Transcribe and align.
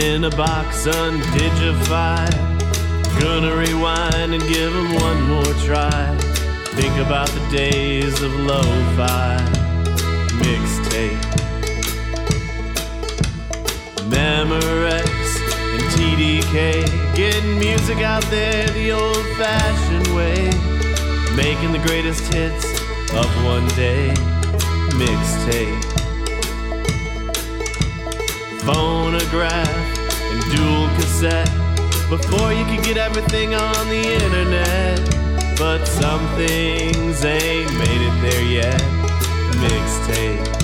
In 0.00 0.24
a 0.24 0.30
box 0.30 0.86
undignified. 0.86 2.34
Gonna 3.20 3.54
rewind 3.54 4.32
and 4.32 4.42
give 4.48 4.74
'em 4.74 4.94
one 4.94 5.20
more 5.28 5.54
try. 5.66 6.16
Think 6.74 6.96
about 7.06 7.28
the 7.28 7.56
days 7.56 8.22
of 8.22 8.32
lo-fi 8.40 9.36
mixtape. 10.42 11.20
Memorex 14.08 15.10
and 15.74 15.82
TDK 15.94 16.82
getting 17.14 17.58
music 17.58 17.98
out 18.02 18.24
there 18.30 18.66
the 18.68 18.92
old-fashioned 18.92 20.08
way. 20.14 20.50
Making 21.36 21.72
the 21.72 21.82
greatest 21.86 22.32
hits 22.32 22.64
of 23.12 23.28
one 23.44 23.68
day 23.76 24.14
mixtape. 25.02 25.84
Phonograph 28.64 29.99
and 30.30 30.42
dual 30.54 30.88
cassette 30.96 31.50
before 32.08 32.52
you 32.52 32.64
could 32.64 32.84
get 32.84 32.96
everything 32.96 33.54
on 33.54 33.88
the 33.88 34.02
internet. 34.24 34.98
But 35.58 35.84
some 35.84 36.26
things 36.36 37.24
ain't 37.24 37.72
made 37.78 38.02
it 38.08 38.16
there 38.22 38.44
yet. 38.44 38.80
Mixtape. 39.62 40.60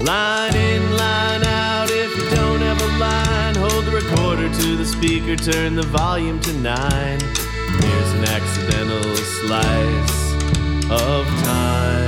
Line 0.00 0.54
in, 0.54 0.96
line 0.96 1.44
out. 1.44 1.88
If 1.90 2.16
you 2.16 2.36
don't 2.36 2.60
have 2.60 2.80
a 2.80 2.98
line, 2.98 3.54
hold 3.54 3.84
the 3.86 3.92
recorder 3.92 4.52
to 4.52 4.76
the 4.76 4.84
speaker, 4.84 5.36
turn 5.36 5.74
the 5.74 5.86
volume 5.86 6.38
to 6.40 6.52
nine. 6.52 7.20
Here's 7.20 8.12
an 8.12 8.24
accidental 8.24 9.16
slice 9.16 10.32
of 10.90 11.26
time. 11.44 12.05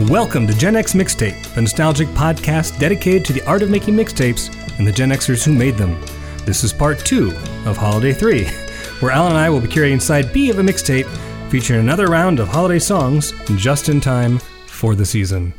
Welcome 0.00 0.48
to 0.48 0.54
Gen 0.58 0.74
X 0.74 0.94
Mixtape, 0.94 1.56
a 1.56 1.60
nostalgic 1.60 2.08
podcast 2.08 2.80
dedicated 2.80 3.24
to 3.26 3.32
the 3.32 3.46
art 3.46 3.62
of 3.62 3.70
making 3.70 3.94
mixtapes 3.94 4.52
and 4.76 4.84
the 4.84 4.90
Gen 4.90 5.10
Xers 5.10 5.44
who 5.44 5.52
made 5.52 5.76
them. 5.76 6.00
This 6.44 6.64
is 6.64 6.72
part 6.72 6.98
two 6.98 7.28
of 7.64 7.76
Holiday 7.76 8.12
3, 8.12 8.44
where 8.98 9.12
Alan 9.12 9.30
and 9.30 9.38
I 9.38 9.48
will 9.48 9.60
be 9.60 9.68
curating 9.68 10.02
side 10.02 10.32
B 10.32 10.50
of 10.50 10.58
a 10.58 10.62
mixtape 10.62 11.06
featuring 11.48 11.78
another 11.78 12.08
round 12.08 12.40
of 12.40 12.48
holiday 12.48 12.80
songs 12.80 13.32
just 13.54 13.88
in 13.88 14.00
time 14.00 14.40
for 14.66 14.96
the 14.96 15.06
season. 15.06 15.54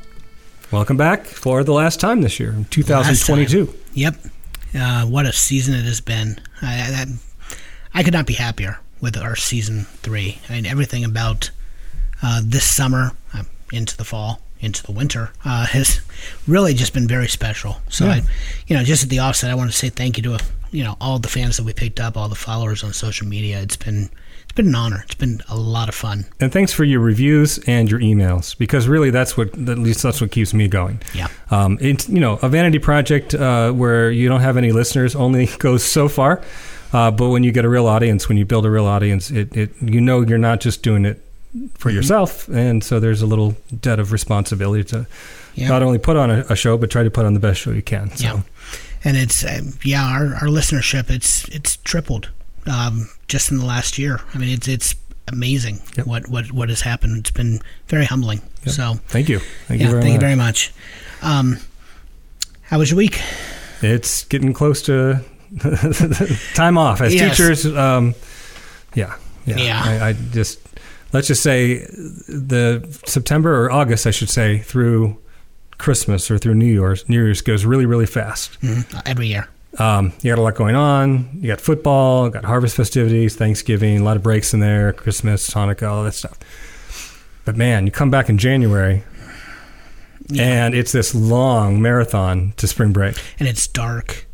Welcome 0.70 0.98
back 0.98 1.24
for 1.24 1.64
the 1.64 1.72
last 1.72 2.02
time 2.02 2.20
this 2.20 2.38
year, 2.38 2.58
2022. 2.72 3.74
Yep. 3.94 4.16
Uh, 4.78 5.06
what 5.06 5.26
a 5.26 5.32
season 5.32 5.76
it 5.76 5.86
has 5.86 6.02
been. 6.02 6.42
I, 6.62 7.06
I, 7.06 7.06
I 7.94 8.04
could 8.04 8.14
not 8.14 8.26
be 8.26 8.34
happier 8.34 8.80
with 9.00 9.16
our 9.16 9.38
season 9.38 9.86
three. 9.86 10.40
I 10.50 10.56
mean, 10.56 10.66
everything 10.66 11.06
about 11.06 11.52
uh, 12.22 12.42
this 12.44 12.70
summer 12.70 13.14
uh, 13.34 13.44
into 13.72 13.98
the 13.98 14.04
fall, 14.04 14.42
into 14.60 14.84
the 14.84 14.92
winter, 14.92 15.32
uh, 15.44 15.66
has 15.68 16.02
really 16.48 16.74
just 16.74 16.94
been 16.94 17.08
very 17.08 17.28
special. 17.28 17.78
So, 17.90 18.06
Yeah. 18.06 18.12
I, 18.12 18.22
you 18.68 18.76
know, 18.76 18.84
just 18.84 19.04
at 19.04 19.10
the 19.10 19.20
offset, 19.20 19.52
I 19.52 19.56
want 19.56 19.72
to 19.72 19.78
say 19.78 19.90
thank 19.90 20.18
you 20.18 20.24
to 20.24 20.40
you 20.72 20.84
know 20.84 20.98
all 21.00 21.20
the 21.20 21.30
fans 21.30 21.58
that 21.58 21.64
we 21.64 21.74
picked 21.74 22.00
up, 22.00 22.18
all 22.18 22.28
the 22.28 22.36
followers 22.36 22.84
on 22.84 22.92
social 22.94 23.28
media. 23.28 23.62
It's 23.62 23.78
been 23.78 24.10
it's 24.44 24.54
been 24.54 24.68
an 24.68 24.76
honor. 24.76 25.04
It's 25.06 25.16
been 25.16 25.42
a 25.48 25.56
lot 25.58 25.88
of 25.90 25.96
fun. 25.96 26.26
And 26.40 26.52
thanks 26.52 26.72
for 26.74 26.84
your 26.84 27.00
reviews 27.00 27.60
and 27.60 27.90
your 27.90 28.00
emails, 28.00 28.58
because 28.58 28.88
really 28.88 29.10
that's 29.10 29.38
what, 29.38 29.50
at 29.58 29.80
least 29.80 30.04
that's 30.04 30.22
what 30.22 30.32
keeps 30.32 30.54
me 30.54 30.68
going. 30.68 31.02
Yeah. 31.14 31.28
Um, 31.50 31.78
it's 31.82 32.10
you 32.10 32.20
know 32.20 32.40
a 32.42 32.50
vanity 32.50 32.80
project 32.80 33.34
uh, 33.34 33.72
where 33.72 34.12
you 34.12 34.28
don't 34.28 34.42
have 34.42 34.58
any 34.58 34.72
listeners 34.72 35.16
only 35.16 35.46
goes 35.60 35.84
so 35.84 36.10
far, 36.10 36.42
uh, 36.92 37.10
but 37.12 37.30
when 37.30 37.44
you 37.44 37.52
get 37.54 37.64
a 37.66 37.70
real 37.70 37.88
audience, 37.88 38.28
when 38.28 38.38
you 38.38 38.46
build 38.46 38.66
a 38.66 38.70
real 38.70 38.86
audience, 38.86 39.32
it, 39.32 39.56
it 39.56 39.72
you 39.82 40.02
know 40.02 40.22
you're 40.22 40.38
not 40.38 40.60
just 40.60 40.84
doing 40.84 41.06
it 41.06 41.22
for 41.78 41.90
Mm-hmm. 41.90 41.96
yourself, 41.96 42.48
and 42.50 42.84
so 42.84 43.00
there's 43.00 43.22
a 43.22 43.26
little 43.26 43.56
debt 43.82 44.00
of 44.00 44.12
responsibility 44.12 44.84
to 44.86 45.06
Yeah. 45.56 45.70
not 45.70 45.84
only 45.84 45.98
put 46.00 46.18
on 46.18 46.30
a, 46.32 46.46
a 46.50 46.56
show 46.56 46.78
but 46.78 46.90
try 46.92 47.04
to 47.04 47.12
put 47.12 47.26
on 47.26 47.34
the 47.34 47.40
best 47.40 47.62
show 47.62 47.72
you 47.72 47.82
can. 47.82 48.10
So 48.16 48.24
Yeah, 48.26 48.42
and 49.04 49.18
it's 49.18 49.44
uh, 49.44 49.62
yeah, 49.84 50.06
our, 50.06 50.26
our 50.36 50.48
listenership 50.50 51.10
it's 51.10 51.48
it's 51.50 51.78
tripled 51.78 52.30
um, 52.68 53.10
just 53.28 53.52
in 53.52 53.58
the 53.60 53.66
last 53.66 53.98
year. 53.98 54.20
I 54.34 54.38
mean, 54.38 54.50
it's 54.50 54.68
it's 54.68 54.96
amazing 55.28 55.80
Yep. 55.98 56.08
what 56.08 56.28
what 56.30 56.52
what 56.52 56.70
has 56.70 56.82
happened. 56.82 57.18
It's 57.20 57.32
been 57.32 57.60
very 57.88 58.06
humbling. 58.06 58.42
Yep. 58.66 58.76
So 58.76 58.94
thank 59.08 59.30
you, 59.30 59.40
thank 59.68 59.80
yeah, 59.82 59.88
you 59.88 59.92
very 59.92 60.04
thank 60.04 60.14
much. 60.14 60.22
you 60.22 60.28
very 60.28 60.36
much. 60.36 60.74
Um, 61.22 61.58
how 62.64 62.80
was 62.80 62.90
your 62.92 62.98
week? 62.98 63.22
It's 63.82 64.24
getting 64.26 64.54
close 64.54 64.82
to 64.84 65.22
time 66.56 66.78
off 66.78 67.02
as 67.02 67.14
Yes. 67.14 67.38
teachers. 67.38 67.66
Um, 67.66 68.16
yeah, 68.96 69.16
yeah. 69.46 69.58
Yeah. 69.58 69.82
I, 69.84 70.10
I 70.10 70.14
just 70.14 70.60
let's 71.14 71.28
just 71.28 71.44
say 71.44 71.80
the 72.28 72.86
September 73.06 73.64
or 73.66 73.72
August, 73.72 74.06
I 74.08 74.12
should 74.12 74.30
say, 74.30 74.60
through 74.60 75.18
Christmas 75.78 76.30
or 76.32 76.38
through 76.38 76.56
New 76.56 76.66
Year's. 76.66 77.08
New 77.10 77.16
Year's 77.24 77.42
goes 77.42 77.66
really, 77.66 77.86
really 77.86 78.06
fast. 78.06 78.60
Mhm, 78.62 79.02
Every 79.06 79.28
year. 79.28 79.48
Um, 79.78 80.14
you 80.22 80.32
got 80.32 80.40
a 80.40 80.42
lot 80.42 80.56
going 80.56 80.76
on. 80.76 81.28
You 81.42 81.48
got 81.50 81.60
football, 81.60 82.30
got 82.30 82.46
harvest 82.46 82.78
festivities, 82.78 83.36
Thanksgiving, 83.36 84.00
a 84.00 84.04
lot 84.04 84.16
of 84.16 84.24
breaks 84.24 84.54
in 84.54 84.62
there, 84.62 84.94
Christmas, 84.94 85.50
Hanukkah, 85.50 85.90
all 85.90 86.04
that 86.06 86.14
stuff. 86.14 86.40
But 87.44 87.58
man, 87.58 87.86
you 87.86 87.92
come 87.92 88.10
back 88.10 88.30
in 88.30 88.38
January. 88.38 89.04
And 90.40 90.74
it's 90.74 90.92
this 90.92 91.14
long 91.14 91.82
marathon 91.82 92.54
to 92.58 92.68
spring 92.68 92.92
break. 92.94 93.16
and 93.38 93.48
it's 93.48 93.68
dark. 93.68 94.25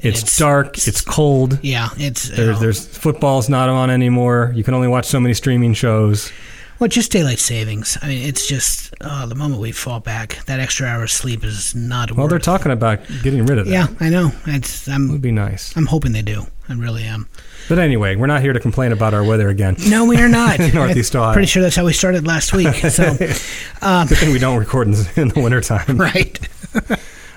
It's, 0.00 0.18
It's- 0.20 0.36
dark. 0.38 0.86
It's 0.86 1.00
cold. 1.00 1.58
Yeah, 1.62 1.88
it's 1.96 2.28
There, 2.28 2.52
uh, 2.52 2.58
there's 2.58 2.86
football's 2.86 3.48
not 3.48 3.68
on 3.68 3.90
anymore. 3.90 4.52
You 4.54 4.62
can 4.64 4.74
only 4.74 4.88
watch 4.88 5.06
so 5.06 5.18
many 5.20 5.34
streaming 5.34 5.74
shows. 5.74 6.30
well, 6.78 6.88
just 6.88 7.10
daylight 7.10 7.40
savings. 7.40 7.98
I 8.00 8.06
mean, 8.08 8.28
it's 8.28 8.46
just 8.46 8.94
uh, 9.00 9.26
the 9.26 9.34
moment 9.34 9.60
we 9.60 9.72
fall 9.72 9.98
back, 9.98 10.44
that 10.46 10.60
extra 10.60 10.86
hour 10.86 11.02
of 11.02 11.10
sleep 11.10 11.42
is 11.44 11.74
not. 11.74 12.12
Well, 12.12 12.28
they're 12.28 12.38
talking 12.38 12.70
about 12.70 13.00
getting 13.24 13.44
rid 13.46 13.58
of 13.58 13.66
that. 13.66 13.72
Yeah, 13.72 13.86
I 13.98 14.08
know. 14.08 14.30
It's 14.46 14.86
I'm, 14.88 15.08
It 15.08 15.12
would 15.12 15.22
be 15.22 15.32
nice. 15.32 15.76
I'm 15.76 15.86
hoping 15.86 16.12
they 16.12 16.22
do. 16.22 16.46
I 16.68 16.74
really 16.74 17.02
am. 17.04 17.28
But 17.68 17.78
anyway, 17.78 18.14
we're 18.14 18.26
not 18.26 18.42
here 18.42 18.52
to 18.52 18.60
complain 18.60 18.92
about 18.92 19.14
our 19.14 19.24
weather 19.24 19.48
again. 19.48 19.76
No, 19.88 20.04
we 20.04 20.18
are 20.18 20.28
not. 20.28 20.58
Northeast 20.74 21.16
Ohio. 21.16 21.32
Pretty 21.32 21.48
sure 21.48 21.62
that's 21.62 21.74
how 21.76 21.84
we 21.84 21.92
started 21.94 22.26
last 22.26 22.52
week. 22.52 22.74
So, 22.74 23.08
um, 23.82 24.06
Good 24.08 24.18
thing 24.18 24.32
we 24.32 24.38
don't 24.38 24.58
record 24.58 24.86
in, 24.88 24.94
in 25.16 25.28
the 25.30 25.40
wintertime. 25.40 25.96
right. 26.00 26.38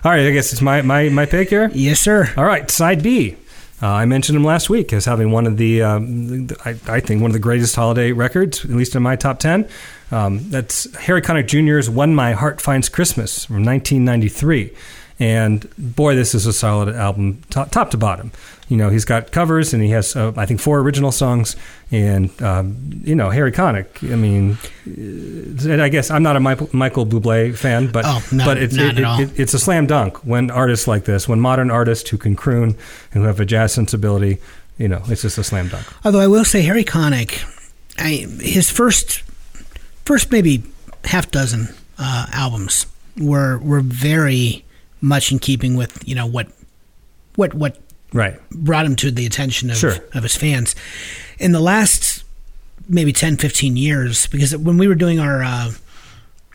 All 0.04 0.12
right, 0.12 0.26
I 0.26 0.32
guess 0.32 0.52
it's 0.52 0.62
my, 0.62 0.82
my, 0.82 1.10
my 1.10 1.26
pick 1.28 1.50
here. 1.50 1.70
Yes, 1.74 2.00
sir. 2.00 2.34
All 2.36 2.44
right, 2.46 2.70
side 2.72 3.04
B. 3.04 3.36
Uh, 3.84 3.88
I 3.88 4.06
mentioned 4.06 4.36
him 4.36 4.44
last 4.44 4.70
week 4.70 4.94
as 4.94 5.06
having 5.06 5.32
one 5.32 5.46
of 5.46 5.58
the, 5.58 5.82
um, 5.84 6.48
the- 6.48 6.58
I, 6.66 6.96
I 6.96 7.00
think, 7.00 7.22
one 7.22 7.30
of 7.30 7.34
the 7.34 7.40
greatest 7.40 7.76
holiday 7.76 8.12
records, 8.12 8.64
at 8.66 8.72
least 8.72 8.96
in 8.96 9.04
my 9.04 9.16
top 9.16 9.40
10. 9.40 9.68
Um, 10.12 10.50
that's 10.50 10.92
Harry 10.96 11.22
Connick 11.22 11.48
Jr.'s 11.48 11.90
When 11.90 12.16
My 12.16 12.34
Heart 12.34 12.62
Finds 12.62 12.90
Christmas 12.90 13.46
from 13.46 13.64
1993. 13.64 14.74
And 15.22 15.68
boy, 15.78 16.16
this 16.16 16.34
is 16.34 16.48
a 16.48 16.52
solid 16.54 16.96
album, 16.96 17.42
top, 17.52 17.70
top 17.70 17.92
to 17.92 17.98
bottom. 17.98 18.32
You 18.70 18.78
know, 18.78 18.90
he's 18.90 19.06
got 19.06 19.32
covers 19.32 19.72
and 19.74 19.84
he 19.84 19.90
has, 19.92 20.16
uh, 20.16 20.34
I 20.36 20.46
think, 20.48 20.60
four 20.60 20.80
original 20.80 21.12
songs. 21.12 21.56
And, 21.92 22.30
um, 22.42 23.02
you 23.04 23.14
know, 23.16 23.30
Harry 23.30 23.52
Connick, 23.52 23.88
I 24.12 24.16
mean, 24.16 24.58
uh, 24.88 25.72
and 25.72 25.82
I 25.82 25.90
guess 25.90 26.10
I'm 26.10 26.24
not 26.24 26.36
a 26.38 26.40
Michael, 26.40 26.70
Michael 26.74 27.06
Bublé 27.06 27.56
fan, 27.56 27.92
but, 27.92 28.06
Oh, 28.08 28.24
no, 28.32 28.46
but 28.46 28.58
it's, 28.58 28.76
it- 28.76 28.98
it- 29.20 29.40
it's 29.40 29.54
a 29.54 29.60
slam 29.60 29.86
dunk 29.86 30.18
when 30.26 30.50
artists 30.50 30.88
like 30.88 31.06
this, 31.06 31.28
when 31.28 31.40
modern 31.40 31.70
artists 31.70 32.10
who 32.10 32.18
can 32.18 32.36
croon 32.36 32.76
and 33.14 33.22
who 33.22 33.24
have 33.24 33.40
a 33.40 33.46
jazz 33.46 33.74
sensibility, 33.74 34.40
you 34.80 34.88
know, 34.88 35.04
it's 35.08 35.22
just 35.22 35.38
a 35.38 35.44
slam 35.44 35.68
dunk. 35.68 35.86
Although 36.04 36.22
I 36.22 36.28
will 36.28 36.46
say, 36.46 36.62
Harry 36.64 36.84
Connick, 36.84 37.44
I, 38.00 38.26
his 38.42 38.72
first, 38.72 39.22
first 40.06 40.32
maybe 40.32 40.64
half 41.04 41.30
dozen 41.30 41.68
uh, 42.00 42.26
albums 42.32 42.88
were 43.20 43.58
were 43.60 43.82
very 43.82 44.64
much 45.02 45.32
in 45.32 45.40
keeping 45.40 45.76
with 45.76 46.08
you 46.08 46.16
know 46.16 46.26
what, 46.26 46.48
what 47.36 47.54
what 47.54 47.78
Right. 48.14 48.38
brought 48.52 48.86
him 48.86 48.96
to 48.98 49.10
the 49.12 49.26
attention 49.26 49.70
of, 49.70 49.78
Sure. 49.78 49.96
of 50.14 50.24
his 50.24 50.36
fans. 50.36 50.76
In 51.40 51.54
the 51.54 51.62
last 51.62 52.24
maybe 52.90 53.14
10, 53.14 53.38
15 53.38 53.78
years, 53.78 54.28
because 54.28 54.56
when 54.58 54.78
we 54.78 54.88
were 54.88 54.96
doing 54.96 55.20
our 55.20 55.42
uh, 55.42 55.72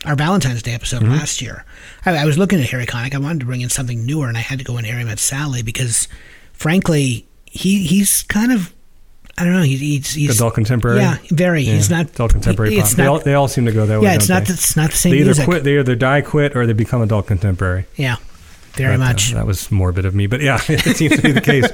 our 0.05 0.15
Valentine's 0.15 0.61
Day 0.61 0.73
episode 0.73 1.01
Mm-hmm. 1.01 1.13
last 1.13 1.41
year, 1.41 1.65
I, 2.05 2.15
I 2.17 2.25
was 2.25 2.37
looking 2.37 2.59
at 2.61 2.69
Harry 2.69 2.85
Connick. 2.85 3.15
I 3.15 3.17
wanted 3.17 3.39
to 3.39 3.45
bring 3.47 3.61
in 3.61 3.69
something 3.69 4.05
newer, 4.05 4.27
and 4.27 4.37
I 4.37 4.41
had 4.41 4.59
to 4.59 4.65
go 4.65 4.77
in 4.77 4.85
Harry 4.85 5.03
Met 5.03 5.17
Sally 5.19 5.63
because, 5.63 6.07
frankly, 6.53 7.25
he 7.45 7.83
he's 7.87 8.21
kind 8.23 8.51
of 8.51 8.71
I 9.39 9.43
don't 9.43 9.53
know. 9.53 9.61
He, 9.63 9.77
he's 9.77 10.13
he's 10.13 10.35
Adult 10.35 10.53
contemporary. 10.53 10.99
Yeah, 10.99 11.17
very. 11.31 11.61
Yeah, 11.63 11.73
He's 11.73 11.89
not 11.89 12.05
adult 12.09 12.31
contemporary. 12.31 12.73
he-. 12.73 12.79
It's 12.79 12.93
they, 12.95 13.05
all, 13.05 13.19
they 13.19 13.33
all 13.33 13.47
seem 13.47 13.65
to 13.65 13.71
go 13.71 13.85
that 13.87 13.99
way. 13.99 14.05
yeah, 14.07 14.15
it's 14.15 14.29
not. 14.29 14.41
They? 14.43 14.45
The, 14.47 14.53
it's 14.53 14.75
not 14.75 14.91
the 14.91 14.95
same 14.97 15.11
They 15.11 15.17
either 15.17 15.25
music. 15.29 15.45
quit. 15.45 15.63
They 15.63 15.79
either 15.79 15.95
die 15.95 16.21
quit 16.21 16.55
or 16.55 16.65
they 16.67 16.73
become 16.73 17.01
adult 17.01 17.25
contemporary. 17.27 17.85
Yeah, 17.95 18.15
very 18.77 18.95
uh, 18.95 18.99
much. 18.99 19.31
that 19.31 19.45
was 19.45 19.71
morbid 19.71 20.05
of 20.05 20.15
me, 20.15 20.27
but 20.27 20.41
yeah, 20.41 20.59
it 20.67 20.97
seems 20.97 21.15
to 21.15 21.21
be 21.21 21.31
the 21.31 21.41
case. 21.41 21.67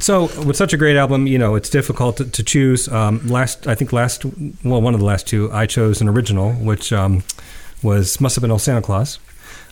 So, 0.00 0.26
with 0.44 0.56
such 0.56 0.72
a 0.72 0.76
great 0.76 0.96
album, 0.96 1.26
you 1.26 1.38
know, 1.38 1.56
it's 1.56 1.68
difficult 1.68 2.18
to, 2.18 2.24
to 2.24 2.42
choose. 2.44 2.88
Um, 2.88 3.26
last, 3.26 3.66
I 3.66 3.74
think, 3.74 3.92
last, 3.92 4.24
well, 4.64 4.80
one 4.80 4.94
of 4.94 5.00
the 5.00 5.06
last 5.06 5.26
two, 5.26 5.50
I 5.52 5.66
chose 5.66 6.00
an 6.00 6.08
original, 6.08 6.52
which 6.52 6.92
um, 6.92 7.24
was 7.82 8.20
must 8.20 8.36
have 8.36 8.42
been 8.42 8.50
Old 8.50 8.62
Santa 8.62 8.82
Claus. 8.82 9.18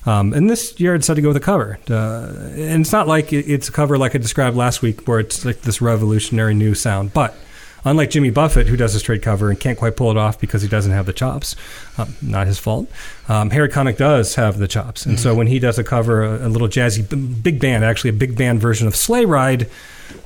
Um, 0.05 0.33
and 0.33 0.49
this 0.49 0.79
year, 0.81 0.95
I 0.95 0.97
decided 0.97 1.17
to 1.17 1.23
go 1.23 1.29
with 1.29 1.37
a 1.37 1.41
cover. 1.41 1.79
Uh, 1.89 2.33
and 2.55 2.81
it's 2.81 2.93
not 2.93 3.09
like 3.09 3.33
it, 3.33 3.49
it's 3.49 3.69
a 3.69 3.73
cover 3.73 3.99
like 3.99 4.15
I 4.15 4.19
described 4.19 4.57
last 4.57 4.83
week, 4.83 5.07
where 5.07 5.21
it's 5.21 5.45
like 5.45 5.63
this 5.63 5.81
revolutionary 5.81 6.55
new 6.55 6.75
sound. 6.75 7.13
But 7.13 7.37
unlike 7.87 8.11
Jimmy 8.11 8.31
Buffett, 8.31 8.67
who 8.67 8.77
does 8.77 8.95
a 8.95 8.99
straight 8.99 9.23
cover 9.23 9.49
and 9.49 9.59
can't 9.59 9.79
quite 9.79 9.97
pull 9.97 10.11
it 10.11 10.19
off 10.19 10.39
because 10.39 10.61
he 10.61 10.69
doesn't 10.69 10.93
have 10.93 11.07
the 11.07 11.13
chops. 11.13 11.57
Um, 11.97 12.15
not 12.21 12.47
his 12.47 12.59
fault. 12.59 12.91
Um, 13.29 13.51
Harry 13.51 13.71
Connick 13.71 13.97
does 13.97 14.35
have 14.35 14.59
the 14.59 14.69
chops, 14.69 15.07
and 15.07 15.19
so 15.19 15.35
when 15.35 15.47
he 15.47 15.59
does 15.59 15.79
a 15.79 15.85
cover, 15.85 16.23
a, 16.25 16.47
a 16.47 16.51
little 16.51 16.69
jazzy 16.69 17.09
b- 17.09 17.17
big 17.17 17.61
band, 17.61 17.85
actually 17.85 18.11
a 18.11 18.15
big 18.15 18.37
band 18.37 18.61
version 18.61 18.87
of 18.87 18.95
Sleigh 18.95 19.25
Ride, 19.25 19.71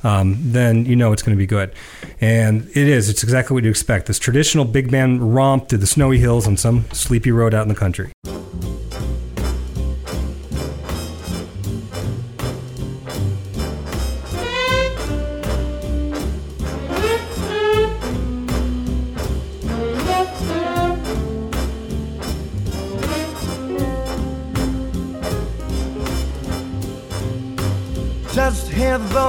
um, 0.03 0.37
then 0.39 0.85
you 0.85 0.95
know 0.95 1.13
it's 1.13 1.21
going 1.21 1.35
to 1.35 1.39
be 1.39 1.47
good. 1.47 1.71
And 2.19 2.67
it 2.69 2.87
is. 2.87 3.09
It's 3.09 3.23
exactly 3.23 3.53
what 3.53 3.63
you 3.63 3.69
expect. 3.69 4.07
This 4.07 4.19
traditional 4.19 4.65
big 4.65 4.91
band 4.91 5.33
romp 5.33 5.69
through 5.69 5.79
the 5.79 5.87
snowy 5.87 6.17
hills 6.17 6.47
on 6.47 6.57
some 6.57 6.85
sleepy 6.91 7.31
road 7.31 7.53
out 7.53 7.63
in 7.63 7.69
the 7.69 7.75
country. 7.75 8.11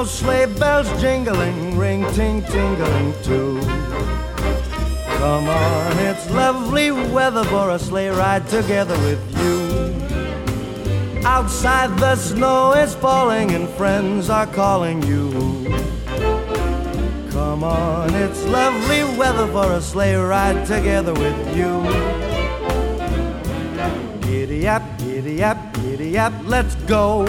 Those 0.02 0.10
sleigh 0.10 0.46
bells 0.46 0.88
jingling, 1.00 1.78
ring 1.78 2.04
ting 2.12 2.42
tingling 2.46 3.14
too. 3.22 3.60
Come 5.20 5.48
on, 5.48 5.98
it's 5.98 6.28
lovely 6.28 6.90
weather 6.90 7.44
for 7.44 7.70
a 7.70 7.78
sleigh 7.78 8.08
ride 8.08 8.44
together 8.48 8.98
with 9.06 9.22
you. 9.38 11.22
Outside 11.24 11.96
the 12.00 12.16
snow 12.16 12.72
is 12.72 12.96
falling 12.96 13.52
and 13.52 13.68
friends 13.68 14.28
are 14.28 14.48
calling 14.48 15.04
you. 15.04 15.30
Come 17.30 17.62
on, 17.62 18.12
it's 18.12 18.42
lovely 18.46 19.04
weather 19.16 19.46
for 19.52 19.70
a 19.72 19.80
sleigh 19.80 20.16
ride 20.16 20.66
together 20.66 21.14
with 21.14 21.56
you. 21.56 21.80
Giddy 24.22 24.66
up, 24.66 24.82
giddy 24.98 25.44
up, 25.44 25.58
giddy 25.74 26.18
up, 26.18 26.32
let's 26.42 26.74
go. 26.90 27.24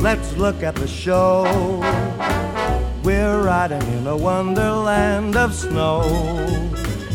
Let's 0.00 0.34
look 0.38 0.62
at 0.62 0.76
the 0.76 0.88
show. 0.88 1.44
We're 3.04 3.42
riding 3.42 3.82
in 3.98 4.06
a 4.06 4.16
wonderland 4.16 5.36
of 5.36 5.54
snow. 5.54 6.00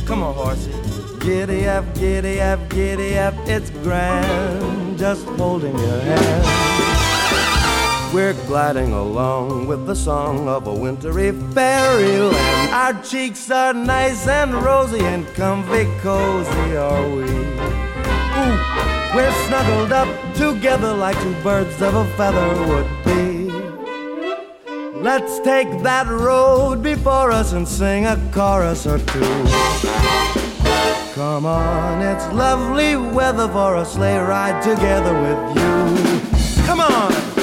Come 0.06 0.22
on, 0.22 0.36
horsey. 0.36 0.72
Giddy 1.20 1.68
up, 1.68 1.84
giddy 1.96 2.40
up, 2.40 2.70
giddy 2.70 3.18
up, 3.18 3.34
it's 3.48 3.72
grand. 3.72 5.00
Just 5.00 5.26
holding 5.30 5.76
your 5.76 6.00
hand. 6.00 6.46
We're 8.14 8.36
gliding 8.46 8.94
along 8.94 9.66
with 9.66 9.88
the 9.88 9.96
song 9.96 10.48
of 10.48 10.68
a 10.68 10.74
wintry 10.74 11.32
fairyland. 11.32 12.72
Our 12.72 12.94
cheeks 13.02 13.50
are 13.50 13.74
nice 13.74 14.28
and 14.28 14.54
rosy 14.54 15.00
and 15.00 15.26
comfy 15.34 15.86
cozy, 16.02 16.78
are 16.78 17.10
we? 17.10 17.24
Ooh, 18.38 18.58
we're 19.16 19.34
snuggled 19.48 19.92
up 19.92 20.05
together 20.38 20.94
like 20.94 21.20
two 21.22 21.34
birds 21.42 21.82
of 21.82 21.96
a 21.96 22.06
feather 22.16 22.48
would 22.68 23.06
be. 23.06 23.50
Let's 25.02 25.40
take 25.40 25.70
that 25.84 26.08
road 26.08 26.82
before 26.82 27.32
us 27.32 27.54
and 27.54 27.68
sing 27.68 28.06
a 28.06 28.18
chorus 28.34 28.88
or 28.88 28.98
two. 29.00 29.46
Come 31.14 31.46
on, 31.46 32.02
it's 32.02 32.28
lovely 32.34 32.96
weather 32.96 33.48
for 33.48 33.78
a 33.78 33.86
sleigh 33.86 34.18
ride 34.18 34.62
together 34.62 35.14
with 35.14 35.58
you. 35.58 36.66
Come 36.66 36.80
on! 36.80 37.36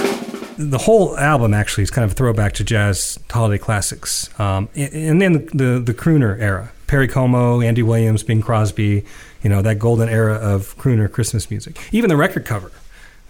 the 0.71 0.79
whole 0.79 1.17
album 1.19 1.55
actually 1.55 1.83
is 1.83 1.91
kind 1.91 2.05
of 2.05 2.13
a 2.13 2.15
throwback 2.15 2.53
to 2.55 2.65
jazz 2.65 3.19
holiday 3.31 3.59
classics, 3.59 4.29
um, 4.39 4.69
and 4.75 5.21
then 5.21 5.47
the 5.53 5.83
the 5.85 5.95
crooner 5.95 6.39
era. 6.39 6.73
Perry 6.87 7.09
Como, 7.09 7.63
Andy 7.63 7.83
Williams, 7.83 8.23
Bing 8.23 8.43
Crosby, 8.43 9.05
you 9.43 9.51
know 9.51 9.63
that 9.63 9.79
golden 9.79 10.09
era 10.09 10.35
of 10.35 10.77
crooner 10.77 11.11
Christmas 11.11 11.51
music. 11.51 11.79
Even 11.91 12.09
the 12.09 12.17
record 12.17 12.45
cover, 12.45 12.71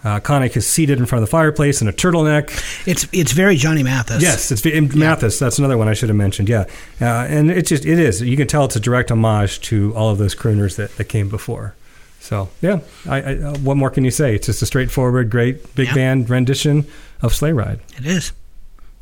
uh, 0.03 0.19
Connick 0.19 0.57
is 0.57 0.67
seated 0.67 0.99
in 0.99 1.05
front 1.05 1.23
of 1.23 1.29
the 1.29 1.31
fireplace 1.31 1.81
in 1.81 1.87
a 1.87 1.93
turtleneck. 1.93 2.49
It's 2.87 3.07
it's 3.11 3.31
very 3.31 3.55
Johnny 3.55 3.83
Mathis. 3.83 4.21
Yes, 4.21 4.51
it's 4.51 4.65
and 4.65 4.93
Mathis. 4.95 5.39
That's 5.39 5.59
another 5.59 5.77
one 5.77 5.87
I 5.87 5.93
should 5.93 6.09
have 6.09 6.15
mentioned. 6.17 6.49
Yeah, 6.49 6.65
uh, 7.01 7.05
and 7.05 7.49
it 7.49 7.65
just 7.67 7.85
it 7.85 7.99
is. 7.99 8.21
You 8.21 8.35
can 8.37 8.47
tell 8.47 8.65
it's 8.65 8.75
a 8.75 8.79
direct 8.79 9.11
homage 9.11 9.61
to 9.61 9.93
all 9.95 10.09
of 10.09 10.17
those 10.17 10.35
crooners 10.35 10.75
that, 10.77 10.95
that 10.97 11.05
came 11.05 11.29
before. 11.29 11.75
So 12.19 12.49
yeah, 12.61 12.79
I, 13.07 13.21
I, 13.21 13.35
uh, 13.37 13.57
what 13.59 13.75
more 13.77 13.89
can 13.89 14.05
you 14.05 14.11
say? 14.11 14.35
It's 14.35 14.45
just 14.47 14.61
a 14.61 14.65
straightforward, 14.65 15.29
great 15.29 15.75
big 15.75 15.87
Yeah. 15.87 15.93
band 15.95 16.29
rendition 16.29 16.85
of 17.21 17.33
Sleigh 17.33 17.51
Ride. 17.53 17.79
it 17.97 18.05
is. 18.05 18.31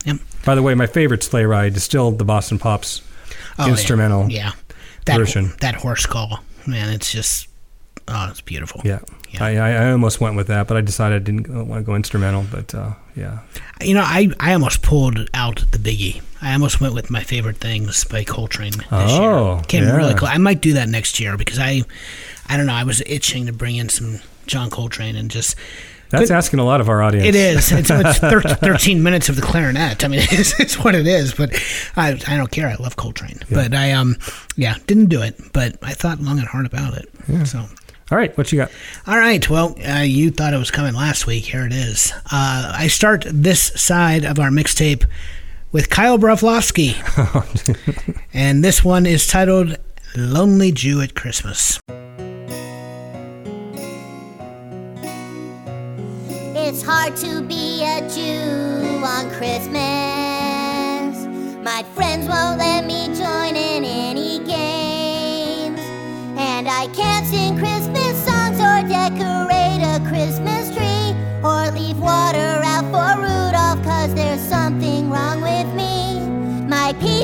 Yep. 0.05 0.17
By 0.45 0.55
the 0.55 0.63
way, 0.63 0.73
my 0.73 0.87
favorite 0.87 1.21
sleigh 1.21 1.45
ride 1.45 1.75
is 1.77 1.83
still 1.83 2.09
the 2.11 2.25
Boston 2.25 2.57
Pops 2.57 3.03
Oh, 3.59 3.65
yeah. 3.65 3.71
instrumental. 3.71 4.29
Yeah, 4.31 4.53
that 5.05 5.17
version. 5.17 5.53
that 5.61 5.75
horse 5.75 6.05
call, 6.07 6.39
man, 6.65 6.89
it's 6.93 7.11
just 7.11 7.47
oh, 8.07 8.27
it's 8.31 8.41
beautiful. 8.41 8.81
Yeah. 8.83 8.99
Yeah. 9.31 9.43
I, 9.45 9.51
I 9.87 9.91
almost 9.91 10.19
went 10.19 10.35
with 10.35 10.47
that, 10.47 10.67
but 10.67 10.77
I 10.77 10.81
decided 10.81 11.15
I 11.21 11.23
didn't 11.23 11.67
want 11.67 11.81
to 11.81 11.85
go 11.85 11.95
instrumental. 11.95 12.45
But 12.51 12.73
uh, 12.75 12.91
yeah, 13.15 13.39
You 13.81 13.93
know, 13.93 14.03
I, 14.03 14.29
I 14.39 14.53
almost 14.53 14.81
pulled 14.81 15.29
out 15.33 15.63
the 15.71 15.77
biggie. 15.77 16.21
I 16.41 16.53
almost 16.53 16.81
went 16.81 16.93
with 16.93 17.09
my 17.11 17.23
favorite 17.23 17.57
things 17.57 18.03
by 18.03 18.23
Coltrane 18.23 18.71
this 18.73 18.87
Oh, 18.91 19.55
year. 19.55 19.63
Came 19.67 19.83
yeah. 19.83 19.95
really 19.95 20.15
close. 20.15 20.31
I 20.33 20.37
might 20.37 20.59
do 20.61 20.73
that 20.73 20.89
next 20.89 21.19
year 21.19 21.37
because 21.37 21.59
I, 21.59 21.83
I 22.49 22.57
don't 22.57 22.65
know. 22.65 22.73
I 22.73 22.83
was 22.83 23.01
itching 23.05 23.45
to 23.45 23.53
bring 23.53 23.75
in 23.75 23.89
some 23.89 24.19
John 24.47 24.69
Coltrane 24.69 25.15
and 25.15 25.29
just. 25.29 25.55
that's 26.09 26.31
asking 26.31 26.59
a 26.59 26.65
lot 26.65 26.81
of 26.81 26.89
our 26.89 27.01
audience. 27.03 27.27
It 27.27 27.35
is. 27.35 27.71
It's, 27.71 27.89
it's 27.91 28.17
thir- 28.19 28.41
13 28.41 29.01
minutes 29.03 29.29
of 29.29 29.35
the 29.35 29.41
clarinet. 29.43 30.03
I 30.03 30.07
mean, 30.07 30.21
it's, 30.31 30.59
it's 30.59 30.77
what 30.83 30.95
it 30.95 31.05
is. 31.07 31.33
But 31.33 31.53
I, 31.95 32.19
I 32.27 32.35
don't 32.37 32.51
care. 32.51 32.67
I 32.67 32.75
love 32.75 32.95
Coltrane. 32.97 33.39
But 33.51 33.73
I 33.75 33.91
um 33.93 34.17
yeah 34.57 34.75
didn't 34.87 35.05
do 35.07 35.21
it. 35.21 35.39
But 35.53 35.77
I 35.83 35.93
thought 35.93 36.19
long 36.19 36.39
and 36.39 36.47
hard 36.47 36.65
about 36.65 36.95
it. 36.97 37.07
So 37.47 37.65
All 38.11 38.17
right, 38.17 38.37
what 38.37 38.51
you 38.51 38.57
got? 38.57 38.71
all 39.07 39.17
right. 39.17 39.49
Well, 39.49 39.73
uh, 39.87 39.99
you 40.01 40.31
thought 40.31 40.53
it 40.53 40.57
was 40.57 40.69
coming 40.69 40.93
last 40.93 41.25
week. 41.27 41.45
Here 41.45 41.65
it 41.65 41.71
is. 41.71 42.11
Uh, 42.29 42.73
I 42.75 42.87
start 42.87 43.25
this 43.25 43.71
side 43.81 44.25
of 44.25 44.37
our 44.37 44.49
mixtape 44.49 45.05
with 45.71 45.89
Kyle 45.89 46.17
Broflovsky. 46.17 46.97
and 48.33 48.63
this 48.65 48.83
one 48.83 49.05
is 49.05 49.25
titled 49.27 49.77
Lonely 50.17 50.73
Jew 50.73 50.99
at 50.99 51.15
Christmas. 51.15 51.79
It's 56.53 56.83
hard 56.83 57.15
to 57.17 57.41
be 57.43 57.83
a 57.83 58.01
Jew 58.09 59.01
on 59.05 59.29
Christmas. 59.31 59.77
My 61.63 61.83
friends 61.95 62.27
won't 62.27 62.59
let 62.59 62.85
me 62.85 63.07
join 63.07 63.55
in 63.55 63.85
any 63.85 64.39
games. 64.39 65.79
And 66.37 66.67
I 66.67 66.87
can't 66.93 67.25
sing 67.25 67.57
Christmas 67.57 67.80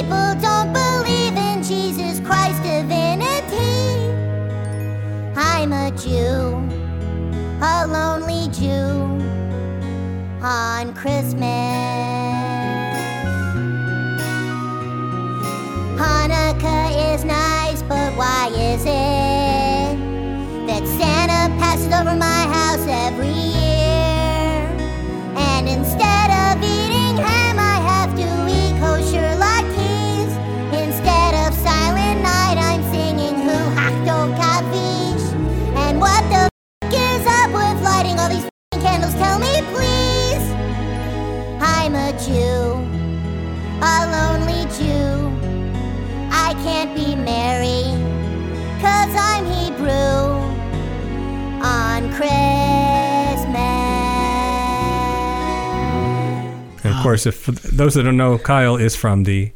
people 0.02 0.36
don't 0.40 0.72
believe 0.74 1.36
in 1.36 1.64
Jesus 1.64 2.20
Christ's 2.20 2.60
divinity. 2.60 4.14
I'm 5.36 5.74
a 5.74 5.90
Jew 5.98 6.62
a 7.60 7.88
lonely 7.88 8.48
Jew 8.50 8.94
on 10.46 10.94
Christmas. 10.94 11.42
Hanukkah 15.98 17.16
is 17.16 17.24
nice, 17.24 17.82
but 17.82 18.16
why 18.16 18.50
is 18.54 18.82
it 18.84 19.98
that 20.68 20.84
Santa 21.00 21.52
passes 21.58 21.92
over 21.92 22.16
my 22.16 22.44
house 22.54 22.67
f***ing 39.08 39.20
candles? 39.20 39.20
Tell 39.20 39.40
me, 39.40 39.62
please. 39.74 40.46
I'm 41.60 41.96
a 41.96 42.12
Jew, 42.20 42.78
a 43.82 44.08
lonely 44.12 44.64
Jew. 44.78 45.32
I 46.32 46.54
can't 46.64 46.94
be 46.96 47.16
Mary, 47.16 47.84
cause 48.82 49.16
I'm 49.16 49.46
Hebrew 49.46 50.46
on 51.66 52.10
Christmas. 52.14 53.48
And 56.84 56.94
of 56.96 57.02
course, 57.02 57.26
if 57.26 57.46
those 57.46 57.96
that 57.96 58.04
don't 58.04 58.18
know, 58.18 58.38
Kyle 58.38 58.76
is 58.78 58.96
from 58.96 59.24
the 59.24 59.52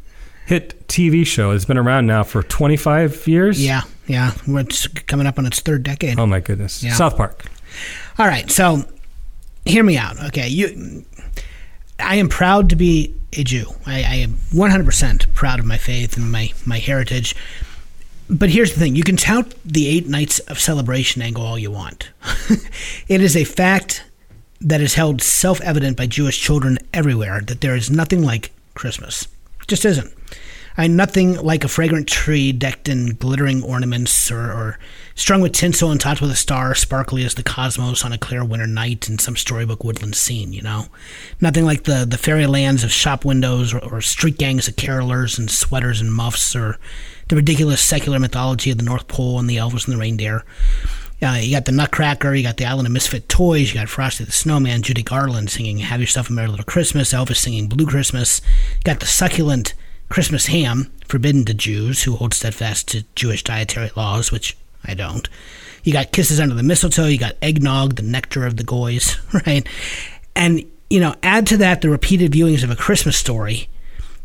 hit 0.46 0.88
TV 0.88 1.26
show. 1.26 1.52
It's 1.52 1.66
been 1.66 1.78
around 1.78 2.08
now 2.08 2.24
for 2.24 2.44
25 2.44 3.28
years. 3.28 3.64
Yeah, 3.64 3.84
yeah. 4.08 4.34
It's 4.48 4.88
coming 4.88 5.28
up 5.28 5.38
on 5.38 5.46
its 5.46 5.60
third 5.62 5.84
decade. 5.84 6.20
Oh 6.20 6.26
my 6.26 6.40
goodness. 6.40 6.84
Yeah. 6.84 6.94
South 6.94 7.16
Park. 7.16 7.46
All 8.18 8.28
right, 8.28 8.50
so 8.52 8.84
hear 9.66 9.84
me 9.84 9.98
out. 9.98 10.24
Okay, 10.26 10.48
you 10.48 11.06
I 12.02 12.16
am 12.16 12.30
proud 12.30 12.70
to 12.70 12.76
be 12.76 13.14
a 13.34 13.44
Jew. 13.44 13.66
I, 13.86 13.98
I 14.04 14.16
am 14.16 14.34
100% 14.52 15.34
proud 15.34 15.60
of 15.60 15.66
my 15.66 15.78
faith 15.78 16.18
and 16.18 16.32
my, 16.32 16.52
my 16.66 16.80
heritage. 16.80 17.36
But 18.30 18.50
here's 18.50 18.74
the 18.74 18.80
thing 18.80 18.96
you 18.96 19.04
can 19.04 19.18
tout 19.18 19.54
the 19.66 19.88
eight 19.88 20.08
nights 20.08 20.40
of 20.40 20.60
celebration 20.60 21.22
angle 21.22 21.46
all 21.46 21.60
you 21.60 21.72
want. 21.72 22.10
it 23.08 23.22
is 23.22 23.36
a 23.36 23.44
fact 23.44 24.04
that 24.62 24.82
is 24.82 24.94
held 24.94 25.22
self 25.22 25.60
evident 25.62 25.98
by 25.98 26.08
Jewish 26.08 26.40
children 26.40 26.78
everywhere 26.94 27.42
that 27.42 27.62
there 27.62 27.76
is 27.76 27.90
nothing 27.90 28.22
like 28.22 28.52
Christmas. 28.74 29.24
It 29.62 29.68
Just 29.68 29.86
isn't. 29.86 30.14
I 30.78 30.88
nothing 30.88 31.36
like 31.36 31.64
a 31.64 31.68
fragrant 31.68 32.08
tree 32.08 32.52
decked 32.52 32.88
in 32.88 33.16
glittering 33.16 33.62
ornaments 33.64 34.32
or, 34.32 34.40
or 34.40 34.80
strung 35.16 35.42
with 35.42 35.52
tinsel 35.52 35.92
and 35.92 36.00
topped 36.00 36.22
with 36.22 36.32
a 36.32 36.36
star 36.36 36.74
sparkly 36.76 37.26
as 37.26 37.36
the 37.36 37.44
cosmos 37.44 38.06
on 38.06 38.14
a 38.14 38.18
clear 38.18 38.44
winter 38.44 38.68
night 38.68 39.10
in 39.10 39.20
some 39.20 39.36
storybook 39.36 39.84
woodland 39.84 40.16
scene, 40.16 40.54
you 40.54 40.62
know? 40.62 40.86
Nothing 41.40 41.66
like 41.66 41.84
the, 41.84 42.06
the 42.06 42.18
fairy 42.18 42.48
lands 42.48 42.84
of 42.84 42.92
shop 42.92 43.26
windows 43.26 43.74
or, 43.74 43.80
or 43.80 44.02
street 44.02 44.38
gangs 44.38 44.68
of 44.68 44.76
carolers 44.76 45.38
in 45.38 45.48
sweaters 45.48 46.00
and 46.00 46.14
muffs 46.14 46.56
or 46.56 46.78
the 47.28 47.36
ridiculous 47.36 47.84
secular 47.84 48.20
mythology 48.20 48.72
of 48.72 48.78
the 48.78 48.84
North 48.84 49.08
Pole 49.08 49.40
and 49.40 49.50
the 49.50 49.58
elves 49.58 49.86
and 49.86 49.96
the 49.96 50.00
reindeer. 50.00 50.46
Uh, 51.24 51.38
you 51.40 51.52
got 51.52 51.66
the 51.66 51.72
Nutcracker, 51.72 52.34
you 52.34 52.42
got 52.42 52.58
the 52.58 52.66
Island 52.66 52.88
of 52.88 52.94
Misfit 52.94 53.30
Toys, 53.30 53.72
you 53.72 53.80
got 53.80 53.90
Frosty 53.90 54.24
the 54.24 54.32
Snowman, 54.32 54.82
Judy 54.82 55.04
Garland 55.04 55.52
singing 55.52 55.78
Have 55.78 56.02
Yourself 56.02 56.30
a 56.32 56.34
Merry 56.34 56.48
Little 56.48 56.66
Christmas, 56.66 57.14
Elvis 57.14 57.36
singing 57.36 57.68
Blue 57.68 57.86
Christmas, 57.86 58.42
you 58.78 58.84
got 58.84 59.02
the 59.02 59.06
succulent 59.06 59.76
Christmas 60.12 60.48
ham, 60.48 60.92
forbidden 61.08 61.46
to 61.46 61.54
Jews 61.54 62.04
who 62.04 62.16
hold 62.16 62.34
steadfast 62.34 62.90
to 62.90 63.06
Jewish 63.16 63.44
dietary 63.44 63.92
laws, 63.96 64.32
which 64.32 64.58
I 64.86 64.94
don't. 64.94 65.28
You 65.84 65.94
got 65.94 66.12
kisses 66.12 66.40
under 66.40 66.54
the 66.54 66.64
mistletoe, 66.64 67.08
you 67.08 67.18
got 67.18 67.38
eggnog, 67.42 67.96
the 67.96 68.04
nectar 68.04 68.46
of 68.46 68.58
the 68.58 68.64
goys, 68.64 69.18
right? 69.46 69.68
And, 70.36 70.64
you 70.90 71.00
know, 71.00 71.16
add 71.24 71.48
to 71.48 71.58
that 71.58 71.82
the 71.82 71.90
repeated 71.90 72.34
viewings 72.34 72.64
of 72.64 72.70
a 72.70 72.76
Christmas 72.76 73.18
story, 73.18 73.70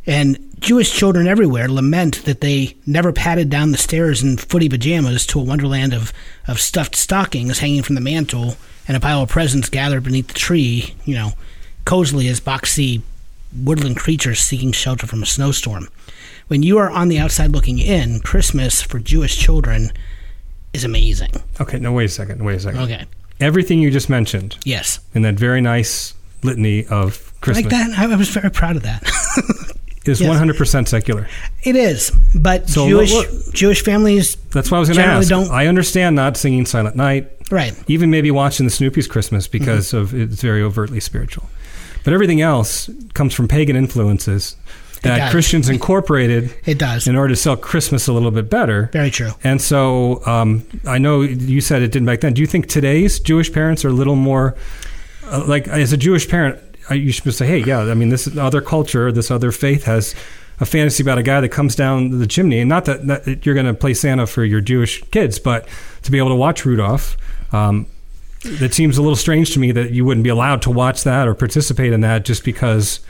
and 0.07 0.39
Jewish 0.61 0.93
children 0.93 1.27
everywhere 1.27 1.69
lament 1.69 2.25
that 2.25 2.41
they 2.41 2.77
never 2.87 3.13
padded 3.13 3.51
down 3.51 3.73
the 3.73 3.79
stairs 3.79 4.23
in 4.23 4.37
footy 4.37 4.69
pajamas 4.69 5.27
to 5.27 5.41
a 5.41 5.45
wonderland 5.45 5.93
of, 5.93 6.13
of 6.47 6.61
stuffed 6.61 6.95
stockings 6.95 7.59
hanging 7.59 7.83
from 7.83 7.95
the 7.95 8.01
mantle 8.01 8.57
and 8.89 8.97
a 8.97 9.01
pile 9.01 9.23
of 9.23 9.29
presents 9.29 9.69
gathered 9.69 10.05
beneath 10.05 10.29
the 10.29 10.35
tree, 10.35 10.95
you 11.05 11.15
know, 11.15 11.33
cozily 11.85 12.29
as 12.29 12.41
boxy 12.41 13.03
woodland 13.55 13.97
creatures 13.97 14.41
seeking 14.41 14.73
shelter 14.73 15.07
from 15.07 15.23
a 15.23 15.27
snowstorm. 15.27 15.89
When 16.49 16.63
you 16.63 16.79
are 16.79 16.91
on 16.91 17.09
the 17.09 17.19
outside 17.19 17.51
looking 17.53 17.79
in, 17.79 18.21
Christmas 18.21 18.81
for 18.83 18.99
Jewish 18.99 19.37
children 19.37 19.91
is 20.73 20.85
amazing. 20.85 21.33
Okay, 21.61 21.79
no, 21.79 21.93
wait 21.93 22.05
a 22.05 22.09
second. 22.09 22.45
Wait 22.45 22.57
a 22.57 22.61
second. 22.61 22.81
Okay. 22.81 23.05
Everything 23.41 23.81
you 23.81 23.91
just 23.91 24.09
mentioned 24.09 24.57
Yes. 24.65 25.01
in 25.15 25.23
that 25.23 25.35
very 25.35 25.61
nice 25.61 26.15
litany 26.43 26.87
of 26.87 27.33
Christmas 27.41 27.65
Like 27.65 27.71
that, 27.73 27.99
I 27.99 28.13
I 28.13 28.17
was 28.17 28.29
very 28.29 28.51
proud 28.51 28.77
of 28.77 28.83
that. 28.85 29.03
is 30.07 30.21
yes. 30.21 30.31
100% 30.41 30.87
secular. 30.87 31.27
it 31.65 31.75
is, 31.75 32.13
but 32.35 32.69
So 32.71 32.89
Jewish 32.89 33.13
Jewish 33.53 33.83
families, 33.83 34.37
That's 34.53 34.71
what 34.71 34.77
I 34.77 34.81
was 34.81 34.89
going 34.89 35.01
to 35.01 35.05
ask. 35.05 35.29
don't- 35.29 35.51
I 35.51 35.67
understand 35.67 36.15
not 36.15 36.37
singing 36.37 36.65
Silent 36.65 36.95
Night, 36.95 37.29
right? 37.51 37.75
even 37.89 38.09
maybe 38.11 38.31
watching 38.31 38.67
the 38.67 38.71
Snoopy's 38.71 39.09
Christmas 39.09 39.49
because 39.49 39.89
Mm-hmm. 39.89 39.97
of 39.97 40.15
it's 40.15 40.41
very 40.41 40.63
overtly 40.63 41.01
spiritual. 41.01 41.49
But 42.07 42.15
everything 42.15 42.41
else 42.41 42.89
comes 43.15 43.35
from 43.35 43.49
pagan 43.49 43.75
influences 43.75 44.55
that. 45.03 45.33
Christians 45.33 45.69
incorporated 45.69 46.55
It 46.65 46.79
does. 46.79 47.09
in 47.09 47.17
order 47.17 47.31
to 47.31 47.37
sell 47.37 47.57
Christmas 47.57 48.07
a 48.07 48.13
little 48.13 48.31
bit 48.31 48.49
better. 48.49 48.91
Very 48.93 49.11
true. 49.11 49.33
And 49.43 49.61
so 49.61 50.25
um, 50.25 50.65
I 50.87 50.99
know 50.99 51.23
you 51.23 51.61
said 51.61 51.83
it 51.83 51.91
didn't 51.91 52.07
back 52.07 52.21
then. 52.21 52.33
Do 52.33 52.41
you 52.41 52.47
think 52.47 52.69
today's 52.69 53.19
Jewish 53.19 53.53
parents 53.53 53.85
are 53.85 53.89
a 53.89 53.93
little 53.93 54.15
more 54.15 54.55
uh, 55.25 55.45
like 55.49 55.67
as 55.67 55.93
a 55.93 55.97
Jewish 55.97 56.29
parent? 56.29 56.61
You 56.91 57.11
should 57.11 57.35
say, 57.35 57.45
"Hey, 57.49 57.59
yeah, 57.59 57.81
I 57.81 57.95
mean, 57.95 58.11
this 58.11 58.37
other 58.37 58.61
culture, 58.61 59.11
this 59.11 59.29
other 59.33 59.51
faith 59.51 59.83
has 59.85 60.15
a 60.61 60.65
fantasy 60.65 61.03
about 61.03 61.19
a 61.19 61.25
guy 61.25 61.41
that 61.41 61.49
comes 61.49 61.75
down 61.75 62.21
the 62.21 62.27
chimney, 62.29 62.61
and 62.61 62.69
not 62.69 62.85
that, 62.85 63.05
that 63.09 63.45
you're 63.45 63.57
going 63.57 63.67
to 63.67 63.75
play 63.75 63.93
Santa 63.95 64.29
for 64.29 64.45
your 64.45 64.61
Jewish 64.61 65.03
kids, 65.11 65.41
but 65.41 65.67
to 66.03 66.13
be 66.13 66.19
able 66.19 66.29
to 66.29 66.37
watch 66.37 66.65
Rudolph." 66.65 67.17
Um, 67.53 67.87
that 68.43 68.75
seems 68.75 68.99
a 68.99 69.03
little 69.03 69.17
strange 69.17 69.53
to 69.55 69.59
me 69.59 69.73
that 69.73 69.91
you 69.91 70.05
wouldn't 70.05 70.25
be 70.25 70.31
allowed 70.31 70.63
to 70.63 70.71
watch 70.71 71.05
that 71.05 71.27
or 71.27 71.35
participate 71.35 71.93
in 71.93 72.01
that 72.03 72.25
just 72.25 72.45
because 72.45 73.01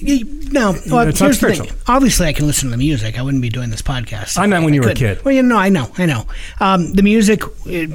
No, 0.00 0.74
well, 0.90 1.08
It's 1.08 1.20
here's 1.20 1.40
the 1.40 1.54
thing. 1.54 1.70
Obviously, 1.86 2.26
I 2.26 2.32
can 2.32 2.46
listen 2.46 2.68
to 2.68 2.70
the 2.70 2.78
music. 2.78 3.18
I 3.18 3.22
wouldn't 3.22 3.42
be 3.42 3.48
doing 3.48 3.70
this 3.70 3.82
podcast. 3.82 4.38
I 4.38 4.46
meant 4.46 4.64
when 4.64 4.74
you 4.74 4.82
were 4.82 4.90
a 4.90 4.94
kid. 4.94 5.24
Well, 5.24 5.34
you 5.34 5.42
know, 5.42 5.56
I 5.56 5.68
know, 5.68 5.90
I 5.98 6.06
know. 6.06 6.26
Um, 6.60 6.92
the 6.92 7.02
music, 7.02 7.42
it, 7.66 7.90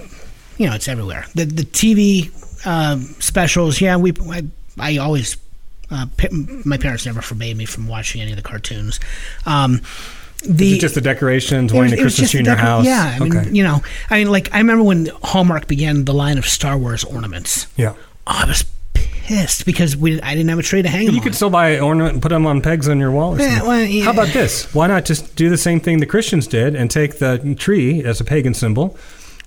you 0.58 0.68
know, 0.68 0.76
it's 0.76 0.88
everywhere. 0.88 1.26
The 1.36 1.46
the 1.46 1.64
TV 1.64 2.32
um, 2.66 3.02
specials. 3.20 3.82
Yeah, 3.82 3.98
we. 3.98 4.14
I, 4.30 4.44
I 4.80 4.98
always. 4.98 5.38
Uh, 5.90 6.06
my 6.64 6.78
parents 6.78 7.06
never 7.06 7.22
forbade 7.22 7.58
me 7.58 7.66
from 7.66 7.86
watching 7.88 8.22
any 8.22 8.32
of 8.32 8.38
the 8.38 8.44
cartoons. 8.44 9.00
Um, 9.46 9.82
the 10.42 10.72
is 10.72 10.78
it 10.78 10.82
just 10.82 10.96
the 10.96 11.02
decorations, 11.02 11.72
wanting 11.74 11.92
was- 11.92 12.00
Christmas 12.02 12.32
tree 12.32 12.40
in 12.42 12.46
your 12.46 12.56
decor- 12.56 12.68
house. 12.68 12.86
Yeah, 12.86 13.16
I 13.16 13.20
mean, 13.20 13.38
okay. 13.38 13.50
you 13.52 13.64
know, 13.64 13.82
I 14.10 14.20
mean, 14.20 14.32
like 14.32 14.54
I 14.54 14.58
remember 14.60 14.84
when 14.84 15.10
Hallmark 15.24 15.68
began 15.68 16.06
the 16.06 16.14
line 16.14 16.38
of 16.38 16.46
Star 16.46 16.78
Wars 16.78 17.04
ornaments. 17.04 17.68
yeah. 17.78 17.94
Oh, 18.28 18.42
I 18.44 18.46
was 18.46 18.64
pissed 18.94 19.66
because 19.66 19.96
we 19.98 20.22
I 20.22 20.34
didn't 20.36 20.50
have 20.50 20.60
a 20.60 20.64
tree 20.64 20.82
to 20.82 20.88
hang 20.90 21.06
them 21.06 21.16
You 21.16 21.22
on. 21.22 21.24
could 21.24 21.36
still 21.36 21.50
buy 21.50 21.70
an 21.72 21.82
ornament 21.84 22.14
and 22.14 22.22
put 22.22 22.30
them 22.30 22.46
on 22.46 22.62
pegs 22.62 22.88
on 22.88 23.00
your 23.00 23.12
wall. 23.12 23.36
Or 23.36 23.40
Yeah, 23.40 23.64
well, 23.64 23.82
yeah. 23.82 24.04
How 24.06 24.12
about 24.12 24.28
this? 24.30 24.74
Why 24.76 24.88
not 24.88 25.06
just 25.06 25.36
do 25.36 25.50
the 25.50 25.58
same 25.58 25.80
thing 25.80 26.00
the 26.00 26.06
Christians 26.06 26.48
did 26.48 26.76
and 26.76 26.90
take 26.92 27.20
the 27.20 27.56
tree 27.58 28.04
as 28.04 28.20
a 28.22 28.24
pagan 28.24 28.54
symbol 28.54 28.98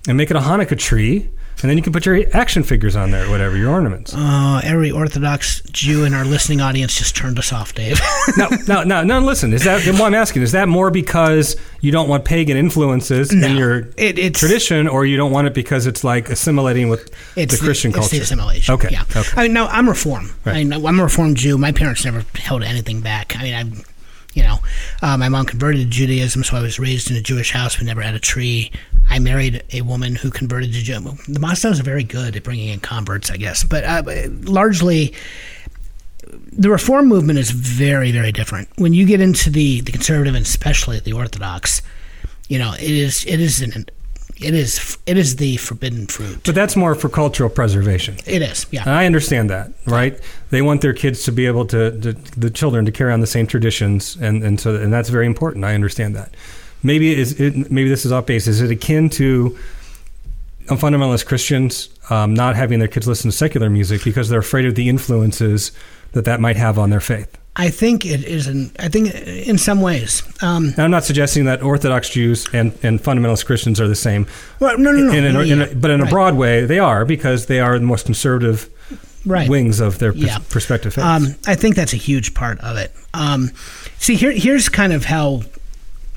and 0.07 0.17
make 0.17 0.29
it 0.29 0.35
a 0.37 0.41
Hanukkah 0.41 0.77
tree, 0.77 1.29
and 1.61 1.69
then 1.69 1.77
you 1.77 1.83
can 1.83 1.93
put 1.93 2.05
your 2.05 2.19
action 2.33 2.63
figures 2.63 2.95
on 2.95 3.11
there 3.11 3.29
whatever, 3.29 3.55
your 3.57 3.71
ornaments. 3.71 4.13
Uh, 4.13 4.61
every 4.63 4.91
Orthodox 4.91 5.61
Jew 5.71 6.03
in 6.05 6.13
our 6.13 6.25
listening 6.25 6.61
audience 6.61 6.97
just 6.97 7.15
turned 7.15 7.39
us 7.39 7.51
off, 7.53 7.73
Dave. 7.73 7.99
no, 8.37 8.49
no, 8.67 8.83
no, 8.83 9.03
no. 9.03 9.19
Listen, 9.19 9.53
is 9.53 9.63
that 9.63 9.85
what 9.93 10.01
I'm 10.01 10.13
asking? 10.13 10.41
Is 10.41 10.51
that 10.51 10.67
more 10.67 10.91
because 10.91 11.55
you 11.81 11.91
don't 11.91 12.09
want 12.09 12.25
pagan 12.25 12.57
influences 12.57 13.31
No. 13.31 13.47
in 13.47 13.57
your 13.57 13.77
It- 13.97 14.19
it's- 14.19 14.39
tradition, 14.39 14.87
or 14.87 15.05
you 15.05 15.17
don't 15.17 15.31
want 15.31 15.47
it 15.47 15.53
because 15.53 15.87
it's 15.87 16.03
like 16.03 16.29
assimilating 16.29 16.89
with 16.89 17.09
It's 17.35 17.57
the 17.57 17.63
Christian 17.65 17.89
it's 17.89 17.97
culture? 17.99 18.15
the 18.17 18.21
assimilation. 18.23 18.73
Okay. 18.75 18.89
Yeah. 18.91 19.03
Okay. 19.15 19.29
I 19.35 19.43
mean, 19.43 19.53
no, 19.53 19.67
I'm 19.67 19.87
Reform. 19.87 20.31
Right. 20.45 20.55
I 20.57 20.63
mean, 20.63 20.73
I'm 20.85 20.99
a 20.99 21.03
Reformed 21.03 21.37
Jew. 21.37 21.57
My 21.57 21.71
parents 21.71 22.03
never 22.05 22.23
held 22.35 22.63
anything 22.63 23.01
back. 23.01 23.35
I 23.37 23.43
mean, 23.43 23.53
I'm, 23.53 23.83
you 24.35 24.43
know, 24.43 24.57
uh, 25.01 25.17
my 25.17 25.29
mom 25.29 25.45
converted 25.45 25.81
to 25.81 25.87
Judaism, 25.87 26.43
so 26.43 26.57
I 26.57 26.61
was 26.61 26.77
raised 26.77 27.09
in 27.09 27.17
a 27.17 27.21
Jewish 27.21 27.51
house. 27.51 27.79
We 27.79 27.85
never 27.85 28.01
had 28.01 28.13
a 28.13 28.19
tree. 28.19 28.71
I 29.09 29.17
married 29.17 29.63
a 29.71 29.81
woman 29.81 30.15
who 30.15 30.29
converted 30.29 30.73
to 30.73 30.81
Judaism. 30.81 31.17
The 31.33 31.39
Moslems 31.39 31.79
are 31.79 31.83
very 31.83 32.03
good 32.03 32.35
at 32.35 32.43
bringing 32.43 32.67
in 32.67 32.81
converts, 32.81 33.31
I 33.31 33.37
guess, 33.37 33.63
but 33.63 33.83
uh, 33.83 34.03
largely. 34.43 35.15
The 36.57 36.69
reform 36.69 37.07
movement 37.07 37.37
is 37.37 37.51
very, 37.51 38.11
very 38.11 38.31
different. 38.31 38.67
When 38.77 38.93
you 38.93 39.05
get 39.05 39.21
into 39.21 39.49
the, 39.49 39.81
the 39.81 39.91
conservative 39.91 40.33
and 40.33 40.45
especially 40.45 40.99
the 40.99 41.13
Orthodox, 41.13 41.81
you 42.49 42.57
know, 42.57 42.73
it 42.73 42.81
is 42.81 43.25
it 43.25 43.39
is 43.39 43.61
an 43.61 43.85
it 44.41 44.53
is 44.53 44.97
it 45.05 45.17
is 45.17 45.37
the 45.37 45.57
forbidden 45.57 46.07
fruit. 46.07 46.41
But 46.43 46.55
that's 46.55 46.75
more 46.75 46.93
for 46.95 47.09
cultural 47.09 47.49
preservation. 47.49 48.17
It 48.25 48.41
is, 48.41 48.65
yeah. 48.71 48.81
And 48.81 48.91
I 48.91 49.05
understand 49.05 49.49
that, 49.49 49.71
right? 49.85 50.19
They 50.49 50.61
want 50.61 50.81
their 50.81 50.93
kids 50.93 51.23
to 51.23 51.31
be 51.31 51.45
able 51.45 51.65
to, 51.67 51.99
to 52.01 52.13
the 52.13 52.49
children 52.49 52.85
to 52.85 52.91
carry 52.91 53.13
on 53.13 53.21
the 53.21 53.27
same 53.27 53.47
traditions, 53.47 54.17
and 54.17 54.43
and 54.43 54.59
so 54.59 54.75
and 54.75 54.91
that's 54.91 55.09
very 55.09 55.25
important. 55.25 55.63
I 55.63 55.73
understand 55.73 56.15
that. 56.15 56.35
Maybe 56.83 57.15
is 57.15 57.39
it, 57.39 57.71
maybe 57.71 57.89
this 57.89 58.05
is 58.05 58.11
off 58.11 58.25
base. 58.25 58.47
Is 58.47 58.61
it 58.61 58.71
akin 58.71 59.09
to 59.11 59.57
uh, 60.69 60.75
fundamentalist 60.75 61.25
Christians 61.25 61.89
um, 62.09 62.33
not 62.33 62.55
having 62.55 62.79
their 62.79 62.87
kids 62.87 63.07
listen 63.07 63.31
to 63.31 63.37
secular 63.37 63.69
music 63.69 64.03
because 64.03 64.29
they're 64.29 64.39
afraid 64.39 64.65
of 64.65 64.75
the 64.75 64.89
influences 64.89 65.71
that 66.11 66.25
that 66.25 66.41
might 66.41 66.57
have 66.57 66.77
on 66.77 66.89
their 66.89 66.99
faith? 66.99 67.37
I 67.57 67.69
think 67.69 68.05
it 68.05 68.23
is 68.25 68.47
in. 68.47 68.71
I 68.79 68.89
think 68.89 69.13
in 69.15 69.57
some 69.57 69.79
ways. 69.81 70.23
Um, 70.41 70.65
And 70.75 70.79
I'm 70.79 70.91
not 70.91 71.05
suggesting 71.05 71.45
that 71.45 71.63
Orthodox 71.63 72.09
Jews 72.09 72.47
and, 72.53 72.77
and 72.83 73.01
fundamentalist 73.01 73.45
Christians 73.45 73.79
are 73.79 73.87
the 73.87 73.95
same, 73.95 74.27
well, 74.59 74.77
no, 74.77 74.91
no, 74.91 75.03
no. 75.07 75.13
in 75.13 75.23
an, 75.25 75.35
in 75.37 75.61
a, 75.61 75.75
but 75.75 75.89
in 75.91 76.01
a 76.01 76.03
right, 76.03 76.11
broad 76.11 76.35
way, 76.35 76.65
they 76.65 76.79
are 76.79 77.05
because 77.05 77.45
they 77.45 77.59
are 77.61 77.79
the 77.79 77.85
most 77.85 78.05
conservative 78.05 78.69
right. 79.25 79.49
wings 79.49 79.79
of 79.79 79.99
their 79.99 80.11
pers- 80.11 80.21
Yeah. 80.23 80.39
perspective. 80.49 80.97
Um, 80.97 81.35
I 81.47 81.55
think 81.55 81.75
that's 81.75 81.93
a 81.93 81.97
huge 81.97 82.33
part 82.33 82.59
of 82.59 82.75
it. 82.77 82.93
Um, 83.13 83.51
see, 83.99 84.15
here, 84.15 84.31
here's 84.31 84.67
kind 84.67 84.91
of 84.91 85.05
how 85.05 85.43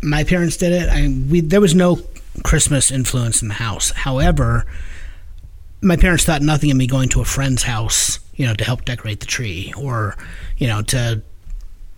my 0.02 0.24
parents 0.24 0.56
did 0.56 0.72
it. 0.72 0.88
I 0.88 1.08
we 1.30 1.40
there 1.40 1.60
was 1.60 1.74
no 1.74 2.00
Christmas 2.42 2.90
influence 2.90 3.42
in 3.42 3.48
the 3.48 3.54
house. 3.54 3.90
However, 3.92 4.66
my 5.80 5.96
parents 5.96 6.24
thought 6.24 6.42
nothing 6.42 6.70
of 6.72 6.76
me 6.76 6.86
going 6.88 7.08
to 7.10 7.20
a 7.20 7.24
friend's 7.24 7.62
house, 7.62 8.18
you 8.34 8.46
know, 8.46 8.54
to 8.54 8.64
help 8.64 8.84
decorate 8.84 9.20
the 9.20 9.26
tree, 9.26 9.72
or 9.76 10.16
you 10.56 10.66
know, 10.66 10.82
to 10.82 11.22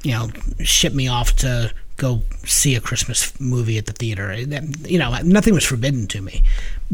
you 0.02 0.12
know, 0.12 0.28
ship 0.62 0.92
me 0.94 1.08
off 1.08 1.36
to 1.36 1.72
go 1.96 2.22
see 2.44 2.74
a 2.74 2.80
Christmas 2.80 3.38
movie 3.38 3.76
at 3.76 3.86
the 3.86 3.92
theater. 3.92 4.34
You 4.34 4.98
know, 4.98 5.14
nothing 5.22 5.52
was 5.54 5.64
forbidden 5.64 6.06
to 6.08 6.22
me. 6.22 6.42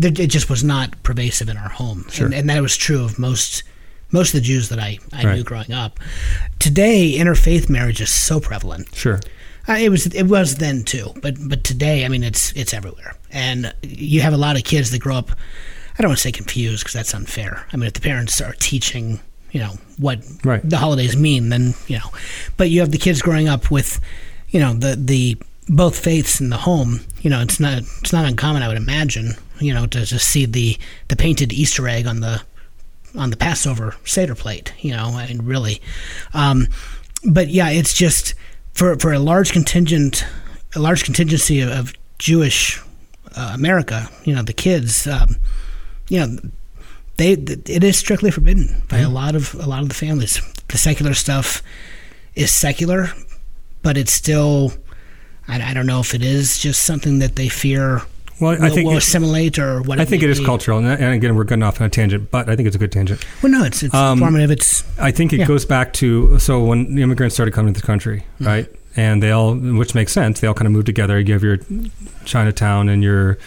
It 0.00 0.26
just 0.28 0.50
was 0.50 0.64
not 0.64 1.00
pervasive 1.04 1.48
in 1.48 1.56
our 1.56 1.68
home, 1.68 2.06
Sure. 2.10 2.26
and, 2.26 2.34
and 2.34 2.50
that 2.50 2.60
was 2.62 2.76
true 2.76 3.04
of 3.04 3.18
most 3.18 3.62
most 4.12 4.28
of 4.34 4.40
the 4.40 4.46
Jews 4.46 4.68
that 4.68 4.78
I, 4.78 4.98
I 5.12 5.34
knew 5.34 5.42
growing 5.42 5.72
up. 5.72 5.98
Today, 6.60 7.14
interfaith 7.18 7.68
marriage 7.68 8.00
is 8.00 8.12
so 8.14 8.38
prevalent. 8.40 8.94
sure. 8.94 9.20
Uh, 9.68 9.72
it 9.74 9.88
was 9.90 10.06
it 10.14 10.24
was 10.28 10.56
then 10.56 10.84
too, 10.84 11.12
but 11.22 11.34
but 11.48 11.64
today, 11.64 12.04
I 12.04 12.08
mean, 12.08 12.22
it's 12.22 12.52
it's 12.52 12.72
everywhere, 12.72 13.16
and 13.32 13.74
you 13.82 14.20
have 14.20 14.32
a 14.32 14.36
lot 14.36 14.56
of 14.56 14.62
kids 14.64 14.90
that 14.92 15.00
grow 15.00 15.16
up. 15.16 15.30
I 15.98 16.02
don't 16.02 16.10
want 16.10 16.18
to 16.18 16.22
say 16.22 16.30
confused 16.32 16.82
because 16.84 16.92
that's 16.94 17.14
unfair. 17.14 17.66
I 17.72 17.76
mean, 17.76 17.86
if 17.88 17.94
the 17.94 18.00
parents 18.00 18.40
are 18.40 18.52
teaching, 18.60 19.18
you 19.56 19.62
know 19.62 19.72
what 19.96 20.18
Right. 20.44 20.60
the 20.68 20.76
holidays 20.76 21.16
mean 21.16 21.48
then 21.48 21.72
you 21.86 21.96
know. 21.98 22.10
But 22.58 22.68
you 22.68 22.80
have 22.80 22.90
the 22.90 22.98
kids 22.98 23.22
growing 23.22 23.48
up 23.48 23.70
with 23.70 24.00
you 24.50 24.60
know 24.60 24.74
the 24.74 24.96
the 24.96 25.38
both 25.68 25.98
faiths 25.98 26.40
in 26.40 26.50
the 26.50 26.58
home. 26.58 27.00
You 27.22 27.30
know, 27.30 27.40
it's 27.40 27.58
not 27.58 27.78
it's 28.00 28.12
not 28.12 28.26
uncommon, 28.26 28.62
I 28.62 28.68
would 28.68 28.76
imagine. 28.76 29.32
You 29.58 29.72
know, 29.72 29.86
to 29.86 30.04
just 30.04 30.28
see 30.28 30.44
the 30.46 30.76
the 31.08 31.16
painted 31.16 31.52
Easter 31.52 31.88
egg 31.88 32.06
on 32.06 32.20
the 32.20 32.42
on 33.16 33.30
the 33.30 33.36
Passover 33.36 33.96
Seder 34.04 34.34
plate. 34.34 34.74
You 34.80 34.92
know, 34.94 35.06
I 35.16 35.26
mean, 35.28 35.40
really. 35.42 35.80
Um, 36.34 36.68
but 37.24 37.48
yeah, 37.48 37.70
it's 37.70 37.94
just 37.94 38.34
for 38.74 38.98
for 38.98 39.12
a 39.14 39.18
large 39.18 39.52
contingent, 39.52 40.24
a 40.74 40.80
large 40.80 41.02
contingency 41.04 41.62
of, 41.62 41.70
of 41.70 41.92
Jewish 42.18 42.78
uh, 43.34 43.52
America. 43.54 44.08
You 44.24 44.34
know, 44.34 44.42
the 44.42 44.52
kids. 44.52 45.06
Um, 45.06 45.36
you 46.08 46.20
know, 46.20 46.38
they 47.16 47.32
it 47.32 47.82
is 47.84 47.96
strictly 47.96 48.30
forbidden 48.30 48.82
by 48.88 48.98
a 48.98 49.08
lot 49.08 49.34
of 49.34 49.54
a 49.54 49.66
lot 49.66 49.82
of 49.82 49.88
the 49.88 49.94
families. 49.94 50.40
The 50.68 50.78
secular 50.78 51.14
stuff 51.14 51.62
is 52.34 52.52
secular, 52.52 53.08
but 53.82 53.96
it's 53.96 54.12
still. 54.12 54.72
I, 55.48 55.70
I 55.70 55.74
don't 55.74 55.86
know 55.86 56.00
if 56.00 56.12
it 56.14 56.22
is 56.24 56.58
just 56.58 56.82
something 56.82 57.20
that 57.20 57.36
they 57.36 57.48
fear 57.48 58.02
Well, 58.40 58.56
I 58.60 58.68
will, 58.68 58.74
think 58.74 58.88
will 58.88 58.96
assimilate 58.96 59.58
or 59.60 59.80
what. 59.82 60.00
I 60.00 60.04
think 60.04 60.24
it 60.24 60.30
is 60.30 60.40
be. 60.40 60.44
cultural, 60.44 60.78
and, 60.78 60.88
and 60.88 61.14
again, 61.14 61.36
we're 61.36 61.44
going 61.44 61.62
off 61.62 61.80
on 61.80 61.86
a 61.86 61.90
tangent, 61.90 62.30
but 62.32 62.48
I 62.50 62.56
think 62.56 62.66
it's 62.66 62.74
a 62.74 62.80
good 62.80 62.90
tangent. 62.90 63.24
Well, 63.42 63.52
no, 63.52 63.62
it's 63.64 63.82
it's 63.84 63.94
Um, 63.94 64.18
formative. 64.18 64.50
It's 64.50 64.82
I 64.98 65.12
think 65.12 65.32
it 65.32 65.38
Yeah. 65.38 65.46
goes 65.46 65.64
back 65.64 65.92
to 65.94 66.38
so 66.40 66.64
when 66.64 66.96
the 66.96 67.02
immigrants 67.02 67.34
started 67.36 67.52
coming 67.54 67.72
to 67.74 67.80
the 67.80 67.86
country, 67.86 68.24
Mm-hmm. 68.34 68.46
right? 68.46 68.68
And 68.98 69.22
they 69.22 69.30
all, 69.30 69.54
which 69.54 69.94
makes 69.94 70.10
sense, 70.12 70.40
they 70.40 70.48
all 70.48 70.54
kind 70.54 70.66
of 70.66 70.72
moved 70.72 70.86
together. 70.86 71.20
You 71.20 71.34
have 71.34 71.42
your 71.44 71.58
Chinatown 72.24 72.88
and 72.88 73.02
your, 73.02 73.38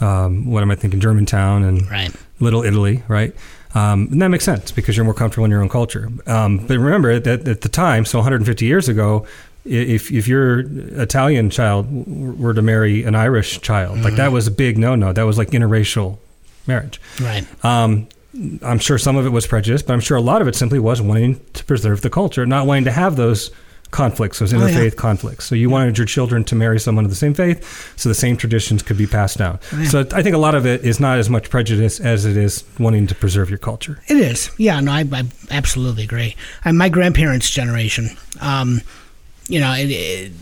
um, 0.00 0.46
what 0.46 0.62
am 0.62 0.70
I 0.70 0.74
thinking, 0.76 1.00
Germantown 1.00 1.64
and 1.64 1.90
right. 1.90 2.12
Little 2.42 2.62
Italy, 2.64 3.02
right? 3.08 3.34
Um, 3.74 4.08
and 4.12 4.20
that 4.20 4.28
makes 4.28 4.44
sense 4.44 4.70
because 4.70 4.96
you're 4.96 5.04
more 5.04 5.14
comfortable 5.14 5.46
in 5.46 5.50
your 5.50 5.62
own 5.62 5.68
culture. 5.70 6.08
Um, 6.26 6.58
but 6.58 6.76
remember 6.78 7.18
that 7.18 7.48
at 7.48 7.60
the 7.62 7.68
time, 7.70 8.04
so 8.04 8.18
150 8.18 8.66
years 8.66 8.88
ago, 8.88 9.26
if 9.64 10.10
if 10.10 10.26
your 10.28 10.60
Italian 11.00 11.48
child 11.48 11.86
were 12.38 12.52
to 12.52 12.60
marry 12.62 13.04
an 13.04 13.14
Irish 13.14 13.60
child, 13.60 13.98
like 13.98 14.06
Mm-hmm. 14.08 14.16
that 14.16 14.32
was 14.32 14.46
a 14.46 14.50
big 14.50 14.76
no 14.76 14.94
no. 14.96 15.12
That 15.12 15.22
was 15.22 15.38
like 15.38 15.50
interracial 15.52 16.18
marriage. 16.66 17.00
Right. 17.20 17.46
Um, 17.64 18.08
I'm 18.62 18.78
sure 18.78 18.98
some 18.98 19.16
of 19.16 19.24
it 19.26 19.30
was 19.30 19.46
prejudice, 19.46 19.82
but 19.82 19.92
I'm 19.92 20.00
sure 20.00 20.16
a 20.16 20.20
lot 20.22 20.42
of 20.42 20.48
it 20.48 20.54
simply 20.56 20.78
was 20.78 21.00
wanting 21.02 21.40
to 21.52 21.64
preserve 21.64 22.00
the 22.00 22.10
culture, 22.10 22.44
not 22.46 22.66
wanting 22.66 22.84
to 22.84 22.92
have 22.92 23.16
those 23.16 23.50
conflicts, 23.92 24.40
those 24.40 24.52
Oh, 24.52 24.58
yeah. 24.66 24.68
interfaith 24.74 24.96
conflicts. 24.96 25.44
So 25.46 25.54
you 25.54 25.70
wanted 25.70 25.96
your 25.96 26.06
children 26.06 26.42
to 26.44 26.56
marry 26.56 26.80
someone 26.80 27.04
of 27.04 27.10
the 27.10 27.16
same 27.16 27.32
faith, 27.34 27.92
so 27.96 28.08
the 28.08 28.14
same 28.16 28.36
traditions 28.36 28.82
could 28.82 28.98
be 28.98 29.06
passed 29.06 29.38
down. 29.38 29.60
Oh, 29.72 29.78
yeah. 29.78 29.88
So 29.88 30.06
I 30.12 30.22
think 30.24 30.34
a 30.34 30.38
lot 30.38 30.56
of 30.56 30.66
it 30.66 30.84
is 30.84 30.98
not 30.98 31.18
as 31.18 31.30
much 31.30 31.48
prejudice 31.50 32.00
as 32.00 32.24
it 32.24 32.36
is 32.36 32.64
wanting 32.80 33.06
to 33.06 33.14
preserve 33.14 33.48
your 33.48 33.58
culture. 33.58 34.00
It 34.08 34.16
is. 34.16 34.50
Yeah, 34.58 34.80
no, 34.80 34.90
I, 34.90 35.04
I 35.12 35.22
absolutely 35.52 36.02
agree. 36.02 36.34
And 36.64 36.76
my 36.76 36.88
grandparents' 36.88 37.48
generation, 37.50 38.10
um, 38.40 38.80
you 39.48 39.60
know, 39.60 39.72
it, 39.74 39.90
it, 39.90 40.32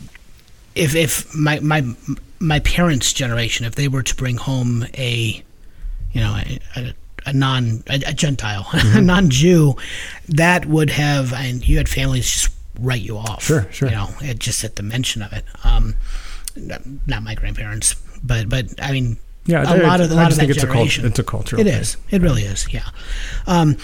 if 0.74 0.94
if 0.94 1.34
my 1.34 1.58
my 1.60 1.82
my 2.38 2.60
parents' 2.60 3.12
generation, 3.12 3.66
if 3.66 3.74
they 3.74 3.88
were 3.88 4.02
to 4.02 4.14
bring 4.14 4.36
home 4.36 4.86
a, 4.96 5.42
you 6.12 6.20
know, 6.20 6.36
a, 6.36 6.58
a, 6.76 6.94
a 7.26 7.32
non 7.32 7.82
a, 7.88 8.00
a 8.06 8.12
Gentile, 8.14 8.62
Mm-hmm. 8.70 8.98
a 8.98 9.00
non-Jew, 9.02 9.74
that 10.28 10.66
would 10.66 10.90
have, 10.90 11.32
and 11.34 11.68
you 11.68 11.76
had 11.76 11.88
families 11.88 12.30
just 12.30 12.48
write 12.80 13.02
you 13.02 13.16
off. 13.18 13.42
Sure, 13.44 13.66
sure. 13.70 13.88
You 13.88 13.94
know, 13.94 14.08
it, 14.20 14.38
just 14.38 14.64
at 14.64 14.76
the 14.76 14.82
mention 14.82 15.22
of 15.22 15.32
it. 15.32 15.44
Um, 15.64 15.94
not 17.06 17.22
my 17.22 17.34
grandparents, 17.34 17.94
but 18.22 18.48
but 18.48 18.66
I 18.82 18.92
mean, 18.92 19.18
Yeah, 19.46 19.62
a 19.62 19.78
lot 19.82 20.00
of 20.00 20.10
a 20.10 20.14
lot 20.14 20.26
just 20.26 20.32
of 20.32 20.38
think 20.38 20.50
it's 20.50 20.62
a 20.64 20.66
culture. 20.66 21.06
It's 21.06 21.18
a 21.18 21.24
cultural. 21.24 21.60
It 21.60 21.64
thing. 21.64 21.80
is. 21.80 21.96
It 22.10 22.22
really 22.22 22.42
is. 22.42 22.72
Yeah. 22.72 22.88
Um, 23.46 23.76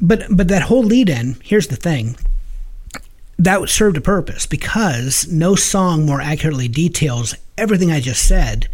but 0.00 0.24
but 0.30 0.48
that 0.48 0.62
whole 0.62 0.82
lead 0.82 1.08
in. 1.08 1.36
Here's 1.42 1.68
the 1.68 1.76
thing. 1.76 2.16
That 3.38 3.66
served 3.70 3.96
a 3.96 4.02
purpose 4.02 4.44
because 4.46 5.26
no 5.28 5.54
song 5.54 6.04
more 6.04 6.20
accurately 6.20 6.68
details 6.68 7.34
everything 7.56 7.90
I 7.90 8.00
just 8.00 8.26
said. 8.26 8.68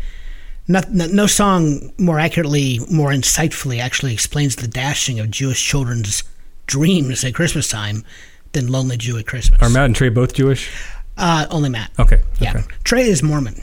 No 0.68 1.28
song 1.28 1.92
more 1.96 2.18
accurately, 2.18 2.80
more 2.90 3.10
insightfully 3.10 3.78
actually 3.78 4.12
explains 4.12 4.56
the 4.56 4.66
dashing 4.66 5.20
of 5.20 5.30
Jewish 5.30 5.64
children's 5.64 6.24
dreams 6.66 7.22
at 7.22 7.34
Christmas 7.34 7.68
time 7.68 8.04
than 8.52 8.68
"Lonely 8.68 8.96
Jew 8.96 9.18
at 9.18 9.26
Christmas." 9.26 9.60
Are 9.62 9.68
Matt 9.70 9.86
and 9.86 9.96
Trey 9.96 10.08
both 10.08 10.34
Jewish? 10.34 10.70
uh, 11.18 11.46
only 11.50 11.68
Matt. 11.70 11.90
Okay. 11.98 12.20
Yeah. 12.40 12.50
Okay. 12.56 12.64
Trey 12.84 13.08
is 13.08 13.22
Mormon. 13.22 13.62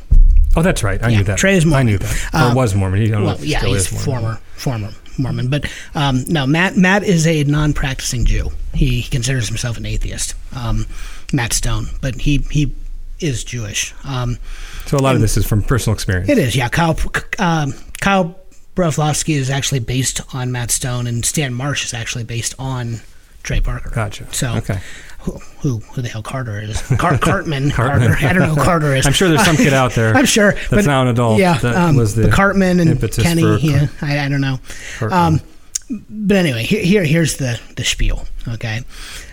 Oh, 0.55 0.61
that's 0.61 0.83
right. 0.83 1.01
I 1.03 1.09
Yeah, 1.09 1.17
knew 1.17 1.23
that. 1.25 1.37
Trey 1.37 1.55
is 1.57 1.65
Mormon. 1.65 1.87
I 1.87 1.91
knew 1.91 1.97
that. 1.97 2.29
Um, 2.33 2.51
or 2.51 2.55
was 2.55 2.75
Mormon. 2.75 3.01
He 3.01 3.07
don't 3.07 3.21
know 3.21 3.27
well, 3.27 3.37
yeah, 3.43 3.61
he's 3.61 3.91
is 3.91 4.05
Mormon. 4.05 4.05
former 4.05 4.39
former 4.55 4.89
Mormon, 5.17 5.49
but 5.49 5.65
um, 5.95 6.23
no, 6.27 6.45
Matt 6.47 6.77
Matt 6.77 7.03
is 7.03 7.25
a 7.27 7.43
non-practicing 7.43 8.25
Jew. 8.25 8.49
He 8.73 9.03
considers 9.03 9.47
himself 9.47 9.77
an 9.77 9.85
atheist. 9.85 10.35
Um, 10.55 10.85
Matt 11.31 11.53
Stone, 11.53 11.87
but 12.01 12.15
he 12.21 12.37
he 12.49 12.73
is 13.19 13.43
Jewish. 13.43 13.93
Um, 14.03 14.37
So 14.85 14.97
a 14.97 14.99
lot 14.99 15.15
of 15.15 15.21
this 15.21 15.37
is 15.37 15.45
from 15.45 15.61
personal 15.63 15.93
experience. 15.93 16.29
it 16.29 16.37
is, 16.37 16.55
yeah. 16.55 16.69
Kyle 16.69 16.97
um, 17.39 17.73
Kyle 18.01 18.35
Broflovsky 18.75 19.35
is 19.35 19.49
actually 19.51 19.79
based 19.79 20.21
on 20.35 20.51
Matt 20.51 20.71
Stone, 20.71 21.05
and 21.07 21.23
Stan 21.23 21.53
Marsh 21.53 21.85
is 21.85 21.93
actually 21.93 22.23
based 22.23 22.53
on 22.59 23.01
Trey 23.43 23.59
Parker. 23.59 23.89
Gotcha. 23.89 24.33
So 24.33 24.55
okay. 24.55 24.79
who, 25.19 25.33
who 25.59 25.79
who 25.79 26.01
the 26.01 26.07
hell 26.07 26.23
Carter 26.23 26.59
is? 26.59 26.81
Car- 26.97 27.17
Cartman. 27.17 27.71
Cartman. 27.71 28.09
Carter. 28.09 28.25
I 28.25 28.33
don't 28.33 28.47
know 28.47 28.55
who 28.55 28.63
Carter 28.63 28.95
is. 28.95 29.05
I'm 29.05 29.13
sure 29.13 29.27
there's 29.27 29.43
some 29.43 29.57
kid 29.57 29.73
out 29.73 29.91
there 29.91 30.13
I'm 30.15 30.25
sure. 30.25 30.53
that's 30.53 30.69
but, 30.69 30.85
now 30.85 31.01
an 31.01 31.09
adult 31.09 31.39
Yeah, 31.39 31.57
that 31.57 31.75
um, 31.75 31.95
was 31.97 32.15
the 32.15 32.29
Cartman 32.29 32.79
and 32.79 32.99
Kenny. 33.11 33.57
yeah, 33.57 33.87
I, 34.01 34.19
I 34.19 34.29
don't 34.29 34.41
know. 34.41 34.59
Um, 35.01 35.41
but 35.89 36.37
anyway, 36.37 36.63
here, 36.63 36.83
here 36.83 37.03
here's 37.03 37.37
the 37.37 37.59
the 37.75 37.83
spiel. 37.83 38.25
Okay, 38.47 38.81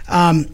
um, 0.08 0.46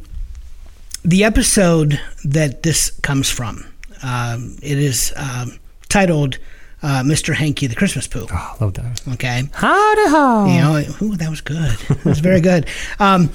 the 1.02 1.24
episode 1.24 2.00
that 2.24 2.62
this 2.62 2.90
comes 3.00 3.30
from. 3.30 3.66
Um, 4.02 4.58
it 4.62 4.78
is 4.78 5.14
um, 5.16 5.58
titled 5.88 6.38
uh, 6.86 7.02
"Mr. 7.02 7.34
Hanky 7.34 7.66
the 7.66 7.74
Christmas 7.74 8.06
Pooh." 8.06 8.26
Oh, 8.30 8.56
I 8.60 8.64
love 8.64 8.74
that. 8.74 9.02
Okay, 9.14 9.42
Howdy 9.52 10.08
ho. 10.10 10.46
you 10.46 10.60
know, 10.60 11.06
ooh, 11.06 11.16
that 11.16 11.30
was 11.30 11.40
good. 11.40 11.72
That 11.88 12.04
was 12.04 12.20
very 12.20 12.40
good. 12.40 12.66
Um, 12.98 13.30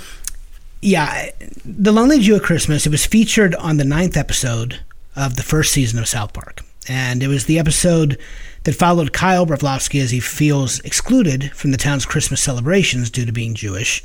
yeah, 0.82 1.30
The 1.64 1.92
Lonely 1.92 2.20
Jew 2.20 2.36
at 2.38 2.44
Christmas, 2.44 2.86
it 2.88 2.90
was 2.92 3.06
featured 3.06 3.54
on 3.56 3.78
the 3.78 3.86
ninth 3.86 4.18
episode 4.18 4.80
of 5.16 5.36
the 5.36 5.44
first 5.44 5.72
season 5.74 6.00
of 6.00 6.08
South 6.08 6.34
Park. 6.34 6.62
And 6.88 7.22
it 7.22 7.28
was 7.28 7.46
the 7.46 7.60
episode 7.60 8.18
that 8.64 8.74
followed 8.74 9.14
Kyle 9.14 9.46
Broflovsky 9.46 10.02
as 10.02 10.10
he 10.12 10.20
feels 10.20 10.80
excluded 10.80 11.52
from 11.52 11.72
the 11.72 11.78
town's 11.78 12.06
Christmas 12.08 12.42
celebrations 12.42 13.12
due 13.12 13.26
to 13.26 13.32
being 13.32 13.54
Jewish, 13.54 14.04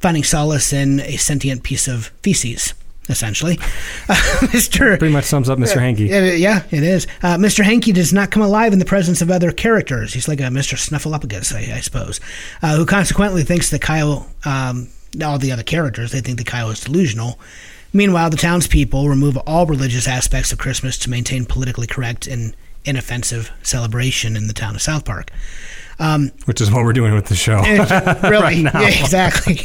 finding 0.00 0.24
solace 0.24 0.72
in 0.72 1.00
a 1.00 1.16
sentient 1.16 1.62
piece 1.62 1.86
of 1.88 2.06
feces, 2.22 2.72
essentially. 3.08 3.58
Uh, 4.06 4.14
Mr. 4.52 4.98
Pretty 4.98 5.14
much 5.14 5.24
sums 5.24 5.48
up 5.48 5.58
Mr. 5.58 5.76
Hanky. 5.80 6.04
Yeah, 6.04 6.32
yeah, 6.32 6.62
it 6.70 6.82
is. 6.82 7.06
Uh, 7.22 7.38
Mr. 7.38 7.64
Hanky 7.64 7.90
does 7.90 8.12
not 8.12 8.30
come 8.30 8.42
alive 8.42 8.74
in 8.74 8.78
the 8.78 8.84
presence 8.84 9.22
of 9.22 9.30
other 9.30 9.50
characters. 9.50 10.12
He's 10.12 10.28
like 10.28 10.40
a 10.40 10.44
Mr. 10.44 10.76
Snuffleupagus, 10.76 11.54
I, 11.54 11.74
I 11.74 11.80
suppose, 11.80 12.20
uh, 12.60 12.76
who 12.76 12.84
consequently 12.84 13.42
thinks 13.42 13.70
that 13.70 13.80
Kyle, 13.80 14.28
um, 14.44 14.88
all 15.24 15.38
the 15.38 15.52
other 15.52 15.62
characters, 15.62 16.12
they 16.12 16.20
think 16.20 16.36
that 16.36 16.46
Kyle 16.46 16.68
is 16.68 16.80
delusional. 16.80 17.38
Meanwhile, 17.94 18.28
the 18.28 18.36
townspeople 18.36 19.08
remove 19.08 19.38
all 19.38 19.64
religious 19.64 20.06
aspects 20.06 20.52
of 20.52 20.58
Christmas 20.58 20.98
to 20.98 21.10
maintain 21.10 21.46
politically 21.46 21.86
correct 21.86 22.26
and 22.26 22.54
inoffensive 22.84 23.50
celebration 23.62 24.36
in 24.36 24.48
the 24.48 24.52
town 24.52 24.74
of 24.74 24.82
South 24.82 25.06
Park. 25.06 25.30
Which 26.44 26.60
is 26.60 26.70
what 26.70 26.84
we're 26.84 26.92
doing 26.92 27.14
with 27.14 27.26
the 27.26 27.36
show. 27.36 27.62
really? 28.28 28.64
now. 28.64 28.80
Yeah, 28.80 28.88
exactly. 28.88 29.60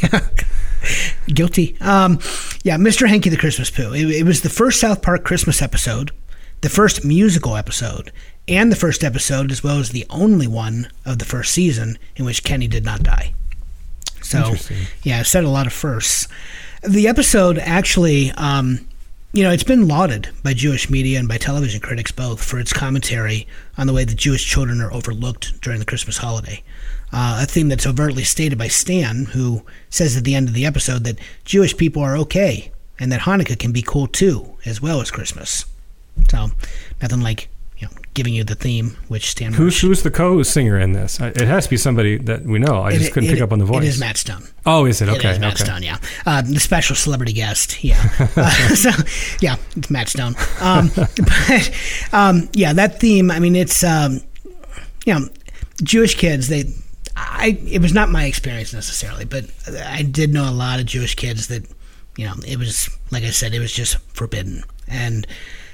Guilty. 1.26 1.76
Um, 1.80 2.18
yeah, 2.62 2.76
Mr. 2.76 3.08
Hanky 3.08 3.30
the 3.30 3.36
Christmas 3.36 3.70
Pooh. 3.70 3.92
It, 3.92 4.10
it 4.10 4.24
was 4.24 4.42
the 4.42 4.48
first 4.48 4.80
South 4.80 5.02
Park 5.02 5.24
Christmas 5.24 5.62
episode, 5.62 6.10
the 6.60 6.68
first 6.68 7.04
musical 7.04 7.56
episode, 7.56 8.12
and 8.48 8.70
the 8.70 8.76
first 8.76 9.04
episode, 9.04 9.50
as 9.50 9.62
well 9.62 9.78
as 9.78 9.90
the 9.90 10.06
only 10.10 10.46
one 10.46 10.88
of 11.04 11.18
the 11.18 11.24
first 11.24 11.52
season 11.52 11.98
in 12.16 12.24
which 12.24 12.44
Kenny 12.44 12.68
did 12.68 12.84
not 12.84 13.02
die. 13.02 13.34
So, 14.22 14.54
yeah, 15.02 15.20
it 15.20 15.24
said 15.24 15.44
a 15.44 15.48
lot 15.48 15.66
of 15.66 15.72
firsts. 15.72 16.28
The 16.82 17.08
episode 17.08 17.58
actually, 17.58 18.30
um, 18.32 18.86
you 19.32 19.42
know, 19.42 19.50
it's 19.50 19.64
been 19.64 19.88
lauded 19.88 20.28
by 20.42 20.54
Jewish 20.54 20.90
media 20.90 21.18
and 21.18 21.28
by 21.28 21.36
television 21.36 21.80
critics 21.80 22.12
both 22.12 22.42
for 22.42 22.58
its 22.58 22.72
commentary 22.72 23.46
on 23.76 23.86
the 23.86 23.92
way 23.92 24.04
that 24.04 24.16
Jewish 24.16 24.46
children 24.46 24.80
are 24.80 24.92
overlooked 24.92 25.60
during 25.60 25.78
the 25.78 25.84
Christmas 25.84 26.18
holiday. 26.18 26.62
Uh, 27.12 27.40
a 27.42 27.46
theme 27.46 27.68
that's 27.68 27.86
overtly 27.86 28.22
stated 28.24 28.56
by 28.58 28.68
Stan, 28.68 29.24
who 29.26 29.62
says 29.88 30.16
at 30.16 30.24
the 30.24 30.34
end 30.34 30.48
of 30.48 30.54
the 30.54 30.64
episode 30.66 31.02
that 31.04 31.18
Jewish 31.44 31.76
people 31.76 32.02
are 32.02 32.16
okay 32.18 32.70
and 33.00 33.10
that 33.10 33.22
Hanukkah 33.22 33.58
can 33.58 33.72
be 33.72 33.82
cool 33.82 34.06
too, 34.06 34.56
as 34.64 34.80
well 34.80 35.00
as 35.00 35.10
Christmas. 35.10 35.64
So, 36.30 36.50
nothing 37.02 37.20
like 37.20 37.48
you 37.78 37.86
know 37.88 37.92
giving 38.14 38.34
you 38.34 38.44
the 38.44 38.54
theme, 38.54 38.96
which 39.08 39.30
Stan. 39.30 39.54
Who's 39.54 39.80
who's 39.80 40.02
the 40.02 40.10
co-singer 40.10 40.78
in 40.78 40.92
this? 40.92 41.18
It 41.18 41.40
has 41.40 41.64
to 41.64 41.70
be 41.70 41.76
somebody 41.76 42.18
that 42.18 42.44
we 42.44 42.58
know. 42.60 42.82
I 42.82 42.92
just 42.92 43.06
It- 43.08 43.12
couldn't 43.12 43.30
it- 43.30 43.32
pick 43.32 43.42
up 43.42 43.52
on 43.52 43.58
the 43.58 43.64
voice. 43.64 43.82
It 43.84 43.88
is 43.88 43.98
Matt 43.98 44.16
Stone. 44.18 44.46
Oh, 44.66 44.84
is 44.84 45.00
it? 45.02 45.08
Okay. 45.08 45.30
It 45.30 45.32
is 45.32 45.38
Matt 45.40 45.54
okay. 45.54 45.64
Stone, 45.64 45.82
yeah. 45.82 45.96
Uh, 46.26 46.42
the 46.42 46.60
special 46.60 46.94
celebrity 46.94 47.32
guest, 47.32 47.82
yeah. 47.82 48.00
Uh, 48.36 48.50
so, 48.74 48.90
yeah, 49.40 49.56
it's 49.76 49.90
Matt 49.90 50.08
Stone. 50.08 50.34
Um, 50.60 50.90
but, 50.96 51.70
um, 52.12 52.48
yeah, 52.52 52.72
that 52.74 53.00
theme, 53.00 53.30
I 53.30 53.38
mean, 53.40 53.56
it's, 53.56 53.82
um, 53.82 54.20
you 55.06 55.14
know, 55.14 55.28
Jewish 55.82 56.14
kids, 56.16 56.48
they, 56.48 56.64
I 57.20 57.58
it 57.66 57.80
was 57.80 57.92
not 57.92 58.08
my 58.08 58.24
experience 58.24 58.72
necessarily, 58.72 59.24
but 59.24 59.44
I 59.84 60.02
did 60.02 60.32
know 60.32 60.48
a 60.48 60.52
lot 60.52 60.80
of 60.80 60.86
Jewish 60.86 61.14
kids 61.14 61.48
that 61.48 61.64
you 62.16 62.26
know 62.26 62.34
it 62.46 62.58
was 62.58 62.88
like 63.10 63.24
I 63.24 63.30
said, 63.30 63.54
it 63.54 63.60
was 63.60 63.72
just 63.72 63.98
forbidden, 64.14 64.64
and 64.88 65.26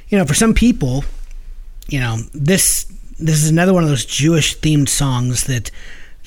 you 0.09 0.19
know 0.19 0.25
for 0.25 0.35
some 0.35 0.55
people, 0.55 1.05
you 1.89 2.01
know 2.01 2.19
this 2.35 2.85
this 3.19 3.43
is 3.43 3.49
another 3.49 3.73
one 3.73 3.83
of 3.83 3.89
those 3.89 4.05
Jewish 4.05 4.59
themed 4.59 4.89
songs 4.89 5.45
that 5.45 5.71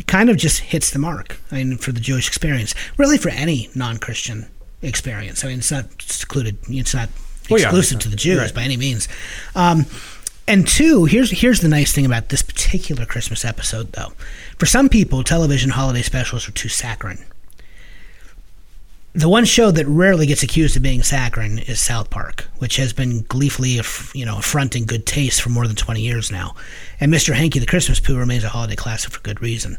kind 0.07 0.29
of 0.29 0.37
just 0.37 0.59
hits 0.59 0.91
the 0.91 0.99
mark. 0.99 1.39
I 1.51 1.55
mean, 1.55 1.77
for 1.77 1.91
the 1.91 1.99
Jewish 1.99 2.27
experience, 2.27 2.73
really 2.97 3.17
for 3.17 3.29
any 3.29 3.69
non 3.75 3.97
Christian 3.97 4.47
experience. 4.81 5.43
I 5.43 5.49
mean, 5.49 5.59
it's 5.59 5.71
not 5.71 5.85
secluded. 6.01 6.57
It's 6.69 6.93
not 6.93 7.09
Well, 7.49 7.59
yeah, 7.59 7.67
exclusive 7.67 7.99
to 7.99 8.09
the 8.09 8.15
Jews 8.15 8.39
right. 8.39 8.55
by 8.55 8.63
any 8.63 8.77
means. 8.77 9.07
Um, 9.55 9.85
and 10.47 10.67
two, 10.67 11.05
here's 11.05 11.29
here's 11.29 11.59
the 11.61 11.67
nice 11.67 11.93
thing 11.93 12.05
about 12.05 12.29
this 12.29 12.41
particular 12.41 13.05
Christmas 13.05 13.45
episode, 13.45 13.91
though. 13.91 14.13
For 14.59 14.65
some 14.65 14.89
people, 14.89 15.23
television 15.23 15.69
holiday 15.71 16.01
specials 16.01 16.47
are 16.47 16.51
too 16.51 16.67
saccharine. 16.67 17.23
The 19.13 19.29
one 19.29 19.45
show 19.45 19.71
that 19.71 19.87
rarely 19.87 20.27
gets 20.27 20.43
accused 20.43 20.75
of 20.75 20.83
being 20.83 21.01
saccharine 21.01 21.59
is 21.59 21.79
South 21.79 22.09
Park, 22.09 22.47
which 22.57 22.75
has 22.75 22.91
been 22.91 23.21
gleefully, 23.29 23.79
you 24.13 24.25
know, 24.25 24.37
affronting 24.37 24.85
good 24.85 25.05
taste 25.05 25.41
for 25.41 25.49
more 25.49 25.65
than 25.65 25.77
20 25.77 26.01
years 26.01 26.29
now. 26.29 26.55
And 26.99 27.13
Mr. 27.13 27.33
Hanky 27.33 27.59
the 27.59 27.65
Christmas 27.65 27.99
Pooh 27.99 28.17
remains 28.17 28.43
a 28.43 28.49
holiday 28.49 28.75
classic 28.75 29.11
for 29.11 29.21
good 29.21 29.41
reason. 29.41 29.77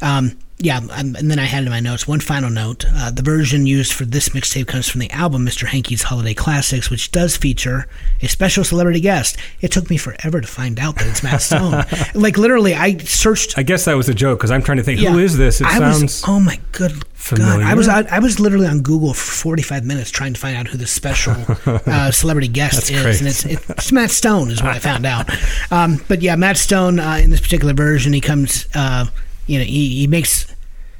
Um, 0.00 0.38
yeah, 0.62 0.76
um, 0.76 1.16
and 1.16 1.28
then 1.28 1.40
I 1.40 1.44
had 1.44 1.64
in 1.64 1.70
my 1.70 1.80
notes 1.80 2.06
one 2.06 2.20
final 2.20 2.48
note. 2.48 2.84
Uh, 2.88 3.10
the 3.10 3.22
version 3.22 3.66
used 3.66 3.92
for 3.92 4.04
this 4.04 4.28
mixtape 4.28 4.68
comes 4.68 4.88
from 4.88 5.00
the 5.00 5.10
album 5.10 5.44
Mr. 5.44 5.66
Hanky's 5.66 6.04
Holiday 6.04 6.34
Classics, 6.34 6.88
which 6.88 7.10
does 7.10 7.36
feature 7.36 7.88
a 8.20 8.28
special 8.28 8.62
celebrity 8.62 9.00
guest. 9.00 9.36
It 9.60 9.72
took 9.72 9.90
me 9.90 9.96
forever 9.96 10.40
to 10.40 10.46
find 10.46 10.78
out 10.78 10.96
that 10.96 11.08
it's 11.08 11.22
Matt 11.22 11.42
Stone. 11.42 11.84
like 12.14 12.38
literally, 12.38 12.74
I 12.74 12.98
searched 12.98 13.58
I 13.58 13.64
guess 13.64 13.86
that 13.86 13.96
was 13.96 14.08
a 14.08 14.14
joke 14.14 14.38
because 14.38 14.52
I'm 14.52 14.62
trying 14.62 14.78
to 14.78 14.84
think 14.84 15.00
yeah. 15.00 15.10
who 15.10 15.18
is 15.18 15.36
this? 15.36 15.60
It 15.60 15.66
I 15.66 15.78
sounds 15.78 16.02
was, 16.02 16.24
oh 16.28 16.38
my 16.38 16.60
good 16.70 17.04
familiar. 17.14 17.58
god! 17.60 17.66
I 17.66 17.74
was 17.74 17.88
I, 17.88 18.02
I 18.02 18.18
was 18.20 18.38
literally 18.38 18.68
on 18.68 18.82
Google 18.82 19.14
for 19.14 19.32
45 19.32 19.84
minutes 19.84 20.10
trying 20.10 20.34
to 20.34 20.40
find 20.40 20.56
out 20.56 20.68
who 20.68 20.78
this 20.78 20.92
special 20.92 21.34
uh, 21.66 22.12
celebrity 22.12 22.48
guest 22.48 22.88
is, 22.88 23.02
great. 23.02 23.18
and 23.18 23.28
it's, 23.28 23.44
it's 23.44 23.90
Matt 23.90 24.10
Stone 24.10 24.50
is 24.50 24.62
what 24.62 24.72
I 24.72 24.78
found 24.78 25.06
out. 25.06 25.28
Um, 25.70 26.04
but 26.06 26.20
yeah, 26.20 26.36
Matt 26.36 26.51
Stone 26.56 26.98
uh, 26.98 27.18
in 27.22 27.30
this 27.30 27.40
particular 27.40 27.74
version, 27.74 28.12
he 28.12 28.20
comes, 28.20 28.66
uh, 28.74 29.06
you 29.46 29.58
know, 29.58 29.64
he, 29.64 30.00
he 30.00 30.06
makes 30.06 30.46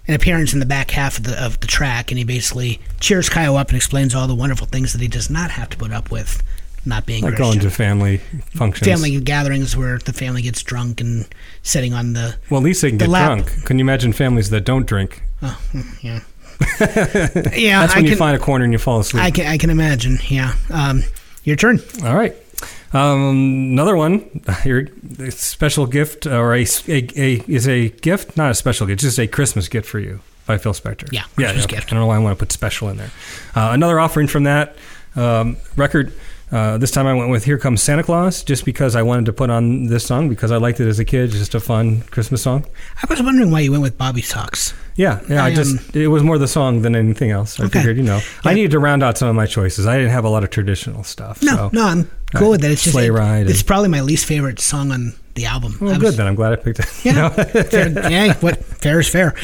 an 0.08 0.14
appearance 0.14 0.52
in 0.52 0.58
the 0.60 0.66
back 0.66 0.90
half 0.90 1.18
of 1.18 1.24
the 1.24 1.42
of 1.44 1.60
the 1.60 1.66
track, 1.66 2.10
and 2.10 2.18
he 2.18 2.24
basically 2.24 2.80
cheers 3.00 3.28
Kyle 3.28 3.56
up 3.56 3.68
and 3.68 3.76
explains 3.76 4.14
all 4.14 4.26
the 4.26 4.34
wonderful 4.34 4.66
things 4.66 4.92
that 4.92 5.00
he 5.00 5.08
does 5.08 5.30
not 5.30 5.50
have 5.52 5.70
to 5.70 5.76
put 5.76 5.92
up 5.92 6.10
with, 6.10 6.42
not 6.84 7.06
being 7.06 7.22
like 7.22 7.34
Christian. 7.36 7.58
going 7.58 7.60
to 7.60 7.70
family 7.70 8.18
functions. 8.50 8.88
Family 8.88 9.20
gatherings 9.20 9.76
where 9.76 9.98
the 9.98 10.12
family 10.12 10.42
gets 10.42 10.62
drunk 10.62 11.00
and 11.00 11.26
sitting 11.62 11.94
on 11.94 12.14
the 12.14 12.36
Well, 12.50 12.60
at 12.60 12.64
least 12.64 12.82
they 12.82 12.88
can 12.90 12.98
the 12.98 13.04
get 13.04 13.10
lap. 13.10 13.26
drunk. 13.46 13.64
Can 13.64 13.78
you 13.78 13.84
imagine 13.84 14.12
families 14.12 14.50
that 14.50 14.62
don't 14.64 14.86
drink? 14.86 15.22
oh 15.42 15.60
yeah 16.02 16.20
yeah 16.80 17.80
That's 17.80 17.94
I 17.94 17.96
when 17.96 18.04
you 18.04 18.10
can, 18.10 18.18
find 18.18 18.36
a 18.36 18.38
corner 18.38 18.64
and 18.64 18.72
you 18.72 18.78
fall 18.78 19.00
asleep. 19.00 19.22
I 19.22 19.30
can 19.30 19.46
I 19.46 19.56
can 19.58 19.70
imagine. 19.70 20.18
Yeah. 20.28 20.54
Um, 20.70 21.02
your 21.44 21.56
turn. 21.56 21.80
All 22.04 22.14
right. 22.14 22.36
Um, 22.92 23.72
another 23.72 23.96
one. 23.96 24.42
Your 24.64 24.86
special 25.30 25.86
gift 25.86 26.26
or 26.26 26.54
a, 26.54 26.66
a, 26.88 27.08
a 27.16 27.44
is 27.48 27.66
a 27.68 27.88
gift, 27.88 28.36
not 28.36 28.50
a 28.50 28.54
special 28.54 28.86
gift, 28.86 29.00
just 29.00 29.18
a 29.18 29.26
Christmas 29.26 29.68
gift 29.68 29.88
for 29.88 29.98
you 29.98 30.20
by 30.46 30.58
Phil 30.58 30.72
Spector. 30.72 31.10
Yeah, 31.12 31.24
yeah. 31.38 31.46
Christmas 31.52 31.64
yeah. 31.64 31.76
gift. 31.78 31.86
I 31.88 31.90
don't 31.96 32.00
know 32.00 32.06
why 32.06 32.16
I 32.16 32.18
want 32.18 32.38
to 32.38 32.38
put 32.38 32.52
special 32.52 32.88
in 32.88 32.96
there. 32.98 33.10
Uh, 33.54 33.70
another 33.72 33.98
offering 33.98 34.26
from 34.26 34.44
that 34.44 34.76
um, 35.16 35.56
record. 35.76 36.12
Uh, 36.50 36.76
this 36.76 36.90
time 36.90 37.06
I 37.06 37.14
went 37.14 37.30
with 37.30 37.44
"Here 37.44 37.56
Comes 37.56 37.82
Santa 37.82 38.02
Claus" 38.02 38.44
just 38.44 38.66
because 38.66 38.94
I 38.94 39.00
wanted 39.00 39.24
to 39.24 39.32
put 39.32 39.48
on 39.48 39.86
this 39.86 40.04
song 40.04 40.28
because 40.28 40.50
I 40.50 40.58
liked 40.58 40.80
it 40.80 40.86
as 40.86 40.98
a 40.98 41.04
kid. 41.04 41.30
Just 41.30 41.54
a 41.54 41.60
fun 41.60 42.02
Christmas 42.02 42.42
song. 42.42 42.66
I 43.02 43.06
was 43.08 43.22
wondering 43.22 43.50
why 43.50 43.60
you 43.60 43.70
went 43.70 43.82
with 43.82 43.96
Bob 43.96 44.16
B. 44.16 44.20
Soxx. 44.20 44.74
Yeah, 44.94 45.22
yeah. 45.30 45.42
I, 45.42 45.46
I, 45.46 45.54
just 45.54 45.94
um, 45.94 46.02
it 46.02 46.08
was 46.08 46.22
more 46.22 46.36
the 46.36 46.46
song 46.46 46.82
than 46.82 46.94
anything 46.94 47.30
else. 47.30 47.58
I 47.58 47.64
Okay. 47.64 47.78
figured, 47.78 47.96
you 47.96 48.02
know, 48.02 48.20
I 48.44 48.52
needed 48.52 48.72
to 48.72 48.78
round 48.78 49.02
out 49.02 49.16
some 49.16 49.28
of 49.28 49.34
my 49.34 49.46
choices. 49.46 49.86
I 49.86 49.96
didn't 49.96 50.10
have 50.12 50.24
a 50.24 50.28
lot 50.28 50.44
of 50.44 50.50
traditional 50.50 51.04
stuff. 51.04 51.42
No, 51.42 51.56
so. 51.56 51.70
no, 51.72 51.86
I'm 51.86 52.10
cool 52.38 52.50
with 52.50 52.64
it. 52.64 52.70
It's 52.70 52.82
just 52.82 52.94
Sleigh 52.94 53.06
it- 53.06 53.12
Ride 53.12 53.48
It's 53.48 53.60
and- 53.60 53.66
probably 53.66 53.88
my 53.88 54.00
least 54.00 54.26
favorite 54.26 54.60
song 54.60 54.90
on 54.92 55.14
the 55.34 55.46
album. 55.46 55.78
Well, 55.80 55.90
I 55.94 55.94
good 55.94 56.02
was- 56.08 56.16
then. 56.18 56.26
I'm 56.26 56.34
glad 56.34 56.52
I 56.52 56.56
picked 56.56 56.80
it. 56.80 56.86
you 57.04 57.12
Yeah, 57.12 57.28
fair, 57.64 57.88
yeah. 58.10 58.34
What 58.40 58.62
fair 58.64 59.00
is 59.00 59.08
fair. 59.08 59.34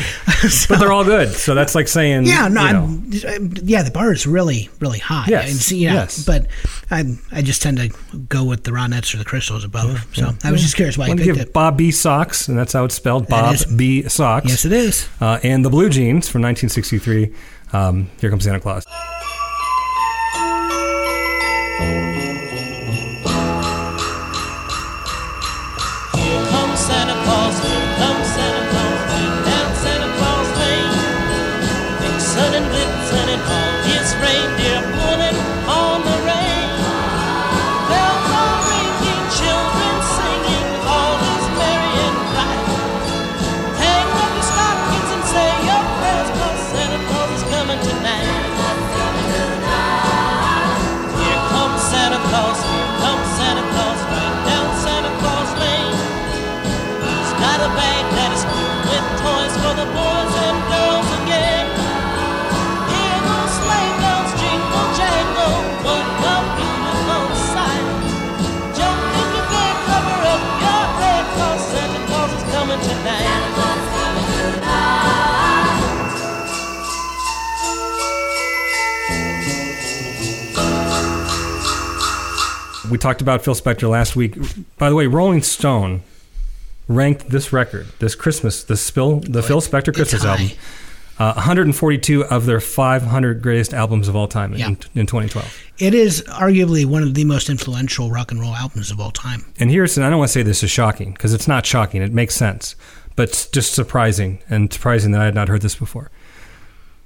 So- 0.48 0.66
but 0.74 0.80
they're 0.80 0.92
all 0.92 1.04
good. 1.04 1.30
So 1.30 1.54
that's 1.54 1.74
like 1.74 1.88
saying, 1.88 2.26
yeah, 2.26 2.48
no, 2.48 2.66
you 2.66 2.72
know, 2.74 2.82
I'm, 2.84 3.12
I'm- 3.26 3.52
yeah. 3.62 3.82
The 3.82 3.90
bar 3.90 4.12
is 4.12 4.26
really, 4.26 4.68
really 4.80 4.98
high. 4.98 5.24
Yes, 5.28 5.50
And 5.50 5.58
see, 5.58 5.78
yeah, 5.78 5.94
yes. 5.94 6.26
But 6.26 6.46
I, 6.90 7.04
I 7.32 7.40
just 7.40 7.62
tend 7.62 7.78
to 7.78 7.88
go 8.28 8.44
with 8.44 8.64
the 8.64 8.70
Ronettes 8.70 9.14
or 9.14 9.16
the 9.18 9.24
Crystals 9.24 9.64
above. 9.64 10.06
so 10.12 10.32
I 10.44 10.52
was 10.52 10.60
just 10.60 10.76
curious 10.76 10.98
why 10.98 11.06
I 11.06 11.08
you 11.08 11.14
picked 11.14 11.24
give 11.24 11.38
it. 11.38 11.52
Bob 11.54 11.78
B. 11.78 11.88
Soxx, 11.88 12.48
and 12.48 12.58
that's 12.58 12.74
how 12.74 12.84
it's 12.84 12.94
spelled. 12.94 13.26
Bob 13.28 13.56
B. 13.76 14.02
Soxx. 14.02 14.44
Yes, 14.48 14.64
it 14.66 14.72
is. 14.72 15.08
Uh, 15.22 15.38
and 15.42 15.64
the 15.64 15.70
Blue 15.70 15.88
Jeans 15.88 16.28
from 16.28 16.42
1963. 16.42 17.32
Um, 17.72 18.10
Here 18.20 18.28
comes 18.30 18.44
Santa 18.44 18.60
Claus. 18.60 18.84
We 82.90 82.98
talked 82.98 83.20
about 83.20 83.42
Phil 83.42 83.54
Spector 83.54 83.88
last 83.88 84.16
week. 84.16 84.36
By 84.78 84.88
the 84.90 84.96
way, 84.96 85.06
Rolling 85.06 85.42
Stone 85.42 86.02
ranked 86.86 87.28
this 87.30 87.52
record, 87.52 87.86
this 87.98 88.14
Christmas, 88.14 88.62
the 88.64 88.76
Spill, 88.76 89.20
the 89.20 89.42
Phil 89.42 89.60
Spector 89.60 89.94
Christmas 89.94 90.24
album, 90.24 90.50
uh, 91.18 91.34
142 91.34 92.24
of 92.26 92.46
their 92.46 92.60
500 92.60 93.42
greatest 93.42 93.74
albums 93.74 94.08
of 94.08 94.16
all 94.16 94.28
time 94.28 94.54
Yeah. 94.54 94.68
in, 94.68 94.78
in 94.94 95.06
2012. 95.06 95.52
It 95.78 95.92
is 95.92 96.22
arguably 96.28 96.86
one 96.86 97.02
of 97.02 97.14
the 97.14 97.24
most 97.24 97.50
influential 97.50 98.10
rock 98.10 98.30
and 98.30 98.40
roll 98.40 98.54
albums 98.54 98.90
of 98.90 99.00
all 99.00 99.10
time. 99.10 99.44
And 99.58 99.70
here's, 99.70 99.96
and 99.98 100.06
I 100.06 100.10
don't 100.10 100.18
want 100.18 100.28
to 100.28 100.32
say 100.32 100.42
this 100.42 100.62
is 100.62 100.70
shocking 100.70 101.12
because 101.12 101.34
it's 101.34 101.48
not 101.48 101.66
shocking. 101.66 102.00
It 102.02 102.12
makes 102.12 102.34
sense, 102.34 102.74
but 103.16 103.48
just 103.52 103.72
surprising 103.74 104.38
and 104.48 104.72
surprising 104.72 105.10
that 105.12 105.20
I 105.20 105.24
had 105.26 105.34
not 105.34 105.48
heard 105.48 105.60
this 105.62 105.74
before. 105.74 106.10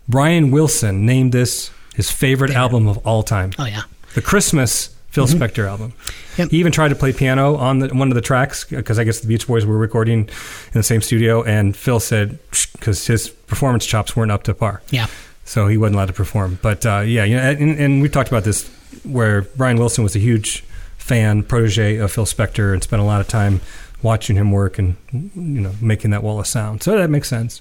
Brian 0.09 0.51
Wilson 0.51 1.07
named 1.07 1.33
this 1.33 1.71
his 1.95 2.11
favorite 2.11 2.51
album 2.53 2.87
of 2.87 2.99
all 2.99 3.23
time. 3.23 3.53
Oh 3.59 3.65
yeah. 3.65 3.83
The 4.15 4.23
Christmas 4.23 4.92
Phil 5.13 5.27
Spector 5.27 5.69
album. 5.69 5.93
Yep. 6.39 6.51
He 6.51 6.57
even 6.59 6.73
tried 6.73 6.89
to 6.89 6.95
play 6.95 7.13
piano 7.13 7.55
on 7.57 7.79
the, 7.81 7.89
one 7.89 8.09
of 8.09 8.15
the 8.15 8.21
tracks 8.23 8.65
because 8.65 8.99
I 8.99 9.05
guess 9.05 9.21
the 9.21 9.29
Beach 9.29 9.47
Boys 9.47 9.65
were 9.67 9.77
recording 9.79 10.21
in 10.21 10.73
the 10.73 10.83
same 10.83 11.01
studio, 11.03 11.43
and 11.45 11.77
Phil 11.77 12.01
said 12.01 12.39
because 12.73 13.07
his 13.07 13.29
performance 13.29 13.85
chops 13.87 14.17
weren't 14.17 14.33
up 14.33 14.43
to 14.45 14.55
par, 14.55 14.83
Yeah. 14.91 15.07
so 15.45 15.69
he 15.69 15.77
wasn't 15.77 15.97
allowed 15.97 16.07
to 16.07 16.13
perform. 16.15 16.59
But 16.63 16.85
uh, 16.87 17.01
yeah, 17.01 17.25
you 17.25 17.37
know, 17.37 17.43
and, 17.43 17.79
and 17.79 18.03
we 18.03 18.09
talked 18.09 18.29
about 18.31 18.45
this 18.45 18.69
where 19.05 19.43
Brian 19.43 19.77
Wilson 19.79 20.03
was 20.03 20.17
a 20.17 20.19
huge 20.19 20.65
fan, 20.97 21.43
protege 21.43 21.97
of 21.97 22.11
Phil 22.11 22.25
Spector, 22.27 22.73
and 22.73 22.83
spent 22.83 23.03
a 23.03 23.05
lot 23.05 23.21
of 23.21 23.29
time 23.29 23.61
watching 24.03 24.35
him 24.37 24.51
work 24.51 24.79
and 24.79 24.97
you 25.13 25.61
know 25.61 25.73
making 25.81 26.11
that 26.13 26.23
wall 26.23 26.41
of 26.41 26.47
sound. 26.47 26.83
So 26.83 26.97
that 26.97 27.11
makes 27.11 27.29
sense. 27.29 27.61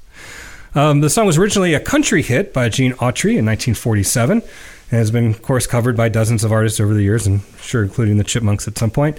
Um, 0.73 1.01
the 1.01 1.09
song 1.09 1.25
was 1.25 1.37
originally 1.37 1.73
a 1.73 1.81
country 1.81 2.21
hit 2.21 2.53
by 2.53 2.69
Gene 2.69 2.93
Autry 2.93 3.35
in 3.37 3.45
1947 3.45 4.41
and 4.91 4.99
has 4.99 5.09
been, 5.09 5.27
of 5.27 5.41
course, 5.41 5.65
covered 5.65 5.95
by 5.97 6.09
dozens 6.09 6.43
of 6.43 6.51
artists 6.51 6.79
over 6.79 6.93
the 6.93 7.01
years, 7.01 7.25
and 7.25 7.41
sure, 7.61 7.81
including 7.81 8.17
the 8.17 8.23
Chipmunks 8.23 8.67
at 8.67 8.77
some 8.77 8.91
point. 8.91 9.17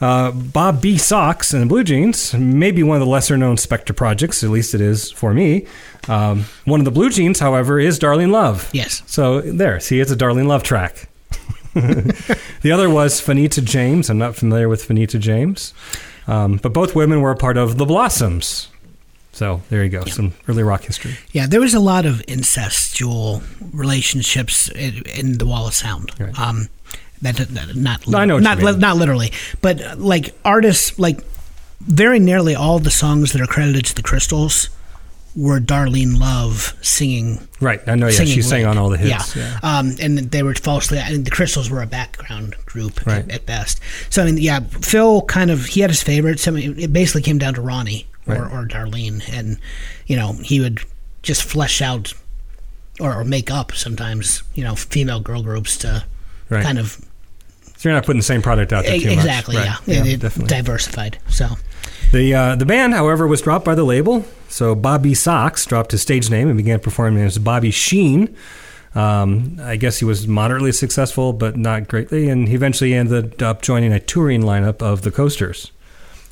Uh, 0.00 0.30
Bob 0.30 0.80
B. 0.80 0.94
Soxx 0.94 1.52
and 1.52 1.62
the 1.62 1.66
Blue 1.66 1.82
Jeans 1.82 2.32
may 2.34 2.70
be 2.70 2.84
one 2.84 2.96
of 2.96 3.00
the 3.00 3.10
lesser 3.10 3.36
known 3.36 3.56
Spector 3.56 3.96
projects, 3.96 4.44
at 4.44 4.50
least 4.50 4.74
it 4.74 4.80
is 4.80 5.10
for 5.10 5.34
me. 5.34 5.66
Um, 6.06 6.44
one 6.64 6.80
of 6.80 6.84
the 6.84 6.92
Blue 6.92 7.10
Jeans, 7.10 7.40
however, 7.40 7.80
is 7.80 7.98
Darlene 7.98 8.30
Love. 8.30 8.70
Yes. 8.72 9.02
So 9.06 9.40
there, 9.40 9.80
see, 9.80 9.98
it's 9.98 10.12
a 10.12 10.16
Darlene 10.16 10.46
Love 10.46 10.62
track. 10.62 11.08
the 11.74 12.70
other 12.72 12.88
was 12.88 13.20
Fanita 13.20 13.62
James. 13.62 14.08
I'm 14.08 14.18
not 14.18 14.36
familiar 14.36 14.68
with 14.68 14.86
Fanita 14.86 15.18
James. 15.18 15.74
Um, 16.28 16.56
but 16.56 16.72
both 16.72 16.94
women 16.94 17.20
were 17.20 17.30
a 17.30 17.36
part 17.36 17.56
of 17.56 17.78
The 17.78 17.86
Blossoms. 17.86 18.68
So 19.38 19.62
there 19.70 19.84
you 19.84 19.88
go, 19.88 20.04
some 20.04 20.32
early 20.48 20.64
rock 20.64 20.82
history. 20.82 21.16
Yeah, 21.30 21.46
there 21.46 21.60
was 21.60 21.72
a 21.72 21.78
lot 21.80 22.04
of 22.06 22.16
incestual 22.26 23.40
relationships 23.72 24.68
in, 24.70 25.02
in 25.06 25.38
the 25.38 25.46
Wall 25.46 25.68
of 25.68 25.74
Sound. 25.74 26.10
Right. 26.18 26.36
Um, 26.36 26.68
that, 27.22 27.36
that 27.36 27.76
not 27.76 28.06
No, 28.08 28.18
I 28.18 28.24
know 28.24 28.34
what 28.34 28.42
not 28.42 28.58
mean. 28.58 28.66
li- 28.66 28.76
not 28.78 28.96
literally, 28.96 29.30
but 29.60 29.80
uh, 29.80 29.94
like 29.96 30.34
artists, 30.44 30.98
like 30.98 31.20
very 31.80 32.18
nearly 32.18 32.56
all 32.56 32.80
the 32.80 32.90
songs 32.90 33.30
that 33.32 33.40
are 33.40 33.46
credited 33.46 33.84
to 33.86 33.94
the 33.94 34.02
Crystals 34.02 34.70
were 35.36 35.60
Darlene 35.60 36.18
Love 36.18 36.74
singing. 36.82 37.46
Right, 37.60 37.80
I 37.86 37.94
know. 37.94 38.08
Yeah, 38.08 38.24
she 38.24 38.42
sang 38.42 38.62
lead. 38.64 38.70
on 38.70 38.78
all 38.78 38.88
the 38.88 38.96
hits. 38.96 39.36
Yeah, 39.36 39.58
Yeah. 39.62 39.78
Um, 39.78 39.94
and 40.00 40.18
they 40.18 40.42
were 40.42 40.54
falsely. 40.54 40.98
And 40.98 41.24
the 41.24 41.30
Crystals 41.30 41.70
were 41.70 41.80
a 41.82 41.86
background 41.86 42.56
group 42.66 43.06
Right. 43.06 43.18
at, 43.24 43.30
at 43.30 43.46
best. 43.46 43.80
So 44.10 44.22
I 44.22 44.26
mean, 44.26 44.38
yeah, 44.38 44.60
Phil 44.60 45.22
kind 45.22 45.52
of 45.52 45.66
he 45.66 45.80
had 45.80 45.90
his 45.90 46.02
favorites. 46.02 46.48
I 46.48 46.50
mean, 46.50 46.76
it 46.78 46.92
basically 46.92 47.22
came 47.22 47.38
down 47.38 47.54
to 47.54 47.60
Ronnie 47.60 48.06
Right. 48.28 48.40
or 48.52 48.66
Darlene, 48.66 49.22
and 49.32 49.58
you 50.06 50.16
know 50.16 50.32
he 50.42 50.60
would 50.60 50.80
just 51.22 51.42
flesh 51.42 51.80
out 51.82 52.12
or, 53.00 53.14
or 53.20 53.24
make 53.24 53.50
up 53.50 53.72
sometimes 53.72 54.42
you 54.54 54.62
know 54.64 54.74
female 54.74 55.20
girl 55.20 55.42
groups 55.42 55.76
to 55.78 56.04
Right. 56.50 56.62
kind 56.64 56.78
of 56.78 56.98
So 57.76 57.88
you're 57.88 57.94
not 57.94 58.06
putting 58.06 58.18
the 58.20 58.24
same 58.24 58.40
product 58.42 58.72
out 58.72 58.84
there 58.84 58.94
e- 58.96 59.00
too 59.00 59.08
much. 59.08 59.18
exactly 59.18 59.56
Right. 59.56 59.66
yeah, 59.86 60.04
yeah 60.04 60.14
It- 60.14 60.46
diversified. 60.46 61.18
So 61.28 61.48
The 62.12 62.34
uh, 62.34 62.56
the 62.56 62.64
band, 62.66 62.94
however, 62.94 63.26
was 63.26 63.42
dropped 63.42 63.64
by 63.64 63.74
the 63.74 63.84
label. 63.84 64.24
So 64.48 64.74
Bob 64.74 65.02
B. 65.02 65.12
Soxx 65.12 65.66
dropped 65.66 65.90
his 65.92 66.00
stage 66.02 66.30
name 66.30 66.48
and 66.48 66.56
began 66.56 66.80
performing 66.80 67.22
as 67.24 67.36
Bobby 67.38 67.70
Sheen. 67.70 68.34
Um, 68.94 69.58
I 69.62 69.76
guess 69.76 69.98
he 69.98 70.06
was 70.06 70.26
moderately 70.26 70.72
successful, 70.72 71.34
but 71.34 71.56
not 71.58 71.86
greatly, 71.88 72.28
and 72.30 72.48
he 72.48 72.54
eventually 72.54 72.94
ended 72.94 73.42
up 73.42 73.60
joining 73.60 73.92
a 73.92 74.00
touring 74.00 74.42
lineup 74.42 74.80
of 74.82 75.02
the 75.02 75.10
Coasters. 75.10 75.70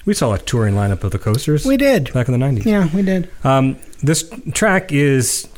We 0.07 0.15
saw 0.15 0.33
a 0.33 0.39
touring 0.39 0.75
lineup 0.75 1.05
of 1.05 1.11
the 1.11 1.19
Coasters. 1.19 1.67
we 1.67 1.77
did. 1.77 2.13
back 2.15 2.29
in 2.29 2.39
the 2.39 2.45
'90s. 2.47 2.65
Yeah, 2.65 2.89
we 2.95 3.03
did. 3.03 3.29
Um, 3.45 3.77
this 4.03 4.31
track 4.55 4.93
is 4.93 5.49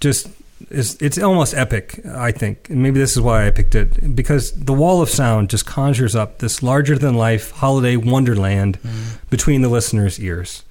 just 0.00 0.28
is 0.70 0.96
it's 1.00 1.18
almost 1.18 1.54
epic. 1.54 2.00
I 2.06 2.32
think, 2.32 2.70
and 2.70 2.82
maybe 2.82 2.98
this 2.98 3.16
is 3.16 3.20
why 3.20 3.46
I 3.46 3.50
picked 3.50 3.74
it 3.74 4.14
because 4.14 4.52
the 4.52 4.72
wall 4.72 5.02
of 5.02 5.08
sound 5.08 5.50
just 5.50 5.66
conjures 5.66 6.14
up 6.16 6.38
this 6.38 6.62
larger 6.62 6.96
than 6.96 7.14
life 7.14 7.50
holiday 7.50 7.96
wonderland 7.96 8.78
between 9.30 9.62
the 9.62 9.68
listener's 9.68 10.18
ears. 10.20 10.62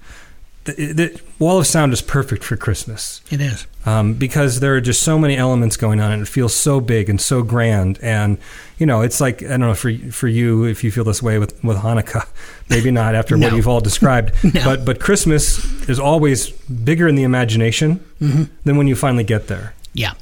The, 0.68 0.92
the 0.92 1.20
wall 1.38 1.58
of 1.58 1.66
sound 1.66 1.92
is 1.92 2.02
perfect 2.02 2.44
for 2.44 2.56
Christmas 2.56 3.20
It 3.30 3.40
is. 3.40 3.66
um, 3.86 4.14
because 4.14 4.60
there 4.60 4.74
are 4.76 4.80
just 4.80 5.02
so 5.02 5.18
many 5.18 5.36
elements 5.36 5.76
going 5.76 6.00
on 6.00 6.12
and 6.12 6.22
it 6.22 6.26
feels 6.28 6.54
so 6.54 6.80
big 6.80 7.08
and 7.08 7.20
so 7.20 7.42
grand 7.42 7.98
and 8.02 8.38
you 8.78 8.84
know 8.86 9.00
it's 9.00 9.20
like 9.20 9.42
I 9.42 9.48
don't 9.48 9.60
know 9.60 9.74
for 9.74 9.92
for 10.12 10.28
you 10.28 10.64
if 10.64 10.84
you 10.84 10.90
feel 10.90 11.04
this 11.04 11.22
way 11.22 11.38
with 11.38 11.62
with 11.64 11.78
Hanukkah 11.78 12.26
maybe 12.68 12.90
not 12.90 13.14
after 13.14 13.38
what 13.38 13.52
you've 13.54 13.68
all 13.68 13.80
described 13.80 14.32
No. 14.54 14.64
but 14.64 14.84
but 14.84 15.00
Christmas 15.00 15.58
is 15.88 15.98
always 15.98 16.50
bigger 16.50 17.08
in 17.08 17.14
the 17.14 17.24
imagination 17.24 18.04
Mm-hmm. 18.20 18.44
than 18.64 18.76
when 18.76 18.88
you 18.88 18.96
finally 18.96 19.22
get 19.22 19.46
there 19.46 19.74
Yeah. 19.94 20.12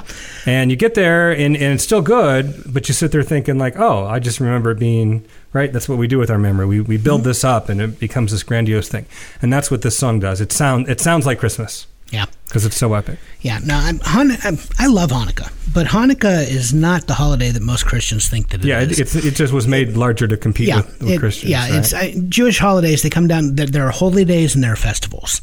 and 0.47 0.71
you 0.71 0.77
get 0.77 0.95
there 0.95 1.31
and, 1.33 1.55
and 1.57 1.75
it's 1.75 1.85
still 1.85 2.01
good 2.03 2.63
but 2.73 2.89
you 2.89 2.95
sit 2.95 3.13
there 3.13 3.23
thinking 3.23 3.59
like 3.59 3.79
oh 3.79 4.07
I 4.07 4.19
just 4.21 4.41
remember 4.41 4.71
it 4.71 4.79
being 4.79 5.25
right 5.53 5.73
that's 5.73 5.89
what 5.89 5.99
we 5.99 6.07
do 6.07 6.19
with 6.19 6.31
our 6.31 6.39
memory 6.39 6.67
we, 6.67 6.81
we 6.81 6.95
Mm-hmm. 6.97 7.05
build 7.05 7.25
this 7.25 7.45
up 7.45 7.69
and 7.69 7.81
it 7.81 7.99
becomes 7.99 8.33
this 8.33 8.43
grandiose 8.43 8.89
thing 8.89 9.07
and 9.43 9.53
that's 9.53 9.71
what 9.71 9.83
this 9.83 9.99
song 9.99 10.21
does 10.21 10.41
it 10.41 10.53
sound 10.53 10.89
it 10.89 11.01
sounds 11.01 11.27
like 11.27 11.39
Christmas 11.39 11.87
Yeah. 12.11 12.27
because 12.47 12.65
it's 12.65 12.77
so 12.77 12.95
epic 12.95 13.19
Yeah, 13.41 13.59
no, 13.65 13.75
I'm, 13.77 13.99
Han- 14.01 14.39
I'm, 14.45 14.59
I 14.79 14.87
love 14.87 15.11
Hanukkah, 15.11 15.53
but 15.75 15.89
Hanukkah 15.89 16.49
is 16.49 16.73
not 16.73 17.07
the 17.07 17.15
holiday 17.15 17.51
that 17.51 17.63
most 17.63 17.85
Christians 17.87 18.29
think 18.29 18.49
that 18.51 18.61
it 18.65 18.69
Yeah, 18.69 18.81
is. 18.81 18.99
it, 19.17 19.25
it 19.27 19.35
just 19.35 19.53
was 19.53 19.67
made 19.67 19.97
larger 19.97 20.27
to 20.29 20.37
compete 20.37 20.69
yeah, 20.69 20.77
with, 20.77 21.01
with 21.03 21.11
it- 21.11 21.19
Christians. 21.19 21.51
yeah, 21.51 21.69
right? 21.69 21.79
it's 21.79 21.93
I, 21.93 22.15
Jewish 22.29 22.59
holidays. 22.59 23.03
They 23.03 23.11
come 23.11 23.27
down. 23.29 23.57
There, 23.57 23.67
there 23.67 23.87
are 23.87 23.91
holy 23.91 24.25
days 24.25 24.55
and 24.55 24.65
there 24.65 24.73
are 24.73 24.77
festivals, 24.91 25.43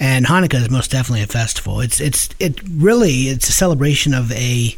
and 0.00 0.24
Hanukkah 0.26 0.54
is 0.54 0.70
most 0.70 0.90
definitely 0.90 1.22
a 1.22 1.26
festival. 1.26 1.80
It's 1.80 2.00
it's 2.00 2.30
it 2.40 2.60
really 2.68 3.28
it's 3.28 3.48
a 3.48 3.52
celebration 3.52 4.14
of 4.14 4.32
a 4.32 4.76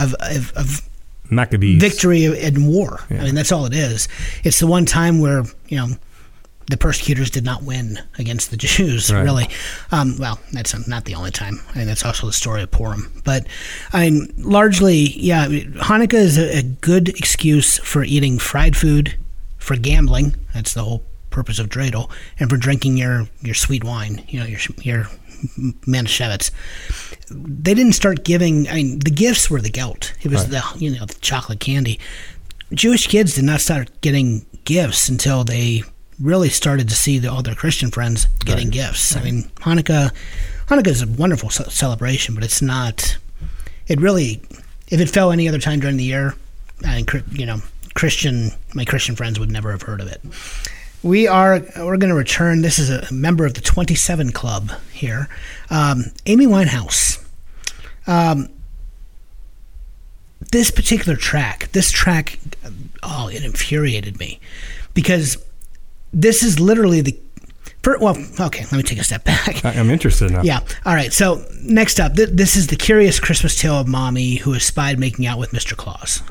of 0.00 0.14
of, 0.20 0.52
of 0.56 0.88
Maccabees. 1.30 1.80
victory 1.80 2.24
in 2.24 2.66
war. 2.66 3.00
Yeah. 3.10 3.20
I 3.20 3.24
mean, 3.24 3.34
that's 3.34 3.52
all 3.52 3.66
it 3.66 3.74
is. 3.74 4.08
It's 4.44 4.60
the 4.60 4.66
one 4.68 4.86
time 4.86 5.18
where 5.20 5.44
you 5.68 5.76
know 5.76 5.88
the 6.70 6.76
persecutors 6.76 7.30
did 7.30 7.44
not 7.44 7.62
win 7.64 7.98
against 8.18 8.50
the 8.50 8.56
Jews. 8.68 9.12
Right. 9.12 9.22
Really, 9.22 9.48
um, 9.90 10.16
well, 10.18 10.38
that's 10.52 10.86
not 10.86 11.04
the 11.04 11.16
only 11.16 11.32
time. 11.32 11.60
I 11.74 11.78
mean, 11.78 11.86
that's 11.88 12.04
also 12.04 12.26
the 12.26 12.32
story 12.32 12.62
of 12.62 12.70
Purim. 12.70 13.10
But 13.24 13.46
I 13.92 14.08
mean, 14.08 14.32
largely, 14.38 14.96
yeah, 15.18 15.46
Hanukkah 15.48 16.14
is 16.14 16.38
a, 16.38 16.58
a 16.58 16.62
good 16.62 17.08
excuse 17.08 17.78
for 17.78 18.04
eating 18.04 18.38
fried 18.38 18.76
food, 18.76 19.16
for 19.56 19.76
gambling. 19.76 20.36
That's 20.54 20.74
the 20.74 20.84
whole 20.84 21.02
purpose 21.38 21.58
of 21.58 21.68
dreidel, 21.68 22.10
and 22.38 22.50
for 22.50 22.56
drinking 22.56 22.96
your 22.96 23.28
your 23.42 23.54
sweet 23.54 23.84
wine. 23.84 24.24
You 24.28 24.40
know, 24.40 24.46
your 24.46 24.60
your 24.82 25.08
Manischewitz 25.86 26.50
they 27.30 27.74
didn't 27.74 27.92
start 27.92 28.24
giving. 28.24 28.68
I 28.68 28.74
mean, 28.74 28.98
the 29.00 29.10
gifts 29.10 29.50
were 29.50 29.60
the 29.60 29.70
gelt. 29.70 30.12
It 30.22 30.30
was 30.30 30.48
the 30.48 30.62
you 30.76 30.90
know 30.90 31.04
the 31.04 31.14
chocolate 31.20 31.60
candy. 31.60 31.98
Jewish 32.72 33.06
kids 33.06 33.34
did 33.34 33.44
not 33.44 33.60
start 33.60 33.90
getting 34.00 34.44
gifts 34.64 35.08
until 35.08 35.44
they 35.44 35.82
really 36.20 36.48
started 36.48 36.88
to 36.88 36.94
see 36.94 37.18
the, 37.18 37.30
all 37.30 37.42
their 37.42 37.54
Christian 37.54 37.90
friends 37.90 38.26
getting 38.44 38.70
gifts. 38.70 39.16
I 39.16 39.22
mean, 39.22 39.44
Hanukkah, 39.60 40.12
Hanukkah 40.66 40.88
is 40.88 41.00
a 41.00 41.06
wonderful 41.06 41.48
ce- 41.48 41.72
celebration, 41.72 42.34
but 42.34 42.44
it's 42.44 42.60
not. 42.60 43.16
It 43.86 44.00
really, 44.00 44.42
if 44.88 45.00
it 45.00 45.08
fell 45.08 45.30
any 45.30 45.48
other 45.48 45.58
time 45.58 45.80
during 45.80 45.96
the 45.96 46.04
year, 46.04 46.34
I 46.84 46.96
mean, 46.96 47.06
you 47.32 47.46
know, 47.46 47.62
Christian, 47.94 48.50
my 48.74 48.84
Christian 48.84 49.16
friends 49.16 49.38
would 49.38 49.50
never 49.50 49.70
have 49.70 49.82
heard 49.82 50.00
of 50.00 50.08
it. 50.08 50.20
We 51.02 51.28
are 51.28 51.60
we're 51.76 51.96
going 51.96 52.10
to 52.10 52.14
return. 52.14 52.62
This 52.62 52.78
is 52.78 52.90
a 52.90 53.12
member 53.12 53.46
of 53.46 53.54
the 53.54 53.60
27 53.60 54.32
Club 54.32 54.72
here, 54.92 55.28
um, 55.70 56.06
Amy 56.26 56.46
Winehouse. 56.46 57.24
Um, 58.06 58.48
this 60.50 60.70
particular 60.70 61.16
track, 61.16 61.70
this 61.72 61.90
track, 61.90 62.38
oh, 63.02 63.28
it 63.28 63.44
infuriated 63.44 64.18
me 64.18 64.40
because 64.94 65.36
this 66.12 66.42
is 66.42 66.58
literally 66.58 67.00
the. 67.00 67.18
Well, 68.00 68.16
okay, 68.40 68.64
let 68.64 68.72
me 68.72 68.82
take 68.82 68.98
a 68.98 69.04
step 69.04 69.24
back. 69.24 69.64
I'm 69.64 69.88
interested 69.88 70.30
now. 70.32 70.42
Yeah. 70.42 70.60
All 70.84 70.94
right. 70.94 71.12
So 71.12 71.44
next 71.62 72.00
up, 72.00 72.16
th- 72.16 72.30
this 72.30 72.56
is 72.56 72.66
the 72.66 72.76
curious 72.76 73.20
Christmas 73.20 73.58
tale 73.58 73.74
of 73.76 73.86
mommy 73.86 74.36
who 74.36 74.52
is 74.52 74.64
spied 74.64 74.98
making 74.98 75.26
out 75.26 75.38
with 75.38 75.52
Mr. 75.52 75.76
Claus. 75.76 76.22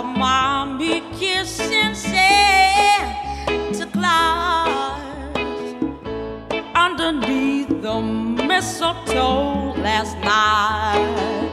Saw 0.00 0.06
mommy 0.06 1.02
kissing 1.18 1.94
Santa 1.94 3.86
Claus 3.92 5.00
underneath 6.74 7.68
the 7.82 8.00
mistletoe 8.00 9.74
last 9.82 10.16
night. 10.18 11.49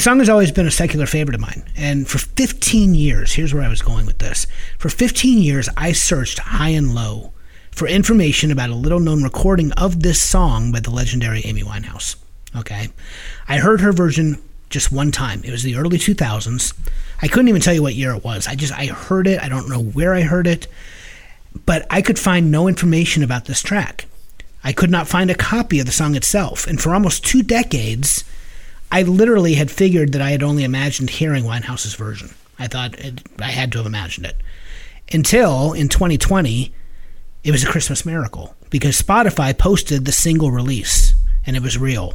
The 0.00 0.04
song 0.04 0.20
has 0.20 0.30
always 0.30 0.50
been 0.50 0.66
a 0.66 0.70
secular 0.70 1.04
favorite 1.04 1.34
of 1.34 1.42
mine. 1.42 1.62
And 1.76 2.08
for 2.08 2.16
15 2.16 2.94
years, 2.94 3.34
here's 3.34 3.52
where 3.52 3.62
I 3.62 3.68
was 3.68 3.82
going 3.82 4.06
with 4.06 4.16
this. 4.16 4.46
For 4.78 4.88
15 4.88 5.42
years, 5.42 5.68
I 5.76 5.92
searched 5.92 6.38
high 6.38 6.70
and 6.70 6.94
low 6.94 7.34
for 7.70 7.86
information 7.86 8.50
about 8.50 8.70
a 8.70 8.74
little 8.74 8.98
known 8.98 9.22
recording 9.22 9.72
of 9.72 10.02
this 10.02 10.22
song 10.22 10.72
by 10.72 10.80
the 10.80 10.88
legendary 10.88 11.42
Amy 11.44 11.62
Winehouse. 11.62 12.16
Okay. 12.56 12.88
I 13.46 13.58
heard 13.58 13.82
her 13.82 13.92
version 13.92 14.38
just 14.70 14.90
one 14.90 15.12
time. 15.12 15.42
It 15.44 15.50
was 15.50 15.64
the 15.64 15.76
early 15.76 15.98
2000s. 15.98 16.72
I 17.20 17.28
couldn't 17.28 17.48
even 17.48 17.60
tell 17.60 17.74
you 17.74 17.82
what 17.82 17.94
year 17.94 18.14
it 18.14 18.24
was. 18.24 18.46
I 18.46 18.54
just, 18.54 18.72
I 18.72 18.86
heard 18.86 19.26
it. 19.26 19.42
I 19.42 19.50
don't 19.50 19.68
know 19.68 19.82
where 19.82 20.14
I 20.14 20.22
heard 20.22 20.46
it. 20.46 20.66
but 21.66 21.86
I 21.90 22.00
could 22.00 22.18
find 22.18 22.50
no 22.50 22.68
information 22.68 23.22
about 23.22 23.44
this 23.44 23.60
track. 23.60 24.06
I 24.64 24.72
could 24.72 24.90
not 24.90 25.08
find 25.08 25.30
a 25.30 25.34
copy 25.34 25.78
of 25.78 25.84
the 25.84 25.92
song 25.92 26.14
itself, 26.14 26.66
and 26.66 26.80
for 26.80 26.94
almost 26.94 27.22
two 27.22 27.42
decades, 27.42 28.24
I 28.92 29.02
literally 29.02 29.54
had 29.54 29.70
figured 29.70 30.12
that 30.12 30.22
I 30.22 30.30
had 30.30 30.42
only 30.42 30.64
imagined 30.64 31.10
hearing 31.10 31.44
Winehouse's 31.44 31.94
version. 31.94 32.34
I 32.58 32.66
thought 32.66 32.98
it, 32.98 33.22
I 33.38 33.50
had 33.50 33.72
to 33.72 33.78
have 33.78 33.86
imagined 33.86 34.26
it. 34.26 34.36
Until 35.12 35.72
in 35.72 35.88
2020, 35.88 36.74
it 37.42 37.50
was 37.50 37.64
a 37.64 37.68
Christmas 37.68 38.04
miracle 38.04 38.54
because 38.68 39.00
Spotify 39.00 39.56
posted 39.56 40.04
the 40.04 40.12
single 40.12 40.50
release 40.50 41.14
and 41.46 41.56
it 41.56 41.62
was 41.62 41.78
real 41.78 42.14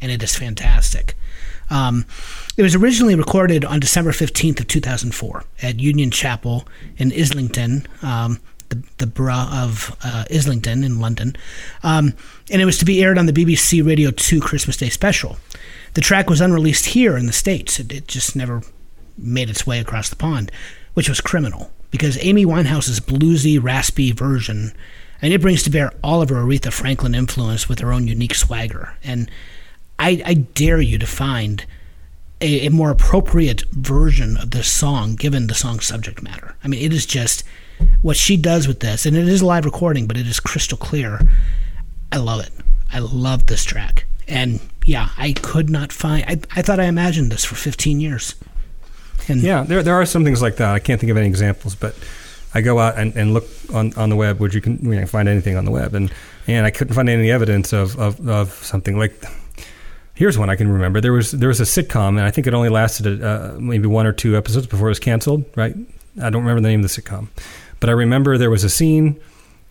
and 0.00 0.10
it 0.10 0.22
is 0.22 0.34
fantastic. 0.34 1.14
Um, 1.70 2.04
it 2.56 2.62
was 2.62 2.74
originally 2.74 3.14
recorded 3.14 3.64
on 3.64 3.80
December 3.80 4.10
15th 4.10 4.60
of 4.60 4.68
2004 4.68 5.44
at 5.62 5.80
Union 5.80 6.10
Chapel 6.10 6.66
in 6.96 7.12
Islington, 7.12 7.86
um, 8.02 8.40
the, 8.68 8.82
the 8.98 9.06
borough 9.06 9.46
of 9.50 9.96
uh, 10.04 10.24
Islington 10.30 10.84
in 10.84 11.00
London. 11.00 11.36
Um, 11.82 12.14
and 12.50 12.60
it 12.60 12.64
was 12.64 12.78
to 12.78 12.84
be 12.84 13.02
aired 13.02 13.18
on 13.18 13.26
the 13.26 13.32
BBC 13.32 13.86
Radio 13.86 14.10
2 14.10 14.40
Christmas 14.40 14.76
Day 14.76 14.88
special. 14.88 15.38
The 15.94 16.00
track 16.00 16.30
was 16.30 16.40
unreleased 16.40 16.86
here 16.86 17.16
in 17.16 17.26
the 17.26 17.32
States. 17.32 17.78
It, 17.78 17.92
it 17.92 18.08
just 18.08 18.34
never 18.34 18.62
made 19.18 19.50
its 19.50 19.66
way 19.66 19.78
across 19.78 20.08
the 20.08 20.16
pond, 20.16 20.50
which 20.94 21.08
was 21.08 21.20
criminal 21.20 21.70
because 21.90 22.18
Amy 22.22 22.46
Winehouse's 22.46 23.00
bluesy, 23.00 23.62
raspy 23.62 24.12
version, 24.12 24.72
and 25.20 25.32
it 25.32 25.42
brings 25.42 25.62
to 25.62 25.70
bear 25.70 25.92
all 26.02 26.22
of 26.22 26.30
her 26.30 26.36
Aretha 26.36 26.72
Franklin 26.72 27.14
influence 27.14 27.68
with 27.68 27.78
her 27.80 27.92
own 27.92 28.08
unique 28.08 28.34
swagger. 28.34 28.94
And 29.04 29.30
I, 29.98 30.22
I 30.24 30.34
dare 30.34 30.80
you 30.80 30.98
to 30.98 31.06
find 31.06 31.64
a, 32.40 32.66
a 32.66 32.70
more 32.70 32.90
appropriate 32.90 33.64
version 33.70 34.36
of 34.38 34.50
this 34.50 34.72
song 34.72 35.14
given 35.14 35.46
the 35.46 35.54
song's 35.54 35.86
subject 35.86 36.22
matter. 36.22 36.56
I 36.64 36.68
mean, 36.68 36.82
it 36.82 36.92
is 36.92 37.06
just 37.06 37.44
what 38.00 38.16
she 38.16 38.36
does 38.36 38.66
with 38.66 38.80
this, 38.80 39.06
and 39.06 39.16
it 39.16 39.28
is 39.28 39.42
a 39.42 39.46
live 39.46 39.64
recording, 39.64 40.06
but 40.06 40.16
it 40.16 40.26
is 40.26 40.40
crystal 40.40 40.78
clear. 40.78 41.20
I 42.10 42.16
love 42.16 42.40
it. 42.40 42.52
I 42.92 42.98
love 42.98 43.46
this 43.46 43.64
track. 43.64 44.06
And 44.32 44.60
yeah, 44.84 45.10
I 45.18 45.32
could 45.32 45.68
not 45.68 45.92
find. 45.92 46.24
I, 46.26 46.58
I 46.58 46.62
thought 46.62 46.80
I 46.80 46.84
imagined 46.84 47.30
this 47.30 47.44
for 47.44 47.54
15 47.54 48.00
years. 48.00 48.34
And 49.28 49.42
Yeah, 49.42 49.62
there 49.62 49.82
there 49.82 49.94
are 49.94 50.06
some 50.06 50.24
things 50.24 50.40
like 50.40 50.56
that. 50.56 50.74
I 50.74 50.78
can't 50.78 50.98
think 50.98 51.10
of 51.10 51.16
any 51.16 51.26
examples, 51.26 51.74
but 51.74 51.94
I 52.54 52.62
go 52.62 52.78
out 52.78 52.98
and, 52.98 53.14
and 53.14 53.34
look 53.34 53.46
on, 53.72 53.92
on 53.94 54.08
the 54.08 54.16
web, 54.16 54.40
which 54.40 54.54
you 54.54 54.60
can 54.60 54.78
you 54.82 54.98
know, 54.98 55.06
find 55.06 55.28
anything 55.28 55.56
on 55.56 55.64
the 55.64 55.70
web, 55.70 55.94
and 55.94 56.12
and 56.46 56.66
I 56.66 56.70
couldn't 56.70 56.94
find 56.94 57.08
any 57.08 57.30
evidence 57.30 57.72
of, 57.72 57.98
of, 57.98 58.28
of 58.28 58.52
something 58.52 58.98
like. 58.98 59.22
Here's 60.14 60.36
one 60.36 60.50
I 60.50 60.56
can 60.56 60.68
remember. 60.68 61.00
There 61.00 61.12
was 61.12 61.32
there 61.32 61.48
was 61.48 61.60
a 61.60 61.64
sitcom, 61.64 62.08
and 62.10 62.20
I 62.20 62.30
think 62.30 62.46
it 62.46 62.54
only 62.54 62.68
lasted 62.68 63.22
uh, 63.22 63.54
maybe 63.58 63.86
one 63.86 64.06
or 64.06 64.12
two 64.12 64.36
episodes 64.36 64.66
before 64.66 64.88
it 64.88 64.90
was 64.90 64.98
canceled. 64.98 65.44
Right? 65.56 65.74
I 66.20 66.30
don't 66.30 66.42
remember 66.42 66.60
the 66.60 66.68
name 66.68 66.84
of 66.84 66.94
the 66.94 67.02
sitcom, 67.02 67.28
but 67.80 67.88
I 67.88 67.92
remember 67.92 68.38
there 68.38 68.50
was 68.50 68.64
a 68.64 68.70
scene 68.70 69.20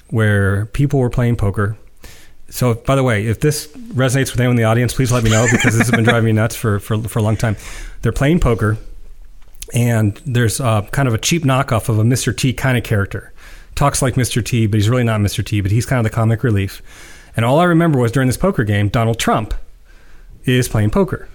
where 0.09 0.65
people 0.67 0.99
were 0.99 1.09
playing 1.09 1.35
poker. 1.35 1.77
So, 2.51 2.73
by 2.73 2.95
the 2.95 3.03
way, 3.03 3.25
if 3.25 3.39
this 3.39 3.67
resonates 3.67 4.31
with 4.31 4.39
anyone 4.39 4.57
in 4.57 4.57
the 4.57 4.65
audience, 4.65 4.93
please 4.93 5.11
let 5.11 5.23
me 5.23 5.29
know 5.31 5.47
because 5.49 5.75
this 5.75 5.87
has 5.87 5.91
been 5.91 6.03
driving 6.03 6.25
me 6.25 6.31
nuts 6.33 6.55
for, 6.55 6.79
for, 6.79 7.01
for 7.01 7.19
a 7.19 7.21
long 7.21 7.37
time. 7.37 7.55
They're 8.01 8.11
playing 8.11 8.41
poker, 8.41 8.77
and 9.73 10.15
there's 10.25 10.57
kind 10.57 11.07
of 11.07 11.13
a 11.13 11.17
cheap 11.17 11.43
knockoff 11.43 11.87
of 11.87 11.97
a 11.97 12.03
Mr. 12.03 12.35
T 12.35 12.53
kind 12.53 12.77
of 12.77 12.83
character. 12.83 13.31
Talks 13.75 14.01
like 14.01 14.15
Mr. 14.15 14.43
T, 14.43 14.67
but 14.67 14.75
he's 14.75 14.89
really 14.89 15.05
not 15.05 15.21
Mr. 15.21 15.45
T, 15.45 15.61
but 15.61 15.71
he's 15.71 15.85
kind 15.85 15.99
of 15.99 16.03
the 16.03 16.13
comic 16.13 16.43
relief. 16.43 16.81
And 17.37 17.45
all 17.45 17.59
I 17.59 17.63
remember 17.63 17.99
was 17.99 18.11
during 18.11 18.27
this 18.27 18.37
poker 18.37 18.65
game, 18.65 18.89
Donald 18.89 19.17
Trump 19.17 19.53
is 20.43 20.67
playing 20.67 20.89
poker. 20.89 21.29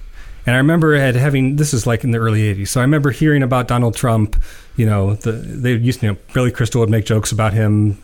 And 0.44 0.55
I 0.55 0.59
remember 0.59 0.96
had 0.96 1.16
having 1.16 1.57
this 1.57 1.72
is 1.74 1.87
like 1.87 2.05
in 2.05 2.12
the 2.12 2.18
early 2.18 2.55
'80s, 2.55 2.68
so 2.68 2.81
I 2.81 2.85
remember 2.85 3.11
hearing 3.11 3.42
about 3.42 3.66
Donald 3.66 3.96
Trump. 3.96 4.37
You 4.76 4.87
know, 4.87 5.14
the, 5.14 5.33
they 5.33 5.72
used 5.72 6.00
to, 6.00 6.07
you 6.07 6.12
know 6.12 6.18
Billy 6.35 6.52
Crystal 6.52 6.81
would 6.81 6.90
make 6.90 7.05
jokes 7.05 7.33
about 7.33 7.52
him, 7.52 8.00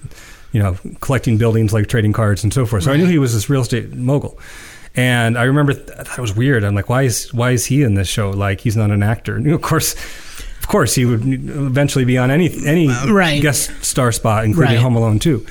you 0.53 0.62
know, 0.62 0.77
collecting 1.01 1.38
buildings 1.38 1.73
like 1.73 1.88
trading 1.88 2.12
cards 2.12 2.45
and 2.45 2.53
so 2.53 2.67
forth. 2.67 2.85
So 2.85 2.93
I 2.93 2.97
knew 2.97 3.07
he 3.07 3.19
was 3.19 3.33
this 3.35 3.49
real 3.51 3.62
estate 3.62 3.93
mogul. 3.95 4.38
And 4.95 5.38
I 5.38 5.45
remember 5.45 5.73
th- 5.73 5.88
I 5.99 6.03
thought 6.03 6.19
it 6.19 6.23
was 6.23 6.37
weird. 6.37 6.65
I'm 6.65 6.75
like, 6.75 6.88
why 6.91 7.03
is 7.03 7.33
why 7.33 7.53
is 7.53 7.65
he 7.67 7.83
in 7.83 7.95
this 7.95 8.09
show? 8.09 8.31
Like 8.31 8.61
he's 8.61 8.77
not 8.77 8.91
an 8.91 9.03
actor. 9.03 9.37
And 9.37 9.51
of 9.51 9.62
course, 9.62 9.95
of 10.59 10.69
course, 10.69 10.95
he 10.95 11.07
would 11.07 11.23
eventually 11.25 12.05
be 12.05 12.19
on 12.19 12.31
any 12.31 12.51
any 12.67 12.88
right. 13.11 13.41
guest 13.41 13.71
star 13.83 14.12
spot, 14.12 14.45
including 14.45 14.75
Right. 14.75 14.83
Home 14.83 14.95
Alone 14.95 15.19
too. 15.19 15.47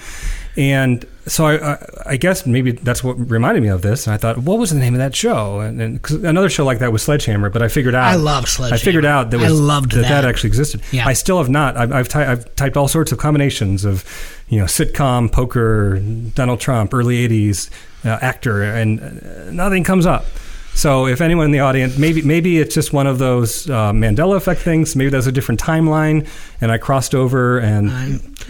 And 0.55 1.05
so 1.27 1.45
I, 1.45 1.73
I, 1.73 1.87
I 2.07 2.17
guess 2.17 2.45
maybe 2.45 2.71
that's 2.71 3.03
what 3.03 3.13
reminded 3.29 3.61
me 3.61 3.69
of 3.69 3.81
this. 3.81 4.07
And 4.07 4.13
I 4.13 4.17
thought, 4.17 4.39
what 4.39 4.57
was 4.59 4.71
the 4.71 4.79
name 4.79 4.93
of 4.93 4.97
that 4.99 5.15
show? 5.15 5.59
And, 5.59 5.81
and 5.81 6.01
'cause 6.01 6.23
another 6.23 6.49
show 6.49 6.65
like 6.65 6.79
that 6.79 6.91
was 6.91 7.03
Sledgehammer. 7.03 7.49
But 7.49 7.61
I 7.61 7.67
figured 7.67 7.93
out 7.95 8.05
I 8.11 8.15
love 8.15 8.49
Sledgehammer. 8.49 8.75
I 8.75 8.83
figured 8.83 9.05
out 9.05 9.31
that 9.31 9.39
I 9.39 9.43
was, 9.43 9.59
loved 9.61 9.91
that, 9.91 10.01
that. 10.01 10.25
actually 10.25 10.47
existed. 10.49 10.81
Yeah. 10.91 11.05
I 11.07 11.13
still 11.13 11.37
have 11.37 11.49
not. 11.49 11.77
I've 11.77 11.91
I've, 11.91 12.07
ty- 12.09 12.31
I've 12.31 12.53
typed 12.55 12.75
all 12.77 12.87
sorts 12.87 13.11
of 13.11 13.17
combinations 13.17 13.85
of, 13.85 14.03
you 14.49 14.59
know, 14.59 14.65
sitcom, 14.65 15.31
poker, 15.31 15.99
Donald 15.99 16.59
Trump, 16.59 16.93
early 16.93 17.27
'80s 17.27 17.69
uh, 18.03 18.17
actor, 18.21 18.63
and 18.63 18.99
uh, 18.99 19.51
nothing 19.51 19.83
comes 19.83 20.05
up. 20.05 20.25
So 20.73 21.05
if 21.05 21.21
anyone 21.21 21.45
in 21.45 21.51
the 21.51 21.59
audience, 21.59 21.97
maybe 21.97 22.21
maybe 22.21 22.59
it's 22.59 22.73
just 22.73 22.93
one 22.93 23.07
of 23.07 23.19
those 23.19 23.69
uh, 23.69 23.91
Mandela 23.91 24.37
effect 24.37 24.61
things. 24.61 24.95
Maybe 24.95 25.09
there's 25.09 25.27
a 25.27 25.31
different 25.31 25.61
timeline, 25.61 26.27
and 26.61 26.71
I 26.71 26.77
crossed 26.77 27.13
over, 27.13 27.59
and 27.59 27.91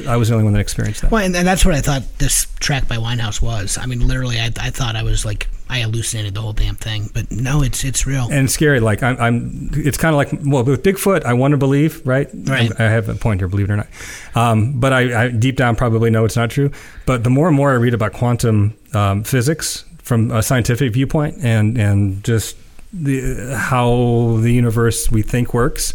I 0.07 0.17
was 0.17 0.29
the 0.29 0.35
only 0.35 0.43
one 0.43 0.53
that 0.53 0.59
experienced 0.59 1.01
that. 1.01 1.11
Well, 1.11 1.23
and, 1.23 1.35
and 1.35 1.47
that's 1.47 1.65
what 1.65 1.75
I 1.75 1.81
thought 1.81 2.03
this 2.19 2.47
track 2.59 2.87
by 2.87 2.97
Winehouse 2.97 3.41
was. 3.41 3.77
I 3.77 3.85
mean, 3.85 4.07
literally, 4.07 4.39
I, 4.39 4.51
I 4.59 4.69
thought 4.69 4.95
I 4.95 5.03
was 5.03 5.25
like 5.25 5.47
I 5.71 5.79
hallucinated 5.79 6.33
the 6.33 6.41
whole 6.41 6.51
damn 6.51 6.75
thing, 6.75 7.09
but 7.13 7.31
no, 7.31 7.63
it's 7.63 7.85
it's 7.85 8.05
real. 8.05 8.27
and 8.29 8.51
scary. 8.51 8.81
Like 8.81 9.01
I'm, 9.03 9.17
I'm 9.21 9.69
it's 9.73 9.97
kind 9.97 10.13
of 10.13 10.17
like 10.17 10.45
well 10.45 10.65
with 10.65 10.83
Bigfoot, 10.83 11.23
I 11.23 11.33
want 11.33 11.53
to 11.53 11.57
believe, 11.57 12.05
right? 12.05 12.29
Right. 12.33 12.71
I 12.77 12.89
have 12.89 13.07
a 13.07 13.15
point 13.15 13.39
here, 13.39 13.47
believe 13.47 13.69
it 13.69 13.73
or 13.73 13.77
not. 13.77 13.87
Um, 14.35 14.81
but 14.81 14.91
I, 14.91 15.25
I 15.25 15.29
deep 15.29 15.55
down 15.55 15.77
probably 15.77 16.09
know 16.09 16.25
it's 16.25 16.35
not 16.35 16.51
true. 16.51 16.71
But 17.05 17.23
the 17.23 17.29
more 17.29 17.47
and 17.47 17.55
more 17.55 17.71
I 17.71 17.75
read 17.75 17.93
about 17.93 18.11
quantum 18.11 18.77
um, 18.93 19.23
physics 19.23 19.85
from 20.11 20.29
a 20.29 20.43
scientific 20.43 20.91
viewpoint, 20.91 21.37
and 21.41 21.77
and 21.77 22.21
just 22.21 22.57
the, 22.91 23.55
how 23.57 24.37
the 24.41 24.51
universe 24.51 25.09
we 25.09 25.21
think 25.21 25.53
works, 25.53 25.93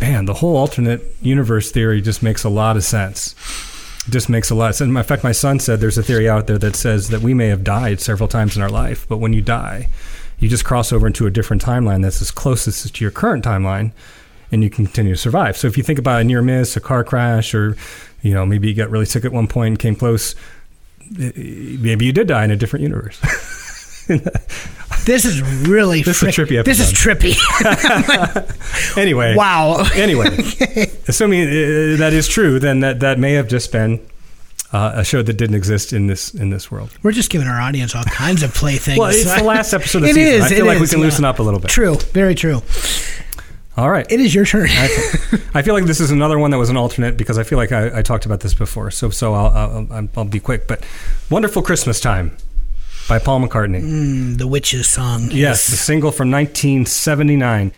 man, 0.00 0.26
the 0.26 0.34
whole 0.34 0.56
alternate 0.56 1.02
universe 1.20 1.72
theory 1.72 2.00
just 2.00 2.22
makes 2.22 2.44
a 2.44 2.48
lot 2.48 2.76
of 2.76 2.84
sense. 2.84 3.34
It 4.06 4.12
just 4.12 4.28
makes 4.28 4.50
a 4.50 4.54
lot 4.54 4.70
of 4.70 4.76
sense. 4.76 4.88
In 4.88 5.02
fact, 5.02 5.24
my 5.24 5.32
son 5.32 5.58
said 5.58 5.80
there's 5.80 5.98
a 5.98 6.04
theory 6.04 6.28
out 6.28 6.46
there 6.46 6.58
that 6.58 6.76
says 6.76 7.08
that 7.08 7.20
we 7.20 7.34
may 7.34 7.48
have 7.48 7.64
died 7.64 8.00
several 8.00 8.28
times 8.28 8.56
in 8.56 8.62
our 8.62 8.70
life, 8.70 9.08
but 9.08 9.16
when 9.16 9.32
you 9.32 9.42
die, 9.42 9.88
you 10.38 10.48
just 10.48 10.64
cross 10.64 10.92
over 10.92 11.08
into 11.08 11.26
a 11.26 11.30
different 11.32 11.64
timeline 11.64 12.02
that's 12.02 12.22
as 12.22 12.30
closest 12.30 12.94
to 12.94 13.04
your 13.04 13.10
current 13.10 13.44
timeline, 13.44 13.90
and 14.52 14.62
you 14.62 14.70
can 14.70 14.84
continue 14.84 15.14
to 15.14 15.20
survive. 15.20 15.56
So 15.56 15.66
if 15.66 15.76
you 15.76 15.82
think 15.82 15.98
about 15.98 16.20
a 16.20 16.24
near 16.24 16.42
miss, 16.42 16.76
a 16.76 16.80
car 16.80 17.02
crash, 17.02 17.54
or 17.54 17.76
you 18.22 18.34
know 18.34 18.46
maybe 18.46 18.68
you 18.68 18.74
got 18.74 18.88
really 18.88 19.04
sick 19.04 19.24
at 19.24 19.32
one 19.32 19.48
point 19.48 19.70
and 19.70 19.78
came 19.80 19.96
close, 19.96 20.36
maybe 21.10 22.04
you 22.04 22.12
did 22.12 22.28
die 22.28 22.44
in 22.44 22.50
a 22.50 22.56
different 22.56 22.82
universe. 22.82 23.20
This 25.06 25.24
is 25.24 25.40
really 25.68 26.02
This 26.02 26.20
is 26.20 26.34
trippy 26.34 26.64
This 26.64 26.80
is 26.80 26.92
trippy. 26.92 27.36
anyway, 28.98 29.36
wow. 29.36 29.86
anyway, 29.94 30.26
assuming 31.08 31.42
uh, 31.42 31.96
that 31.98 32.10
is 32.12 32.26
true, 32.26 32.58
then 32.58 32.80
that, 32.80 32.98
that 33.00 33.20
may 33.20 33.34
have 33.34 33.46
just 33.46 33.70
been 33.70 34.00
uh, 34.72 34.94
a 34.96 35.04
show 35.04 35.22
that 35.22 35.34
didn't 35.34 35.54
exist 35.54 35.92
in 35.92 36.08
this 36.08 36.34
in 36.34 36.50
this 36.50 36.72
world. 36.72 36.90
We're 37.04 37.12
just 37.12 37.30
giving 37.30 37.46
our 37.46 37.60
audience 37.60 37.94
all 37.94 38.02
kinds 38.02 38.42
of 38.42 38.52
playthings. 38.52 38.98
Well, 38.98 39.10
it's 39.10 39.32
the 39.32 39.44
last 39.44 39.72
episode 39.72 39.98
of 39.98 40.02
the 40.04 40.10
It 40.10 40.14
season. 40.14 40.34
is, 40.34 40.42
I 40.42 40.48
feel 40.56 40.66
like 40.66 40.80
we 40.80 40.88
can 40.88 40.98
yeah. 40.98 41.04
loosen 41.04 41.24
up 41.24 41.38
a 41.38 41.42
little 41.42 41.60
bit. 41.60 41.70
True. 41.70 41.96
Very 42.12 42.34
true. 42.34 42.62
All 43.76 43.90
right. 43.90 44.10
It 44.10 44.20
is 44.20 44.34
your 44.34 44.46
turn. 44.46 44.68
I 45.54 45.62
feel 45.62 45.74
like 45.74 45.84
this 45.84 46.00
is 46.00 46.10
another 46.10 46.38
one 46.38 46.50
that 46.50 46.58
was 46.58 46.70
an 46.70 46.78
alternate 46.78 47.18
because 47.18 47.36
I 47.36 47.42
feel 47.42 47.58
like 47.58 47.72
I, 47.72 47.98
I 47.98 48.02
talked 48.02 48.24
about 48.24 48.40
this 48.40 48.54
before. 48.54 48.90
So 48.90 49.10
so 49.10 49.34
I'll, 49.34 49.86
I'll 49.92 50.08
I'll 50.16 50.24
be 50.24 50.40
quick. 50.40 50.66
But 50.66 50.84
"Wonderful 51.30 51.62
Christmas 51.62 52.00
Time" 52.00 52.34
by 53.08 53.18
Paul 53.18 53.40
McCartney. 53.40 53.82
Mm, 53.82 54.38
the 54.38 54.46
witch's 54.46 54.88
song. 54.88 55.28
Yes, 55.30 55.66
the 55.66 55.76
single 55.76 56.10
from 56.10 56.30
1979. 56.30 57.72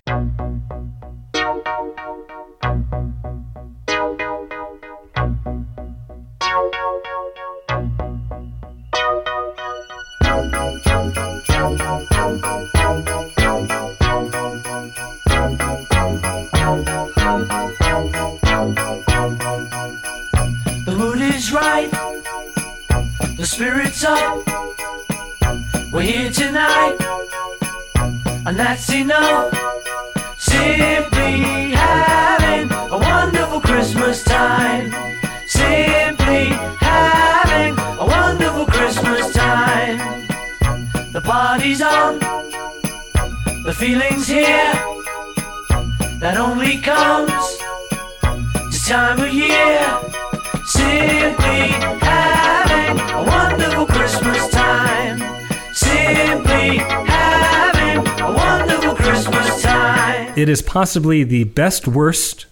It 60.48 60.52
is 60.52 60.62
possibly 60.62 61.24
the 61.24 61.44
best 61.44 61.86
worst 61.86 62.46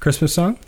Christmas 0.00 0.32
song. 0.32 0.58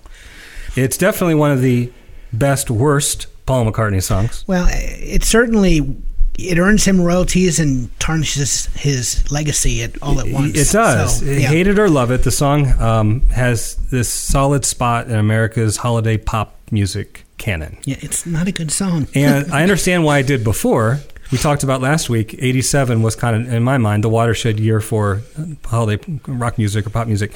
It's 0.77 0.99
definitely 0.99 1.37
one 1.37 1.51
of 1.51 1.63
the 1.63 1.91
best 2.35 2.71
worst 2.71 3.29
Paul 3.47 3.65
McCartney 3.65 4.03
songs. 4.03 4.45
Well, 4.47 4.69
it 4.71 5.25
certainly 5.25 5.97
it 6.39 6.59
earns 6.59 6.85
him 6.85 7.01
royalties 7.01 7.59
and 7.61 7.99
tarnishes 7.99 8.67
his 8.77 9.31
legacy 9.33 9.83
at 9.83 10.03
all 10.03 10.21
at 10.21 10.29
once. 10.29 10.51
It 10.51 10.71
does. 10.71 11.21
So, 11.21 11.25
Hate 11.25 11.67
it 11.67 11.79
or 11.79 11.89
love 11.89 12.11
it, 12.11 12.25
the 12.25 12.31
song 12.31 12.79
um, 12.79 13.23
has 13.31 13.77
this 13.91 14.11
solid 14.11 14.67
spot 14.67 15.07
in 15.07 15.15
America's 15.15 15.79
holiday 15.79 16.19
pop 16.19 16.57
music 16.71 17.25
canon. 17.39 17.79
Yeah, 17.87 17.97
it's 18.01 18.27
not 18.27 18.49
a 18.49 18.53
good 18.53 18.71
song. 18.71 19.09
And 19.15 19.51
I 19.51 19.63
understand 19.63 20.05
why 20.05 20.19
I 20.19 20.23
did 20.23 20.45
before. 20.45 21.01
We 21.33 21.39
talked 21.39 21.63
about 21.63 21.81
last 21.81 22.11
week. 22.11 22.35
'87 22.39 23.03
was 23.03 23.15
kind 23.17 23.37
of, 23.37 23.53
in 23.53 23.63
my 23.63 23.79
mind, 23.79 24.05
the 24.05 24.09
watershed 24.09 24.59
year 24.59 24.81
for 24.81 25.23
holiday 25.65 26.03
rock 26.27 26.59
music 26.59 26.87
or 26.87 26.91
pop 26.91 27.07
music. 27.07 27.33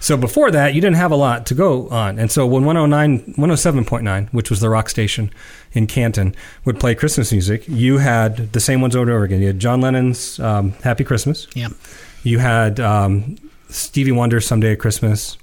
So 0.00 0.16
before 0.16 0.50
that, 0.52 0.74
you 0.74 0.80
didn't 0.80 0.96
have 0.96 1.10
a 1.10 1.16
lot 1.16 1.46
to 1.46 1.54
go 1.54 1.88
on. 1.88 2.18
And 2.18 2.30
so 2.30 2.46
when 2.46 2.64
109, 2.64 3.34
107.9, 3.34 4.28
which 4.32 4.48
was 4.48 4.60
the 4.60 4.68
rock 4.68 4.88
station 4.88 5.32
in 5.72 5.86
Canton, 5.88 6.34
would 6.64 6.78
play 6.78 6.94
Christmas 6.94 7.32
music, 7.32 7.66
you 7.66 7.98
had 7.98 8.52
the 8.52 8.60
same 8.60 8.80
ones 8.80 8.94
over 8.94 9.02
and 9.02 9.10
over 9.10 9.24
again. 9.24 9.40
You 9.40 9.48
had 9.48 9.58
John 9.58 9.80
Lennon's 9.80 10.38
um, 10.38 10.72
Happy 10.84 11.02
Christmas. 11.02 11.48
Yeah. 11.54 11.68
You 12.22 12.38
had 12.38 12.78
um, 12.78 13.36
Stevie 13.70 14.12
Wonder's 14.12 14.46
Someday 14.46 14.72
at 14.72 14.78
Christmas. 14.78 15.36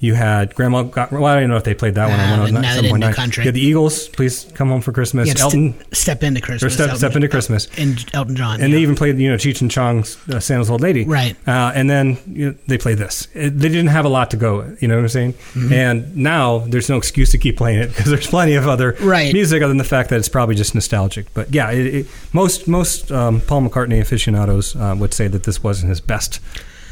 You 0.00 0.14
had 0.14 0.54
Grandma 0.54 0.82
got. 0.84 1.10
Well, 1.10 1.24
I 1.24 1.40
don't 1.40 1.50
know 1.50 1.56
if 1.56 1.64
they 1.64 1.74
played 1.74 1.96
that 1.96 2.08
one. 2.08 2.20
Ah, 2.20 2.32
on 2.44 2.52
but 2.52 2.60
now 2.60 2.74
they 2.76 2.82
didn't 2.82 3.00
do 3.00 3.06
107.9. 3.08 3.14
country. 3.14 3.42
You 3.42 3.48
had 3.48 3.54
the 3.54 3.60
Eagles. 3.60 4.08
Please 4.08 4.44
come 4.54 4.68
home 4.68 4.80
for 4.80 4.92
Christmas. 4.92 5.28
Yeah, 5.28 5.42
Elton. 5.42 5.74
Ste- 5.90 5.96
step 5.96 6.22
into 6.22 6.40
Christmas. 6.40 6.62
Or 6.62 6.70
step, 6.70 6.84
Elton- 6.88 6.98
step 6.98 7.16
into 7.16 7.28
Christmas. 7.28 7.66
And 7.76 8.04
Elton 8.14 8.36
John. 8.36 8.60
And 8.60 8.70
yeah. 8.70 8.76
they 8.76 8.82
even 8.82 8.94
played, 8.94 9.18
you 9.18 9.28
know, 9.28 9.36
Cheech 9.36 9.60
and 9.60 9.68
Chong's 9.68 10.16
uh, 10.28 10.38
Santa's 10.38 10.70
Old 10.70 10.82
Lady. 10.82 11.04
Right. 11.04 11.36
Uh, 11.48 11.72
and 11.74 11.90
then 11.90 12.16
you 12.28 12.50
know, 12.50 12.54
they 12.68 12.78
played 12.78 12.98
this. 12.98 13.26
It, 13.34 13.58
they 13.58 13.68
didn't 13.68 13.88
have 13.88 14.04
a 14.04 14.08
lot 14.08 14.30
to 14.30 14.36
go, 14.36 14.76
you 14.80 14.86
know 14.86 14.94
what 14.94 15.02
I'm 15.02 15.08
saying? 15.08 15.32
Mm-hmm. 15.32 15.72
And 15.72 16.16
now 16.16 16.58
there's 16.58 16.88
no 16.88 16.96
excuse 16.96 17.30
to 17.32 17.38
keep 17.38 17.56
playing 17.56 17.80
it 17.80 17.88
because 17.88 18.06
there's 18.06 18.26
plenty 18.28 18.54
of 18.54 18.68
other 18.68 18.96
Right. 19.00 19.32
music 19.32 19.62
other 19.62 19.68
than 19.68 19.78
the 19.78 19.84
fact 19.84 20.10
that 20.10 20.18
it's 20.20 20.28
probably 20.28 20.54
just 20.54 20.74
nostalgic. 20.76 21.26
But 21.34 21.52
yeah, 21.52 21.70
it, 21.72 21.86
it, 21.94 22.06
most 22.32 22.68
most 22.68 23.10
um, 23.10 23.40
Paul 23.40 23.62
McCartney 23.62 24.00
aficionados 24.00 24.76
uh, 24.76 24.94
would 24.96 25.12
say 25.12 25.26
that 25.26 25.42
this 25.42 25.60
wasn't 25.62 25.88
his 25.88 26.00
best 26.00 26.40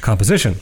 composition. 0.07 0.55